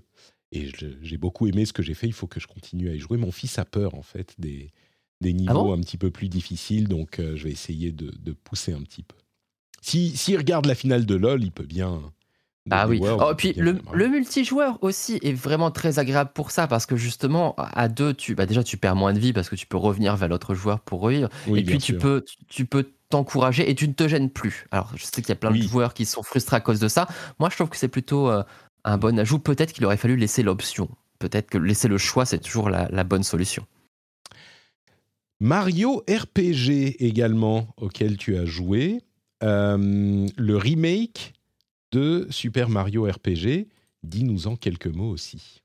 Et 0.50 0.70
j'ai 1.02 1.18
beaucoup 1.18 1.46
aimé 1.46 1.66
ce 1.66 1.72
que 1.72 1.82
j'ai 1.82 1.94
fait. 1.94 2.06
Il 2.06 2.12
faut 2.12 2.26
que 2.26 2.40
je 2.40 2.46
continue 2.46 2.88
à 2.88 2.94
y 2.94 2.98
jouer. 2.98 3.18
Mon 3.18 3.32
fils 3.32 3.58
a 3.58 3.64
peur, 3.64 3.94
en 3.94 4.02
fait, 4.02 4.34
des, 4.38 4.72
des 5.20 5.30
ah 5.30 5.32
niveaux 5.32 5.72
un 5.72 5.80
petit 5.80 5.98
peu 5.98 6.10
plus 6.10 6.28
difficiles. 6.28 6.88
Donc, 6.88 7.18
euh, 7.18 7.36
je 7.36 7.44
vais 7.44 7.50
essayer 7.50 7.92
de, 7.92 8.10
de, 8.18 8.32
pousser 8.32 8.72
un 8.72 8.80
petit 8.80 9.02
peu. 9.02 9.16
S'il 9.82 10.16
si, 10.16 10.36
regarde 10.36 10.66
la 10.66 10.74
finale 10.74 11.06
de 11.06 11.14
LoL, 11.14 11.44
il 11.44 11.52
peut 11.52 11.66
bien. 11.66 12.00
Ah 12.70 12.88
oui. 12.88 13.00
Oh, 13.02 13.32
puis 13.36 13.52
le, 13.54 13.78
le, 13.92 14.08
multijoueur 14.08 14.78
aussi 14.82 15.18
est 15.22 15.32
vraiment 15.32 15.70
très 15.70 15.98
agréable 15.98 16.30
pour 16.34 16.50
ça 16.50 16.66
parce 16.66 16.86
que 16.86 16.96
justement 16.96 17.54
à 17.56 17.88
deux, 17.88 18.12
tu 18.12 18.34
bah 18.34 18.44
déjà 18.44 18.62
tu 18.62 18.76
perds 18.76 18.96
moins 18.96 19.14
de 19.14 19.18
vie 19.18 19.32
parce 19.32 19.48
que 19.48 19.56
tu 19.56 19.66
peux 19.66 19.78
revenir 19.78 20.16
vers 20.16 20.28
l'autre 20.28 20.54
joueur 20.54 20.80
pour 20.80 21.06
rire. 21.06 21.28
et 21.46 21.62
puis 21.62 21.78
tu 21.78 21.96
peux 21.96 22.24
tu 22.48 22.66
peux 22.66 22.90
t'encourager 23.08 23.70
et 23.70 23.74
tu 23.74 23.88
ne 23.88 23.92
te 23.92 24.06
gênes 24.06 24.30
plus. 24.30 24.66
Alors, 24.70 24.92
je 24.96 25.04
sais 25.04 25.22
qu'il 25.22 25.30
y 25.30 25.32
a 25.32 25.36
plein 25.36 25.50
de 25.50 25.62
joueurs 25.62 25.94
qui 25.94 26.04
sont 26.04 26.22
frustrés 26.22 26.56
à 26.56 26.60
cause 26.60 26.80
de 26.80 26.88
ça. 26.88 27.08
Moi, 27.38 27.48
je 27.50 27.56
trouve 27.56 27.68
que 27.68 27.76
c'est 27.76 27.88
plutôt 27.88 28.30
euh, 28.30 28.42
un 28.84 28.98
bon 28.98 29.18
ajout. 29.18 29.38
Peut-être 29.38 29.72
qu'il 29.72 29.84
aurait 29.84 29.96
fallu 29.96 30.16
laisser 30.16 30.42
l'option. 30.42 30.88
Peut-être 31.18 31.50
que 31.50 31.58
laisser 31.58 31.88
le 31.88 31.98
choix, 31.98 32.24
c'est 32.26 32.38
toujours 32.38 32.70
la, 32.70 33.04
bonne 33.04 33.22
solution. 33.22 33.66
Mario 35.40 36.04
RPG 36.08 36.96
également, 37.00 37.68
auquel 37.76 38.16
tu 38.16 38.36
as 38.36 38.44
joué. 38.44 39.00
Euh, 39.42 40.26
le 40.36 40.56
remake 40.56 41.34
de 41.92 42.26
Super 42.30 42.68
Mario 42.68 43.04
RPG. 43.04 43.68
Dis-nous 44.04 44.46
en 44.46 44.56
quelques 44.56 44.86
mots 44.86 45.10
aussi. 45.10 45.62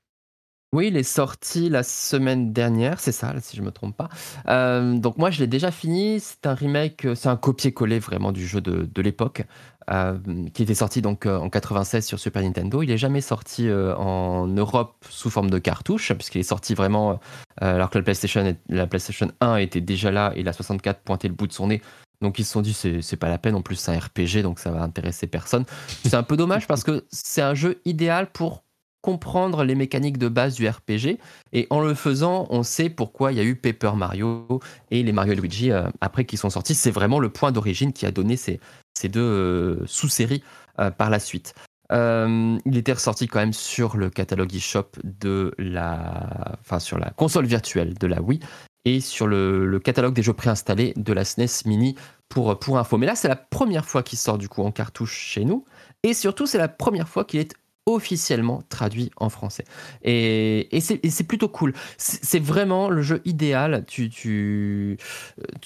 Oui, 0.74 0.88
il 0.88 0.96
est 0.96 1.04
sorti 1.04 1.68
la 1.68 1.84
semaine 1.84 2.52
dernière, 2.52 2.98
c'est 2.98 3.12
ça, 3.12 3.32
si 3.40 3.56
je 3.56 3.60
ne 3.60 3.66
me 3.66 3.70
trompe 3.70 3.96
pas. 3.96 4.08
Euh, 4.48 4.98
donc 4.98 5.18
moi, 5.18 5.30
je 5.30 5.38
l'ai 5.38 5.46
déjà 5.46 5.70
fini. 5.70 6.18
C'est 6.18 6.48
un 6.48 6.54
remake, 6.54 7.04
euh, 7.04 7.14
c'est 7.14 7.28
un 7.28 7.36
copier-coller 7.36 8.00
vraiment 8.00 8.32
du 8.32 8.44
jeu 8.44 8.60
de, 8.60 9.00
l'époque, 9.00 9.44
euh, 9.92 10.18
qui 10.52 10.64
était 10.64 10.74
sorti 10.74 11.00
donc 11.00 11.26
en 11.26 11.48
96 11.48 12.04
sur 12.04 12.18
Super 12.18 12.42
Nintendo. 12.42 12.82
Il 12.82 12.88
n'est 12.88 12.98
jamais 12.98 13.20
sorti 13.20 13.70
en 13.70 14.48
Europe 14.48 14.96
sous 15.08 15.30
forme 15.30 15.48
de 15.48 15.60
cartouche, 15.60 16.12
puisqu'il 16.12 16.40
est 16.40 16.42
sorti 16.42 16.74
vraiment 16.74 17.20
alors 17.60 17.88
que 17.88 17.98
la 17.98 18.02
PlayStation, 18.02 18.56
la 18.68 18.88
PlayStation 18.88 19.30
1 19.40 19.58
était 19.58 19.80
déjà 19.80 20.10
là 20.10 20.32
et 20.34 20.42
la 20.42 20.52
64 20.52 21.02
pointait 21.02 21.28
le 21.28 21.34
bout 21.34 21.46
de 21.46 21.52
son 21.52 21.68
nez. 21.68 21.82
Donc 22.20 22.40
ils 22.40 22.44
se 22.44 22.50
sont 22.50 22.62
dit 22.62 22.74
c'est 22.74 23.16
pas 23.16 23.28
la 23.28 23.38
peine, 23.38 23.54
en 23.54 23.62
plus 23.62 23.76
c'est 23.76 23.92
un 23.92 23.98
RPG 24.00 24.42
donc 24.42 24.58
ça 24.58 24.72
va 24.72 24.82
intéresser 24.82 25.28
personne. 25.28 25.66
C'est 26.04 26.14
un 26.14 26.24
peu 26.24 26.36
dommage 26.36 26.66
parce 26.66 26.82
que 26.82 27.04
c'est 27.12 27.42
un 27.42 27.54
jeu 27.54 27.80
idéal 27.84 28.32
pour 28.32 28.64
comprendre 29.04 29.64
les 29.64 29.74
mécaniques 29.74 30.16
de 30.16 30.28
base 30.28 30.54
du 30.54 30.66
RPG. 30.66 31.18
Et 31.52 31.66
en 31.68 31.82
le 31.82 31.92
faisant, 31.92 32.46
on 32.48 32.62
sait 32.62 32.88
pourquoi 32.88 33.32
il 33.32 33.38
y 33.38 33.40
a 33.40 33.44
eu 33.44 33.54
Paper 33.54 33.92
Mario 33.96 34.60
et 34.90 35.02
les 35.02 35.12
Mario 35.12 35.34
Luigi 35.34 35.70
euh, 35.70 35.84
après 36.00 36.24
qui 36.24 36.38
sont 36.38 36.48
sortis. 36.48 36.74
C'est 36.74 36.90
vraiment 36.90 37.18
le 37.18 37.28
point 37.28 37.52
d'origine 37.52 37.92
qui 37.92 38.06
a 38.06 38.10
donné 38.10 38.38
ces, 38.38 38.60
deux 39.04 39.20
euh, 39.20 39.86
sous-séries 39.86 40.42
euh, 40.80 40.90
par 40.90 41.10
la 41.10 41.18
suite. 41.18 41.52
il 41.90 42.76
était 42.78 42.94
ressorti 42.94 43.28
quand 43.28 43.40
même 43.40 43.52
sur 43.52 43.98
le 43.98 44.08
catalogue 44.08 44.54
eShop 44.54 44.88
de 45.04 45.54
la, 45.58 46.56
enfin 46.60 46.78
sur 46.78 46.98
la 46.98 47.10
console 47.10 47.44
virtuelle 47.44 47.92
de 47.98 48.06
la 48.06 48.22
Wii 48.22 48.40
et 48.86 49.00
sur 49.00 49.26
le, 49.26 49.66
le 49.66 49.78
catalogue 49.80 50.14
des 50.14 50.22
jeux 50.22 50.32
préinstallés 50.32 50.94
de 50.96 51.12
la 51.12 51.26
SNES 51.26 51.44
e 51.44 51.68
Mini 51.68 51.94
pour, 52.30 52.58
pour 52.58 52.78
info. 52.78 52.96
Mais 52.96 53.06
là, 53.06 53.16
c'est 53.16 53.28
la 53.28 53.36
première 53.36 53.84
fois 53.84 54.02
qu'il 54.02 54.18
sort 54.18 54.38
du 54.38 54.48
coup 54.48 54.62
en 54.62 54.72
cartouche 54.72 55.14
chez 55.14 55.44
nous. 55.44 55.66
Et 56.02 56.14
surtout, 56.14 56.46
c'est 56.46 56.58
la 56.58 56.68
première 56.68 57.08
fois 57.08 57.24
qu'il 57.24 57.40
est 57.40 57.54
officiellement 57.86 58.62
traduit 58.68 59.10
en 59.16 59.28
français. 59.28 59.64
Et, 60.02 60.68
c'est 60.80 61.24
plutôt 61.24 61.48
cool. 61.48 61.74
C'est 61.98 62.42
vraiment 62.42 62.88
le 62.88 63.02
jeu 63.02 63.20
idéal. 63.24 63.84
Tu, 63.86 64.08
tu, 64.08 64.96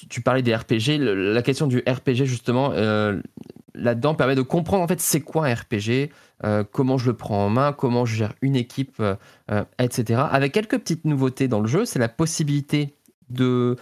tu, 0.09 0.21
parlais 0.21 0.43
des 0.43 0.55
RPG. 0.55 0.99
La 0.99 1.43
question 1.43 1.67
du 1.67 1.79
RPG, 1.79 2.25
justement, 2.25 2.73
euh, 2.73 3.21
là-dedans 3.75 4.15
permet 4.15 4.35
de 4.35 4.43
comprendre 4.43 4.83
en 4.83 4.89
fait 4.89 5.01
c'est 5.01 5.21
quoi 5.21 5.47
un 5.47 5.55
RPG, 5.55 6.11
euh, 6.45 6.65
comment 6.71 6.99
je 6.99 7.11
le 7.11 7.17
prends 7.17 7.47
en 7.47 7.51
main, 7.51 7.73
comment 7.73 8.05
je 8.05 8.17
gère 8.17 8.35
une 8.43 8.57
équipe, 8.57 9.01
euh, 9.01 9.65
etc. 9.79 10.23
Avec 10.31 10.53
quelques 10.53 10.79
petites 10.79 11.05
nouveautés 11.05 11.49
dans 11.49 11.61
le 11.61 11.69
jeu, 11.69 11.85
c'est 11.85 11.99
la 11.99 12.09
possibilité 12.09 12.95
de, 13.31 13.77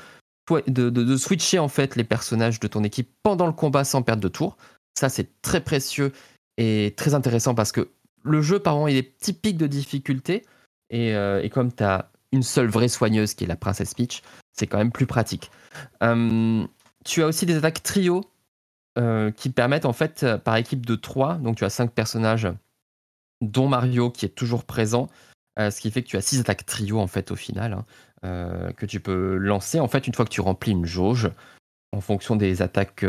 de, 0.67 0.91
de, 0.91 1.17
switcher 1.17 1.59
en 1.59 1.69
fait 1.69 1.97
les 1.97 2.05
personnages 2.05 2.61
de 2.61 2.67
ton 2.67 2.85
équipe 2.85 3.11
pendant 3.23 3.47
le 3.47 3.53
combat 3.53 3.85
sans 3.85 4.03
perdre 4.03 4.23
de 4.23 4.29
tour. 4.29 4.57
Ça, 4.99 5.09
c'est 5.09 5.41
très 5.43 5.61
précieux 5.61 6.13
et 6.59 6.95
très 6.97 7.15
intéressant 7.15 7.55
parce 7.55 7.73
que 7.73 7.89
le 8.27 8.43
jeu, 8.43 8.59
par 8.59 8.75
moment, 8.75 8.89
il 8.89 8.97
est 8.97 9.17
typique 9.19 9.57
de 9.57 9.67
difficulté. 9.67 10.45
Euh, 10.93 11.41
et, 11.43 11.51
comme 11.51 11.73
tu 11.73 11.83
as 11.83 12.11
une 12.33 12.43
seule 12.43 12.69
vraie 12.69 12.89
soigneuse 12.89 13.35
qui 13.35 13.45
est 13.45 13.47
la 13.47 13.57
princesse 13.57 13.95
Peach, 13.95 14.23
c'est 14.53 14.67
quand 14.67 14.79
même 14.79 14.93
plus 14.93 15.07
pratique. 15.07 15.51
Hum, 16.01 16.69
tu 17.05 17.23
as 17.23 17.27
aussi 17.27 17.47
des 17.47 17.57
attaques 17.57 17.83
trio 17.83 18.25
euh, 18.99 19.31
qui 19.31 19.51
permettent, 19.51 19.87
en 19.87 19.93
fait, 19.93 20.27
par 20.45 20.57
équipe 20.57 20.85
de 20.85 20.95
3, 20.95 21.37
donc 21.37 21.57
tu 21.57 21.65
as 21.65 21.71
5 21.71 21.93
personnages, 21.93 22.49
dont 23.41 23.69
Mario 23.69 24.11
qui 24.11 24.27
est 24.27 24.31
toujours 24.31 24.65
présent, 24.65 25.09
euh, 25.59 25.71
ce 25.71 25.81
qui 25.81 25.91
fait 25.91 26.03
que 26.03 26.09
tu 26.09 26.17
as 26.17 26.23
6 26.23 26.41
attaques 26.41 26.67
trio, 26.67 26.99
en 26.99 27.07
fait, 27.07 27.31
au 27.31 27.37
final, 27.37 27.73
hein, 28.23 28.73
que 28.77 28.87
tu 28.87 28.99
peux 29.01 29.37
lancer, 29.37 29.79
en 29.79 29.89
fait, 29.89 30.07
une 30.07 30.15
fois 30.15 30.25
que 30.25 30.31
tu 30.31 30.41
remplis 30.41 30.73
une 30.73 30.87
jauge, 30.87 31.31
en 31.93 32.01
fonction 32.01 32.35
des 32.35 32.61
attaques 32.61 33.05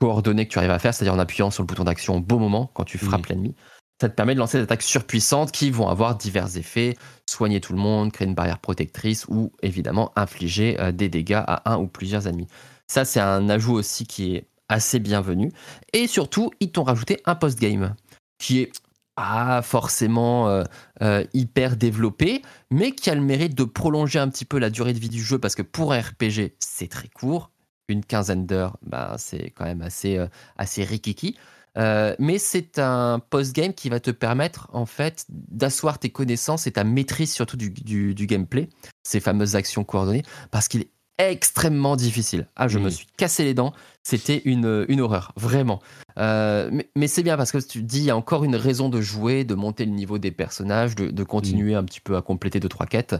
coordonnées 0.00 0.46
que 0.46 0.52
tu 0.52 0.58
arrives 0.58 0.70
à 0.70 0.78
faire, 0.78 0.94
c'est-à-dire 0.94 1.14
en 1.14 1.18
appuyant 1.18 1.50
sur 1.50 1.62
le 1.64 1.66
bouton 1.66 1.84
d'action 1.84 2.16
au 2.16 2.20
bon 2.20 2.38
moment 2.38 2.70
quand 2.74 2.84
tu 2.84 2.96
frappes 2.96 3.26
l'ennemi 3.26 3.56
ça 4.00 4.08
te 4.08 4.14
permet 4.14 4.34
de 4.34 4.38
lancer 4.38 4.56
des 4.56 4.64
attaques 4.64 4.82
surpuissantes 4.82 5.52
qui 5.52 5.70
vont 5.70 5.88
avoir 5.88 6.16
divers 6.16 6.56
effets, 6.56 6.96
soigner 7.28 7.60
tout 7.60 7.74
le 7.74 7.78
monde, 7.78 8.12
créer 8.12 8.26
une 8.26 8.34
barrière 8.34 8.58
protectrice 8.58 9.26
ou 9.28 9.52
évidemment 9.62 10.10
infliger 10.16 10.80
euh, 10.80 10.90
des 10.90 11.10
dégâts 11.10 11.42
à 11.46 11.70
un 11.70 11.78
ou 11.78 11.86
plusieurs 11.86 12.26
ennemis. 12.26 12.48
Ça, 12.86 13.04
c'est 13.04 13.20
un 13.20 13.48
ajout 13.50 13.74
aussi 13.74 14.06
qui 14.06 14.36
est 14.36 14.46
assez 14.68 15.00
bienvenu. 15.00 15.52
Et 15.92 16.06
surtout, 16.06 16.50
ils 16.60 16.72
t'ont 16.72 16.82
rajouté 16.82 17.20
un 17.26 17.34
post-game 17.34 17.94
qui 18.38 18.60
est 18.60 18.72
pas 19.16 19.60
forcément 19.60 20.48
euh, 20.48 20.64
euh, 21.02 21.24
hyper 21.34 21.76
développé, 21.76 22.40
mais 22.70 22.92
qui 22.92 23.10
a 23.10 23.14
le 23.14 23.20
mérite 23.20 23.54
de 23.54 23.64
prolonger 23.64 24.18
un 24.18 24.28
petit 24.28 24.46
peu 24.46 24.58
la 24.58 24.70
durée 24.70 24.94
de 24.94 24.98
vie 24.98 25.10
du 25.10 25.22
jeu 25.22 25.38
parce 25.38 25.54
que 25.54 25.62
pour 25.62 25.92
un 25.92 26.00
RPG, 26.00 26.54
c'est 26.58 26.88
très 26.88 27.08
court. 27.08 27.50
Une 27.88 28.04
quinzaine 28.04 28.46
d'heures, 28.46 28.78
bah, 28.82 29.16
c'est 29.18 29.50
quand 29.50 29.64
même 29.64 29.82
assez, 29.82 30.24
assez 30.56 30.84
rikiki. 30.84 31.36
Euh, 31.78 32.14
mais 32.18 32.38
c'est 32.38 32.78
un 32.78 33.20
post-game 33.30 33.74
qui 33.74 33.88
va 33.88 34.00
te 34.00 34.10
permettre 34.10 34.68
en 34.72 34.86
fait 34.86 35.26
d'asseoir 35.28 35.98
tes 35.98 36.10
connaissances 36.10 36.66
et 36.66 36.72
ta 36.72 36.84
maîtrise 36.84 37.32
surtout 37.32 37.56
du, 37.56 38.14
gameplay, 38.26 38.68
ces 39.02 39.20
fameuses 39.20 39.56
actions 39.56 39.84
coordonnées, 39.84 40.22
parce 40.50 40.68
qu'il 40.68 40.82
est 40.82 40.90
extrêmement 41.18 41.96
difficile. 41.96 42.46
Ah, 42.56 42.66
je 42.66 42.78
me 42.78 42.88
suis 42.88 43.06
cassé 43.18 43.44
les 43.44 43.52
dents, 43.52 43.74
c'était 44.02 44.40
une, 44.46 44.86
une 44.88 45.02
horreur, 45.02 45.32
vraiment. 45.36 45.80
Euh, 46.18 46.70
mais, 46.96 47.08
c'est 47.08 47.22
bien 47.22 47.36
parce 47.36 47.52
que 47.52 47.58
tu 47.58 47.82
dis, 47.82 47.98
il 47.98 48.04
y 48.04 48.10
a 48.10 48.16
encore 48.16 48.42
une 48.42 48.56
raison 48.56 48.88
de 48.88 49.02
jouer, 49.02 49.44
de 49.44 49.54
monter 49.54 49.84
le 49.84 49.90
niveau 49.90 50.18
des 50.18 50.30
personnages, 50.30 50.94
de, 50.94 51.24
continuer 51.24 51.74
un 51.74 51.84
petit 51.84 52.00
peu 52.00 52.16
à 52.16 52.22
compléter 52.22 52.58
deux, 52.58 52.70
trois 52.70 52.86
quêtes. 52.86 53.16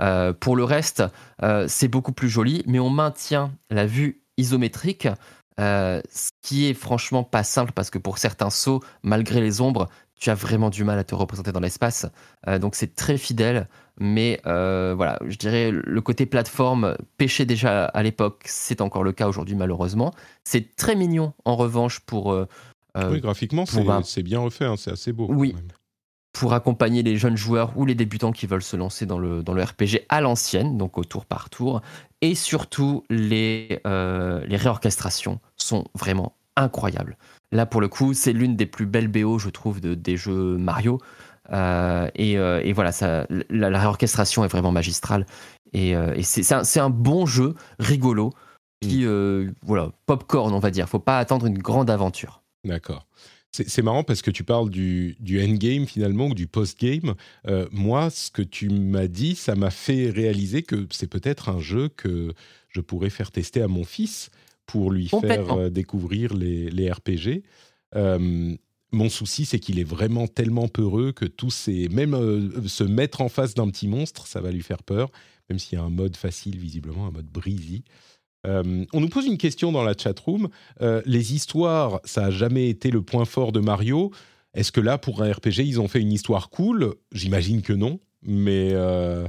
Euh, 0.00 0.32
pour 0.32 0.54
le 0.54 0.62
reste, 0.62 1.02
c'est 1.66 1.88
beaucoup 1.88 2.12
plus 2.12 2.28
joli, 2.28 2.62
mais 2.66 2.78
on 2.78 2.90
maintient 2.90 3.52
la 3.68 3.84
vue 3.84 4.22
isométrique 4.36 5.08
euh, 5.60 6.00
ce 6.10 6.30
qui 6.42 6.66
est 6.66 6.74
franchement 6.74 7.22
pas 7.22 7.44
simple 7.44 7.72
parce 7.72 7.90
que 7.90 7.98
pour 7.98 8.18
certains 8.18 8.50
sauts, 8.50 8.80
malgré 9.02 9.40
les 9.40 9.60
ombres, 9.60 9.88
tu 10.18 10.30
as 10.30 10.34
vraiment 10.34 10.70
du 10.70 10.84
mal 10.84 10.98
à 10.98 11.04
te 11.04 11.14
représenter 11.14 11.52
dans 11.52 11.60
l'espace. 11.60 12.06
Euh, 12.48 12.58
donc 12.58 12.74
c'est 12.74 12.94
très 12.94 13.18
fidèle, 13.18 13.68
mais 13.98 14.40
euh, 14.46 14.94
voilà, 14.96 15.18
je 15.26 15.36
dirais 15.36 15.70
le 15.70 16.00
côté 16.00 16.24
plateforme 16.24 16.96
pêchait 17.18 17.44
déjà 17.44 17.84
à 17.84 18.02
l'époque, 18.02 18.42
c'est 18.46 18.80
encore 18.80 19.04
le 19.04 19.12
cas 19.12 19.28
aujourd'hui 19.28 19.54
malheureusement. 19.54 20.14
C'est 20.44 20.76
très 20.76 20.94
mignon 20.94 21.34
en 21.44 21.56
revanche 21.56 22.00
pour. 22.00 22.34
Oui, 22.96 23.20
graphiquement, 23.20 23.66
c'est 23.66 24.22
bien 24.22 24.40
refait, 24.40 24.64
hein, 24.64 24.76
c'est 24.76 24.90
assez 24.90 25.12
beau. 25.12 25.26
Oui. 25.30 25.54
Pour 26.32 26.54
accompagner 26.54 27.02
les 27.02 27.16
jeunes 27.16 27.36
joueurs 27.36 27.76
ou 27.76 27.84
les 27.84 27.96
débutants 27.96 28.30
qui 28.30 28.46
veulent 28.46 28.62
se 28.62 28.76
lancer 28.76 29.04
dans 29.04 29.18
le, 29.18 29.42
dans 29.42 29.52
le 29.52 29.64
RPG 29.64 30.06
à 30.08 30.20
l'ancienne, 30.20 30.78
donc 30.78 30.96
au 30.96 31.04
tour 31.04 31.26
par 31.26 31.50
tour. 31.50 31.82
Et 32.22 32.34
surtout, 32.34 33.04
les, 33.10 33.80
les 33.84 34.56
réorchestrations 34.56 35.40
sont 35.56 35.84
vraiment 35.94 36.34
incroyables. 36.56 37.16
Là, 37.52 37.66
pour 37.66 37.80
le 37.80 37.88
coup, 37.88 38.14
c'est 38.14 38.32
l'une 38.32 38.56
des 38.56 38.66
plus 38.66 38.86
belles 38.86 39.08
BO, 39.08 39.38
je 39.38 39.50
trouve, 39.50 39.80
de, 39.80 39.94
des 39.94 40.16
jeux 40.16 40.56
Mario. 40.56 41.00
Euh, 41.52 42.08
euh, 42.18 42.60
et, 42.62 42.72
voilà, 42.72 42.92
ça, 42.92 43.26
la, 43.48 43.78
réorchestration 43.78 44.44
est 44.44 44.48
vraiment 44.48 44.70
magistrale. 44.70 45.26
Et, 45.72 45.96
euh, 45.96 46.20
c'est 46.22 46.80
un, 46.80 46.90
bon 46.90 47.26
jeu, 47.26 47.54
rigolo, 47.78 48.32
qui, 48.80 49.04
mm. 49.04 49.54
voilà, 49.62 49.90
popcorn, 50.06 50.54
on 50.54 50.60
va 50.60 50.70
dire. 50.70 50.88
Faut 50.88 51.00
pas 51.00 51.18
attendre 51.18 51.46
une 51.46 51.58
grande 51.58 51.90
aventure. 51.90 52.42
D'accord. 52.64 53.06
C'est 53.52 53.82
marrant 53.82 54.04
parce 54.04 54.22
que 54.22 54.30
tu 54.30 54.44
parles 54.44 54.70
du, 54.70 55.16
du 55.18 55.42
endgame 55.42 55.86
finalement 55.86 56.28
ou 56.28 56.34
du 56.34 56.46
post-game. 56.46 57.14
moi, 57.72 58.08
ce 58.10 58.30
que 58.30 58.42
tu 58.42 58.68
m'as 58.68 59.08
dit, 59.08 59.34
ça 59.34 59.56
m'a 59.56 59.70
fait 59.70 60.08
réaliser 60.08 60.62
que 60.62 60.86
c'est 60.90 61.08
peut-être 61.08 61.48
un 61.48 61.58
jeu 61.58 61.88
que 61.88 62.32
je 62.68 62.80
pourrais 62.80 63.10
faire 63.10 63.32
tester 63.32 63.60
à 63.60 63.68
mon 63.68 63.84
fils 63.84 64.30
pour 64.70 64.90
lui 64.92 65.08
faire 65.08 65.52
euh, 65.52 65.70
découvrir 65.70 66.34
les, 66.34 66.70
les 66.70 66.90
RPG. 66.90 67.42
Euh, 67.96 68.54
mon 68.92 69.08
souci, 69.08 69.44
c'est 69.44 69.58
qu'il 69.58 69.78
est 69.78 69.84
vraiment 69.84 70.28
tellement 70.28 70.68
peureux 70.68 71.12
que 71.12 71.24
tous 71.24 71.50
ces. 71.50 71.88
Même 71.88 72.14
euh, 72.14 72.66
se 72.68 72.84
mettre 72.84 73.20
en 73.20 73.28
face 73.28 73.54
d'un 73.54 73.68
petit 73.68 73.88
monstre, 73.88 74.26
ça 74.26 74.40
va 74.40 74.50
lui 74.50 74.62
faire 74.62 74.82
peur, 74.82 75.10
même 75.48 75.58
s'il 75.58 75.78
y 75.78 75.80
a 75.80 75.84
un 75.84 75.90
mode 75.90 76.16
facile, 76.16 76.58
visiblement, 76.58 77.06
un 77.06 77.10
mode 77.10 77.26
breezy. 77.26 77.84
On 78.44 79.00
nous 79.00 79.08
pose 79.08 79.26
une 79.26 79.38
question 79.38 79.72
dans 79.72 79.82
la 79.82 79.94
chatroom. 79.96 80.48
Euh, 80.80 81.02
les 81.06 81.34
histoires, 81.34 82.00
ça 82.04 82.22
n'a 82.22 82.30
jamais 82.30 82.68
été 82.68 82.90
le 82.90 83.02
point 83.02 83.24
fort 83.24 83.52
de 83.52 83.60
Mario. 83.60 84.10
Est-ce 84.54 84.72
que 84.72 84.80
là, 84.80 84.98
pour 84.98 85.22
un 85.22 85.30
RPG, 85.30 85.58
ils 85.58 85.80
ont 85.80 85.88
fait 85.88 86.00
une 86.00 86.12
histoire 86.12 86.50
cool? 86.50 86.94
J'imagine 87.12 87.62
que 87.62 87.72
non. 87.72 88.00
Mais. 88.22 88.70
Euh... 88.72 89.26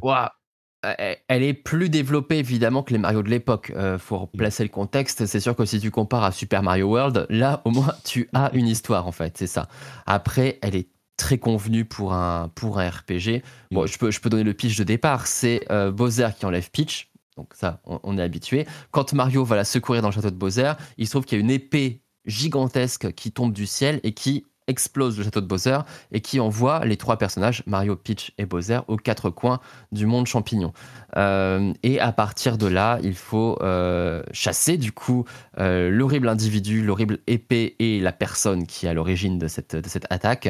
Euh, 0.83 1.13
elle 1.27 1.43
est 1.43 1.53
plus 1.53 1.89
développée 1.89 2.39
évidemment 2.39 2.81
que 2.81 2.91
les 2.91 2.99
Mario 2.99 3.21
de 3.21 3.29
l'époque. 3.29 3.71
Euh, 3.75 3.99
faut 3.99 4.25
placer 4.25 4.63
le 4.63 4.69
contexte. 4.69 5.25
C'est 5.25 5.39
sûr 5.39 5.55
que 5.55 5.65
si 5.65 5.79
tu 5.79 5.91
compares 5.91 6.23
à 6.23 6.31
Super 6.31 6.63
Mario 6.63 6.87
World, 6.87 7.27
là 7.29 7.61
au 7.65 7.69
moins 7.69 7.93
tu 8.03 8.27
as 8.33 8.49
une 8.53 8.67
histoire 8.67 9.05
en 9.05 9.11
fait. 9.11 9.37
C'est 9.37 9.47
ça. 9.47 9.67
Après, 10.07 10.57
elle 10.63 10.75
est 10.75 10.87
très 11.17 11.37
convenue 11.37 11.85
pour 11.85 12.13
un 12.13 12.49
pour 12.55 12.79
un 12.79 12.89
RPG. 12.89 13.43
Bon, 13.69 13.85
je 13.85 13.97
peux 13.99 14.09
je 14.09 14.19
peux 14.19 14.29
donner 14.29 14.43
le 14.43 14.55
pitch 14.55 14.75
de 14.77 14.83
départ. 14.83 15.27
C'est 15.27 15.65
euh, 15.69 15.91
Bowser 15.91 16.29
qui 16.37 16.47
enlève 16.47 16.71
Peach. 16.71 17.10
Donc 17.37 17.53
ça, 17.53 17.81
on, 17.85 18.17
est 18.17 18.21
habitué. 18.21 18.67
Quand 18.91 19.13
Mario 19.13 19.43
va 19.45 19.55
la 19.55 19.63
secourir 19.63 20.01
dans 20.01 20.09
le 20.09 20.13
château 20.13 20.31
de 20.31 20.35
Bowser, 20.35 20.73
il 20.97 21.05
se 21.05 21.11
trouve 21.11 21.25
qu'il 21.25 21.37
y 21.37 21.41
a 21.41 21.43
une 21.43 21.51
épée 21.51 22.03
gigantesque 22.25 23.13
qui 23.13 23.31
tombe 23.31 23.53
du 23.53 23.65
ciel 23.65 23.99
et 24.03 24.13
qui 24.13 24.45
explose 24.67 25.17
le 25.17 25.23
château 25.23 25.41
de 25.41 25.45
Bowser 25.45 25.79
et 26.11 26.21
qui 26.21 26.39
envoie 26.39 26.85
les 26.85 26.97
trois 26.97 27.17
personnages, 27.17 27.63
Mario, 27.65 27.95
Peach 27.95 28.31
et 28.37 28.45
Bowser, 28.45 28.79
aux 28.87 28.97
quatre 28.97 29.29
coins 29.29 29.59
du 29.91 30.05
monde 30.05 30.27
champignon. 30.27 30.73
Euh, 31.17 31.73
et 31.83 31.99
à 31.99 32.11
partir 32.11 32.57
de 32.57 32.67
là, 32.67 32.99
il 33.03 33.15
faut 33.15 33.57
euh, 33.61 34.23
chasser 34.31 34.77
du 34.77 34.91
coup 34.91 35.25
euh, 35.59 35.89
l'horrible 35.89 36.29
individu, 36.29 36.83
l'horrible 36.83 37.19
épée 37.27 37.75
et 37.79 37.99
la 37.99 38.11
personne 38.11 38.65
qui 38.65 38.85
est 38.85 38.89
à 38.89 38.93
l'origine 38.93 39.37
de 39.37 39.47
cette, 39.47 39.75
de 39.75 39.89
cette 39.89 40.05
attaque 40.09 40.49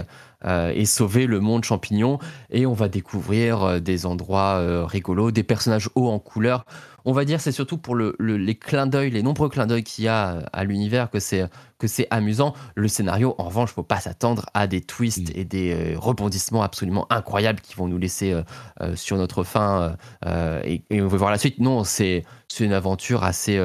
et 0.74 0.86
sauver 0.86 1.28
le 1.28 1.39
monde 1.39 1.64
champignon. 1.64 2.18
Et 2.49 2.66
on 2.66 2.74
va 2.74 2.89
découvrir 2.89 3.80
des 3.80 4.07
endroits 4.07 4.88
rigolos, 4.88 5.30
des 5.30 5.43
personnages 5.43 5.88
hauts 5.93 6.09
en 6.09 6.18
couleur 6.18 6.66
on 7.06 7.12
va 7.14 7.26
dire 7.26 7.41
c'est 7.41 7.52
surtout 7.52 7.78
pour 7.78 7.95
les 7.95 8.56
clins 8.56 8.88
d'œil, 8.88 9.12
les 9.12 9.24
nombreux 9.24 9.49
clins 9.49 9.68
d'œil 9.68 9.84
qu'il 9.84 10.06
y 10.06 10.08
a 10.08 10.43
à 10.54 10.64
l'univers 10.64 11.10
que 11.10 11.20
c'est 11.20 11.49
que 11.82 11.88
c'est 11.88 12.08
amusant. 12.12 12.54
Le 12.76 12.88
scénario, 12.88 13.36
en 13.39 13.45
revanche, 13.45 13.72
faut 13.72 13.84
pas 13.84 13.99
s'attendre 13.99 14.45
à 14.54 14.68
des 14.68 14.82
twists 14.82 15.36
mm. 15.36 15.39
et 15.39 15.45
des 15.45 15.74
euh, 15.74 15.99
rebondissements 15.99 16.62
absolument 16.62 17.08
incroyables 17.10 17.60
qui 17.60 17.76
vont 17.76 17.88
nous 17.88 17.97
laisser 17.97 18.32
euh, 18.32 18.43
euh, 18.82 18.95
sur 18.95 19.18
notre 19.18 19.43
fin 19.43 19.95
et, 20.24 20.84
on 20.91 21.08
va 21.08 21.18
voir 21.18 21.32
la 21.32 21.39
suite. 21.39 21.60
Non, 21.60 21.84
c'est 21.84 22.24
une 22.60 22.74
aventure 22.74 23.24
assez 23.24 23.60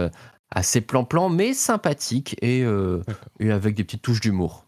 assez 0.50 0.80
plan-plan, 0.80 1.28
mais 1.28 1.52
sympathique 1.52 2.36
et, 2.40 2.64
et 3.40 3.50
avec 3.50 3.74
des 3.74 3.84
petites 3.84 4.02
touches 4.02 4.20
d'humour. 4.20 4.65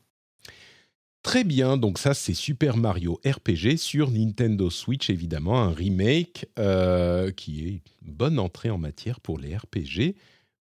Très 1.23 1.45
bien, 1.45 1.77
donc 1.77 1.99
ça 1.99 2.15
c'est 2.15 2.33
Super 2.35 2.77
Mario 2.77 3.21
RPG 3.27 3.77
sur 3.77 4.11
Nintendo 4.11 4.71
Switch 4.71 5.11
évidemment, 5.11 5.61
un 5.61 5.73
remake 5.73 6.47
euh, 6.59 7.31
qui 7.33 7.67
est 7.67 7.83
une 8.03 8.15
bonne 8.15 8.39
entrée 8.39 8.71
en 8.71 8.79
matière 8.79 9.21
pour 9.21 9.39
les 9.39 9.57
RPG, 9.57 10.15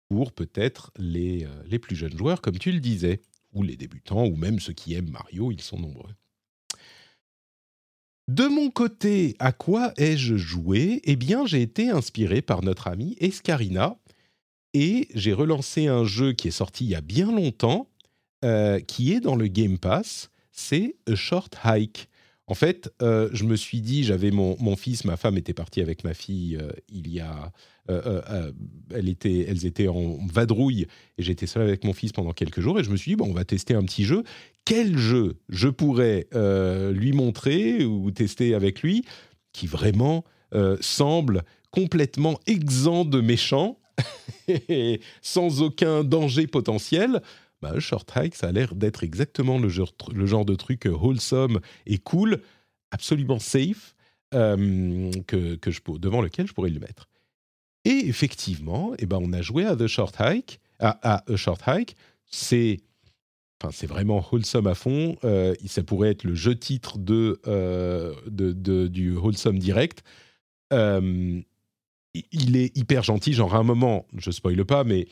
pour 0.09 0.33
peut-être 0.33 0.91
les, 0.97 1.45
euh, 1.45 1.63
les 1.67 1.79
plus 1.79 1.95
jeunes 1.95 2.17
joueurs 2.17 2.41
comme 2.41 2.59
tu 2.59 2.71
le 2.71 2.79
disais, 2.79 3.21
ou 3.53 3.63
les 3.63 3.75
débutants, 3.75 4.25
ou 4.25 4.35
même 4.35 4.59
ceux 4.59 4.73
qui 4.73 4.93
aiment 4.93 5.09
Mario, 5.09 5.51
ils 5.51 5.61
sont 5.61 5.79
nombreux. 5.79 6.11
De 8.27 8.47
mon 8.47 8.69
côté, 8.69 9.35
à 9.39 9.51
quoi 9.51 9.93
ai-je 9.97 10.35
joué? 10.35 11.01
Eh 11.05 11.15
bien 11.15 11.45
j'ai 11.45 11.61
été 11.61 11.89
inspiré 11.89 12.41
par 12.41 12.61
notre 12.61 12.87
ami 12.87 13.15
Escarina, 13.19 13.97
et 14.73 15.07
j'ai 15.15 15.33
relancé 15.33 15.87
un 15.87 16.05
jeu 16.05 16.33
qui 16.33 16.49
est 16.49 16.51
sorti 16.51 16.85
il 16.85 16.91
y 16.91 16.95
a 16.95 17.01
bien 17.01 17.31
longtemps, 17.31 17.89
euh, 18.43 18.79
qui 18.79 19.13
est 19.13 19.19
dans 19.19 19.35
le 19.35 19.47
Game 19.47 19.77
Pass, 19.77 20.30
c'est 20.51 20.95
A 21.07 21.15
Short 21.15 21.55
Hike. 21.63 22.07
En 22.51 22.53
fait, 22.53 22.91
euh, 23.01 23.29
je 23.31 23.45
me 23.45 23.55
suis 23.55 23.79
dit, 23.79 24.03
j'avais 24.03 24.29
mon, 24.29 24.75
fils, 24.75 25.05
ma 25.05 25.15
femme 25.15 25.37
était 25.37 25.53
partie 25.53 25.79
avec 25.79 26.03
ma 26.03 26.13
fille 26.13 26.57
euh, 26.61 26.69
il 26.89 27.07
y 27.07 27.21
a. 27.21 27.51
Euh, 27.89 28.51
elles 28.93 29.65
étaient 29.65 29.87
en 29.87 30.17
vadrouille 30.27 30.85
et 31.17 31.23
j'étais 31.23 31.47
seul 31.47 31.63
avec 31.63 31.83
mon 31.83 31.93
fils 31.93 32.11
pendant 32.11 32.31
quelques 32.31 32.61
jours 32.61 32.79
et 32.79 32.83
je 32.83 32.89
me 32.89 32.95
suis 32.95 33.11
dit, 33.11 33.15
bon, 33.15 33.29
on 33.29 33.33
va 33.33 33.45
tester 33.45 33.73
un 33.73 33.83
petit 33.83 34.03
jeu. 34.03 34.23
Quel 34.65 34.97
jeu 34.97 35.39
je 35.49 35.67
pourrais 35.67 36.27
lui 36.93 37.11
montrer 37.11 37.85
ou 37.85 38.11
tester 38.11 38.53
avec 38.53 38.81
lui 38.81 39.03
qui 39.51 39.65
vraiment 39.65 40.23
semble 40.79 41.43
complètement 41.71 42.39
exempt 42.47 43.05
de 43.05 43.19
méchants 43.19 43.79
et 44.47 45.01
sans 45.21 45.61
aucun 45.61 46.03
danger 46.03 46.47
potentiel? 46.47 47.21
Bah, 47.61 47.79
Short 47.79 48.09
Hike, 48.15 48.35
ça 48.35 48.47
a 48.47 48.51
l'air 48.51 48.75
d'être 48.75 49.03
exactement 49.03 49.59
le 49.59 49.69
genre, 49.69 50.45
de 50.45 50.55
truc 50.55 50.87
euh, 50.87 50.91
wholesome 50.91 51.59
et 51.85 51.97
cool, 51.97 52.41
absolument 52.91 53.39
safe, 53.39 53.95
euh, 54.33 55.11
que, 55.27 55.57
je, 55.67 55.79
devant 55.97 56.21
lequel 56.21 56.47
je 56.47 56.53
pourrais 56.53 56.69
le 56.69 56.79
mettre. 56.79 57.07
Et 57.85 58.07
effectivement, 58.07 58.93
eh 58.99 59.05
ben, 59.05 59.19
on 59.21 59.33
a 59.33 59.41
joué 59.41 59.65
à 59.65 59.75
The 59.75 59.87
Short 59.87 60.15
Hike, 60.19 60.59
à, 60.79 61.23
A 61.31 61.35
Short 61.35 61.61
Hike. 61.67 61.95
C'est 62.25 62.79
Enfin, 63.63 63.71
c'est 63.71 63.85
vraiment 63.85 64.25
wholesome 64.31 64.65
à 64.65 64.73
fond. 64.73 65.17
Euh, 65.23 65.53
ça 65.67 65.83
pourrait 65.83 66.09
être 66.09 66.23
le 66.23 66.33
jeu 66.33 66.55
titre 66.55 66.97
de, 66.97 67.39
de, 67.45 68.53
de, 68.53 68.87
du 68.87 69.15
wholesome 69.15 69.59
direct. 69.59 70.01
il 70.71 71.45
est 72.55 72.75
hyper 72.75 73.03
gentil. 73.03 73.33
Genre, 73.33 73.53
à 73.53 73.59
un 73.59 73.63
moment, 73.63 74.07
je 74.17 74.31
spoile 74.31 74.65
pas, 74.65 74.83
mais 74.83 75.07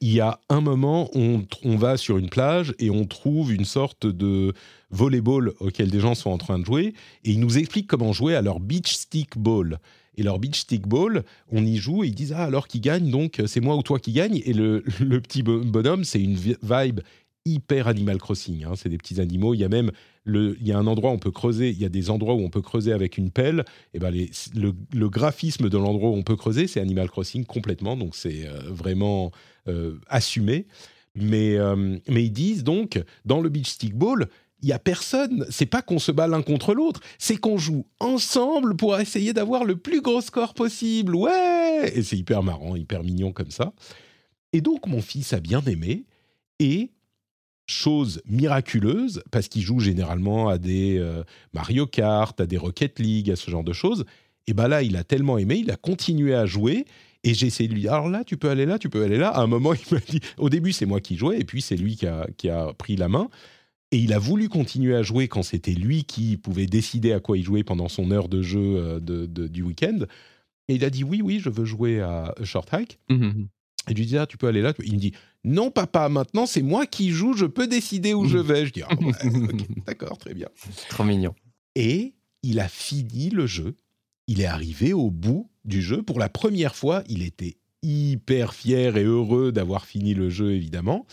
il 0.00 0.12
y 0.12 0.20
a 0.20 0.40
un 0.48 0.60
moment, 0.60 1.10
on, 1.14 1.76
va 1.76 1.96
sur 1.96 2.18
une 2.18 2.28
plage 2.28 2.74
et 2.78 2.90
on 2.90 3.04
trouve 3.04 3.52
une 3.52 3.64
sorte 3.64 4.06
de 4.06 4.52
volleyball 4.90 5.52
auquel 5.60 5.90
des 5.90 6.00
gens 6.00 6.14
sont 6.14 6.30
en 6.30 6.38
train 6.38 6.58
de 6.58 6.64
jouer, 6.64 6.94
et 7.24 7.30
ils 7.30 7.40
nous 7.40 7.58
expliquent 7.58 7.86
comment 7.86 8.12
jouer 8.12 8.34
à 8.34 8.42
leur 8.42 8.60
beach 8.60 8.94
stick 8.94 9.36
ball. 9.36 9.78
Et 10.16 10.22
leur 10.22 10.38
beach 10.38 10.60
stick 10.60 10.86
ball, 10.86 11.24
on 11.50 11.64
y 11.66 11.76
joue 11.76 12.04
et 12.04 12.06
ils 12.06 12.14
disent 12.14 12.32
ah 12.32 12.44
alors 12.44 12.68
qui 12.68 12.78
gagne 12.78 13.10
donc 13.10 13.42
c'est 13.46 13.60
moi 13.60 13.74
ou 13.74 13.82
toi 13.82 13.98
qui 13.98 14.12
gagne 14.12 14.40
et 14.44 14.52
le, 14.52 14.84
le 15.00 15.20
petit 15.20 15.42
bonhomme 15.42 16.04
c'est 16.04 16.20
une 16.20 16.36
vibe 16.36 17.00
hyper 17.44 17.88
Animal 17.88 18.18
Crossing. 18.18 18.64
Hein. 18.64 18.72
C'est 18.76 18.88
des 18.88 18.98
petits 18.98 19.20
animaux. 19.20 19.54
Il 19.54 19.60
y 19.60 19.64
a 19.64 19.68
même 19.68 19.90
le, 20.24 20.56
il 20.60 20.66
y 20.66 20.72
a 20.72 20.78
un 20.78 20.86
endroit 20.86 21.10
où 21.10 21.14
on 21.14 21.18
peut 21.18 21.30
creuser. 21.30 21.70
Il 21.70 21.80
y 21.80 21.84
a 21.84 21.88
des 21.88 22.10
endroits 22.10 22.34
où 22.34 22.40
on 22.40 22.50
peut 22.50 22.62
creuser 22.62 22.92
avec 22.92 23.18
une 23.18 23.30
pelle. 23.30 23.64
Et 23.92 23.98
ben 23.98 24.10
les, 24.10 24.30
le, 24.54 25.08
graphisme 25.08 25.68
de 25.68 25.78
l'endroit 25.78 26.10
où 26.10 26.14
on 26.14 26.22
peut 26.22 26.36
creuser, 26.36 26.66
c'est 26.66 26.80
Animal 26.80 27.10
Crossing 27.10 27.44
complètement. 27.44 27.96
Donc 27.96 28.16
c'est 28.16 28.46
euh, 28.46 28.60
vraiment 28.70 29.30
euh, 29.68 29.98
assumé. 30.08 30.66
Mais, 31.14 31.56
euh, 31.56 31.98
mais 32.08 32.24
ils 32.24 32.32
disent 32.32 32.64
donc, 32.64 33.00
dans 33.24 33.40
le 33.40 33.48
beach 33.48 33.68
stick 33.68 33.94
ball, 33.94 34.28
il 34.62 34.68
y 34.68 34.72
a 34.72 34.78
personne. 34.78 35.46
C'est 35.50 35.66
pas 35.66 35.82
qu'on 35.82 35.98
se 35.98 36.10
bat 36.10 36.26
l'un 36.26 36.42
contre 36.42 36.74
l'autre, 36.74 37.00
c'est 37.18 37.36
qu'on 37.36 37.58
joue 37.58 37.86
ensemble 38.00 38.76
pour 38.76 38.98
essayer 38.98 39.32
d'avoir 39.32 39.64
le 39.64 39.76
plus 39.76 40.00
gros 40.00 40.22
score 40.22 40.54
possible. 40.54 41.14
Ouais 41.14 41.92
Et 41.94 42.02
c'est 42.02 42.16
hyper 42.16 42.42
marrant, 42.42 42.74
hyper 42.74 43.04
mignon 43.04 43.32
comme 43.32 43.50
ça. 43.50 43.74
Et 44.52 44.60
donc 44.60 44.86
mon 44.86 45.02
fils 45.02 45.32
a 45.34 45.40
bien 45.40 45.60
aimé. 45.66 46.04
Et 46.58 46.90
chose 47.66 48.20
miraculeuse, 48.26 49.22
parce 49.30 49.48
qu'il 49.48 49.62
joue 49.62 49.80
généralement 49.80 50.48
à 50.48 50.58
des 50.58 50.98
euh, 50.98 51.22
Mario 51.52 51.86
Kart, 51.86 52.38
à 52.40 52.46
des 52.46 52.58
Rocket 52.58 52.98
League, 52.98 53.30
à 53.30 53.36
ce 53.36 53.50
genre 53.50 53.64
de 53.64 53.72
choses, 53.72 54.04
et 54.46 54.52
bien 54.52 54.68
là, 54.68 54.82
il 54.82 54.96
a 54.96 55.04
tellement 55.04 55.38
aimé, 55.38 55.56
il 55.56 55.70
a 55.70 55.76
continué 55.76 56.34
à 56.34 56.46
jouer, 56.46 56.84
et 57.22 57.32
j'ai 57.32 57.46
essayé 57.46 57.68
de 57.68 57.74
lui 57.74 57.82
dire, 57.82 57.94
alors 57.94 58.10
là, 58.10 58.22
tu 58.24 58.36
peux 58.36 58.50
aller 58.50 58.66
là, 58.66 58.78
tu 58.78 58.90
peux 58.90 59.02
aller 59.02 59.16
là. 59.16 59.30
À 59.30 59.40
un 59.40 59.46
moment, 59.46 59.72
il 59.90 59.94
m'a 59.94 60.00
dit, 60.00 60.20
au 60.36 60.50
début, 60.50 60.72
c'est 60.72 60.86
moi 60.86 61.00
qui 61.00 61.16
jouais, 61.16 61.40
et 61.40 61.44
puis 61.44 61.62
c'est 61.62 61.76
lui 61.76 61.96
qui 61.96 62.06
a, 62.06 62.26
qui 62.36 62.50
a, 62.50 62.72
pris 62.74 62.96
la 62.96 63.08
main. 63.08 63.28
et 63.92 63.96
il 63.96 64.12
a 64.12 64.18
voulu 64.18 64.48
continuer 64.50 64.94
à 64.94 65.02
jouer 65.02 65.28
quand 65.28 65.42
c'était 65.42 65.72
lui 65.72 66.04
qui 66.04 66.36
pouvait 66.36 66.66
décider 66.66 67.12
à 67.12 67.20
quoi 67.20 67.38
il 67.38 67.44
jouait 67.44 67.64
pendant 67.64 67.88
son 67.88 68.10
heure 68.10 68.28
de 68.28 68.42
jeu 68.42 69.00
du 69.00 69.62
week-end. 69.62 70.00
Et 70.68 70.74
il 70.74 70.84
a 70.84 70.90
dit 70.90 71.04
oui, 71.04 71.22
oui, 71.22 71.40
je 71.40 71.50
veux 71.50 71.64
jouer 71.64 72.00
à 72.00 72.34
Short 72.42 72.72
Hike. 72.72 72.98
Mmh 73.08 73.44
et 73.88 73.92
je 73.92 73.96
lui 73.96 74.06
dis, 74.06 74.18
ah, 74.18 74.26
tu 74.26 74.36
peux 74.36 74.46
aller 74.46 74.62
là. 74.62 74.72
Il 74.82 74.94
me 74.94 74.98
dit, 74.98 75.12
non, 75.44 75.70
papa, 75.70 76.08
maintenant 76.08 76.46
c'est 76.46 76.62
moi 76.62 76.86
qui 76.86 77.10
joue, 77.10 77.34
je 77.34 77.46
peux 77.46 77.66
décider 77.66 78.14
où 78.14 78.26
je 78.26 78.38
vais. 78.38 78.66
Je 78.66 78.72
dis, 78.72 78.82
ah, 78.82 78.94
d'accord, 79.86 80.18
très 80.18 80.34
bien. 80.34 80.48
Trop 80.88 81.04
mignon. 81.04 81.34
Et 81.74 82.14
il 82.42 82.60
a 82.60 82.68
fini 82.68 83.30
le 83.30 83.46
jeu. 83.46 83.76
Il 84.26 84.40
est 84.40 84.46
arrivé 84.46 84.92
au 84.92 85.10
bout 85.10 85.50
du 85.64 85.82
jeu. 85.82 86.02
Pour 86.02 86.18
la 86.18 86.28
première 86.28 86.74
fois, 86.74 87.02
il 87.08 87.22
était 87.22 87.56
hyper 87.82 88.54
fier 88.54 88.96
et 88.96 89.04
heureux 89.04 89.52
d'avoir 89.52 89.84
fini 89.84 90.14
le 90.14 90.30
jeu, 90.30 90.52
évidemment. 90.52 91.06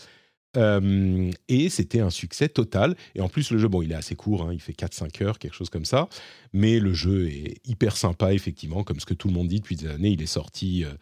Euh, 0.56 1.30
et 1.48 1.68
c'était 1.68 2.00
un 2.00 2.10
succès 2.10 2.48
total. 2.48 2.96
Et 3.14 3.20
en 3.20 3.28
plus, 3.28 3.50
le 3.50 3.58
jeu, 3.58 3.68
bon, 3.68 3.82
il 3.82 3.92
est 3.92 3.96
assez 3.96 4.14
court, 4.14 4.42
hein, 4.46 4.52
il 4.52 4.60
fait 4.60 4.72
4-5 4.72 5.22
heures, 5.22 5.38
quelque 5.38 5.54
chose 5.54 5.70
comme 5.70 5.84
ça. 5.84 6.08
Mais 6.52 6.78
le 6.78 6.94
jeu 6.94 7.28
est 7.28 7.60
hyper 7.66 7.96
sympa, 7.96 8.32
effectivement, 8.32 8.84
comme 8.84 9.00
ce 9.00 9.06
que 9.06 9.14
tout 9.14 9.28
le 9.28 9.34
monde 9.34 9.48
dit 9.48 9.60
depuis 9.60 9.76
des 9.76 9.88
années. 9.88 10.10
Il 10.10 10.22
est 10.22 10.26
sorti, 10.26 10.84
euh, 10.84 10.92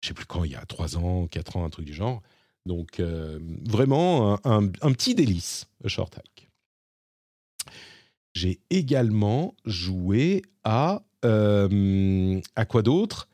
je 0.00 0.08
sais 0.08 0.14
plus 0.14 0.26
quand, 0.26 0.44
il 0.44 0.52
y 0.52 0.56
a 0.56 0.64
3 0.64 0.96
ans, 0.96 1.26
4 1.28 1.56
ans, 1.56 1.64
un 1.64 1.70
truc 1.70 1.86
du 1.86 1.94
genre. 1.94 2.22
Donc, 2.70 3.00
euh, 3.00 3.40
vraiment 3.68 4.38
un, 4.44 4.68
petit 4.68 5.16
délice, 5.16 5.66
Short 5.86 6.16
Hack. 6.16 6.48
J'ai 8.32 8.60
également 8.70 9.56
joué 9.64 10.42
à. 10.62 11.02
à 11.24 12.64
quoi 12.68 12.82
d'autre? 12.82 13.28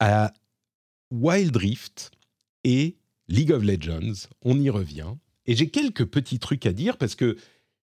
À 0.00 0.32
Wild 1.10 1.54
Rift 1.54 2.12
et 2.64 2.96
League 3.28 3.52
of 3.52 3.62
Legends, 3.62 4.26
on 4.42 4.58
y 4.58 4.70
revient. 4.70 5.12
Et 5.44 5.54
j'ai 5.54 5.68
quelques 5.68 6.06
petits 6.06 6.38
trucs 6.38 6.64
à 6.64 6.72
dire 6.72 6.96
parce 6.96 7.14
que 7.14 7.36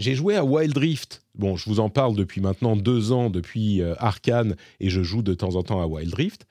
j'ai 0.00 0.16
joué 0.16 0.34
à 0.34 0.44
Wild 0.44 0.76
Rift. 0.76 1.22
Bon, 1.36 1.56
je 1.56 1.70
vous 1.70 1.78
en 1.78 1.88
parle 1.88 2.16
depuis 2.16 2.40
maintenant 2.40 2.74
deux 2.74 3.12
ans, 3.12 3.30
depuis 3.30 3.80
euh, 3.80 3.94
Arkane, 3.98 4.56
et 4.80 4.90
je 4.90 5.04
joue 5.04 5.22
de 5.22 5.34
temps 5.34 5.54
en 5.54 5.62
temps 5.62 5.80
à 5.80 5.86
Wild 5.86 6.14
Rift. 6.14 6.48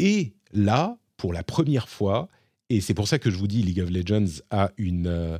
Et 0.00 0.34
là, 0.52 0.98
pour 1.16 1.32
la 1.32 1.44
première 1.44 1.88
fois, 1.88 2.28
et 2.70 2.80
c'est 2.80 2.94
pour 2.94 3.08
ça 3.08 3.18
que 3.18 3.30
je 3.30 3.36
vous 3.36 3.48
dis 3.48 3.62
League 3.62 3.80
of 3.80 3.90
Legends 3.90 4.42
a 4.50 4.70
une, 4.76 5.06
euh, 5.06 5.38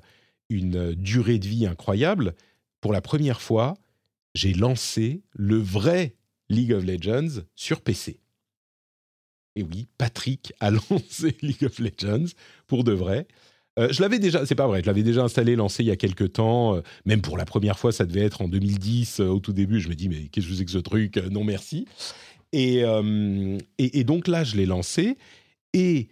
une 0.49 0.95
durée 0.95 1.39
de 1.39 1.47
vie 1.47 1.67
incroyable, 1.67 2.35
pour 2.81 2.93
la 2.93 3.01
première 3.01 3.41
fois, 3.41 3.75
j'ai 4.35 4.55
lancé 4.55 5.23
le 5.33 5.57
vrai 5.57 6.15
League 6.49 6.73
of 6.73 6.85
Legends 6.85 7.43
sur 7.55 7.81
PC. 7.81 8.21
Et 9.57 9.63
oui, 9.63 9.89
Patrick 9.99 10.53
a 10.61 10.71
lancé 10.91 11.37
League 11.43 11.65
of 11.65 11.79
Legends 11.79 12.27
pour 12.67 12.85
de 12.85 12.93
vrai. 12.93 13.27
Euh, 13.79 13.89
je 13.93 14.01
l'avais 14.01 14.19
déjà, 14.19 14.45
c'est 14.45 14.55
pas 14.55 14.67
vrai, 14.67 14.81
je 14.83 14.87
l'avais 14.87 15.03
déjà 15.03 15.23
installé, 15.23 15.55
lancé 15.55 15.85
il 15.85 15.87
y 15.87 15.91
a 15.91 15.97
quelques 15.97 16.33
temps. 16.33 16.77
Euh, 16.77 16.83
même 17.05 17.23
pour 17.23 17.37
la 17.37 17.45
première 17.45 17.79
fois, 17.79 17.93
ça 17.93 18.07
devait 18.07 18.23
être 18.23 18.43
en 18.43 18.49
2010 18.49 19.21
euh, 19.21 19.27
au 19.27 19.39
tout 19.39 19.53
début. 19.53 19.81
Je 19.81 19.89
me 19.89 19.95
dis, 19.95 20.09
mais 20.09 20.29
qu'est-ce 20.29 20.49
que 20.49 20.55
c'est 20.55 20.65
que 20.65 20.71
ce 20.71 20.79
truc 20.79 21.17
Non, 21.17 21.45
merci. 21.45 21.87
Et, 22.53 22.83
et, 23.79 24.05
donc 24.05 24.27
là, 24.27 24.43
je 24.43 24.57
l'ai 24.57 24.65
lancé. 24.65 25.19
Et 25.75 26.09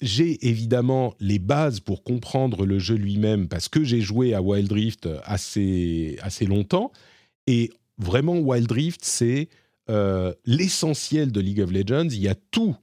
j'ai 0.00 0.48
évidemment 0.48 1.14
les 1.20 1.38
bases 1.38 1.80
pour 1.80 2.02
comprendre 2.02 2.64
le 2.64 2.78
jeu 2.78 2.94
lui-même 2.94 3.48
parce 3.48 3.68
que 3.68 3.84
j'ai 3.84 4.00
joué 4.00 4.34
à 4.34 4.40
Wild 4.40 4.72
Rift 4.72 5.08
assez, 5.24 6.18
assez 6.22 6.46
longtemps. 6.46 6.92
Et 7.46 7.70
vraiment, 7.98 8.38
Wild 8.38 8.70
Rift, 8.70 9.04
c'est 9.04 9.48
euh, 9.88 10.32
l'essentiel 10.44 11.32
de 11.32 11.40
League 11.40 11.60
of 11.60 11.72
Legends. 11.72 12.08
Il 12.10 12.20
y 12.20 12.28
a 12.28 12.34
tout 12.50 12.76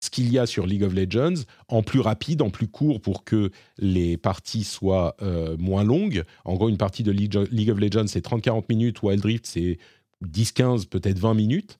ce 0.00 0.10
qu'il 0.10 0.32
y 0.32 0.38
a 0.38 0.46
sur 0.46 0.66
League 0.66 0.84
of 0.84 0.94
Legends 0.94 1.42
en 1.68 1.82
plus 1.82 2.00
rapide, 2.00 2.42
en 2.42 2.50
plus 2.50 2.68
court 2.68 3.00
pour 3.00 3.24
que 3.24 3.50
les 3.78 4.16
parties 4.16 4.64
soient 4.64 5.16
euh, 5.22 5.56
moins 5.58 5.84
longues. 5.84 6.24
En 6.44 6.54
gros, 6.54 6.68
une 6.68 6.76
partie 6.76 7.02
de 7.02 7.10
League 7.10 7.70
of 7.70 7.78
Legends, 7.78 8.06
c'est 8.06 8.24
30-40 8.24 8.64
minutes. 8.68 9.02
Wild 9.02 9.24
Rift, 9.24 9.46
c'est 9.46 9.78
10-15, 10.24 10.86
peut-être 10.86 11.18
20 11.18 11.34
minutes. 11.34 11.78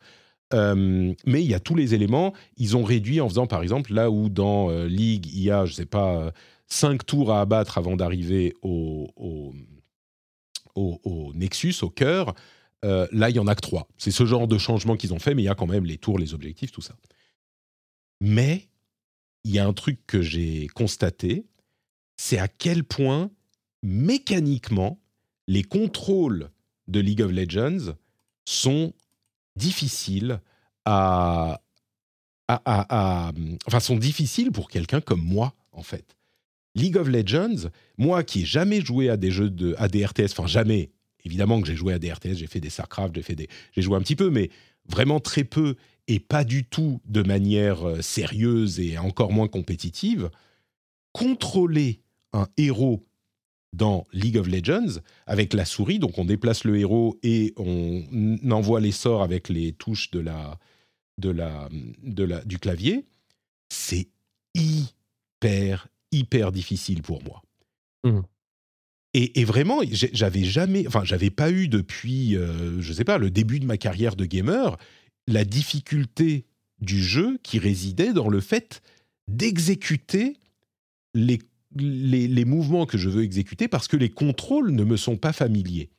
Euh, 0.55 1.13
mais 1.27 1.43
il 1.43 1.51
y 1.51 1.55
a 1.55 1.61
tous 1.61 1.75
les 1.75 1.95
éléments. 1.95 2.33
Ils 2.57 2.77
ont 2.77 2.85
réduit 2.85 3.21
en 3.21 3.29
faisant, 3.29 3.47
par 3.47 3.63
exemple, 3.63 3.93
là 3.93 4.11
où 4.11 4.29
dans 4.29 4.71
League, 4.85 5.27
il 5.27 5.43
y 5.43 5.51
a, 5.51 5.65
je 5.65 5.73
ne 5.73 5.77
sais 5.77 5.87
pas, 5.87 6.33
5 6.69 7.05
tours 7.07 7.33
à 7.33 7.41
abattre 7.41 7.79
avant 7.79 7.97
d'arriver 7.97 8.55
au, 8.63 9.53
Nexus, 11.35 11.75
au 11.83 11.91
cœur. 11.91 12.35
Euh, 12.85 13.07
là, 13.13 13.31
il 13.31 13.37
y 13.37 13.39
en 13.39 13.47
a 13.47 13.55
que 13.55 13.61
trois. 13.61 13.89
C'est 13.99 14.11
ce 14.11 14.27
genre 14.27 14.49
de 14.49 14.59
changement 14.59 14.97
qu'ils 14.97 15.15
ont 15.15 15.19
fait, 15.19 15.35
mais 15.35 15.43
il 15.43 15.47
y 15.47 15.51
a 15.51 15.55
quand 15.55 15.67
même 15.67 15.85
les 15.85 15.99
tours, 15.99 16.19
les 16.19 16.35
objectifs, 16.35 16.73
tout 16.73 16.83
ça. 16.83 16.97
Mais 18.21 18.69
il 19.45 19.53
y 19.53 19.59
a 19.59 19.67
un 19.67 19.73
truc 19.73 20.01
que 20.07 20.23
j'ai 20.23 20.67
constaté, 20.69 21.47
c'est 22.17 22.39
à 22.39 22.49
quel 22.49 22.85
point 22.85 23.31
mécaniquement 23.83 25.01
les 25.47 25.63
contrôles 25.63 26.51
de 26.89 27.01
League 27.01 27.23
of 27.23 27.31
Legends 27.31 27.95
sont 28.45 28.93
difficiles 29.57 30.41
à, 30.85 31.61
enfin 32.49 33.81
sont 33.81 33.97
difficiles 33.97 34.53
pour 34.53 34.69
quelqu'un 34.69 35.01
comme 35.01 35.23
moi 35.23 35.55
en 35.73 35.83
fait. 35.83 36.17
League 36.75 36.97
of 36.97 37.09
Legends, 37.09 37.71
moi 37.97 38.23
qui 38.23 38.43
ai 38.43 38.45
jamais 38.45 38.81
joué 38.81 39.09
à 39.09 39.17
des 39.17 39.31
jeux 39.31 39.51
de 39.51 39.75
à 39.79 39.89
des 39.89 40.05
RTS, 40.05 40.33
enfin 40.33 40.47
jamais, 40.47 40.91
évidemment 41.25 41.61
que 41.61 41.67
j'ai 41.67 41.77
joué 41.77 41.95
à 41.95 41.99
des 41.99 42.13
RTS, 42.13 42.35
j'ai 42.35 42.47
fait 42.47 42.61
des 42.61 42.71
StarCraft, 42.71 43.15
j'ai 43.15 43.23
fait 43.23 43.35
des, 43.35 43.49
j'ai 43.73 43.83
joué 43.83 43.97
un 43.97 44.01
petit 44.01 44.17
peu, 44.17 44.31
mais 44.31 44.51
vraiment 44.89 45.19
très 45.19 45.45
peu 45.45 45.77
et 46.07 46.21
pas 46.21 46.45
du 46.45 46.65
tout 46.65 47.01
de 47.07 47.23
manière 47.23 47.87
euh, 47.87 48.03
sérieuse 48.03 48.79
et 48.79 48.99
encore 48.99 49.33
moins 49.33 49.49
compétitive. 49.49 50.31
Contrôler 51.13 52.03
un 52.33 52.47
héros 52.57 53.07
dans 53.73 54.07
League 54.13 54.39
of 54.39 54.49
Legends 54.49 55.01
avec 55.27 55.53
la 55.53 55.65
souris, 55.65 55.99
donc 55.99 56.19
on 56.19 56.25
déplace 56.25 56.65
le 56.65 56.79
héros 56.79 57.19
et 57.23 57.53
on 57.57 58.05
envoie 58.51 58.81
les 58.81 58.93
sorts 58.93 59.23
avec 59.23 59.49
les 59.49 59.73
touches 59.73 60.11
de 60.11 60.21
la, 60.21 60.59
de 61.19 61.31
la, 61.31 61.69
de 62.03 62.25
la, 62.25 62.45
du 62.45 62.59
clavier, 62.59 63.05
c'est 63.69 64.09
hyper, 64.55 65.89
hyper 66.13 66.53
difficile 66.53 67.03
pour 67.03 67.23
moi. 67.23 67.43
Mmh. 68.05 68.21
Et, 69.19 69.45
vraiment, 69.45 69.81
j'avais 69.91 70.45
jamais, 70.45 70.87
enfin, 70.87 71.03
j'avais 71.03 71.31
pas 71.31 71.51
eu 71.51 71.69
depuis, 71.69 72.37
euh, 72.37 72.83
je 72.83 72.93
sais 72.93 73.05
pas, 73.05 73.17
le 73.17 73.31
début 73.31 73.61
de 73.61 73.65
ma 73.65 73.79
carrière 73.79 74.15
de 74.15 74.27
gamer, 74.27 74.77
la 75.27 75.47
difficulté 75.47 76.45
du 76.83 77.03
jeu 77.03 77.39
qui 77.43 77.59
résidait 77.59 78.13
dans 78.13 78.29
le 78.29 78.41
fait 78.41 78.83
d'exécuter 79.27 80.37
les, 81.15 81.39
les, 81.83 82.45
mouvements 82.45 82.87
que 82.87 82.99
je 82.99 83.09
veux 83.09 83.23
exécuter 83.23 83.69
parce 83.69 83.89
que 83.89 83.97
les 83.97 84.11
contrôles 84.11 84.71
ne 84.71 84.85
me 84.85 84.97
sont 84.97 85.17
pas 85.17 85.33
familiers. 85.33 85.91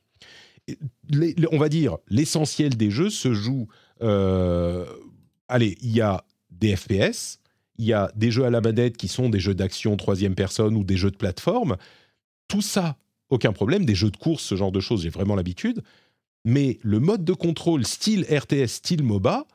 on 1.52 1.58
va 1.58 1.70
dire, 1.70 1.98
l'essentiel 2.10 2.76
des 2.76 2.92
jeux 2.92 3.10
se 3.10 3.34
joue. 3.34 3.68
Euh, 4.02 4.86
allez, 5.48 5.78
il 5.82 5.92
y 5.92 6.02
a 6.02 6.24
des 6.52 6.76
FPS, 6.76 7.40
il 7.78 7.86
y 7.86 7.94
a 7.94 8.12
des 8.16 8.32
jeux 8.32 8.46
à 8.46 8.50
la 8.50 8.62
manette 8.62 8.98
qui 8.98 9.08
sont 9.08 9.30
des 9.30 9.40
jeux 9.40 9.56
d'action 9.56 9.96
troisième 9.98 10.36
personne 10.36 10.76
ou 10.76 10.84
des 10.84 10.98
jeux 10.98 11.12
de 11.12 11.18
plateforme. 11.18 11.78
Tout 12.48 12.62
ça 12.62 12.98
aucun 13.30 13.54
problème. 13.54 13.86
Des 13.86 13.96
jeux 13.96 14.12
de 14.12 14.18
course, 14.18 14.44
ce 14.44 14.56
genre 14.56 14.72
de 14.72 14.80
choses, 14.80 15.04
j'ai 15.04 15.10
vraiment 15.10 15.36
l'habitude. 15.36 15.84
Mais 16.46 16.80
le 16.82 17.00
mode 17.00 17.26
de 17.26 17.34
contrôle 17.34 17.86
style 17.86 18.26
RTS, 18.30 18.68
style 18.68 19.04
MOBA, 19.04 19.46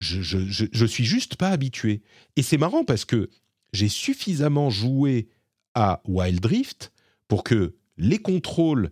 je, 0.00 0.22
je, 0.22 0.86
suis 0.86 1.04
juste 1.04 1.36
pas 1.36 1.48
habitué. 1.48 2.00
Et 2.36 2.42
c'est 2.42 2.56
marrant 2.56 2.84
parce 2.84 3.04
que 3.04 3.28
j'ai 3.72 3.88
suffisamment 3.88 4.70
joué 4.70 5.28
à 5.74 6.02
Wild 6.06 6.44
Rift 6.44 6.92
pour 7.28 7.44
que 7.44 7.74
les 7.96 8.18
contrôles 8.18 8.90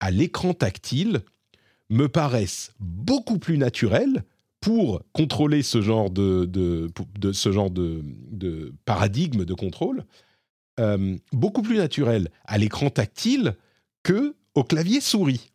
à 0.00 0.10
l'écran 0.10 0.54
tactile 0.54 1.22
me 1.90 2.08
paraissent 2.08 2.72
beaucoup 2.78 3.38
plus 3.38 3.58
naturels 3.58 4.24
pour 4.60 5.02
contrôler 5.12 5.62
ce 5.62 5.80
genre 5.80 6.10
de, 6.10 6.48
ce 7.32 7.52
genre 7.52 7.70
de, 7.70 8.74
paradigme 8.84 9.44
de 9.44 9.54
contrôle 9.54 10.04
euh, 10.80 11.16
beaucoup 11.32 11.62
plus 11.62 11.76
naturel 11.76 12.30
à 12.44 12.58
l'écran 12.58 12.90
tactile 12.90 13.56
que 14.02 14.34
au 14.54 14.64
clavier 14.64 15.00
souris. 15.00 15.50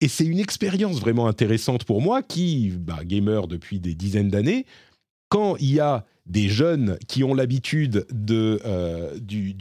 Et 0.00 0.08
c'est 0.08 0.24
une 0.24 0.40
expérience 0.40 0.98
vraiment 0.98 1.28
intéressante 1.28 1.84
pour 1.84 2.02
moi 2.02 2.22
qui, 2.22 2.70
bah, 2.70 3.04
gamer 3.04 3.46
depuis 3.46 3.78
des 3.78 3.94
dizaines 3.94 4.30
d'années, 4.30 4.66
quand 5.28 5.56
il 5.58 5.74
y 5.74 5.80
a 5.80 6.04
des 6.26 6.48
jeunes 6.48 6.98
qui 7.08 7.24
ont 7.24 7.34
l'habitude 7.34 8.06
de, 8.10 8.60
euh, 8.64 9.18
du, 9.18 9.54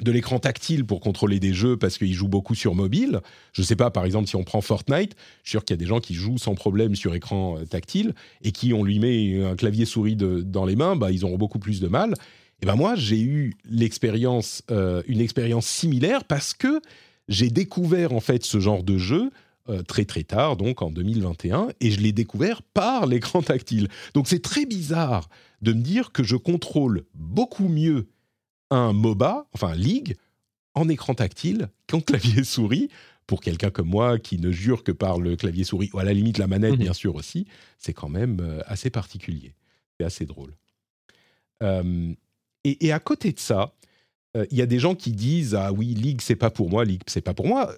de 0.00 0.12
l'écran 0.12 0.38
tactile 0.38 0.84
pour 0.84 1.00
contrôler 1.00 1.40
des 1.40 1.52
jeux 1.52 1.76
parce 1.76 1.98
qu'ils 1.98 2.14
jouent 2.14 2.28
beaucoup 2.28 2.54
sur 2.54 2.74
mobile. 2.74 3.20
Je 3.52 3.62
ne 3.62 3.66
sais 3.66 3.76
pas, 3.76 3.90
par 3.90 4.04
exemple, 4.04 4.28
si 4.28 4.36
on 4.36 4.44
prend 4.44 4.60
Fortnite, 4.60 5.16
je 5.42 5.48
suis 5.48 5.50
sûr 5.52 5.64
qu'il 5.64 5.74
y 5.74 5.78
a 5.78 5.82
des 5.82 5.86
gens 5.86 6.00
qui 6.00 6.14
jouent 6.14 6.38
sans 6.38 6.54
problème 6.54 6.94
sur 6.94 7.14
écran 7.14 7.58
euh, 7.58 7.64
tactile 7.64 8.14
et 8.42 8.52
qui, 8.52 8.72
on 8.72 8.84
lui 8.84 8.98
met 8.98 9.44
un 9.44 9.56
clavier 9.56 9.84
souris 9.84 10.16
dans 10.16 10.64
les 10.64 10.76
mains, 10.76 10.96
bah, 10.96 11.10
ils 11.10 11.24
auront 11.24 11.38
beaucoup 11.38 11.58
plus 11.58 11.80
de 11.80 11.88
mal. 11.88 12.14
Et 12.62 12.66
ben 12.66 12.74
moi, 12.74 12.94
j'ai 12.96 13.20
eu 13.20 13.54
euh, 14.70 15.02
une 15.06 15.20
expérience 15.20 15.66
similaire 15.66 16.24
parce 16.24 16.54
que 16.54 16.80
j'ai 17.28 17.50
découvert 17.50 18.12
en 18.12 18.20
fait 18.20 18.44
ce 18.44 18.60
genre 18.60 18.82
de 18.82 18.96
jeu 18.96 19.30
euh, 19.68 19.82
très 19.82 20.04
très 20.04 20.24
tard, 20.24 20.56
donc 20.56 20.82
en 20.82 20.90
2021, 20.90 21.68
et 21.80 21.90
je 21.90 22.00
l'ai 22.00 22.12
découvert 22.12 22.62
par 22.62 23.06
l'écran 23.06 23.42
tactile. 23.42 23.88
Donc 24.14 24.28
c'est 24.28 24.42
très 24.42 24.66
bizarre 24.66 25.28
de 25.62 25.72
me 25.72 25.80
dire 25.80 26.12
que 26.12 26.22
je 26.22 26.36
contrôle 26.36 27.04
beaucoup 27.14 27.68
mieux 27.68 28.08
un 28.70 28.92
MOBA, 28.92 29.46
enfin 29.52 29.74
League, 29.74 30.16
en 30.74 30.88
écran 30.88 31.14
tactile 31.14 31.68
qu'en 31.88 32.00
clavier 32.00 32.44
souris. 32.44 32.88
Pour 33.26 33.40
quelqu'un 33.40 33.70
comme 33.70 33.88
moi 33.88 34.20
qui 34.20 34.38
ne 34.38 34.52
jure 34.52 34.84
que 34.84 34.92
par 34.92 35.18
le 35.18 35.34
clavier 35.34 35.64
souris, 35.64 35.90
ou 35.92 35.98
à 35.98 36.04
la 36.04 36.12
limite 36.12 36.38
la 36.38 36.46
manette, 36.46 36.74
mhm. 36.74 36.78
bien 36.78 36.92
sûr 36.92 37.16
aussi, 37.16 37.48
c'est 37.76 37.92
quand 37.92 38.08
même 38.08 38.38
euh, 38.40 38.60
assez 38.66 38.88
particulier. 38.88 39.56
C'est 39.98 40.06
assez 40.06 40.26
drôle. 40.26 40.54
Euh, 41.62 42.14
et, 42.62 42.92
à 42.92 42.98
côté 42.98 43.32
de 43.32 43.38
ça, 43.38 43.74
euh, 44.36 44.46
il 44.50 44.56
y 44.56 44.62
a 44.62 44.66
des 44.66 44.78
gens 44.78 44.94
qui 44.94 45.12
disent 45.12 45.54
Ah 45.54 45.72
oui, 45.72 45.86
League, 45.94 46.20
c'est 46.20 46.36
pas 46.36 46.50
pour 46.50 46.68
moi, 46.68 46.84
League, 46.84 47.02
c'est 47.06 47.20
pas 47.20 47.34
pour 47.34 47.46
moi. 47.46 47.72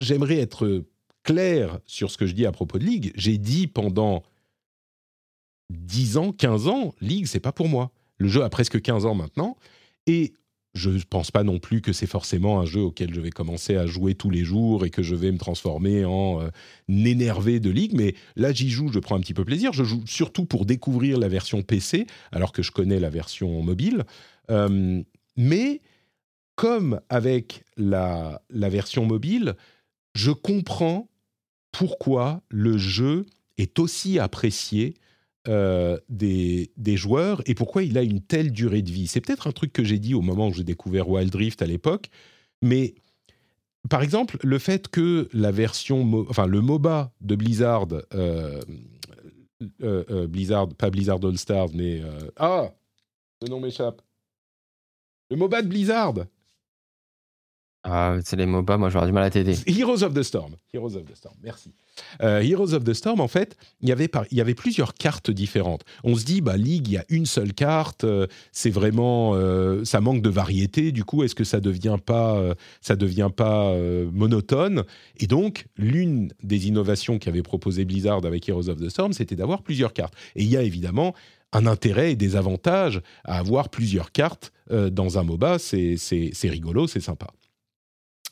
J'aimerais 0.00 0.38
être 0.38 0.84
clair 1.24 1.80
sur 1.86 2.10
ce 2.10 2.18
que 2.18 2.26
je 2.26 2.34
dis 2.34 2.46
à 2.46 2.52
propos 2.52 2.78
de 2.78 2.84
League. 2.84 3.12
J'ai 3.16 3.38
dit 3.38 3.66
pendant 3.66 4.22
10 5.70 6.18
ans, 6.18 6.32
15 6.32 6.68
ans, 6.68 6.94
League, 7.00 7.26
c'est 7.26 7.40
pas 7.40 7.52
pour 7.52 7.68
moi. 7.68 7.90
Le 8.18 8.28
jeu 8.28 8.44
a 8.44 8.48
presque 8.48 8.80
15 8.80 9.06
ans 9.06 9.14
maintenant. 9.14 9.56
Et 10.06 10.34
je 10.74 10.90
ne 10.90 11.00
pense 11.00 11.30
pas 11.30 11.44
non 11.44 11.58
plus 11.58 11.80
que 11.80 11.92
c'est 11.92 12.06
forcément 12.06 12.60
un 12.60 12.66
jeu 12.66 12.80
auquel 12.80 13.14
je 13.14 13.20
vais 13.20 13.30
commencer 13.30 13.76
à 13.76 13.86
jouer 13.86 14.14
tous 14.14 14.30
les 14.30 14.44
jours 14.44 14.84
et 14.84 14.90
que 14.90 15.02
je 15.02 15.14
vais 15.14 15.32
me 15.32 15.38
transformer 15.38 16.04
en 16.04 16.42
euh, 16.42 16.48
énervé 16.88 17.60
de 17.60 17.70
League. 17.70 17.92
Mais 17.94 18.14
là, 18.36 18.52
j'y 18.52 18.70
joue, 18.70 18.92
je 18.92 18.98
prends 18.98 19.16
un 19.16 19.20
petit 19.20 19.34
peu 19.34 19.44
plaisir. 19.44 19.72
Je 19.72 19.84
joue 19.84 20.02
surtout 20.06 20.44
pour 20.44 20.66
découvrir 20.66 21.18
la 21.18 21.28
version 21.28 21.62
PC, 21.62 22.06
alors 22.32 22.52
que 22.52 22.62
je 22.62 22.70
connais 22.70 23.00
la 23.00 23.10
version 23.10 23.62
mobile. 23.62 24.04
Euh, 24.50 25.02
mais 25.36 25.80
comme 26.56 27.00
avec 27.08 27.64
la 27.76 28.40
version 28.52 29.06
mobile, 29.06 29.54
je 30.14 30.30
comprends 30.30 31.08
pourquoi 31.74 32.40
le 32.50 32.78
jeu 32.78 33.26
est 33.58 33.78
aussi 33.80 34.20
apprécié 34.20 34.94
euh, 35.48 35.98
des, 36.08 36.70
joueurs 36.96 37.42
et 37.46 37.54
pourquoi 37.54 37.82
il 37.82 37.98
a 37.98 38.02
une 38.02 38.20
telle 38.20 38.52
durée 38.52 38.80
de 38.80 38.90
vie. 38.90 39.08
C'est 39.08 39.20
peut-être 39.20 39.48
un 39.48 39.52
truc 39.52 39.72
que 39.72 39.82
j'ai 39.82 39.98
dit 39.98 40.14
au 40.14 40.22
moment 40.22 40.48
où 40.48 40.52
j'ai 40.52 40.64
découvert 40.64 41.08
Wild 41.08 41.34
Rift 41.34 41.62
à 41.62 41.66
l'époque, 41.66 42.10
mais 42.62 42.94
par 43.90 44.02
exemple, 44.02 44.38
le 44.42 44.58
fait 44.58 44.88
que 44.88 45.28
la 45.32 45.50
version, 45.50 46.26
enfin 46.30 46.46
le 46.46 46.60
MOBA 46.60 47.12
de 47.20 47.34
Blizzard, 47.34 47.88
euh, 48.14 48.62
euh, 49.82 50.26
Blizzard, 50.28 50.68
pas 50.68 50.90
Blizzard 50.90 51.18
All 51.24 51.36
Stars, 51.36 51.68
mais 51.74 52.02
ah, 52.36 52.72
le 53.42 53.48
nom 53.48 53.60
m'échappe. 53.60 54.00
Le 55.28 55.36
MOBA 55.36 55.62
de 55.62 55.68
Blizzard, 55.68 56.14
ah, 57.86 58.16
c'est 58.24 58.36
les 58.36 58.46
MOBA, 58.46 58.78
moi 58.78 58.88
j'aurais 58.88 59.06
du 59.06 59.12
mal 59.12 59.24
à 59.24 59.30
t'aider. 59.30 59.56
Heroes 59.66 60.02
of 60.02 60.14
the 60.14 60.22
Storm. 60.22 60.56
Heroes 60.72 60.96
of 60.96 61.04
the 61.04 61.14
Storm, 61.14 61.34
merci. 61.42 61.70
Euh, 62.22 62.40
Heroes 62.40 62.72
of 62.72 62.82
the 62.82 62.94
Storm, 62.94 63.20
en 63.20 63.28
fait, 63.28 63.58
il 63.82 63.88
y, 63.90 63.92
avait 64.40 64.54
plusieurs 64.54 64.94
cartes 64.94 65.30
différentes. 65.30 65.84
On 66.02 66.14
se 66.14 66.24
dit, 66.24 66.40
bah, 66.40 66.56
League, 66.56 66.88
il 66.88 66.94
y 66.94 66.96
a 66.96 67.04
une 67.10 67.26
seule 67.26 67.52
carte, 67.52 68.04
euh, 68.04 68.26
c'est 68.52 68.70
vraiment. 68.70 69.32
Euh, 69.34 69.84
ça 69.84 70.00
manque 70.00 70.22
de 70.22 70.30
variété, 70.30 70.92
du 70.92 71.04
coup, 71.04 71.24
est-ce 71.24 71.34
que 71.34 71.44
ça 71.44 71.60
devient 71.60 71.98
pas, 72.04 72.42
ça 72.80 72.96
devient 72.96 73.30
pas 73.34 73.76
monotone? 74.12 74.84
Et 75.18 75.26
donc, 75.26 75.66
l'une 75.76 76.32
des 76.42 76.68
innovations 76.68 77.18
qu'avait 77.18 77.42
proposé 77.42 77.84
Blizzard 77.84 78.24
avec 78.24 78.48
Heroes 78.48 78.70
of 78.70 78.80
the 78.80 78.88
Storm, 78.88 79.12
c'était 79.12 79.36
d'avoir 79.36 79.62
plusieurs 79.62 79.92
cartes. 79.92 80.14
Et 80.36 80.42
il 80.42 80.48
y 80.48 80.56
a 80.56 80.62
évidemment 80.62 81.14
un 81.52 81.66
intérêt 81.66 82.12
et 82.12 82.16
des 82.16 82.34
avantages 82.34 83.02
à 83.24 83.38
avoir 83.38 83.68
plusieurs 83.68 84.10
cartes 84.10 84.52
dans 84.70 85.18
un 85.18 85.22
MOBA, 85.22 85.58
c'est 85.58 85.98
rigolo, 86.44 86.86
c'est 86.86 87.00
sympa. 87.00 87.26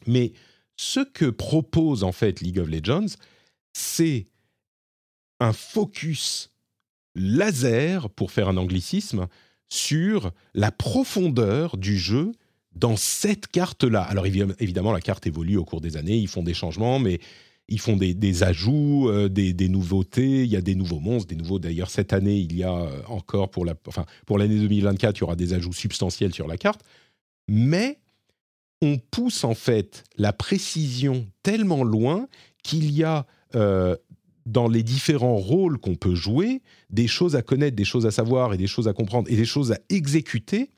Mais 0.07 0.33
ce 0.77 1.01
que 1.01 1.27
propose 1.27 2.05
en 2.05 2.13
fait 2.13 2.41
League 2.41 2.59
of 2.59 2.69
Legends, 2.69 3.17
c'est 3.73 4.27
un 5.41 5.53
focus 5.53 6.51
laser, 7.15 8.09
pour 8.11 8.31
faire 8.31 8.49
un 8.49 8.57
anglicisme, 8.57 9.27
sur 9.69 10.33
la 10.55 10.71
profondeur 10.71 11.77
du 11.77 11.99
jeu 11.99 12.33
dans 12.75 12.97
cette 12.97 13.49
carte-là. 13.49 14.03
Alors 14.03 14.27
évidemment, 14.27 14.93
la 14.93 15.01
carte 15.01 15.27
évolue 15.27 15.57
au 15.57 15.65
cours 15.65 15.81
des 15.81 15.97
années, 15.97 16.17
ils 16.17 16.29
font 16.29 16.43
des 16.43 16.55
changements, 16.55 16.99
mais 16.99 17.21
ils 17.69 17.81
font 17.81 17.97
des, 17.97 18.43
ajouts, 18.43 19.09
euh, 19.09 19.29
des, 19.29 19.69
nouveautés, 19.69 20.43
il 20.43 20.51
y 20.51 20.57
a 20.57 20.61
des 20.61 20.75
nouveaux 20.75 21.01
monstres, 21.01 21.29
des 21.29 21.37
nouveaux... 21.37 21.59
D'ailleurs, 21.59 21.91
cette 21.91 22.13
année, 22.13 22.37
il 22.37 22.55
y 22.55 22.65
a 22.65 22.73
euh, 22.73 23.03
encore, 23.07 23.51
pour 23.51 23.65
la, 23.65 23.75
enfin, 23.87 24.05
pour 24.27 24.37
l'année 24.37 24.59
2024, 24.59 25.17
il 25.17 25.21
y 25.21 25.25
aura 25.25 25.37
des 25.37 25.55
ajouts 25.55 25.73
substantiels 25.73 26.35
sur 26.35 26.47
la 26.47 26.59
carte. 26.59 26.83
Mais 27.49 27.99
on 28.83 28.99
pousse 28.99 29.45
en 29.45 29.55
fait 29.55 30.05
la 30.19 30.33
précision 30.33 31.27
tellement 31.43 31.85
loin 31.85 32.27
qu'il 32.63 32.91
y 32.91 33.05
a 33.05 33.27
euh, 33.55 33.97
dans 34.45 34.69
les 34.69 34.83
différents 34.83 35.37
rôles 35.37 35.79
qu'on 35.79 35.95
peut 35.95 36.17
jouer 36.17 36.63
des 36.91 37.07
choses 37.07 37.37
à 37.37 37.43
connaître, 37.43 37.77
des 37.77 37.85
choses 37.85 38.07
à 38.07 38.11
savoir 38.11 38.53
et 38.53 38.57
des 38.57 38.67
choses 38.67 38.89
à 38.89 38.93
comprendre 38.93 39.31
et 39.31 39.37
des 39.37 39.45
choses 39.45 39.71
à 39.71 39.79
exécuter 39.89 40.71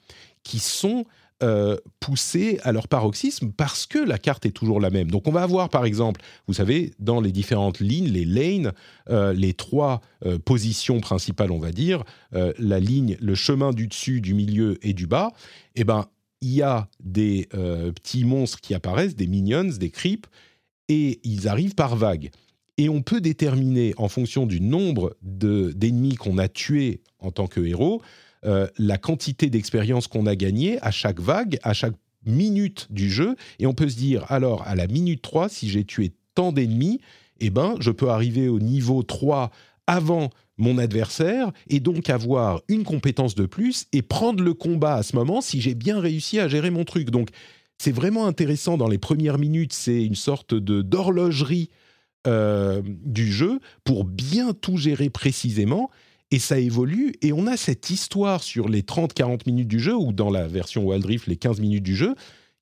qui 0.42 0.58
sont 0.58 1.06
euh, 1.42 1.78
poussées 1.98 2.60
à 2.62 2.72
leur 2.72 2.88
paroxysme 2.88 3.52
parce 3.52 3.86
que 3.86 3.98
la 3.98 4.18
carte 4.18 4.44
est 4.44 4.50
toujours 4.50 4.80
la 4.80 4.90
même. 4.90 5.10
Donc 5.10 5.26
on 5.26 5.32
va 5.32 5.42
avoir 5.42 5.70
par 5.70 5.86
exemple, 5.86 6.20
vous 6.46 6.52
savez, 6.52 6.92
dans 6.98 7.22
les 7.22 7.32
différentes 7.32 7.80
lignes, 7.80 8.08
les 8.08 8.26
lanes, 8.26 8.72
euh, 9.08 9.32
les 9.32 9.54
trois 9.54 10.02
positions 10.44 11.00
principales, 11.00 11.50
on 11.50 11.58
va 11.58 11.72
dire, 11.72 12.04
la 12.32 12.80
ligne, 12.80 13.16
le 13.20 13.34
chemin 13.34 13.72
du 13.72 13.86
dessus, 13.88 14.20
du 14.20 14.34
milieu 14.34 14.78
et 14.86 14.92
du 14.92 15.06
bas, 15.06 15.32
eh 15.74 15.84
ben 15.84 16.06
il 16.44 16.52
y 16.52 16.62
a 16.62 16.88
des 17.02 17.48
euh, 17.54 17.90
petits 17.92 18.24
monstres 18.24 18.60
qui 18.60 18.74
apparaissent, 18.74 19.16
des 19.16 19.26
minions, 19.26 19.64
des 19.64 19.90
creeps, 19.90 20.28
et 20.88 21.18
ils 21.24 21.48
arrivent 21.48 21.74
par 21.74 21.96
vagues. 21.96 22.30
Et 22.76 22.90
on 22.90 23.00
peut 23.00 23.22
déterminer, 23.22 23.94
en 23.96 24.08
fonction 24.08 24.44
du 24.44 24.60
nombre 24.60 25.16
d'ennemis 25.22 26.16
qu'on 26.16 26.36
a 26.36 26.48
tués 26.48 27.00
en 27.18 27.30
tant 27.30 27.46
que 27.46 27.60
héros, 27.60 28.02
euh, 28.44 28.66
la 28.76 28.98
quantité 28.98 29.48
d'expérience 29.48 30.06
qu'on 30.06 30.26
a 30.26 30.36
gagnée 30.36 30.78
à 30.82 30.90
chaque 30.90 31.18
vague, 31.18 31.58
à 31.62 31.72
chaque 31.72 31.94
minute 32.26 32.88
du 32.90 33.10
jeu. 33.10 33.36
Et 33.58 33.66
on 33.66 33.72
peut 33.72 33.88
se 33.88 33.96
dire, 33.96 34.30
alors, 34.30 34.66
à 34.66 34.74
la 34.74 34.86
minute 34.86 35.22
3, 35.22 35.48
si 35.48 35.70
j'ai 35.70 35.84
tué 35.84 36.12
tant 36.34 36.52
d'ennemis, 36.52 37.00
eh 37.40 37.48
ben, 37.48 37.76
je 37.80 37.90
peux 37.90 38.10
arriver 38.10 38.48
au 38.48 38.60
niveau 38.60 39.02
3 39.02 39.50
avant 39.86 40.28
mon 40.56 40.78
adversaire 40.78 41.52
et 41.68 41.80
donc 41.80 42.10
avoir 42.10 42.62
une 42.68 42.84
compétence 42.84 43.34
de 43.34 43.46
plus 43.46 43.86
et 43.92 44.02
prendre 44.02 44.42
le 44.42 44.54
combat 44.54 44.94
à 44.94 45.02
ce 45.02 45.16
moment 45.16 45.40
si 45.40 45.60
j'ai 45.60 45.74
bien 45.74 46.00
réussi 46.00 46.38
à 46.38 46.48
gérer 46.48 46.70
mon 46.70 46.84
truc. 46.84 47.10
Donc 47.10 47.30
c'est 47.78 47.92
vraiment 47.92 48.26
intéressant 48.26 48.76
dans 48.76 48.88
les 48.88 48.98
premières 48.98 49.38
minutes, 49.38 49.72
c'est 49.72 50.04
une 50.04 50.14
sorte 50.14 50.54
de 50.54 50.82
d'horlogerie 50.82 51.70
euh, 52.26 52.82
du 52.84 53.32
jeu 53.32 53.60
pour 53.84 54.04
bien 54.04 54.54
tout 54.54 54.76
gérer 54.76 55.10
précisément 55.10 55.90
et 56.30 56.38
ça 56.38 56.58
évolue 56.58 57.12
et 57.20 57.32
on 57.34 57.46
a 57.46 57.56
cette 57.56 57.90
histoire 57.90 58.42
sur 58.42 58.68
les 58.68 58.80
30-40 58.80 59.40
minutes 59.46 59.68
du 59.68 59.78
jeu 59.78 59.94
ou 59.94 60.12
dans 60.12 60.30
la 60.30 60.48
version 60.48 60.86
Wild 60.86 61.04
Rift 61.04 61.26
les 61.26 61.36
15 61.36 61.60
minutes 61.60 61.82
du 61.82 61.94
jeu 61.94 62.14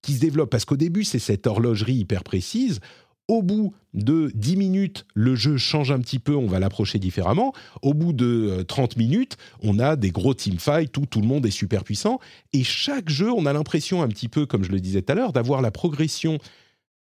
qui 0.02 0.14
se 0.14 0.20
développe 0.20 0.50
parce 0.50 0.64
qu'au 0.64 0.76
début 0.76 1.04
c'est 1.04 1.20
cette 1.20 1.46
horlogerie 1.46 1.94
hyper 1.94 2.24
précise 2.24 2.80
au 3.28 3.42
bout 3.42 3.74
de 3.94 4.30
10 4.34 4.56
minutes, 4.56 5.06
le 5.14 5.34
jeu 5.34 5.56
change 5.56 5.90
un 5.90 6.00
petit 6.00 6.18
peu, 6.18 6.34
on 6.34 6.46
va 6.46 6.58
l'approcher 6.58 6.98
différemment. 6.98 7.52
Au 7.82 7.94
bout 7.94 8.12
de 8.12 8.64
30 8.66 8.92
euh, 8.92 8.98
minutes, 8.98 9.36
on 9.62 9.78
a 9.78 9.96
des 9.96 10.10
gros 10.10 10.34
teamfights 10.34 10.96
où 10.96 11.06
tout 11.06 11.20
le 11.20 11.26
monde 11.26 11.46
est 11.46 11.50
super 11.50 11.84
puissant. 11.84 12.18
Et 12.52 12.64
chaque 12.64 13.08
jeu, 13.08 13.30
on 13.30 13.46
a 13.46 13.52
l'impression, 13.52 14.02
un 14.02 14.08
petit 14.08 14.28
peu 14.28 14.46
comme 14.46 14.64
je 14.64 14.70
le 14.70 14.80
disais 14.80 15.02
tout 15.02 15.12
à 15.12 15.14
l'heure, 15.14 15.32
d'avoir 15.32 15.62
la 15.62 15.70
progression 15.70 16.38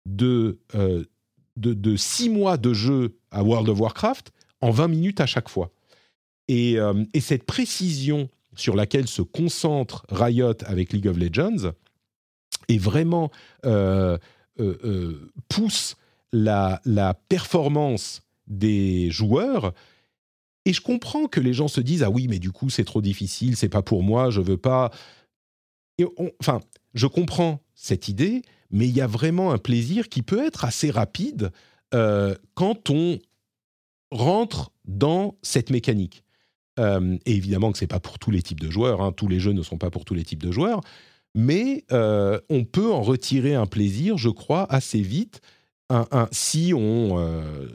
de, 0.07 0.59
euh, 0.75 1.05
de, 1.57 1.97
6 1.97 2.31
mois 2.31 2.57
de 2.57 2.73
jeu 2.73 3.17
à 3.31 3.43
World 3.43 3.69
of 3.69 3.81
Warcraft 3.81 4.33
en 4.61 4.71
20 4.71 4.89
minutes 4.89 5.21
à 5.21 5.27
chaque 5.27 5.49
fois. 5.49 5.71
Euh, 6.51 7.05
et 7.15 7.21
cette 7.21 7.45
précision 7.45 8.29
sur 8.57 8.75
laquelle 8.75 9.07
se 9.07 9.23
concentre 9.23 10.05
Riot 10.11 10.65
avec 10.67 10.93
League 10.93 11.07
of 11.07 11.17
Legends 11.17 11.73
est 12.69 12.79
vraiment 12.79 13.31
pousse 15.49 15.97
la, 16.33 16.81
performance 17.29 18.23
des 18.47 19.11
joueurs. 19.11 19.73
Et 20.67 20.73
je 20.73 20.81
comprends 20.81 21.27
que 21.27 21.41
les 21.41 21.53
gens 21.55 21.69
se 21.69 21.81
disent 21.81 22.03
ah 22.03 22.11
oui 22.11 22.29
mais 22.29 22.39
du 22.39 22.53
coup 22.53 22.69
c'est 22.69 22.85
trop 22.85 23.01
difficile, 23.01 23.57
c'est 23.57 23.69
pas 23.69 23.83
pour 23.83 24.03
moi, 24.03 24.31
je 24.31 24.41
veux 24.41 24.59
pas. 24.59 24.91
enfin, 26.39 26.61
je 26.95 27.07
comprends 27.07 27.61
cette 27.75 28.09
idée, 28.09 28.43
mais 28.71 28.87
il 28.87 28.95
y 28.95 29.01
a 29.01 29.07
vraiment 29.07 29.53
un 29.53 29.59
plaisir 29.59 30.09
qui 30.09 30.23
peut 30.23 30.45
être 30.45 30.65
assez 30.65 30.91
rapide 30.91 31.51
euh, 31.95 32.35
quand 32.55 32.91
on 32.91 33.19
rentre 34.11 34.73
dans 34.85 35.37
cette 35.43 35.71
mécanique. 35.71 36.25
Euh, 36.79 37.19
et 37.27 37.33
évidemment 37.33 37.73
que 37.73 37.79
c'est 37.79 37.87
pas 37.87 38.01
pour 38.01 38.19
tous 38.19 38.31
les 38.31 38.43
types 38.43 38.61
de 38.61 38.71
joueurs, 38.71 39.03
hein. 39.03 39.13
tous 39.13 39.29
les 39.29 39.41
jeux 39.41 39.53
ne 39.53 39.63
sont 39.63 39.79
pas 39.79 39.91
pour 39.91 40.05
tous 40.05 40.15
les 40.15 40.25
types 40.25 40.43
de 40.43 40.53
joueurs, 40.53 40.81
mais 41.35 41.85
euh, 41.93 42.41
on 42.49 42.65
peut 42.65 42.93
en 42.93 43.03
retirer 43.03 43.55
un 43.55 43.67
plaisir, 43.67 44.19
je 44.19 44.29
crois, 44.29 44.67
assez 44.73 45.01
vite 45.01 45.41
si 46.31 46.73
on, 46.75 47.19
euh, 47.19 47.67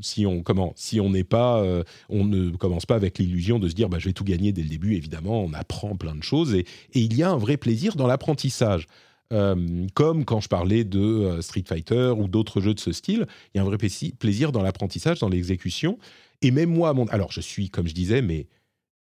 si 0.00 0.26
on, 0.26 0.42
comment, 0.42 0.72
si 0.76 1.00
on 1.00 1.10
n'est 1.10 1.24
pas, 1.24 1.60
euh, 1.60 1.82
on 2.08 2.24
ne 2.24 2.50
commence 2.50 2.86
pas 2.86 2.94
avec 2.94 3.18
l'illusion 3.18 3.58
de 3.58 3.68
se 3.68 3.74
dire, 3.74 3.88
bah, 3.88 3.98
je 3.98 4.06
vais 4.06 4.12
tout 4.12 4.24
gagner 4.24 4.52
dès 4.52 4.62
le 4.62 4.68
début. 4.68 4.94
Évidemment, 4.94 5.42
on 5.42 5.52
apprend 5.52 5.96
plein 5.96 6.14
de 6.14 6.22
choses 6.22 6.54
et, 6.54 6.66
il 6.94 7.16
y 7.16 7.22
a 7.22 7.30
un 7.30 7.36
vrai 7.36 7.56
plaisir 7.56 7.96
dans 7.96 8.06
l'apprentissage. 8.06 8.86
Euh, 9.32 9.86
comme 9.94 10.24
quand 10.24 10.40
je 10.40 10.48
parlais 10.48 10.84
de 10.84 11.38
Street 11.40 11.64
Fighter 11.66 12.12
ou 12.16 12.28
d'autres 12.28 12.60
jeux 12.60 12.74
de 12.74 12.80
ce 12.80 12.92
style, 12.92 13.26
il 13.52 13.58
y 13.58 13.60
a 13.60 13.62
un 13.62 13.66
vrai 13.66 13.76
plaisir 13.76 14.52
dans 14.52 14.62
l'apprentissage, 14.62 15.18
dans 15.18 15.28
l'exécution. 15.28 15.98
Et 16.42 16.52
même 16.52 16.70
moi, 16.70 16.94
alors 17.10 17.32
je 17.32 17.40
suis, 17.40 17.68
comme 17.68 17.88
je 17.88 17.94
disais, 17.94 18.22
mais 18.22 18.46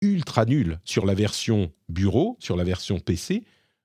ultra 0.01 0.45
nul 0.45 0.79
sur 0.85 1.05
la 1.05 1.15
version 1.15 1.71
bureau, 1.89 2.37
sur 2.39 2.55
la 2.55 2.63
version 2.63 2.99
PC. 2.99 3.43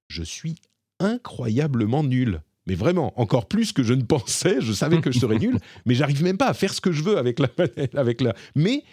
Je 0.08 0.22
suis 0.22 0.56
incroyablement 1.00 2.04
nul. 2.04 2.42
Mais 2.70 2.76
vraiment, 2.76 3.20
encore 3.20 3.48
plus 3.48 3.72
que 3.72 3.82
je 3.82 3.94
ne 3.94 4.04
pensais. 4.04 4.60
Je 4.60 4.72
savais 4.72 5.00
que 5.00 5.10
je 5.10 5.18
serais 5.18 5.40
nul, 5.40 5.58
mais 5.86 5.96
j'arrive 5.96 6.22
même 6.22 6.36
pas 6.36 6.46
à 6.46 6.54
faire 6.54 6.72
ce 6.72 6.80
que 6.80 6.92
je 6.92 7.02
veux 7.02 7.18
avec 7.18 7.40
la 7.40 7.48
avec 7.94 8.20
la. 8.20 8.32
Mais 8.54 8.84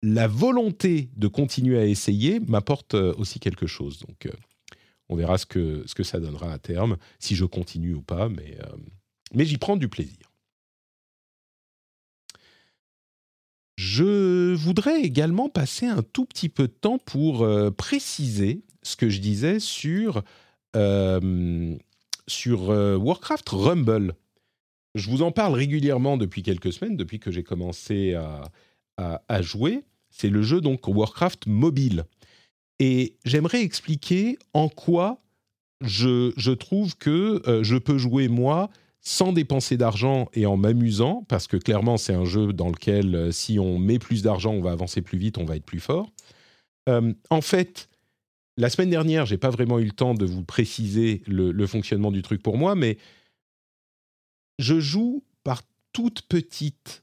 la 0.00 0.26
volonté 0.26 1.10
de 1.18 1.28
continuer 1.28 1.78
à 1.78 1.84
essayer 1.84 2.40
m'apporte 2.40 2.94
euh, 2.94 3.12
aussi 3.18 3.38
quelque 3.38 3.66
chose. 3.66 3.98
Donc, 3.98 4.24
euh, 4.24 4.30
on 5.10 5.16
verra 5.16 5.36
ce 5.36 5.44
que, 5.44 5.82
ce 5.84 5.94
que 5.94 6.02
ça 6.02 6.18
donnera 6.18 6.50
à 6.50 6.58
terme, 6.58 6.96
si 7.18 7.36
je 7.36 7.44
continue 7.44 7.92
ou 7.92 8.00
pas, 8.00 8.30
mais, 8.30 8.56
euh, 8.58 8.76
mais 9.34 9.44
j'y 9.44 9.58
prends 9.58 9.76
du 9.76 9.90
plaisir. 9.90 10.32
Je 13.76 14.54
voudrais 14.54 15.02
également 15.02 15.50
passer 15.50 15.84
un 15.84 16.02
tout 16.02 16.24
petit 16.24 16.48
peu 16.48 16.68
de 16.68 16.72
temps 16.72 16.96
pour 16.96 17.46
préciser 17.76 18.62
ce 18.82 18.96
que 18.96 19.10
je 19.10 19.20
disais 19.20 19.58
sur, 19.58 20.22
sur 22.26 22.68
Warcraft 22.68 23.48
Rumble. 23.50 24.14
Je 24.94 25.08
vous 25.08 25.22
en 25.22 25.32
parle 25.32 25.54
régulièrement 25.54 26.16
depuis 26.16 26.42
quelques 26.42 26.72
semaines, 26.72 26.96
depuis 26.96 27.20
que 27.20 27.30
j'ai 27.30 27.42
commencé 27.42 28.14
à, 28.96 29.42
jouer. 29.42 29.84
C'est 30.10 30.28
le 30.28 30.42
jeu 30.42 30.60
donc 30.60 30.86
Warcraft 30.86 31.46
mobile. 31.46 32.04
Et 32.80 33.16
j'aimerais 33.24 33.62
expliquer 33.62 34.38
en 34.54 34.68
quoi 34.68 35.20
je, 35.82 36.52
trouve 36.54 36.96
que 36.96 37.42
euh, 37.46 37.62
je 37.62 37.76
peux 37.76 37.98
jouer 37.98 38.28
moi 38.28 38.70
sans 39.02 39.32
dépenser 39.32 39.76
d'argent 39.76 40.28
et 40.34 40.46
en 40.46 40.56
m'amusant, 40.56 41.24
parce 41.28 41.46
que 41.46 41.56
clairement 41.56 41.96
c'est 41.96 42.12
un 42.14 42.24
jeu 42.24 42.52
dans 42.52 42.68
lequel 42.68 43.14
euh, 43.14 43.32
si 43.32 43.58
on 43.58 43.78
met 43.78 43.98
plus 43.98 44.22
d'argent, 44.22 44.52
on 44.52 44.60
va 44.60 44.72
avancer 44.72 45.02
plus 45.02 45.18
vite, 45.18 45.38
on 45.38 45.44
va 45.44 45.56
être 45.56 45.64
plus 45.64 45.80
fort. 45.80 46.10
Euh, 46.88 47.12
en 47.28 47.40
fait, 47.42 47.89
la 48.60 48.70
semaine 48.70 48.90
dernière, 48.90 49.26
j'ai 49.26 49.38
pas 49.38 49.50
vraiment 49.50 49.78
eu 49.78 49.84
le 49.84 49.90
temps 49.90 50.14
de 50.14 50.24
vous 50.24 50.44
préciser 50.44 51.22
le, 51.26 51.66
fonctionnement 51.66 52.12
du 52.12 52.22
truc 52.22 52.42
pour 52.42 52.56
moi, 52.56 52.74
mais 52.74 52.98
je 54.58 54.78
joue 54.78 55.24
par 55.42 55.62
toute 55.92 56.22
petite 56.22 57.02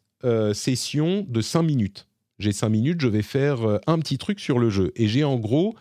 session 0.54 1.26
de 1.28 1.42
5 1.42 1.64
minutes 1.64 2.08
j'ai 2.40 2.52
cinq 2.52 2.70
minutes, 2.70 3.02
je 3.02 3.08
vais 3.08 3.22
faire 3.22 3.68
euh, 3.68 3.80
un 3.88 4.00
petit 4.00 4.18
truc 4.18 4.40
sur 4.40 4.60
le 4.60 4.70
jeu. 4.70 4.92
Et 4.96 5.08
j'ai 5.08 5.24
en 5.24 5.38
gros, 5.38 5.76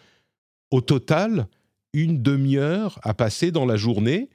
au 0.71 0.81
total, 0.81 1.49
une 1.93 2.23
demi-heure 2.23 2.99
à 3.03 3.15
passer 3.15 3.51
dans 3.51 3.67
la 3.67 3.77
journée 3.77 4.29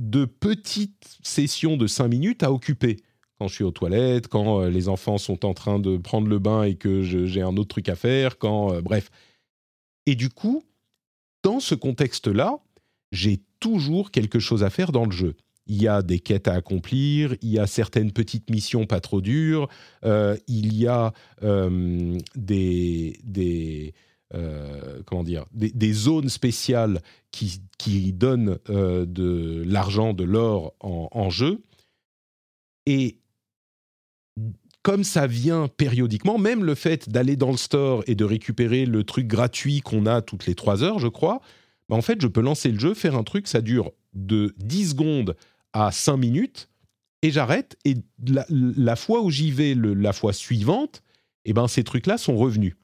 de 0.00 0.24
petites 0.24 1.18
sessions 1.22 1.76
de 1.76 1.86
cinq 1.86 2.08
minutes 2.08 2.42
à 2.42 2.52
occuper. 2.52 2.98
Quand 3.38 3.48
je 3.48 3.54
suis 3.54 3.64
aux 3.64 3.72
toilettes, 3.72 4.28
quand 4.28 4.60
euh, 4.60 4.70
les 4.70 4.88
enfants 4.88 5.18
sont 5.18 5.44
en 5.44 5.54
train 5.54 5.78
de 5.78 5.96
prendre 5.96 6.28
le 6.28 6.38
bain 6.38 6.62
et 6.62 6.76
que 6.76 7.02
j'ai 7.02 7.42
un 7.42 7.56
autre 7.56 7.68
truc 7.68 7.88
à 7.88 7.96
faire, 7.96 8.38
quand... 8.38 8.74
Euh, 8.74 8.80
bref. 8.80 9.10
Et 10.06 10.14
du 10.14 10.28
coup, 10.28 10.64
dans 11.42 11.60
ce 11.60 11.74
contexte-là, 11.74 12.58
j'ai 13.12 13.40
toujours 13.60 14.10
quelque 14.10 14.38
chose 14.38 14.64
à 14.64 14.70
faire 14.70 14.92
dans 14.92 15.04
le 15.04 15.12
jeu 15.12 15.36
il 15.66 15.82
y 15.82 15.88
a 15.88 16.02
des 16.02 16.18
quêtes 16.18 16.48
à 16.48 16.54
accomplir, 16.54 17.34
il 17.40 17.50
y 17.50 17.58
a 17.58 17.66
certaines 17.66 18.12
petites 18.12 18.50
missions 18.50 18.86
pas 18.86 19.00
trop 19.00 19.20
dures, 19.20 19.68
euh, 20.04 20.36
il 20.48 20.74
y 20.74 20.86
a 20.86 21.12
euh, 21.42 22.18
des, 22.34 23.18
des 23.22 23.94
euh, 24.34 25.02
comment 25.06 25.24
dire, 25.24 25.44
des, 25.52 25.92
zones 25.92 26.30
spéciales 26.30 27.02
qui, 27.30 27.62
qui 27.78 28.12
donnent 28.12 28.58
de 28.68 29.62
l'argent, 29.66 30.14
de 30.14 30.24
l'or 30.24 30.74
en, 30.80 31.08
en, 31.12 31.28
jeu. 31.28 31.62
Et 32.86 33.18
comme 34.82 35.04
ça 35.04 35.26
vient 35.26 35.68
périodiquement, 35.68 36.38
même 36.38 36.64
le 36.64 36.74
fait 36.74 37.08
d'aller 37.08 37.36
dans 37.36 37.50
le 37.50 37.56
store 37.56 38.02
et 38.06 38.14
de 38.14 38.24
récupérer 38.24 38.84
le 38.84 39.04
truc 39.04 39.26
gratuit 39.28 39.80
qu'on 39.80 40.06
a 40.06 40.22
toutes 40.22 40.46
les 40.46 40.54
trois 40.54 40.82
heures, 40.82 40.98
je 40.98 41.08
crois, 41.08 41.40
bah 41.88 41.96
en 41.96 42.02
fait, 42.02 42.20
je 42.20 42.26
peux 42.26 42.40
lancer 42.40 42.70
le 42.70 42.78
jeu, 42.78 42.94
faire 42.94 43.16
un 43.16 43.22
truc, 43.22 43.46
ça 43.46 43.60
dure 43.60 43.92
de 44.12 44.54
10 44.58 44.90
secondes 44.90 45.36
à 45.72 45.92
5 45.92 46.16
minutes 46.16 46.68
et 47.22 47.30
j'arrête. 47.30 47.76
Et 47.84 47.96
la, 48.26 48.96
fois 48.96 49.22
où 49.22 49.30
j'y 49.30 49.50
vais, 49.50 49.74
la 49.74 50.12
fois 50.12 50.32
suivante, 50.32 51.02
eh 51.44 51.52
ben, 51.52 51.68
ces 51.68 51.84
trucs-là 51.84 52.18
sont 52.18 52.36
revenus. 52.36 52.74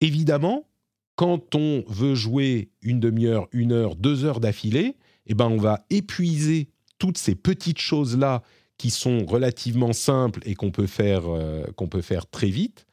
Évidemment, 0.00 0.68
quand 1.14 1.54
on 1.54 1.84
veut 1.86 2.14
jouer 2.14 2.70
une 2.82 2.98
demi-heure, 2.98 3.48
une 3.52 3.72
heure, 3.72 3.94
deux 3.94 4.24
heures 4.24 4.40
d'affilée, 4.40 4.96
eh 5.26 5.34
ben, 5.34 5.46
on 5.46 5.58
va 5.58 5.84
épuiser 5.90 6.70
toutes 6.98 7.18
ces 7.18 7.34
petites 7.34 7.80
choses-là 7.80 8.42
qui 8.80 8.88
sont 8.88 9.26
relativement 9.26 9.92
simples 9.92 10.40
et 10.46 10.54
qu'on 10.54 10.70
peut, 10.70 10.86
faire, 10.86 11.24
euh, 11.26 11.64
qu'on 11.76 11.86
peut 11.86 12.00
faire 12.00 12.26
très 12.26 12.48
vite. 12.48 12.86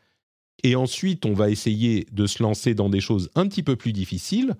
Et 0.65 0.75
ensuite, 0.75 1.25
on 1.25 1.31
va 1.31 1.49
essayer 1.49 2.05
de 2.11 2.27
se 2.27 2.43
lancer 2.43 2.73
dans 2.73 2.89
des 2.89 2.99
choses 2.99 3.29
un 3.35 3.47
petit 3.47 3.63
peu 3.63 3.77
plus 3.77 3.93
difficiles 3.93 4.55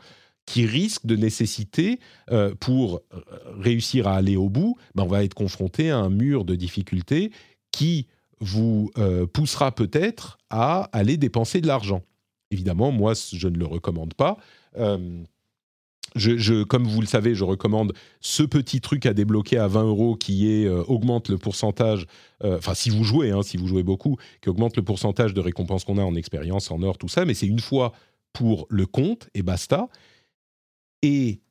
qui 0.45 0.65
risque 0.65 1.05
de 1.05 1.17
nécessiter, 1.17 1.99
euh, 2.31 2.55
pour 2.57 3.01
euh, 3.13 3.19
réussir 3.59 4.07
à 4.07 4.15
aller 4.15 4.37
au 4.37 4.47
bout, 4.47 4.77
ben 4.95 5.03
on 5.03 5.07
va 5.07 5.25
être 5.25 5.33
confronté 5.33 5.91
à 5.91 5.97
un 5.97 6.09
mur 6.09 6.45
de 6.45 6.55
difficultés 6.55 7.31
qui 7.71 8.07
vous 8.39 8.91
poussera 9.33 9.73
peut-être 9.73 10.37
à 10.49 10.83
aller 10.93 11.17
dépenser 11.17 11.59
de 11.59 11.67
l'argent. 11.67 12.03
Évidemment, 12.51 12.91
moi, 12.91 13.13
je 13.15 13.47
ne 13.47 13.57
le 13.57 13.65
recommande 13.65 14.13
pas. 14.13 14.37
Je, 16.15 16.63
comme 16.63 16.87
vous 16.87 17.01
le 17.01 17.07
savez, 17.07 17.35
je 17.35 17.43
recommande 17.43 17.93
ce 18.21 18.43
petit 18.43 18.81
truc 18.81 19.05
à 19.05 19.13
débloquer 19.13 19.57
à 19.57 19.67
20 19.67 19.83
euros 19.83 20.15
qui 20.15 20.49
est, 20.49 20.67
augmente 20.67 21.29
le 21.29 21.37
pourcentage, 21.37 22.05
enfin 22.43 22.73
si 22.73 22.89
vous 22.89 23.03
jouez, 23.03 23.31
hein, 23.31 23.43
si 23.43 23.57
vous 23.57 23.67
jouez 23.67 23.83
beaucoup, 23.83 24.17
qui 24.41 24.49
augmente 24.49 24.77
le 24.77 24.83
pourcentage 24.83 25.33
de 25.33 25.41
récompense 25.41 25.83
qu'on 25.83 25.97
a 25.97 26.03
en 26.03 26.15
expérience, 26.15 26.71
en 26.71 26.81
or, 26.81 26.97
tout 26.97 27.07
ça, 27.07 27.25
mais 27.25 27.33
c'est 27.33 27.47
une 27.47 27.59
fois 27.59 27.93
pour 28.33 28.67
le 28.69 28.85
compte 28.85 29.29
et 29.33 29.41
basta. 29.41 29.89
Et 31.01 31.41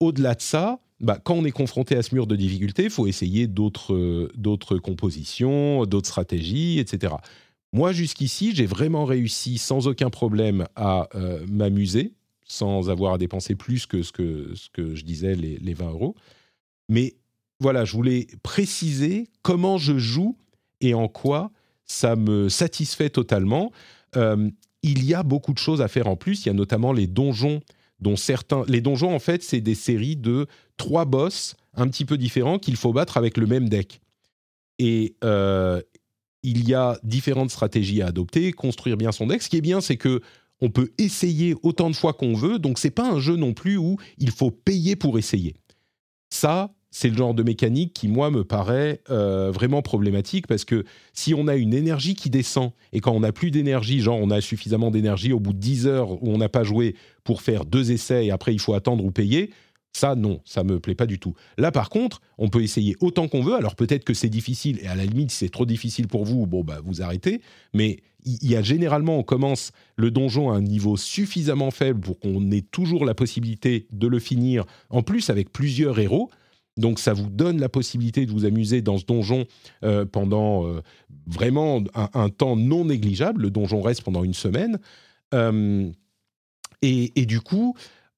au-delà 0.00 0.34
de 0.34 0.42
ça, 0.42 0.80
bah, 1.00 1.18
quand 1.22 1.34
on 1.34 1.44
est 1.44 1.52
confronté 1.52 1.96
à 1.96 2.02
ce 2.02 2.14
mur 2.14 2.26
de 2.26 2.36
difficulté, 2.36 2.84
il 2.84 2.90
faut 2.90 3.06
essayer 3.06 3.46
d'autres, 3.46 4.30
d'autres 4.34 4.78
compositions, 4.78 5.84
d'autres 5.86 6.08
stratégies, 6.08 6.78
etc. 6.78 7.14
Moi, 7.72 7.92
jusqu'ici, 7.92 8.54
j'ai 8.54 8.66
vraiment 8.66 9.04
réussi 9.04 9.58
sans 9.58 9.86
aucun 9.86 10.10
problème 10.10 10.66
à 10.74 11.08
euh, 11.14 11.44
m'amuser, 11.48 12.14
sans 12.48 12.90
avoir 12.90 13.14
à 13.14 13.18
dépenser 13.18 13.54
plus 13.54 13.86
que 13.86 14.02
ce 14.02 14.12
que, 14.12 14.54
je 14.94 15.04
disais, 15.04 15.34
les, 15.34 15.58
les 15.58 15.74
20 15.74 15.90
euros. 15.90 16.16
Mais 16.88 17.16
voilà, 17.60 17.84
je 17.84 17.92
voulais 17.92 18.26
préciser 18.42 19.28
comment 19.42 19.78
je 19.78 19.98
joue 19.98 20.36
et 20.80 20.94
en 20.94 21.08
quoi 21.08 21.52
ça 21.84 22.16
me 22.16 22.48
satisfait 22.48 23.10
totalement. 23.10 23.72
Euh, 24.16 24.50
il 24.82 25.04
y 25.04 25.14
a 25.14 25.22
beaucoup 25.22 25.52
de 25.52 25.58
choses 25.58 25.82
à 25.82 25.88
faire 25.88 26.06
en 26.06 26.16
plus. 26.16 26.44
Il 26.44 26.48
y 26.48 26.50
a 26.50 26.54
notamment 26.54 26.92
les 26.92 27.06
donjons 27.06 27.60
dont 27.98 28.16
certains. 28.16 28.64
Les 28.68 28.80
donjons, 28.80 29.12
en 29.14 29.18
fait, 29.18 29.42
c'est 29.42 29.60
des 29.60 29.74
séries 29.74 30.16
de 30.16 30.46
trois 30.76 31.04
boss 31.04 31.56
un 31.74 31.88
petit 31.88 32.04
peu 32.04 32.16
différents 32.16 32.58
qu'il 32.58 32.76
faut 32.76 32.92
battre 32.92 33.16
avec 33.16 33.36
le 33.36 33.46
même 33.46 33.68
deck. 33.68 34.00
Et 34.78 35.16
euh, 35.24 35.82
il 36.42 36.68
y 36.68 36.74
a 36.74 36.98
différentes 37.02 37.50
stratégies 37.50 38.02
à 38.02 38.06
adopter, 38.06 38.52
construire 38.52 38.96
bien 38.96 39.10
son 39.10 39.26
deck. 39.26 39.42
Ce 39.42 39.48
qui 39.48 39.56
est 39.56 39.62
bien, 39.62 39.80
c'est 39.80 39.96
que 39.96 40.20
on 40.60 40.70
peut 40.70 40.90
essayer 40.98 41.54
autant 41.62 41.90
de 41.90 41.96
fois 41.96 42.12
qu'on 42.12 42.34
veut, 42.34 42.58
donc 42.58 42.78
c'est 42.78 42.90
pas 42.90 43.10
un 43.10 43.20
jeu 43.20 43.36
non 43.36 43.54
plus 43.54 43.76
où 43.76 43.96
il 44.18 44.30
faut 44.30 44.50
payer 44.50 44.96
pour 44.96 45.18
essayer. 45.18 45.54
Ça, 46.30 46.74
c'est 46.90 47.10
le 47.10 47.16
genre 47.16 47.34
de 47.34 47.42
mécanique 47.42 47.92
qui, 47.92 48.08
moi, 48.08 48.30
me 48.30 48.44
paraît 48.44 49.02
euh, 49.10 49.50
vraiment 49.50 49.82
problématique 49.82 50.46
parce 50.46 50.64
que 50.64 50.84
si 51.12 51.34
on 51.34 51.46
a 51.46 51.56
une 51.56 51.74
énergie 51.74 52.14
qui 52.14 52.30
descend 52.30 52.72
et 52.92 53.00
quand 53.00 53.12
on 53.12 53.20
n'a 53.20 53.32
plus 53.32 53.50
d'énergie, 53.50 54.00
genre 54.00 54.18
on 54.20 54.30
a 54.30 54.40
suffisamment 54.40 54.90
d'énergie 54.90 55.32
au 55.32 55.40
bout 55.40 55.52
de 55.52 55.58
10 55.58 55.86
heures 55.86 56.22
où 56.22 56.30
on 56.30 56.38
n'a 56.38 56.48
pas 56.48 56.64
joué 56.64 56.94
pour 57.24 57.42
faire 57.42 57.64
deux 57.64 57.92
essais 57.92 58.26
et 58.26 58.30
après 58.30 58.54
il 58.54 58.60
faut 58.60 58.74
attendre 58.74 59.04
ou 59.04 59.10
payer, 59.10 59.50
ça, 59.92 60.14
non, 60.14 60.40
ça 60.44 60.64
me 60.64 60.78
plaît 60.80 60.94
pas 60.94 61.06
du 61.06 61.18
tout. 61.18 61.34
Là, 61.56 61.72
par 61.72 61.90
contre, 61.90 62.20
on 62.36 62.48
peut 62.48 62.62
essayer 62.62 62.96
autant 63.00 63.28
qu'on 63.28 63.42
veut. 63.42 63.54
Alors 63.54 63.74
peut-être 63.74 64.04
que 64.04 64.14
c'est 64.14 64.28
difficile 64.28 64.78
et 64.82 64.86
à 64.86 64.94
la 64.94 65.04
limite, 65.04 65.30
si 65.30 65.38
c'est 65.38 65.48
trop 65.48 65.66
difficile 65.66 66.08
pour 66.08 66.24
vous, 66.24 66.46
bon, 66.46 66.62
bah, 66.62 66.80
vous 66.84 67.02
arrêtez. 67.02 67.40
Mais 67.74 67.98
il 68.24 68.50
y 68.50 68.56
a 68.56 68.62
généralement, 68.62 69.18
on 69.18 69.22
commence 69.22 69.72
le 69.96 70.10
donjon 70.10 70.50
à 70.50 70.56
un 70.56 70.60
niveau 70.60 70.96
suffisamment 70.96 71.70
faible 71.70 72.00
pour 72.00 72.18
qu'on 72.18 72.50
ait 72.50 72.62
toujours 72.62 73.04
la 73.04 73.14
possibilité 73.14 73.86
de 73.90 74.06
le 74.06 74.18
finir, 74.18 74.64
en 74.90 75.02
plus 75.02 75.30
avec 75.30 75.52
plusieurs 75.52 75.98
héros. 75.98 76.30
Donc 76.76 77.00
ça 77.00 77.12
vous 77.12 77.28
donne 77.28 77.60
la 77.60 77.68
possibilité 77.68 78.24
de 78.24 78.30
vous 78.30 78.44
amuser 78.44 78.82
dans 78.82 78.98
ce 78.98 79.04
donjon 79.04 79.46
euh, 79.84 80.04
pendant 80.04 80.66
euh, 80.66 80.80
vraiment 81.26 81.82
un, 81.94 82.28
temps 82.28 82.56
non 82.56 82.84
négligeable. 82.84 83.42
Le 83.42 83.50
donjon 83.50 83.82
reste 83.82 84.02
pendant 84.02 84.22
une 84.22 84.34
semaine. 84.34 84.78
Euh, 85.34 85.90
et, 86.80 87.26
du 87.26 87.40
coup, 87.40 87.74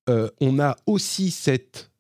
on 0.08 0.58
a 0.58 0.76
aussi 0.86 1.30
cette 1.30 1.90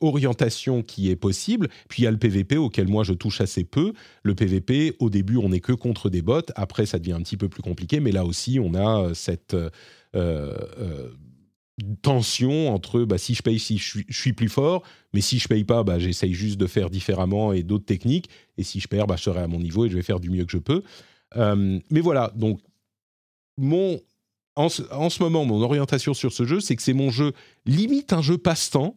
orientation 0.00 0.82
qui 0.82 1.10
est 1.10 1.16
possible. 1.16 1.68
Puis 1.88 2.02
il 2.02 2.04
y 2.04 2.08
a 2.08 2.10
le 2.10 2.18
PVP 2.18 2.56
auquel 2.56 2.88
moi 2.88 3.04
je 3.04 3.12
touche 3.12 3.40
assez 3.40 3.64
peu. 3.64 3.92
Le 4.24 4.34
PVP, 4.34 4.96
au 4.98 5.10
début, 5.10 5.36
on 5.36 5.50
n'est 5.50 5.60
que 5.60 5.72
contre 5.72 6.10
des 6.10 6.22
bots. 6.22 6.40
Après, 6.56 6.86
ça 6.86 6.98
devient 6.98 7.12
un 7.12 7.22
petit 7.22 7.36
peu 7.36 7.48
plus 7.48 7.62
compliqué. 7.62 8.00
Mais 8.00 8.10
là 8.10 8.24
aussi, 8.24 8.58
on 8.60 8.74
a 8.74 9.14
cette 9.14 9.56
tension 12.02 12.72
entre 12.72 13.04
bah, 13.04 13.18
si 13.18 13.34
je 13.34 13.42
paye, 13.42 13.58
si 13.58 13.78
je 13.78 14.00
suis, 14.08 14.32
plus 14.32 14.48
fort, 14.48 14.82
mais 15.12 15.20
si 15.20 15.38
je 15.38 15.48
paye 15.48 15.64
pas, 15.64 15.82
bah, 15.82 15.98
j'essaye 15.98 16.32
juste 16.32 16.58
de 16.58 16.66
faire 16.66 16.90
différemment 16.90 17.52
et 17.52 17.62
d'autres 17.62 17.84
techniques. 17.84 18.30
Et 18.56 18.62
si 18.62 18.80
je 18.80 18.88
perds, 18.88 19.06
bah, 19.06 19.16
je 19.16 19.22
serai 19.22 19.40
à 19.40 19.46
mon 19.46 19.58
niveau 19.58 19.84
et 19.84 19.90
je 19.90 19.96
vais 19.96 20.02
faire 20.02 20.20
du 20.20 20.30
mieux 20.30 20.44
que 20.44 20.52
je 20.52 20.58
peux. 20.58 20.82
Euh, 21.36 21.78
mais 21.90 22.00
voilà, 22.00 22.32
donc 22.34 22.60
mon 23.58 24.00
en 24.56 24.68
ce, 24.68 25.22
moment, 25.22 25.44
mon 25.44 25.60
orientation 25.62 26.14
sur 26.14 26.32
ce 26.32 26.44
jeu, 26.44 26.60
c'est 26.60 26.76
que 26.76 26.82
c'est 26.82 26.94
mon 26.94 27.10
jeu 27.10 27.32
limite 27.66 28.12
un 28.12 28.22
jeu 28.22 28.38
passe-temps. 28.38 28.96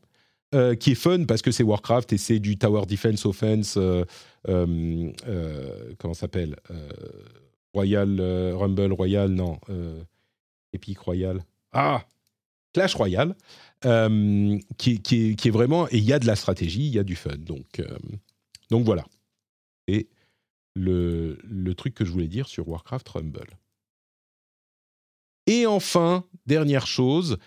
Euh, 0.55 0.73
qui 0.73 0.93
est 0.93 0.95
fun 0.95 1.25
parce 1.25 1.43
que 1.43 1.51
c'est 1.51 1.61
Warcraft 1.61 2.11
et 2.11 2.17
c'est 2.17 2.39
du 2.39 2.57
Tower 2.57 2.87
Defense 2.87 3.23
Offense, 3.27 3.77
euh, 3.77 4.03
euh, 4.47 5.93
comment 5.99 6.15
s'appelle 6.15 6.55
Royal 7.71 8.19
Rumble 8.55 8.91
Royal, 8.91 9.29
non, 9.29 9.59
Epic 10.73 10.97
Royal. 10.97 11.43
Ah 11.71 12.03
Clash 12.73 12.95
Royale, 12.95 13.35
qui, 14.79 15.01
est, 15.11 15.49
vraiment. 15.51 15.87
Et 15.89 15.97
il 15.97 16.03
y 16.03 16.13
a 16.13 16.17
de 16.17 16.25
la 16.25 16.35
stratégie, 16.35 16.87
il 16.87 16.95
y 16.95 16.99
a 16.99 17.03
du 17.03 17.15
fun. 17.15 17.37
Donc, 17.37 17.79
donc 18.71 18.85
voilà. 18.85 19.05
Et 19.87 20.09
le 20.73 21.73
truc 21.77 21.93
que 21.93 22.05
je 22.05 22.11
voulais 22.11 22.27
dire 22.27 22.47
sur 22.47 22.67
Warcraft 22.67 23.07
Rumble. 23.07 23.58
Et 25.49 25.65
enfin, 25.65 26.25
dernière 26.45 26.85
chose, 26.85 27.39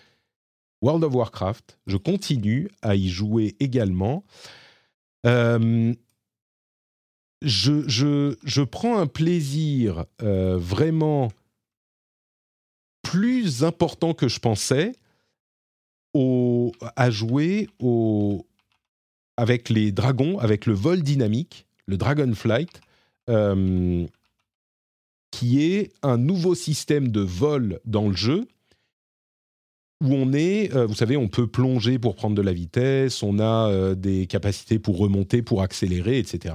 World 0.83 1.05
of 1.05 1.15
Warcraft, 1.15 1.79
je 1.87 1.97
continue 1.97 2.69
à 2.83 2.97
y 2.97 3.09
jouer 3.09 3.55
également. 3.61 4.25
Euh, 5.25 5.95
je, 7.43 7.89
je, 7.89 8.37
je, 8.43 8.63
prends 8.63 8.99
un 8.99 9.07
plaisir 9.07 10.05
euh, 10.21 10.59
vraiment 10.59 11.31
plus 13.03 13.63
important 13.63 14.15
que 14.15 14.27
je 14.27 14.41
pensais 14.41 14.93
à 16.97 17.11
jouer 17.11 17.69
au, 17.79 18.45
avec 19.37 19.69
les 19.69 19.93
dragons, 19.93 20.41
avec 20.41 20.67
le 20.67 20.75
vol 20.75 21.03
dynamique, 21.03 21.67
le 21.87 21.97
Dragonflight. 21.97 22.81
Euh, 23.29 24.09
qui 25.33 25.65
est 25.65 25.93
un 26.03 26.19
nouveau 26.19 26.55
système 26.55 27.09
de 27.09 27.23
vol 27.23 27.81
dans 27.85 28.09
le 28.09 28.15
jeu 28.15 28.47
où 30.03 30.15
on 30.15 30.33
est, 30.33 30.75
euh, 30.75 30.87
vous 30.87 30.95
savez, 30.95 31.17
on 31.17 31.29
peut 31.29 31.47
plonger 31.47 31.99
pour 31.99 32.17
prendre 32.17 32.37
de 32.37 32.43
la 32.43 32.53
vitesse, 32.53 33.23
on 33.23 33.39
a 33.39 33.69
euh, 33.69 33.95
des 33.95 34.27
capacités 34.27 34.79
pour 34.79 34.99
remonter, 34.99 35.43
pour 35.43 35.63
accélérer, 35.63 36.19
etc. 36.19 36.55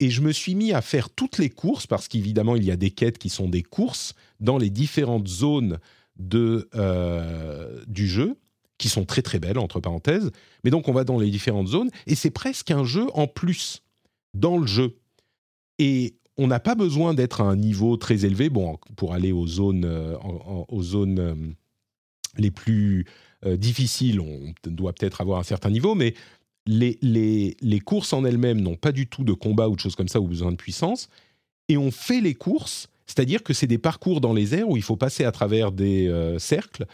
Et 0.00 0.10
je 0.10 0.20
me 0.20 0.32
suis 0.32 0.54
mis 0.54 0.72
à 0.72 0.82
faire 0.82 1.08
toutes 1.08 1.38
les 1.38 1.48
courses, 1.48 1.86
parce 1.86 2.08
qu'évidemment, 2.08 2.56
il 2.56 2.64
y 2.64 2.70
a 2.70 2.76
des 2.76 2.90
quêtes 2.90 3.18
qui 3.18 3.28
sont 3.28 3.48
des 3.48 3.62
courses 3.62 4.14
dans 4.40 4.58
les 4.58 4.68
différentes 4.68 5.28
zones 5.28 5.78
de, 6.16 6.68
euh, 6.74 7.82
du 7.86 8.08
jeu, 8.08 8.36
qui 8.78 8.88
sont 8.88 9.04
très 9.04 9.22
très 9.22 9.38
belles, 9.38 9.58
entre 9.58 9.80
parenthèses. 9.80 10.30
Mais 10.64 10.70
donc, 10.70 10.88
on 10.88 10.92
va 10.92 11.04
dans 11.04 11.18
les 11.18 11.30
différentes 11.30 11.68
zones, 11.68 11.90
et 12.06 12.14
c'est 12.16 12.30
presque 12.30 12.72
un 12.72 12.84
jeu 12.84 13.06
en 13.14 13.28
plus 13.28 13.82
dans 14.34 14.58
le 14.58 14.66
jeu. 14.66 14.98
Et 15.78 16.16
on 16.38 16.46
n'a 16.46 16.60
pas 16.60 16.74
besoin 16.74 17.14
d'être 17.14 17.40
à 17.40 17.44
un 17.44 17.56
niveau 17.56 17.96
très 17.96 18.24
élevé 18.24 18.48
bon, 18.50 18.78
pour 18.96 19.14
aller 19.14 19.32
aux 19.32 19.46
zones, 19.46 19.84
euh, 19.84 20.16
aux 20.68 20.82
zones 20.82 21.18
euh, 21.18 21.34
les 22.36 22.50
plus 22.50 23.06
euh, 23.44 23.56
difficiles. 23.56 24.20
On 24.20 24.52
doit 24.66 24.92
peut-être 24.92 25.20
avoir 25.20 25.40
un 25.40 25.44
certain 25.44 25.70
niveau, 25.70 25.94
mais 25.94 26.14
les, 26.66 27.80
courses 27.84 28.12
en 28.12 28.24
elles-mêmes 28.24 28.60
n'ont 28.60 28.76
pas 28.76 28.92
du 28.92 29.06
tout 29.06 29.24
de 29.24 29.32
combat 29.32 29.68
ou 29.68 29.76
de 29.76 29.80
choses 29.80 29.96
comme 29.96 30.08
ça 30.08 30.20
ou 30.20 30.26
besoin 30.26 30.50
de 30.50 30.56
puissance. 30.56 31.08
Et 31.68 31.76
on 31.76 31.90
fait 31.90 32.20
les 32.20 32.34
courses, 32.34 32.88
c'est-à-dire 33.06 33.42
que 33.42 33.54
c'est 33.54 33.66
des 33.66 33.78
parcours 33.78 34.20
dans 34.20 34.32
les 34.32 34.54
airs 34.54 34.68
où 34.68 34.76
il 34.76 34.82
faut 34.82 34.96
passer 34.96 35.24
à 35.24 35.32
travers 35.32 35.72
des 35.72 36.12
cercles 36.38 36.86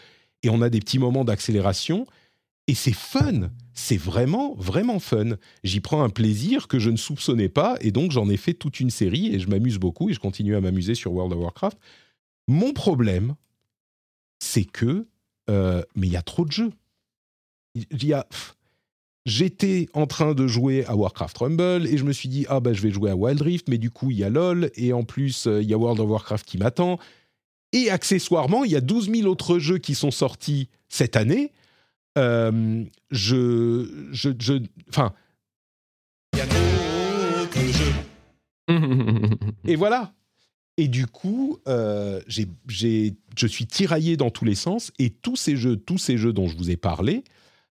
et 0.42 0.50
on 0.50 0.62
a 0.62 0.70
des 0.70 0.80
petits 0.80 0.98
moments 0.98 1.24
d'accélération 1.24 2.06
et 2.68 2.74
c'est 2.74 2.94
fun, 2.94 3.50
c'est 3.74 3.96
vraiment, 3.96 4.54
vraiment 4.54 5.00
fun. 5.00 5.36
J'y 5.64 5.80
prends 5.80 6.02
un 6.02 6.10
plaisir 6.10 6.68
que 6.68 6.78
je 6.78 6.90
ne 6.90 6.96
soupçonnais 6.96 7.48
pas, 7.48 7.76
et 7.80 7.90
donc 7.90 8.12
j'en 8.12 8.28
ai 8.28 8.36
fait 8.36 8.54
toute 8.54 8.80
une 8.80 8.90
série, 8.90 9.34
et 9.34 9.40
je 9.40 9.48
m'amuse 9.48 9.78
beaucoup, 9.78 10.10
et 10.10 10.14
je 10.14 10.20
continue 10.20 10.54
à 10.54 10.60
m'amuser 10.60 10.94
sur 10.94 11.12
World 11.12 11.32
of 11.32 11.40
Warcraft. 11.40 11.78
Mon 12.48 12.72
problème, 12.72 13.34
c'est 14.38 14.64
que, 14.64 15.06
euh, 15.50 15.82
mais 15.96 16.06
il 16.06 16.12
y 16.12 16.16
a 16.16 16.22
trop 16.22 16.44
de 16.44 16.52
jeux. 16.52 16.72
Il 17.74 18.04
y 18.04 18.12
a... 18.12 18.26
J'étais 19.24 19.88
en 19.92 20.08
train 20.08 20.34
de 20.34 20.48
jouer 20.48 20.84
à 20.86 20.96
Warcraft 20.96 21.38
Rumble 21.38 21.86
et 21.86 21.96
je 21.96 22.02
me 22.02 22.12
suis 22.12 22.28
dit, 22.28 22.44
ah 22.48 22.58
bah 22.58 22.72
je 22.72 22.82
vais 22.82 22.90
jouer 22.90 23.10
à 23.10 23.14
Wild 23.14 23.40
Rift, 23.40 23.68
mais 23.68 23.78
du 23.78 23.88
coup 23.88 24.10
il 24.10 24.18
y 24.18 24.24
a 24.24 24.28
LoL 24.28 24.72
et 24.74 24.92
en 24.92 25.04
plus 25.04 25.46
euh, 25.46 25.62
il 25.62 25.70
y 25.70 25.74
a 25.74 25.78
World 25.78 26.00
of 26.00 26.10
Warcraft 26.10 26.44
qui 26.44 26.58
m'attend. 26.58 26.98
Et 27.72 27.88
accessoirement, 27.88 28.64
il 28.64 28.72
y 28.72 28.76
a 28.76 28.80
12 28.80 29.10
000 29.14 29.28
autres 29.28 29.60
jeux 29.60 29.78
qui 29.78 29.94
sont 29.94 30.10
sortis 30.10 30.68
cette 30.88 31.14
année 31.14 31.52
euh, 32.18 32.84
je, 33.10 34.08
je, 34.12 34.30
je, 34.38 34.62
enfin, 34.88 35.14
et 39.64 39.76
voilà. 39.76 40.14
Et 40.78 40.88
du 40.88 41.06
coup, 41.06 41.58
euh, 41.68 42.20
j'ai, 42.26 42.46
je 43.36 43.46
suis 43.46 43.66
tiraillé 43.66 44.16
dans 44.16 44.30
tous 44.30 44.44
les 44.44 44.54
sens. 44.54 44.92
Et 44.98 45.10
tous 45.10 45.36
ces 45.36 45.56
jeux, 45.56 45.76
tous 45.76 45.98
ces 45.98 46.16
jeux 46.16 46.32
dont 46.32 46.48
je 46.48 46.56
vous 46.56 46.70
ai 46.70 46.76
parlé, 46.76 47.24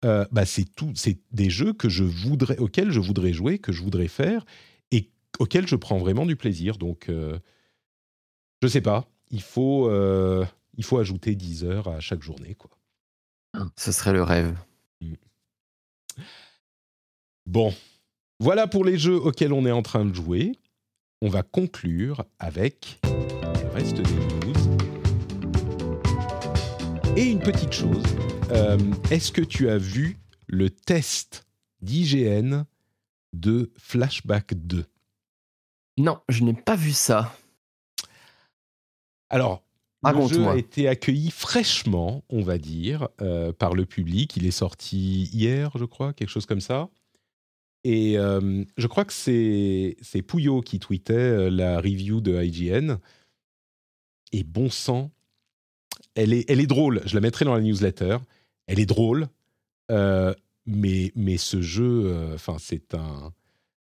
euh, 0.05 0.27
bah 0.33 0.45
c'est 0.45 0.65
tout, 0.65 0.93
c'est 0.95 1.19
des 1.31 1.49
jeux 1.49 1.73
que 1.73 1.89
je 1.89 2.05
voudrais, 2.05 2.59
auxquels 2.59 2.91
je 2.91 3.01
voudrais 3.01 3.33
jouer, 3.33 3.59
que 3.59 3.73
je 3.73 3.83
voudrais 3.83 4.09
faire, 4.09 4.45
et 4.91 5.11
auxquels 5.39 5.67
je 5.67 5.77
prends 5.77 5.99
vraiment 5.99 6.27
du 6.27 6.37
plaisir. 6.37 6.77
Donc, 6.77 7.09
euh, 7.09 7.39
je 8.63 8.69
sais 8.69 8.81
pas. 8.81 9.09
Il 9.31 9.43
faut, 9.43 9.89
euh, 9.89 10.45
il 10.77 10.85
faut 10.85 10.99
ajouter 10.99 11.35
10 11.35 11.65
heures 11.65 11.89
à 11.89 12.01
chaque 12.01 12.23
journée, 12.23 12.55
quoi. 12.55 12.71
Ce 13.77 13.93
serait 13.93 14.13
le 14.13 14.23
rêve. 14.23 14.57
Bon, 17.47 17.75
voilà 18.41 18.67
pour 18.67 18.85
les 18.85 18.99
jeux 18.99 19.17
auxquels 19.17 19.53
on 19.53 19.67
est 19.67 19.73
en 19.73 19.83
train 19.83 20.05
de 20.05 20.15
jouer. 20.15 20.53
On 21.21 21.29
va 21.29 21.43
conclure 21.43 22.25
avec 22.39 23.01
le 23.05 23.69
reste 23.75 23.97
des 23.97 24.03
news. 24.03 24.53
Et 27.17 27.31
une 27.31 27.41
petite 27.41 27.73
chose, 27.73 28.03
euh, 28.53 28.79
est-ce 29.11 29.33
que 29.33 29.43
tu 29.43 29.69
as 29.69 29.77
vu 29.77 30.17
le 30.47 30.71
test 30.71 31.47
d'IGN 31.83 32.65
de 33.33 33.71
Flashback 33.77 34.55
2 34.55 34.87
Non, 35.99 36.21
je 36.29 36.43
n'ai 36.43 36.55
pas 36.55 36.77
vu 36.77 36.93
ça. 36.93 37.37
Alors, 39.29 39.63
le 40.11 40.27
jeu 40.27 40.47
a 40.49 40.57
été 40.57 40.89
accueilli 40.89 41.31
fraîchement, 41.31 42.25
on 42.29 42.43
va 42.43 42.59
dire, 42.59 43.09
euh, 43.21 43.53
par 43.53 43.75
le 43.75 43.87
public. 43.87 44.37
Il 44.37 44.47
est 44.47 44.51
sorti 44.51 45.31
hier, 45.33 45.71
je 45.77 45.85
crois, 45.85 46.13
quelque 46.13 46.29
chose 46.29 46.47
comme 46.47 46.61
ça. 46.61 46.89
Et 47.85 48.19
euh, 48.19 48.65
je 48.77 48.87
crois 48.87 49.05
que 49.05 49.13
c'est 49.13 50.23
Pouillot 50.27 50.61
qui 50.61 50.79
tweetait 50.79 51.15
euh, 51.15 51.51
la 51.51 51.79
review 51.79 52.21
de 52.21 52.43
IGN. 52.43 52.97
Et 54.33 54.45
bon 54.45 54.71
sang, 54.71 55.11
elle 56.15 56.33
est, 56.33 56.49
elle 56.49 56.61
est 56.61 56.67
drôle. 56.67 57.03
Je 57.05 57.15
la 57.15 57.21
mettrai 57.21 57.45
dans 57.45 57.55
la 57.55 57.61
newsletter. 57.61 58.19
Elle 58.67 58.81
est 58.81 58.87
drôle, 58.87 59.29
mais, 59.91 61.13
mais 61.15 61.37
ce 61.37 61.61
jeu, 61.61 62.33
enfin, 62.35 62.57
c'est 62.59 62.95
un 62.95 63.33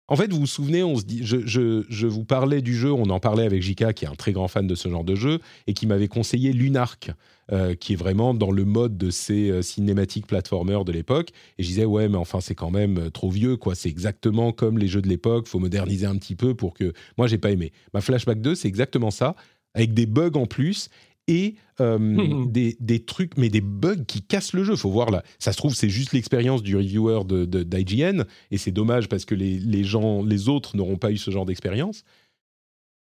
en 0.08 0.16
fait, 0.16 0.32
vous 0.32 0.40
vous 0.40 0.46
souvenez, 0.46 0.82
on 0.82 0.96
se 0.96 1.04
dit, 1.04 1.20
je, 1.22 2.06
vous 2.06 2.24
parlais 2.24 2.62
du 2.62 2.74
jeu, 2.74 2.90
on 2.90 3.10
en 3.10 3.20
parlait 3.20 3.44
avec 3.44 3.62
Jika, 3.62 3.92
qui 3.92 4.06
est 4.06 4.08
un 4.08 4.14
très 4.14 4.32
grand 4.32 4.48
fan 4.48 4.66
de 4.66 4.74
ce 4.74 4.88
genre 4.88 5.04
de 5.04 5.14
jeu, 5.14 5.38
et 5.66 5.74
qui 5.74 5.86
m'avait 5.86 6.08
conseillé 6.08 6.54
Lunark, 6.54 7.10
euh, 7.52 7.74
qui 7.74 7.92
est 7.92 7.96
vraiment 7.96 8.32
dans 8.32 8.50
le 8.50 8.64
mode 8.64 8.96
de 8.96 9.10
ces 9.10 9.50
euh, 9.50 9.60
cinématiques 9.60 10.26
platformers 10.26 10.86
de 10.86 10.92
l'époque. 10.92 11.30
Et 11.58 11.62
je 11.62 11.68
disais, 11.68 11.84
ouais, 11.84 12.08
mais 12.08 12.16
enfin, 12.16 12.40
c'est 12.40 12.54
quand 12.54 12.70
même 12.70 12.98
euh, 12.98 13.10
trop 13.10 13.30
vieux, 13.30 13.58
quoi. 13.58 13.74
C'est 13.74 13.90
exactement 13.90 14.50
comme 14.52 14.78
les 14.78 14.88
jeux 14.88 15.02
de 15.02 15.08
l'époque, 15.08 15.46
faut 15.46 15.58
moderniser 15.58 16.06
un 16.06 16.16
petit 16.16 16.36
peu 16.36 16.54
pour 16.54 16.72
que. 16.72 16.94
Moi, 17.18 17.26
j'ai 17.26 17.38
pas 17.38 17.50
aimé. 17.50 17.72
Ma 17.92 18.00
Flashback 18.00 18.40
2, 18.40 18.54
c'est 18.54 18.68
exactement 18.68 19.10
ça, 19.10 19.36
avec 19.74 19.92
des 19.92 20.06
bugs 20.06 20.30
en 20.34 20.46
plus 20.46 20.88
et 21.28 21.54
euh, 21.80 22.46
des, 22.48 23.04
trucs, 23.04 23.36
mais 23.36 23.50
des 23.50 23.60
bugs 23.60 24.04
qui 24.06 24.22
cassent 24.22 24.52
le 24.52 24.64
jeu. 24.64 24.74
Faut 24.74 24.90
voir 24.90 25.10
là. 25.10 25.22
Ça 25.38 25.52
se 25.52 25.58
trouve, 25.58 25.74
c'est 25.74 25.88
juste 25.88 26.12
l'expérience 26.12 26.62
du 26.62 26.74
reviewer 26.74 27.20
de, 27.24 27.62
d'IGN, 27.62 28.24
et 28.50 28.58
c'est 28.58 28.72
dommage 28.72 29.08
parce 29.08 29.24
que 29.24 29.34
les, 29.34 29.84
gens, 29.84 30.24
les 30.24 30.48
autres 30.48 30.76
n'auront 30.76 30.96
pas 30.96 31.12
eu 31.12 31.18
ce 31.18 31.30
genre 31.30 31.46
d'expérience. 31.46 32.02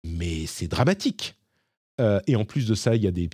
Mais 0.04 0.46
c'est 0.46 0.68
dramatique. 0.68 1.36
Euh, 2.00 2.20
et 2.28 2.36
en 2.36 2.46
plus 2.46 2.68
de 2.68 2.76
ça, 2.76 2.96
il 2.96 3.04
y 3.04 3.08
a 3.08 3.12
des, 3.12 3.30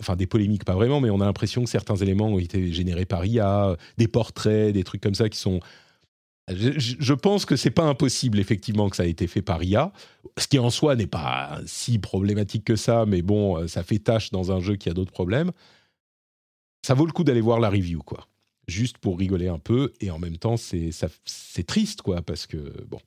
enfin 0.00 0.16
des 0.16 0.26
polémiques, 0.26 0.64
pas 0.64 0.74
vraiment, 0.74 1.00
mais 1.00 1.10
on 1.10 1.20
a 1.20 1.24
l'impression 1.24 1.62
que 1.62 1.70
certains 1.70 1.94
éléments 1.96 2.28
ont 2.28 2.38
été 2.38 2.72
générés 2.72 3.04
par 3.04 3.24
IA, 3.24 3.76
des 3.96 4.08
portraits, 4.08 4.72
des 4.72 4.82
trucs 4.82 5.00
comme 5.00 5.14
ça 5.14 5.28
qui 5.28 5.38
sont 5.38 5.60
je, 6.50 7.12
pense 7.12 7.44
que 7.44 7.56
c'est 7.56 7.70
pas 7.70 7.84
impossible 7.84 8.38
effectivement 8.38 8.88
que 8.88 8.96
ça 8.96 9.06
ait 9.06 9.10
été 9.10 9.26
fait 9.26 9.42
par 9.42 9.62
IA, 9.62 9.92
ce 10.38 10.46
qui 10.46 10.58
en 10.58 10.70
soi 10.70 10.96
n'est 10.96 11.06
pas 11.06 11.60
si 11.66 11.98
problématique 11.98 12.64
que 12.64 12.76
ça, 12.76 13.04
mais 13.06 13.22
bon, 13.22 13.58
euh, 13.58 13.68
ça 13.68 13.82
fait 13.82 13.98
tâche 13.98 14.30
dans 14.30 14.52
un 14.52 14.60
jeu 14.60 14.76
qui 14.76 14.88
a 14.88 14.94
d'autres 14.94 15.12
problèmes. 15.12 15.52
Ça 16.86 16.94
vaut 16.94 17.06
le 17.06 17.12
coup 17.12 17.24
d'aller 17.24 17.40
voir 17.40 17.60
la 17.60 17.68
review, 17.68 18.02
quoi. 18.02 18.26
Juste 18.66 18.98
pour 18.98 19.18
rigoler 19.18 19.48
un 19.48 19.58
peu, 19.58 19.92
et 20.00 20.10
en 20.10 20.18
même 20.18 20.36
temps, 20.36 20.56
c'est 20.56 21.66
triste, 21.66 22.02
quoi, 22.02 22.22
parce 22.22 22.46
que 22.46 22.84
bon, 22.86 23.00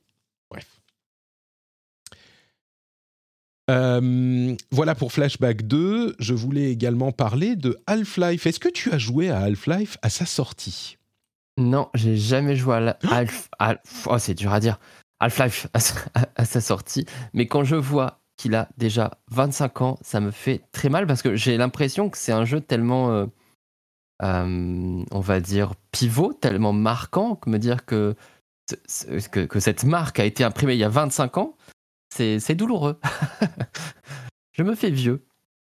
bref. 0.50 0.80
Euh, 3.70 4.56
voilà 4.70 4.94
pour 4.94 5.12
Flashback 5.12 5.66
2. 5.66 6.16
Je 6.18 6.34
voulais 6.34 6.70
également 6.70 7.12
parler 7.12 7.56
de 7.56 7.78
Half-Life. 7.86 8.46
Est-ce 8.46 8.60
que 8.60 8.68
tu 8.68 8.90
as 8.92 8.98
joué 8.98 9.30
à 9.30 9.38
Half-Life 9.38 9.96
à 10.02 10.10
sa 10.10 10.26
sortie? 10.26 10.98
Non, 11.62 11.88
j'ai 11.94 12.16
jamais 12.16 12.56
joué 12.56 12.76
à 12.76 12.98
Half, 13.58 14.06
oh, 14.06 14.18
c'est 14.18 14.34
dur 14.34 14.52
à 14.52 14.60
dire. 14.60 14.78
Half-Life 15.20 15.68
à, 16.36 16.44
sa 16.44 16.60
sortie, 16.60 17.06
mais 17.32 17.46
quand 17.46 17.62
je 17.62 17.76
vois 17.76 18.22
qu'il 18.36 18.54
a 18.56 18.68
déjà 18.76 19.18
25 19.30 19.82
ans. 19.82 19.98
Ça 20.02 20.18
me 20.20 20.32
fait 20.32 20.62
très 20.72 20.88
mal 20.88 21.06
parce 21.06 21.22
que 21.22 21.36
j'ai 21.36 21.56
l'impression 21.56 22.10
que 22.10 22.18
c'est 22.18 22.32
un 22.32 22.44
jeu 22.44 22.60
tellement, 22.60 23.12
euh, 23.12 23.26
euh, 24.22 25.04
on 25.10 25.20
va 25.20 25.40
dire, 25.40 25.74
pivot, 25.92 26.32
tellement 26.32 26.72
marquant, 26.72 27.36
que 27.36 27.48
me 27.50 27.58
dire 27.58 27.84
que, 27.84 28.16
que, 29.30 29.44
que 29.44 29.60
cette 29.60 29.84
marque 29.84 30.18
a 30.18 30.24
été 30.24 30.42
imprimée 30.42 30.74
il 30.74 30.80
y 30.80 30.84
a 30.84 30.88
25 30.88 31.38
ans, 31.38 31.56
c'est 32.10 32.54
douloureux. 32.54 32.98
Je 34.52 34.62
me 34.64 34.74
fais 34.74 34.90
vieux. 34.90 35.24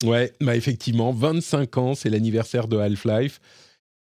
Ouais, 0.05 0.33
bah 0.41 0.57
effectivement, 0.57 1.13
25 1.13 1.77
ans, 1.77 1.95
c'est 1.95 2.09
l'anniversaire 2.09 2.69
de 2.69 2.79
Half-Life. 2.79 3.41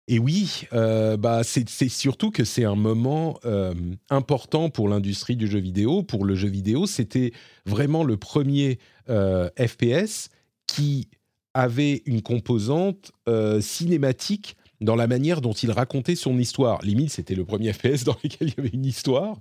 Et 0.10 0.20
oui, 0.20 0.64
euh, 0.72 1.18
bah 1.18 1.42
c'est 1.44 1.90
surtout 1.90 2.32
que 2.32 2.46
c'est 2.46 2.64
un 2.64 2.76
moment 2.76 3.40
euh, 3.44 3.74
important 4.10 4.70
pour 4.70 4.88
l'industrie 4.88 5.36
du 5.36 5.48
jeu 5.48 5.60
vidéo. 5.60 6.02
Pour 6.02 6.24
le 6.24 6.34
jeu 6.34 6.48
vidéo, 6.48 6.88
c'était 6.88 7.34
vraiment 7.66 8.06
le 8.06 8.16
premier 8.16 8.80
euh, 9.10 9.50
FPS 9.60 10.30
qui 10.66 11.10
avait 11.54 12.04
une 12.06 12.22
composante 12.22 13.12
cinématique 13.62 14.58
dans 14.80 14.96
la 14.96 15.08
manière 15.08 15.42
dont 15.42 15.54
il 15.54 15.72
racontait 15.72 16.16
son 16.16 16.38
histoire. 16.38 16.80
Limite, 16.84 17.10
c'était 17.10 17.34
le 17.34 17.46
premier 17.46 17.74
FPS 17.74 18.04
dans 18.06 18.16
lequel 18.24 18.50
il 18.50 18.54
y 18.56 18.60
avait 18.60 18.70
une 18.74 18.86
histoire. 18.86 19.40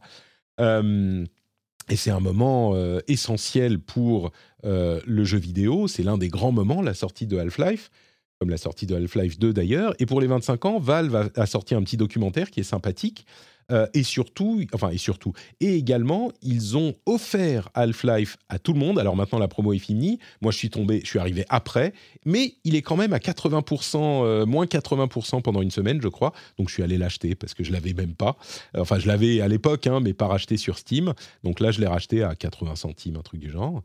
et 0.58 1.96
c'est 1.96 2.10
un 2.10 2.20
moment 2.20 2.74
essentiel 3.06 3.80
pour 3.80 4.30
le 4.62 5.24
jeu 5.24 5.36
vidéo. 5.36 5.88
C'est 5.88 6.04
l'un 6.04 6.16
des 6.16 6.28
grands 6.28 6.52
moments, 6.52 6.80
la 6.80 6.94
sortie 6.94 7.26
de 7.26 7.36
Half-Life 7.36 7.90
comme 8.38 8.50
la 8.50 8.58
sortie 8.58 8.86
de 8.86 8.94
Half-Life 8.94 9.38
2 9.38 9.52
d'ailleurs. 9.52 9.94
Et 9.98 10.06
pour 10.06 10.20
les 10.20 10.26
25 10.26 10.64
ans, 10.66 10.78
Valve 10.78 11.30
a, 11.34 11.46
sorti 11.46 11.74
un 11.74 11.82
petit 11.82 11.96
documentaire 11.96 12.50
qui 12.50 12.60
est 12.60 12.64
sympathique. 12.64 13.26
Euh, 13.72 13.88
et 13.94 14.04
surtout, 14.04 14.62
enfin, 14.74 14.90
et 14.90 14.96
surtout, 14.96 15.32
et 15.58 15.74
également, 15.74 16.30
ils 16.40 16.76
ont 16.76 16.94
offert 17.04 17.68
Half-Life 17.74 18.36
à 18.48 18.60
tout 18.60 18.72
le 18.72 18.78
monde. 18.78 18.96
Alors 18.96 19.16
maintenant, 19.16 19.40
la 19.40 19.48
promo 19.48 19.72
est 19.72 19.80
finie. 19.80 20.20
Moi, 20.40 20.52
je 20.52 20.58
suis 20.58 20.70
tombé, 20.70 21.00
je 21.02 21.08
suis 21.08 21.18
arrivé 21.18 21.44
après, 21.48 21.92
mais 22.24 22.54
il 22.62 22.76
est 22.76 22.82
quand 22.82 22.96
même 22.96 23.12
à 23.12 23.18
80%, 23.18 24.24
euh, 24.24 24.46
moins 24.46 24.66
80% 24.66 25.42
pendant 25.42 25.62
une 25.62 25.72
semaine, 25.72 26.00
je 26.00 26.06
crois. 26.06 26.32
Donc, 26.58 26.68
je 26.68 26.74
suis 26.74 26.84
allé 26.84 26.96
l'acheter 26.96 27.34
parce 27.34 27.54
que 27.54 27.64
je 27.64 27.72
l'avais 27.72 27.92
même 27.92 28.14
pas. 28.14 28.36
Enfin, 28.78 29.00
je 29.00 29.08
l'avais 29.08 29.40
à 29.40 29.48
l'époque, 29.48 29.88
hein, 29.88 29.98
mais 29.98 30.12
pas 30.12 30.28
racheté 30.28 30.56
sur 30.56 30.78
Steam. 30.78 31.12
Donc 31.42 31.58
là, 31.58 31.72
je 31.72 31.80
l'ai 31.80 31.88
racheté 31.88 32.22
à 32.22 32.36
80 32.36 32.76
centimes, 32.76 33.16
un 33.16 33.22
truc 33.22 33.40
du 33.40 33.50
genre. 33.50 33.82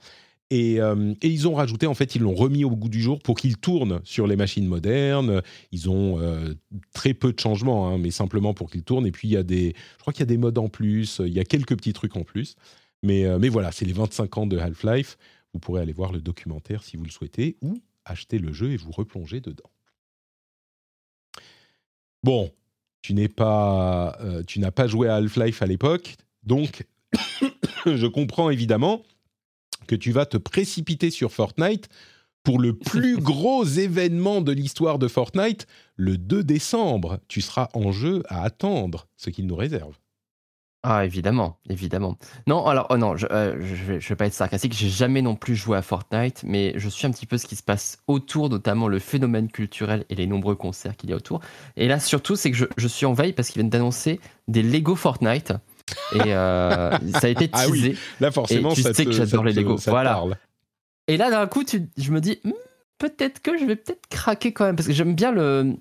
Euh, 0.51 1.13
et, 1.21 1.27
ils 1.27 1.47
ont 1.47 1.53
rajouté, 1.53 1.87
en 1.87 1.93
fait, 1.93 2.15
ils 2.15 2.21
l'ont 2.21 2.35
remis 2.35 2.65
au 2.65 2.71
goût 2.71 2.89
du 2.89 3.01
jour 3.01 3.19
pour 3.19 3.37
qu'il 3.37 3.57
tourne 3.57 4.01
sur 4.03 4.27
les 4.27 4.35
machines 4.35 4.67
modernes. 4.67 5.41
Ils 5.71 5.89
ont 5.89 6.19
euh, 6.19 6.53
très 6.93 7.13
peu 7.13 7.31
de 7.31 7.39
changements, 7.39 7.87
hein, 7.87 7.97
mais 7.97 8.11
simplement 8.11 8.53
pour 8.53 8.69
qu'il 8.69 8.83
tourne. 8.83 9.05
Et 9.05 9.11
puis, 9.11 9.27
il 9.29 9.31
y 9.31 9.37
a 9.37 9.43
des, 9.43 9.73
je 9.97 10.01
crois 10.01 10.13
qu'il 10.13 10.21
y 10.21 10.23
a 10.23 10.27
des 10.27 10.37
modes 10.37 10.57
en 10.57 10.67
plus, 10.67 11.21
il 11.25 11.33
y 11.33 11.39
a 11.39 11.45
quelques 11.45 11.75
petits 11.75 11.93
trucs 11.93 12.17
en 12.17 12.23
plus. 12.23 12.55
Mais, 13.01 13.25
euh, 13.25 13.39
mais 13.39 13.49
voilà, 13.49 13.71
c'est 13.71 13.85
les 13.85 13.93
25 13.93 14.37
ans 14.37 14.45
de 14.45 14.57
Half-Life. 14.57 15.17
Vous 15.53 15.59
pourrez 15.59 15.81
aller 15.81 15.93
voir 15.93 16.11
le 16.11 16.21
documentaire 16.21 16.83
si 16.83 16.97
vous 16.97 17.03
le 17.03 17.11
souhaitez, 17.11 17.57
ou 17.61 17.77
acheter 18.05 18.37
le 18.37 18.51
jeu 18.51 18.71
et 18.71 18.77
vous 18.77 18.91
replonger 18.91 19.39
dedans. 19.39 19.69
Bon, 22.23 22.51
tu 23.01 23.13
n'es 23.13 23.27
pas, 23.27 24.17
tu 24.47 24.59
n'as 24.59 24.71
pas 24.71 24.87
joué 24.87 25.07
à 25.07 25.15
Half-Life 25.15 25.61
à 25.61 25.65
l'époque, 25.65 26.15
donc 26.43 26.85
je 27.85 28.07
comprends 28.07 28.49
évidemment 28.49 29.03
que 29.87 29.95
tu 29.95 30.11
vas 30.11 30.25
te 30.25 30.37
précipiter 30.37 31.09
sur 31.09 31.31
Fortnite 31.31 31.89
pour 32.43 32.59
le 32.59 32.73
plus 32.73 33.17
gros 33.21 33.63
événement 33.63 34.41
de 34.41 34.51
l'histoire 34.51 34.99
de 34.99 35.07
Fortnite, 35.07 35.67
le 35.95 36.17
2 36.17 36.43
décembre. 36.43 37.19
Tu 37.27 37.41
seras 37.41 37.69
en 37.73 37.91
jeu 37.91 38.23
à 38.27 38.43
attendre 38.43 39.07
ce 39.17 39.29
qu'il 39.29 39.47
nous 39.47 39.55
réserve. 39.55 39.97
Ah, 40.83 41.05
évidemment, 41.05 41.59
évidemment. 41.69 42.17
Non, 42.47 42.65
alors, 42.65 42.87
oh 42.89 42.97
non, 42.97 43.15
je, 43.15 43.27
ne 43.27 43.31
euh, 43.31 43.55
vais, 43.55 43.99
vais, 43.99 44.15
pas 44.15 44.25
être 44.25 44.33
sarcastique, 44.33 44.73
j'ai 44.73 44.89
jamais 44.89 45.21
non 45.21 45.35
plus 45.35 45.55
joué 45.55 45.77
à 45.77 45.83
Fortnite, 45.83 46.41
mais 46.43 46.73
je 46.75 46.89
suis 46.89 47.05
un 47.05 47.11
petit 47.11 47.27
peu 47.27 47.37
ce 47.37 47.45
qui 47.45 47.55
se 47.55 47.61
passe 47.61 47.99
autour, 48.07 48.49
notamment 48.49 48.87
le 48.87 48.97
phénomène 48.97 49.47
culturel 49.51 50.05
et 50.09 50.15
les 50.15 50.25
nombreux 50.25 50.55
concerts 50.55 50.97
qu'il 50.97 51.11
y 51.11 51.13
a 51.13 51.17
autour. 51.17 51.39
Et 51.77 51.87
là, 51.87 51.99
surtout, 51.99 52.35
c'est 52.35 52.49
que 52.49 52.57
je, 52.57 52.65
je, 52.77 52.87
suis 52.87 53.05
en 53.05 53.13
veille 53.13 53.33
parce 53.33 53.49
qu'ils 53.49 53.61
viennent 53.61 53.69
d'annoncer 53.69 54.19
des 54.47 54.63
Lego 54.63 54.95
Fortnite. 54.95 55.53
Et 56.15 56.33
euh, 56.33 56.91
ça 57.13 57.27
a 57.27 57.29
été 57.29 57.47
teasé. 57.47 57.65
Ah 57.65 57.69
oui. 57.69 57.97
Là, 58.19 58.31
forcément, 58.31 58.73
tu 58.73 58.81
sais 58.81 59.05
que 59.05 59.11
j'adore 59.11 59.43
les 59.43 59.53
Lego. 59.53 59.77
Voilà. 59.87 60.23
Et 61.07 61.17
là, 61.17 61.29
d'un 61.29 61.47
coup, 61.47 61.63
je 61.97 62.11
me 62.11 62.21
dis, 62.21 62.39
hmm, 62.43 62.51
peut-être 62.97 63.41
que 63.41 63.57
je 63.57 63.65
vais 63.65 63.75
peut-être 63.75 64.07
craquer 64.09 64.53
quand 64.53 64.65
même, 64.65 64.75
parce 64.75 64.87
que 64.87 64.93
j'aime 64.93 65.15
bien 65.15 65.31
le. 65.31 65.75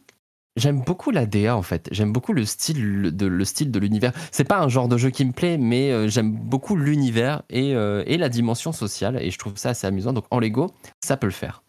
J'aime 0.57 0.82
beaucoup 0.85 1.12
la 1.12 1.27
DA 1.27 1.57
en 1.57 1.62
fait. 1.62 1.89
J'aime 1.93 2.12
beaucoup 2.12 2.32
le 2.32 2.45
style 2.45 3.16
de 3.16 3.27
le 3.27 3.45
style 3.45 3.70
de 3.70 3.78
l'univers. 3.78 4.12
C'est 4.32 4.45
pas 4.45 4.59
un 4.59 4.69
genre 4.69 4.89
de 4.89 4.97
jeu 4.97 5.11
qui 5.11 5.24
me 5.24 5.32
plaît, 5.32 5.57
mais 5.57 5.93
euh, 5.93 6.09
j'aime 6.09 6.32
beaucoup 6.32 6.74
l'univers 6.74 7.43
et, 7.51 7.74
euh, 7.77 8.03
et 8.07 8.19
la 8.19 8.28
dimension 8.28 8.73
sociale. 8.73 9.23
Et 9.23 9.31
je 9.31 9.39
trouve 9.39 9.57
ça 9.57 9.70
assez 9.70 9.87
amusant. 9.87 10.12
Donc 10.12 10.24
en 10.31 10.41
Lego, 10.41 10.73
ça 11.01 11.16
peut 11.16 11.28
le 11.28 11.32
faire. 11.32 11.62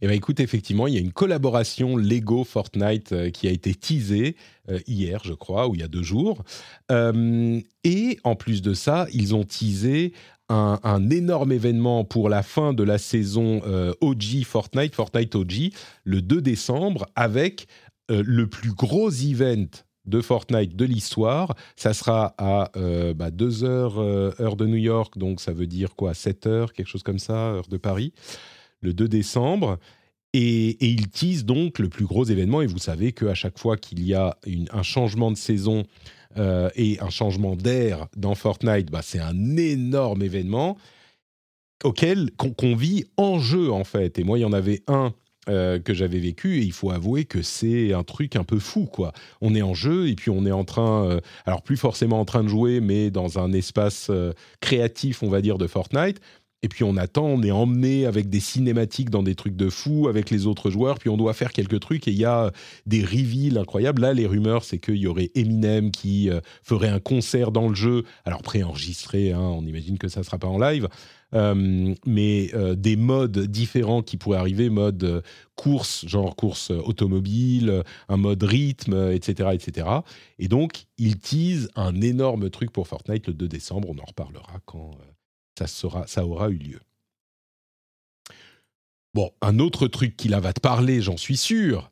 Eh 0.00 0.06
bien, 0.06 0.16
écoute, 0.16 0.40
effectivement, 0.40 0.86
il 0.86 0.94
y 0.94 0.96
a 0.96 1.00
une 1.00 1.12
collaboration 1.12 1.96
Lego 1.96 2.44
Fortnite 2.44 3.12
euh, 3.12 3.30
qui 3.30 3.48
a 3.48 3.50
été 3.50 3.74
teasée 3.74 4.36
euh, 4.70 4.78
hier, 4.86 5.20
je 5.24 5.34
crois, 5.34 5.68
ou 5.68 5.74
il 5.74 5.80
y 5.80 5.84
a 5.84 5.88
deux 5.88 6.02
jours. 6.02 6.44
Euh, 6.90 7.60
et 7.84 8.18
en 8.24 8.36
plus 8.36 8.62
de 8.62 8.74
ça, 8.74 9.06
ils 9.12 9.34
ont 9.34 9.44
teasé 9.44 10.12
un, 10.50 11.10
énorme 11.10 11.52
événement 11.52 12.04
pour 12.04 12.30
la 12.30 12.42
fin 12.42 12.72
de 12.72 12.82
la 12.82 12.96
saison 12.96 13.60
OG 14.00 14.44
Fortnite, 14.46 14.94
Fortnite 14.94 15.34
OG, 15.34 15.72
le 16.04 16.22
2 16.22 16.40
décembre, 16.40 17.04
avec 17.16 17.66
le 18.08 18.46
plus 18.46 18.72
gros 18.72 19.10
event 19.10 19.66
de 20.06 20.22
Fortnite 20.22 20.74
de 20.74 20.86
l'histoire. 20.86 21.54
Ça 21.76 21.92
sera 21.92 22.34
à 22.38 22.70
2 22.74 23.12
bah, 23.12 23.28
heures 23.60 23.98
heure 23.98 24.56
de 24.56 24.64
New 24.64 24.76
York, 24.76 25.18
donc 25.18 25.42
ça 25.42 25.52
veut 25.52 25.66
dire 25.66 25.94
quoi 25.94 26.14
7 26.14 26.46
heures, 26.46 26.72
quelque 26.72 26.88
chose 26.88 27.02
comme 27.02 27.18
ça, 27.18 27.34
heure 27.34 27.68
de 27.68 27.76
Paris 27.76 28.14
le 28.80 28.92
2 28.92 29.08
décembre. 29.08 29.78
Et, 30.34 30.76
il 30.84 31.08
tease 31.08 31.44
donc 31.44 31.78
le 31.78 31.88
plus 31.88 32.04
gros 32.04 32.24
événement. 32.24 32.62
Et 32.62 32.66
vous 32.66 32.78
savez 32.78 33.12
qu'à 33.12 33.34
chaque 33.34 33.58
fois 33.58 33.76
qu'il 33.76 34.04
y 34.04 34.14
a 34.14 34.36
un 34.72 34.82
changement 34.82 35.30
de 35.30 35.36
saison 35.36 35.84
euh, 36.36 36.68
et 36.76 37.00
un 37.00 37.10
changement 37.10 37.56
d'air 37.56 38.06
dans 38.16 38.34
Fortnite, 38.34 38.90
bah, 38.90 39.00
c'est 39.02 39.18
un 39.18 39.56
énorme 39.56 40.22
événement 40.22 40.76
auquel 41.84 42.30
qu'on 42.36 42.76
vit 42.76 43.04
en 43.16 43.38
jeu 43.38 43.70
en 43.72 43.84
fait. 43.84 44.18
Et 44.18 44.24
moi, 44.24 44.38
il 44.38 44.42
y 44.42 44.44
en 44.44 44.52
avait 44.52 44.82
un 44.88 45.14
euh, 45.48 45.78
que 45.78 45.94
j'avais 45.94 46.18
vécu 46.18 46.58
et 46.58 46.62
il 46.62 46.72
faut 46.72 46.90
avouer 46.90 47.24
que 47.24 47.40
c'est 47.40 47.94
un 47.94 48.02
truc 48.02 48.36
un 48.36 48.44
peu 48.44 48.58
fou 48.58 48.84
quoi. 48.84 49.12
On 49.40 49.54
est 49.54 49.62
en 49.62 49.72
jeu 49.72 50.08
et 50.08 50.14
puis 50.14 50.30
on 50.30 50.44
est 50.44 50.52
en 50.52 50.64
train, 50.64 51.04
euh, 51.04 51.20
alors 51.46 51.62
plus 51.62 51.78
forcément 51.78 52.20
en 52.20 52.26
train 52.26 52.42
de 52.42 52.48
jouer, 52.48 52.80
mais 52.80 53.10
dans 53.10 53.38
un 53.38 53.52
espace 53.52 54.10
créatif, 54.60 55.22
on 55.22 55.30
va 55.30 55.40
dire, 55.40 55.56
de 55.56 55.66
Fortnite. 55.66 56.20
Et 56.62 56.68
puis 56.68 56.82
on 56.82 56.96
attend, 56.96 57.24
on 57.24 57.42
est 57.42 57.52
emmené 57.52 58.04
avec 58.04 58.28
des 58.28 58.40
cinématiques 58.40 59.10
dans 59.10 59.22
des 59.22 59.36
trucs 59.36 59.54
de 59.54 59.70
fou 59.70 60.08
avec 60.08 60.28
les 60.30 60.46
autres 60.46 60.70
joueurs, 60.70 60.98
puis 60.98 61.08
on 61.08 61.16
doit 61.16 61.32
faire 61.32 61.52
quelques 61.52 61.78
trucs 61.78 62.08
et 62.08 62.10
il 62.10 62.16
y 62.18 62.24
a 62.24 62.50
des 62.84 63.04
reveals 63.04 63.58
incroyables. 63.58 64.02
Là, 64.02 64.12
les 64.12 64.26
rumeurs, 64.26 64.64
c'est 64.64 64.78
qu'il 64.78 64.96
y 64.96 65.06
aurait 65.06 65.30
Eminem 65.36 65.92
qui 65.92 66.30
euh, 66.30 66.40
ferait 66.64 66.88
un 66.88 66.98
concert 66.98 67.52
dans 67.52 67.68
le 67.68 67.76
jeu, 67.76 68.02
alors 68.24 68.42
préenregistré, 68.42 69.32
hein, 69.32 69.40
on 69.40 69.64
imagine 69.66 69.98
que 69.98 70.08
ça 70.08 70.20
ne 70.20 70.24
sera 70.24 70.38
pas 70.38 70.48
en 70.48 70.58
live, 70.58 70.88
euh, 71.32 71.94
mais 72.04 72.50
euh, 72.54 72.74
des 72.74 72.96
modes 72.96 73.38
différents 73.38 74.02
qui 74.02 74.16
pourraient 74.16 74.38
arriver, 74.38 74.68
mode 74.68 75.22
course, 75.54 76.06
genre 76.08 76.34
course 76.34 76.70
automobile, 76.70 77.84
un 78.08 78.16
mode 78.16 78.42
rythme, 78.42 79.12
etc., 79.12 79.50
etc. 79.52 79.86
Et 80.40 80.48
donc, 80.48 80.86
ils 80.96 81.18
teasent 81.18 81.70
un 81.76 82.00
énorme 82.00 82.50
truc 82.50 82.72
pour 82.72 82.88
Fortnite 82.88 83.28
le 83.28 83.34
2 83.34 83.46
décembre, 83.46 83.90
on 83.90 83.98
en 83.98 84.06
reparlera 84.06 84.58
quand 84.66 84.90
ça, 85.66 86.26
aura 86.26 86.50
eu 86.50 86.56
lieu. 86.56 86.80
Bon, 89.14 89.30
un 89.40 89.58
autre 89.58 89.88
truc 89.88 90.16
qui 90.16 90.28
là 90.28 90.40
va 90.40 90.52
te 90.52 90.60
parler, 90.60 91.00
j'en 91.00 91.16
suis 91.16 91.36
sûr, 91.36 91.90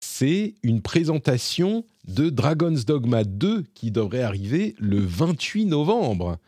c'est 0.00 0.54
une 0.62 0.82
présentation 0.82 1.84
de 2.06 2.30
Dragon's 2.30 2.84
Dogma 2.84 3.24
2 3.24 3.64
qui 3.74 3.90
devrait 3.90 4.22
arriver 4.22 4.74
le 4.78 4.98
28 4.98 5.66
novembre. 5.66 6.38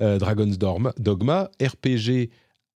Euh, 0.00 0.18
Dragon's 0.18 0.58
Dogma, 0.58 1.50
RPG 1.60 2.30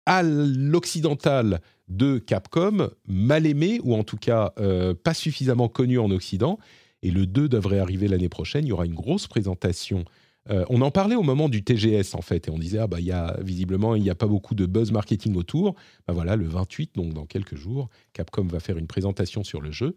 à 0.06 0.22
l'occidental 0.22 1.60
de 1.88 2.18
Capcom, 2.18 2.90
mal 3.06 3.46
aimé, 3.46 3.80
ou 3.84 3.94
en 3.94 4.02
tout 4.02 4.16
cas 4.16 4.52
euh, 4.58 4.94
pas 4.94 5.14
suffisamment 5.14 5.68
connu 5.68 5.98
en 5.98 6.10
Occident. 6.10 6.58
Et 7.02 7.10
le 7.10 7.26
2 7.26 7.48
devrait 7.48 7.78
arriver 7.78 8.08
l'année 8.08 8.28
prochaine. 8.28 8.64
Il 8.64 8.68
y 8.68 8.72
aura 8.72 8.86
une 8.86 8.94
grosse 8.94 9.26
présentation 9.26 10.04
euh, 10.50 10.64
on 10.68 10.80
en 10.80 10.90
parlait 10.90 11.14
au 11.14 11.22
moment 11.22 11.48
du 11.48 11.62
TGS 11.62 12.14
en 12.14 12.22
fait, 12.22 12.48
et 12.48 12.50
on 12.50 12.58
disait 12.58 12.78
ah 12.78 12.86
bah 12.88 12.98
il 12.98 13.06
y 13.06 13.12
a 13.12 13.36
visiblement 13.40 13.94
il 13.94 14.02
n'y 14.02 14.10
a 14.10 14.14
pas 14.14 14.26
beaucoup 14.26 14.54
de 14.54 14.66
buzz 14.66 14.90
marketing 14.90 15.36
autour. 15.36 15.76
Bah 16.06 16.14
voilà, 16.14 16.34
le 16.34 16.46
28 16.46 16.96
donc 16.96 17.14
dans 17.14 17.26
quelques 17.26 17.54
jours, 17.54 17.88
Capcom 18.12 18.46
va 18.46 18.58
faire 18.58 18.76
une 18.76 18.88
présentation 18.88 19.44
sur 19.44 19.60
le 19.60 19.70
jeu 19.70 19.96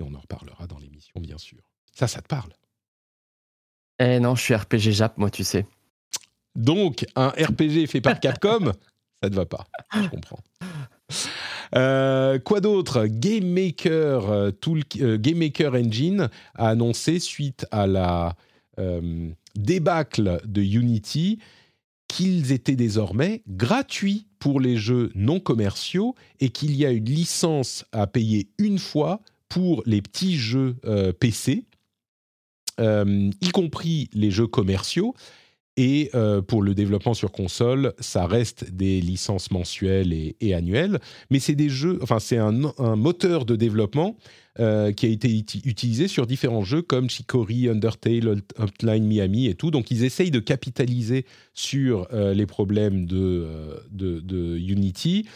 et 0.00 0.02
on 0.02 0.14
en 0.14 0.20
reparlera 0.20 0.66
dans 0.66 0.78
l'émission 0.78 1.20
bien 1.20 1.36
sûr. 1.36 1.58
Ça, 1.94 2.08
ça 2.08 2.22
te 2.22 2.28
parle? 2.28 2.52
Eh 3.98 4.18
non, 4.18 4.34
je 4.34 4.42
suis 4.42 4.54
RPG 4.54 4.92
Jap, 4.92 5.18
moi 5.18 5.30
tu 5.30 5.44
sais. 5.44 5.66
Donc 6.56 7.04
un 7.14 7.28
RPG 7.28 7.86
fait 7.86 8.00
par 8.00 8.18
Capcom, 8.18 8.72
ça 9.22 9.28
te 9.28 9.34
va 9.34 9.44
pas, 9.44 9.66
je 9.94 10.08
comprends. 10.08 10.40
Euh, 11.74 12.38
quoi 12.38 12.60
d'autre? 12.60 13.06
Game 13.06 13.46
Maker, 13.46 14.30
euh, 14.30 15.16
Game 15.16 15.38
Maker 15.38 15.74
Engine 15.74 16.28
a 16.54 16.68
annoncé 16.68 17.18
suite 17.18 17.66
à 17.70 17.86
la 17.86 18.36
débâcle 19.54 20.40
de 20.44 20.62
Unity 20.62 21.38
qu'ils 22.12 22.52
étaient 22.52 22.76
désormais 22.76 23.42
gratuits 23.48 24.26
pour 24.38 24.60
les 24.60 24.76
jeux 24.76 25.10
non 25.14 25.40
commerciaux 25.40 26.14
et 26.40 26.50
qu'il 26.50 26.76
y 26.76 26.84
a 26.84 26.90
une 26.90 27.06
licence 27.06 27.86
à 27.92 28.06
payer 28.06 28.48
une 28.58 28.78
fois 28.78 29.20
pour 29.48 29.82
les 29.86 30.02
petits 30.02 30.36
jeux 30.36 30.76
euh, 30.84 31.12
PC, 31.12 31.64
euh, 32.80 33.30
y 33.40 33.48
compris 33.50 34.10
les 34.12 34.30
jeux 34.30 34.46
commerciaux. 34.46 35.14
Et 35.78 36.10
euh, 36.14 36.42
pour 36.42 36.60
le 36.60 36.74
développement 36.74 37.14
sur 37.14 37.32
console, 37.32 37.94
ça 37.98 38.26
reste 38.26 38.70
des 38.72 39.00
licences 39.00 39.50
mensuelles 39.50 40.12
et, 40.12 40.54
annuelles, 40.54 41.00
mais 41.30 41.38
c'est 41.38 41.54
des 41.54 41.70
jeux, 41.70 41.98
enfin 42.02 42.18
c'est 42.18 42.36
un, 42.36 42.52
moteur 42.94 43.46
de 43.46 43.56
développement 43.56 44.18
euh, 44.58 44.92
qui 44.92 45.06
a 45.06 45.08
été 45.08 45.34
utilisé 45.64 46.08
sur 46.08 46.26
différents 46.26 46.62
jeux 46.62 46.82
comme 46.82 47.08
Chicory, 47.08 47.70
Undertale, 47.70 48.42
Hotline 48.58 49.06
Miami 49.06 49.46
et 49.46 49.54
tout. 49.54 49.70
Donc 49.70 49.90
ils 49.90 50.04
essayent 50.04 50.30
de 50.30 50.40
capitaliser 50.40 51.24
sur 51.54 52.06
euh, 52.12 52.34
les 52.34 52.44
problèmes 52.44 53.06
de, 53.06 53.78
Unity. 54.58 55.26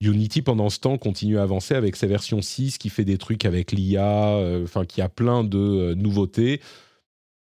Unity, 0.00 0.40
pendant 0.40 0.70
ce 0.70 0.80
temps, 0.80 0.96
continue 0.96 1.36
à 1.36 1.42
avancer 1.42 1.74
avec 1.74 1.96
sa 1.96 2.06
version 2.06 2.40
6 2.40 2.78
qui 2.78 2.88
fait 2.88 3.04
des 3.04 3.18
trucs 3.18 3.44
avec 3.44 3.72
l'IA, 3.72 4.40
enfin 4.62 4.86
qui 4.86 5.02
a 5.02 5.10
plein 5.10 5.44
de 5.44 5.92
nouveautés 5.94 6.60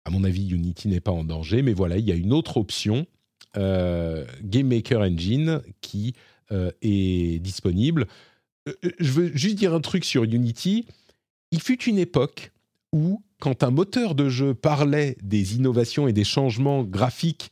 à 0.06 0.10
mon 0.10 0.24
avis, 0.24 0.50
Unity 0.50 0.88
n'est 0.88 1.00
pas 1.00 1.12
en 1.12 1.24
danger, 1.24 1.62
mais 1.62 1.74
voilà, 1.74 1.98
il 1.98 2.08
y 2.08 2.12
a 2.12 2.16
une 2.16 2.34
autre 2.34 2.58
option, 2.58 3.06
euh, 3.58 4.26
Game 4.44 4.68
Maker 4.68 5.02
Engine, 5.02 5.62
qui 5.82 6.14
euh, 6.52 6.72
est 6.82 7.42
disponible. 7.42 8.08
Euh, 8.68 8.74
je 9.00 9.12
veux 9.12 9.32
juste 9.36 9.56
dire 9.56 9.74
un 9.74 9.80
truc 9.80 10.04
sur 10.04 10.24
Unity. 10.24 10.86
Il 11.52 11.62
fut 11.62 11.82
une 11.84 11.98
époque 11.98 12.52
où, 12.92 13.24
quand 13.40 13.64
un 13.64 13.72
moteur 13.72 14.14
de 14.16 14.28
jeu 14.28 14.54
parlait 14.54 15.18
des 15.22 15.56
innovations 15.56 16.08
et 16.08 16.14
des 16.14 16.24
changements 16.24 16.84
graphiques 16.84 17.52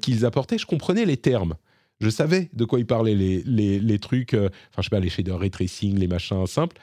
qu'ils 0.00 0.26
apportaient, 0.26 0.58
je 0.58 0.66
comprenais 0.66 1.04
les 1.04 1.16
termes. 1.16 1.54
Je 2.00 2.10
savais 2.10 2.50
de 2.52 2.64
quoi 2.64 2.80
ils 2.80 2.86
parlaient, 2.86 3.14
les, 3.14 3.98
trucs, 4.00 4.34
enfin, 4.34 4.50
je 4.78 4.82
sais 4.82 4.90
pas, 4.90 4.98
les 4.98 5.08
shaders 5.08 5.38
ray 5.38 5.52
les 5.82 6.08
machins 6.08 6.44
simples. 6.48 6.76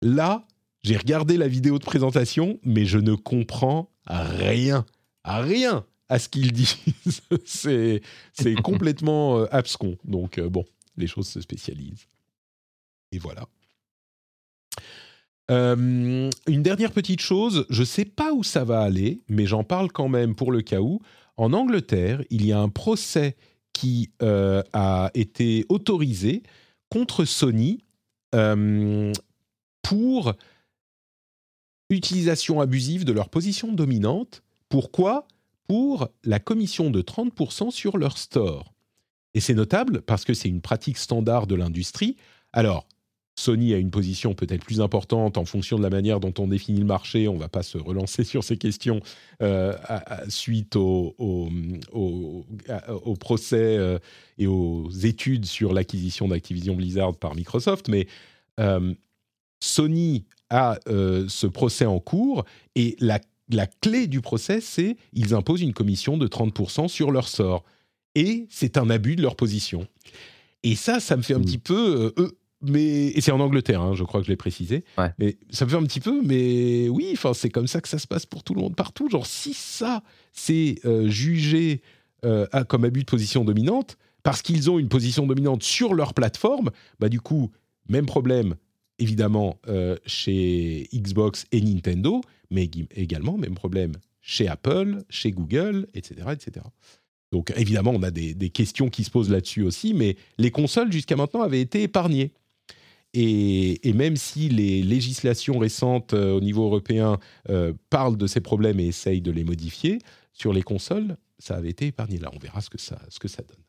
Là, 0.00 0.46
j'ai 0.82 0.96
regardé 0.96 1.36
la 1.36 1.46
vidéo 1.46 1.78
de 1.78 1.84
présentation, 1.84 2.58
mais 2.64 2.86
je 2.86 2.98
ne 2.98 3.14
comprends 3.14 3.90
rien, 4.06 4.84
rien 5.24 5.84
à 6.08 6.18
ce 6.18 6.28
qu'ils 6.28 6.52
disent. 6.54 6.76
c'est, 7.44 8.02
complètement 8.62 9.40
euh, 9.40 9.46
abscon. 9.50 9.96
Donc, 10.04 10.38
euh, 10.38 10.48
bon, 10.48 10.64
les 10.96 11.06
choses 11.06 11.28
se 11.28 11.40
spécialisent. 11.40 12.06
Et 13.12 13.18
voilà. 13.18 13.46
Euh, 15.50 16.28
une 16.48 16.62
dernière 16.62 16.90
petite 16.90 17.20
chose, 17.20 17.66
je 17.70 17.80
ne 17.80 17.86
sais 17.86 18.04
pas 18.04 18.32
où 18.32 18.42
ça 18.42 18.64
va 18.64 18.80
aller, 18.80 19.20
mais 19.28 19.46
j'en 19.46 19.62
parle 19.62 19.92
quand 19.92 20.08
même 20.08 20.34
pour 20.34 20.50
le 20.50 20.62
cas 20.62 20.80
où. 20.80 21.00
En 21.36 21.52
Angleterre, 21.52 22.22
il 22.30 22.44
y 22.44 22.52
a 22.52 22.58
un 22.58 22.68
procès 22.70 23.36
qui 23.72 24.10
a 24.20 25.10
été 25.12 25.66
autorisé 25.68 26.42
contre 26.88 27.26
Sony 27.26 27.84
pour 29.82 30.34
utilisation 31.90 32.60
abusive 32.60 33.04
de 33.04 33.12
leur 33.12 33.28
position 33.28 33.72
dominante. 33.72 34.42
Pourquoi? 34.68 35.26
Pour 35.68 36.08
la 36.24 36.38
commission 36.38 36.90
de 36.90 37.02
30% 37.02 37.70
sur 37.70 37.98
leur 37.98 38.18
store. 38.18 38.72
Et 39.34 39.40
c'est 39.40 39.54
notable 39.54 40.02
parce 40.02 40.24
que 40.24 40.34
c'est 40.34 40.48
une 40.48 40.60
pratique 40.60 40.96
standard 40.96 41.46
de 41.46 41.54
l'industrie. 41.54 42.16
Alors, 42.52 42.86
Sony 43.38 43.74
a 43.74 43.76
une 43.76 43.90
position 43.90 44.34
peut-être 44.34 44.64
plus 44.64 44.80
importante 44.80 45.36
en 45.36 45.44
fonction 45.44 45.76
de 45.76 45.82
la 45.82 45.90
manière 45.90 46.20
dont 46.20 46.32
on 46.38 46.48
définit 46.48 46.80
le 46.80 46.86
marché. 46.86 47.28
On 47.28 47.34
ne 47.34 47.38
va 47.38 47.50
pas 47.50 47.62
se 47.62 47.76
relancer 47.76 48.24
sur 48.24 48.42
ces 48.42 48.56
questions 48.56 49.00
euh, 49.42 49.74
suite 50.28 50.74
au, 50.76 51.12
procès 53.20 53.76
euh, 53.76 53.98
et 54.38 54.46
aux 54.46 54.90
études 54.90 55.44
sur 55.44 55.74
l'acquisition 55.74 56.28
d'Activision 56.28 56.74
Blizzard 56.74 57.14
par 57.14 57.34
Microsoft. 57.34 57.88
Mais 57.88 58.06
euh, 58.58 58.94
Sony 59.60 60.24
a 60.50 60.78
euh, 60.88 61.26
ce 61.28 61.46
procès 61.46 61.86
en 61.86 61.98
cours 61.98 62.44
et 62.74 62.96
la, 63.00 63.18
clé 63.80 64.06
du 64.06 64.20
procès, 64.20 64.60
c'est 64.60 64.96
ils 65.12 65.34
imposent 65.34 65.62
une 65.62 65.72
commission 65.72 66.16
de 66.16 66.26
30% 66.26 66.88
sur 66.88 67.10
leur 67.10 67.28
sort. 67.28 67.64
Et 68.14 68.46
c'est 68.50 68.78
un 68.78 68.88
abus 68.90 69.16
de 69.16 69.22
leur 69.22 69.36
position. 69.36 69.86
Et 70.62 70.74
ça, 70.74 71.00
ça 71.00 71.16
me 71.16 71.22
fait 71.22 71.34
un 71.34 71.38
mmh. 71.38 71.44
petit 71.44 71.58
peu... 71.58 72.12
Euh, 72.18 72.30
mais 72.62 73.08
et 73.08 73.20
c'est 73.20 73.32
en 73.32 73.40
Angleterre, 73.40 73.82
hein, 73.82 73.94
je 73.94 74.02
crois 74.02 74.20
que 74.20 74.26
je 74.26 74.32
l'ai 74.32 74.36
précisé. 74.36 74.84
Mais 75.18 75.36
ça 75.50 75.66
me 75.66 75.70
fait 75.70 75.76
un 75.76 75.84
petit 75.84 76.00
peu, 76.00 76.22
mais 76.22 76.88
oui, 76.88 77.10
enfin 77.12 77.34
c'est 77.34 77.50
comme 77.50 77.66
ça 77.66 77.82
que 77.82 77.88
ça 77.88 77.98
se 77.98 78.06
passe 78.06 78.24
pour 78.24 78.42
tout 78.42 78.54
le 78.54 78.62
monde 78.62 78.74
partout. 78.74 79.10
Genre 79.10 79.26
si 79.26 79.52
ça 79.52 80.02
c'est 80.32 80.76
euh, 80.84 81.08
jugé 81.08 81.82
comme 82.68 82.84
abus 82.84 83.00
de 83.00 83.04
position 83.04 83.44
dominante 83.44 83.98
parce 84.24 84.42
qu'ils 84.42 84.68
ont 84.68 84.80
une 84.80 84.88
position 84.88 85.26
dominante 85.26 85.62
sur 85.62 85.94
leur 85.94 86.12
plateforme, 86.12 86.70
bah 86.98 87.08
du 87.08 87.20
coup 87.20 87.52
même 87.88 88.06
problème, 88.06 88.56
évidemment 88.98 89.58
euh, 89.68 89.96
chez 90.06 90.88
Xbox 90.92 91.46
et 91.52 91.60
Nintendo, 91.60 92.20
mais 92.50 92.70
également, 92.94 93.36
même 93.36 93.54
problème, 93.54 93.92
chez 94.20 94.48
Apple, 94.48 95.04
chez 95.08 95.30
Google, 95.30 95.86
etc. 95.94 96.28
etc. 96.32 96.66
Donc 97.32 97.52
évidemment, 97.56 97.92
on 97.94 98.02
a 98.02 98.10
des, 98.10 98.50
questions 98.50 98.88
qui 98.88 99.04
se 99.04 99.10
posent 99.10 99.30
là-dessus 99.30 99.62
aussi, 99.62 99.94
mais 99.94 100.16
les 100.38 100.50
consoles 100.50 100.92
jusqu'à 100.92 101.16
maintenant 101.16 101.42
avaient 101.42 101.60
été 101.60 101.82
épargnées. 101.82 102.32
Et, 103.18 103.92
même 103.94 104.16
si 104.16 104.50
les 104.50 104.82
législations 104.82 105.58
récentes 105.58 106.12
euh, 106.12 106.36
au 106.36 106.40
niveau 106.40 106.64
européen 106.64 107.18
euh, 107.48 107.72
parlent 107.88 108.18
de 108.18 108.26
ces 108.26 108.40
problèmes 108.40 108.78
et 108.78 108.86
essayent 108.86 109.22
de 109.22 109.30
les 109.30 109.44
modifier, 109.44 110.00
sur 110.34 110.52
les 110.52 110.62
consoles, 110.62 111.16
ça 111.38 111.56
avait 111.56 111.70
été 111.70 111.86
épargné. 111.86 112.18
Là, 112.18 112.30
on 112.34 112.38
verra 112.38 112.60
ce 112.60 112.68
que 112.68 112.78
ce 112.78 113.18
que 113.18 113.28
ça 113.28 113.42
donne. 113.42 113.65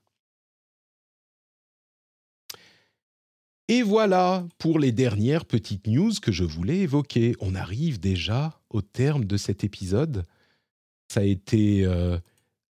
Et 3.69 3.81
voilà 3.81 4.45
pour 4.59 4.79
les 4.79 4.93
dernières 4.93 5.43
petites 5.43 5.87
news 5.87 6.13
que 6.21 6.31
je 6.31 6.45
voulais 6.45 6.79
évoquer. 6.79 7.35
On 7.41 7.53
arrive 7.53 7.99
déjà 7.99 8.61
au 8.69 8.81
terme 8.81 9.25
de 9.25 9.35
cet 9.35 9.63
épisode. 9.65 10.23
Ça 11.09 11.19
a 11.19 11.23
été 11.23 11.85
euh, 11.85 12.17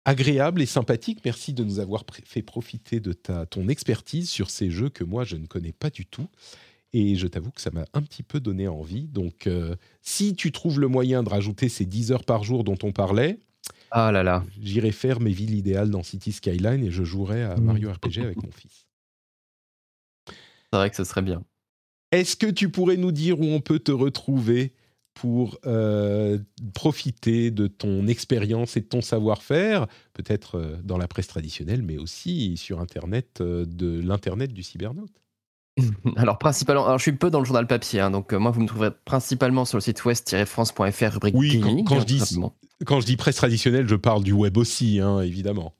agréable 0.04 0.62
et 0.62 0.66
sympathique. 0.66 1.20
Merci 1.24 1.52
de 1.52 1.64
nous 1.64 1.80
avoir 1.80 2.04
fait 2.24 2.42
profiter 2.42 3.00
de 3.00 3.12
ta, 3.12 3.44
ton 3.46 3.68
expertise 3.68 4.30
sur 4.30 4.50
ces 4.50 4.70
jeux 4.70 4.88
que 4.88 5.02
moi 5.02 5.24
je 5.24 5.36
ne 5.36 5.46
connais 5.46 5.72
pas 5.72 5.90
du 5.90 6.06
tout. 6.06 6.28
Et 6.92 7.16
je 7.16 7.26
t'avoue 7.26 7.50
que 7.50 7.60
ça 7.60 7.72
m'a 7.72 7.86
un 7.92 8.02
petit 8.02 8.22
peu 8.22 8.38
donné 8.38 8.68
envie. 8.68 9.08
Donc, 9.08 9.48
euh, 9.48 9.74
si 10.00 10.36
tu 10.36 10.52
trouves 10.52 10.78
le 10.78 10.86
moyen 10.86 11.24
de 11.24 11.28
rajouter 11.28 11.68
ces 11.68 11.86
10 11.86 12.12
heures 12.12 12.24
par 12.24 12.44
jour 12.44 12.62
dont 12.62 12.78
on 12.84 12.92
parlait, 12.92 13.40
ah 13.90 14.12
là 14.12 14.22
là. 14.22 14.44
j'irai 14.62 14.92
faire 14.92 15.18
mes 15.18 15.32
villes 15.32 15.56
idéales 15.56 15.90
dans 15.90 16.04
City 16.04 16.30
Skyline 16.30 16.84
et 16.84 16.92
je 16.92 17.02
jouerai 17.02 17.42
à 17.42 17.56
mmh. 17.56 17.64
Mario 17.64 17.92
RPG 17.92 18.18
avec 18.18 18.40
mon 18.40 18.52
fils. 18.52 18.83
C'est 20.74 20.78
vrai 20.78 20.90
que 20.90 20.96
ce 20.96 21.04
serait 21.04 21.22
bien. 21.22 21.44
Est-ce 22.10 22.34
que 22.34 22.48
tu 22.48 22.68
pourrais 22.68 22.96
nous 22.96 23.12
dire 23.12 23.38
où 23.38 23.44
on 23.44 23.60
peut 23.60 23.78
te 23.78 23.92
retrouver 23.92 24.72
pour 25.14 25.56
euh, 25.66 26.36
profiter 26.74 27.52
de 27.52 27.68
ton 27.68 28.08
expérience 28.08 28.76
et 28.76 28.80
de 28.80 28.86
ton 28.86 29.00
savoir-faire, 29.00 29.86
peut-être 30.14 30.58
euh, 30.58 30.76
dans 30.82 30.98
la 30.98 31.06
presse 31.06 31.28
traditionnelle, 31.28 31.82
mais 31.82 31.96
aussi 31.96 32.56
sur 32.56 32.80
Internet, 32.80 33.40
euh, 33.40 33.64
de 33.64 34.00
l'Internet 34.00 34.52
du 34.52 34.64
cybernaute 34.64 35.22
alors 36.16 36.38
principalement, 36.38 36.86
alors 36.86 36.98
je 36.98 37.02
suis 37.02 37.12
peu 37.12 37.30
dans 37.30 37.40
le 37.40 37.44
journal 37.44 37.68
papier, 37.68 38.00
hein, 38.00 38.10
donc 38.10 38.32
moi 38.32 38.52
vous 38.52 38.60
me 38.60 38.66
trouverez 38.66 38.90
principalement 39.04 39.64
sur 39.64 39.76
le 39.76 39.80
site 39.80 40.04
west-france.fr 40.04 41.12
rubrique 41.14 41.34
oui, 41.36 41.58
gaming. 41.58 41.84
Quand, 41.84 42.00
je 42.00 42.04
dis, 42.04 42.20
quand 42.84 43.00
je 43.00 43.06
dis 43.06 43.16
presse 43.16 43.36
traditionnelle, 43.36 43.88
je 43.88 43.96
parle 43.96 44.22
du 44.22 44.32
web 44.32 44.56
aussi, 44.56 45.00
hein, 45.00 45.20
évidemment. 45.20 45.74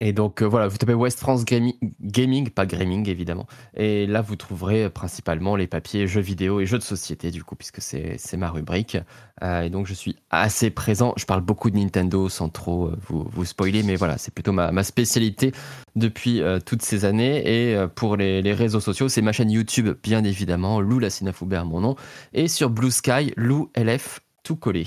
Et 0.00 0.12
donc 0.12 0.42
euh, 0.42 0.46
voilà, 0.46 0.66
vous 0.68 0.76
tapez 0.76 0.92
West 0.94 1.20
France 1.20 1.44
Gaming, 1.44 2.50
pas 2.50 2.66
Gaming 2.66 3.08
évidemment. 3.08 3.46
Et 3.76 4.06
là, 4.06 4.22
vous 4.22 4.36
trouverez 4.36 4.90
principalement 4.90 5.56
les 5.56 5.66
papiers 5.66 6.06
jeux 6.06 6.20
vidéo 6.20 6.60
et 6.60 6.66
jeux 6.66 6.78
de 6.78 6.82
société, 6.82 7.30
du 7.30 7.44
coup, 7.44 7.54
puisque 7.54 7.80
c'est 7.80 8.36
ma 8.36 8.50
rubrique. 8.50 8.98
Euh, 9.42 9.62
et 9.62 9.70
donc, 9.70 9.86
je 9.86 9.94
suis 9.94 10.16
assez 10.30 10.70
présent. 10.70 11.14
Je 11.16 11.24
parle 11.26 11.42
beaucoup 11.42 11.70
de 11.70 11.76
Nintendo 11.76 12.28
sans 12.28 12.48
trop 12.48 12.88
euh, 12.88 12.98
vous, 13.08 13.44
spoiler, 13.44 13.82
mais 13.82 13.94
voilà, 13.96 14.18
c'est 14.18 14.34
plutôt 14.34 14.52
ma, 14.52 14.82
spécialité 14.82 15.52
depuis 15.96 16.42
toutes 16.66 16.82
ces 16.82 17.04
années. 17.04 17.42
Et 17.46 17.86
pour 17.94 18.16
les, 18.16 18.42
les, 18.42 18.52
réseaux 18.52 18.80
sociaux, 18.80 19.08
c'est 19.08 19.22
ma 19.22 19.32
chaîne 19.32 19.50
YouTube, 19.50 19.88
bien 20.02 20.24
évidemment, 20.24 20.80
Lou 20.80 20.98
Lassina 20.98 21.32
Foubert, 21.32 21.64
mon 21.64 21.80
nom. 21.80 21.96
Et 22.32 22.48
sur 22.48 22.68
Blue 22.68 22.90
Sky, 22.90 23.32
Lou 23.36 23.70
LF, 23.76 24.20
tout 24.42 24.56
collé 24.56 24.86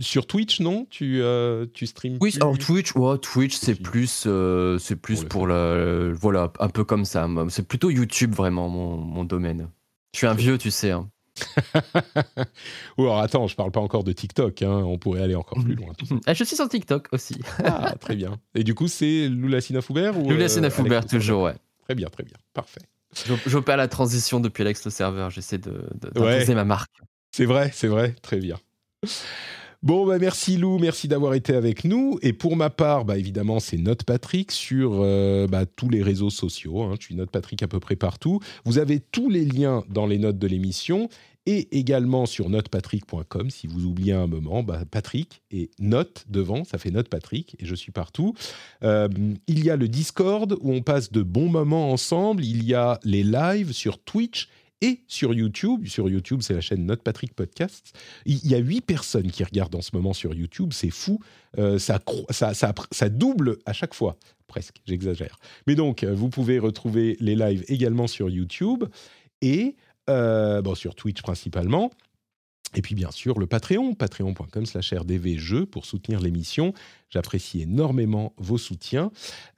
sur 0.00 0.26
Twitch, 0.26 0.60
non? 0.60 0.86
Tu, 0.90 1.20
euh, 1.22 1.66
tu 1.72 1.86
streams 1.86 2.18
Oui, 2.20 2.34
alors 2.40 2.56
Twitch, 2.58 2.92
Twitch 3.22 3.56
c'est 3.56 3.74
plus, 3.74 4.24
euh, 4.26 4.78
c'est 4.78 4.96
plus 4.96 5.24
pour, 5.24 5.46
la, 5.46 6.10
voilà, 6.12 6.52
un 6.60 6.68
peu 6.68 6.84
comme 6.84 7.04
ça. 7.04 7.28
C'est 7.48 7.66
plutôt 7.66 7.90
YouTube 7.90 8.34
vraiment 8.34 8.68
mon, 8.68 8.96
mon, 8.96 9.24
domaine. 9.24 9.68
Je 10.14 10.18
suis 10.18 10.26
un 10.26 10.34
vieux, 10.34 10.58
tu 10.58 10.70
sais. 10.70 10.90
Hein. 10.90 11.10
Ou 12.98 13.02
alors 13.02 13.20
attends, 13.20 13.46
je 13.46 13.56
parle 13.56 13.70
pas 13.70 13.80
encore 13.80 14.04
de 14.04 14.12
TikTok, 14.12 14.62
hein, 14.62 14.82
on 14.84 14.98
pourrait 14.98 15.22
aller 15.22 15.34
encore 15.34 15.62
plus 15.62 15.74
loin. 15.74 15.92
Ah, 16.26 16.34
je 16.34 16.44
suis 16.44 16.56
sur 16.56 16.68
TikTok 16.68 17.08
aussi. 17.12 17.36
ah, 17.64 17.94
très 18.00 18.16
bien. 18.16 18.38
Et 18.54 18.64
du 18.64 18.74
coup, 18.74 18.88
c'est 18.88 19.28
Lula 19.28 19.60
Foubert 19.82 20.18
ou 20.18 20.30
Lula 20.30 20.46
euh, 20.46 20.70
Foubert, 20.70 21.04
toujours, 21.06 21.42
ouais. 21.42 21.54
Très 21.84 21.94
bien, 21.94 22.08
très 22.08 22.24
bien. 22.24 22.36
Parfait. 22.54 22.80
J'opère 23.46 23.76
la 23.76 23.88
transition 23.88 24.40
depuis 24.40 24.62
Alex 24.62 24.84
le 24.84 24.90
serveur, 24.90 25.30
j'essaie 25.30 25.58
de, 25.58 25.88
de 25.94 26.54
ma 26.54 26.64
marque. 26.64 27.00
C'est 27.30 27.44
vrai, 27.44 27.70
c'est 27.72 27.88
vrai, 27.88 28.14
très 28.22 28.38
bien. 28.38 28.58
Bon, 29.86 30.04
bah 30.04 30.18
merci 30.18 30.56
Lou, 30.56 30.80
merci 30.80 31.06
d'avoir 31.06 31.34
été 31.34 31.54
avec 31.54 31.84
nous. 31.84 32.18
Et 32.20 32.32
pour 32.32 32.56
ma 32.56 32.70
part, 32.70 33.04
bah 33.04 33.16
évidemment, 33.18 33.60
c'est 33.60 33.76
Note 33.76 34.02
Patrick 34.02 34.50
sur 34.50 34.94
euh, 34.94 35.46
bah, 35.46 35.64
tous 35.64 35.88
les 35.88 36.02
réseaux 36.02 36.28
sociaux. 36.28 36.82
Hein. 36.82 36.94
Je 36.98 37.04
suis 37.04 37.14
Note 37.14 37.30
Patrick 37.30 37.62
à 37.62 37.68
peu 37.68 37.78
près 37.78 37.94
partout. 37.94 38.40
Vous 38.64 38.78
avez 38.78 38.98
tous 38.98 39.30
les 39.30 39.44
liens 39.44 39.84
dans 39.88 40.08
les 40.08 40.18
notes 40.18 40.40
de 40.40 40.46
l'émission 40.48 41.08
et 41.46 41.78
également 41.78 42.26
sur 42.26 42.50
notepatrick.com. 42.50 43.48
Si 43.50 43.68
vous 43.68 43.84
oubliez 43.84 44.12
un 44.12 44.26
moment, 44.26 44.66
Patrick 44.90 45.42
et 45.52 45.70
note 45.78 46.24
devant, 46.28 46.64
ça 46.64 46.78
fait 46.78 46.90
note 46.90 47.08
Patrick 47.08 47.54
et 47.60 47.64
je 47.64 47.76
suis 47.76 47.92
partout. 47.92 48.34
Euh, 48.82 49.08
il 49.46 49.64
y 49.64 49.70
a 49.70 49.76
le 49.76 49.86
Discord 49.86 50.56
où 50.62 50.72
on 50.72 50.82
passe 50.82 51.12
de 51.12 51.22
bons 51.22 51.48
moments 51.48 51.92
ensemble. 51.92 52.44
Il 52.44 52.64
y 52.64 52.74
a 52.74 52.98
les 53.04 53.22
lives 53.22 53.70
sur 53.70 54.00
Twitch 54.00 54.48
et 54.80 55.00
sur 55.06 55.34
YouTube. 55.34 55.86
Sur 55.86 56.08
YouTube, 56.08 56.40
c'est 56.42 56.54
la 56.54 56.60
chaîne 56.60 56.86
Note 56.86 57.02
Patrick 57.02 57.34
Podcast. 57.34 57.96
Il 58.24 58.46
y 58.46 58.54
a 58.54 58.58
huit 58.58 58.82
personnes 58.82 59.30
qui 59.30 59.44
regardent 59.44 59.74
en 59.74 59.82
ce 59.82 59.90
moment 59.94 60.12
sur 60.12 60.34
YouTube. 60.34 60.72
C'est 60.72 60.90
fou. 60.90 61.20
Euh, 61.58 61.78
ça, 61.78 62.00
ça, 62.30 62.52
ça, 62.54 63.08
double 63.08 63.58
à 63.66 63.72
chaque 63.72 63.94
fois. 63.94 64.16
Presque, 64.46 64.76
j'exagère. 64.86 65.38
Mais 65.66 65.74
donc, 65.74 66.04
vous 66.04 66.28
pouvez 66.28 66.58
retrouver 66.58 67.16
les 67.20 67.34
lives 67.34 67.64
également 67.68 68.06
sur 68.06 68.28
YouTube. 68.28 68.84
Et 69.42 69.76
euh, 70.08 70.62
bon, 70.62 70.74
sur 70.74 70.94
Twitch 70.94 71.22
principalement. 71.22 71.90
Et 72.74 72.82
puis 72.82 72.94
bien 72.94 73.10
sûr 73.10 73.38
le 73.38 73.46
Patreon, 73.46 73.94
patreon.com 73.94 74.66
slash 74.66 74.92
rdvjeux 74.92 75.66
pour 75.66 75.86
soutenir 75.86 76.20
l'émission. 76.20 76.74
J'apprécie 77.08 77.62
énormément 77.62 78.34
vos 78.36 78.58
soutiens. 78.58 79.10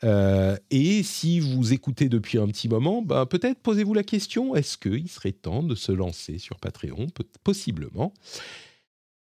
Euh, 0.04 0.56
et 0.70 1.02
si 1.02 1.40
vous 1.40 1.72
écoutez 1.72 2.08
depuis 2.08 2.38
un 2.38 2.46
petit 2.46 2.68
moment, 2.68 3.02
bah, 3.02 3.26
peut-être 3.26 3.60
posez-vous 3.60 3.94
la 3.94 4.02
question, 4.02 4.54
est-ce 4.54 4.76
qu'il 4.76 5.08
serait 5.08 5.32
temps 5.32 5.62
de 5.62 5.74
se 5.74 5.92
lancer 5.92 6.38
sur 6.38 6.58
Patreon? 6.58 7.06
Possiblement. 7.42 8.12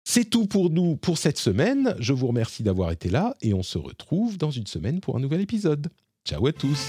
C'est 0.04 0.24
tout 0.24 0.46
pour 0.46 0.70
nous 0.70 0.96
pour 0.96 1.18
cette 1.18 1.38
semaine. 1.38 1.94
Je 1.98 2.14
vous 2.14 2.28
remercie 2.28 2.62
d'avoir 2.62 2.90
été 2.90 3.10
là 3.10 3.36
et 3.42 3.52
on 3.52 3.62
se 3.62 3.76
retrouve 3.76 4.38
dans 4.38 4.50
une 4.50 4.66
semaine 4.66 5.00
pour 5.00 5.16
un 5.16 5.20
nouvel 5.20 5.42
épisode. 5.42 5.88
Ciao 6.24 6.46
à 6.46 6.52
tous 6.52 6.88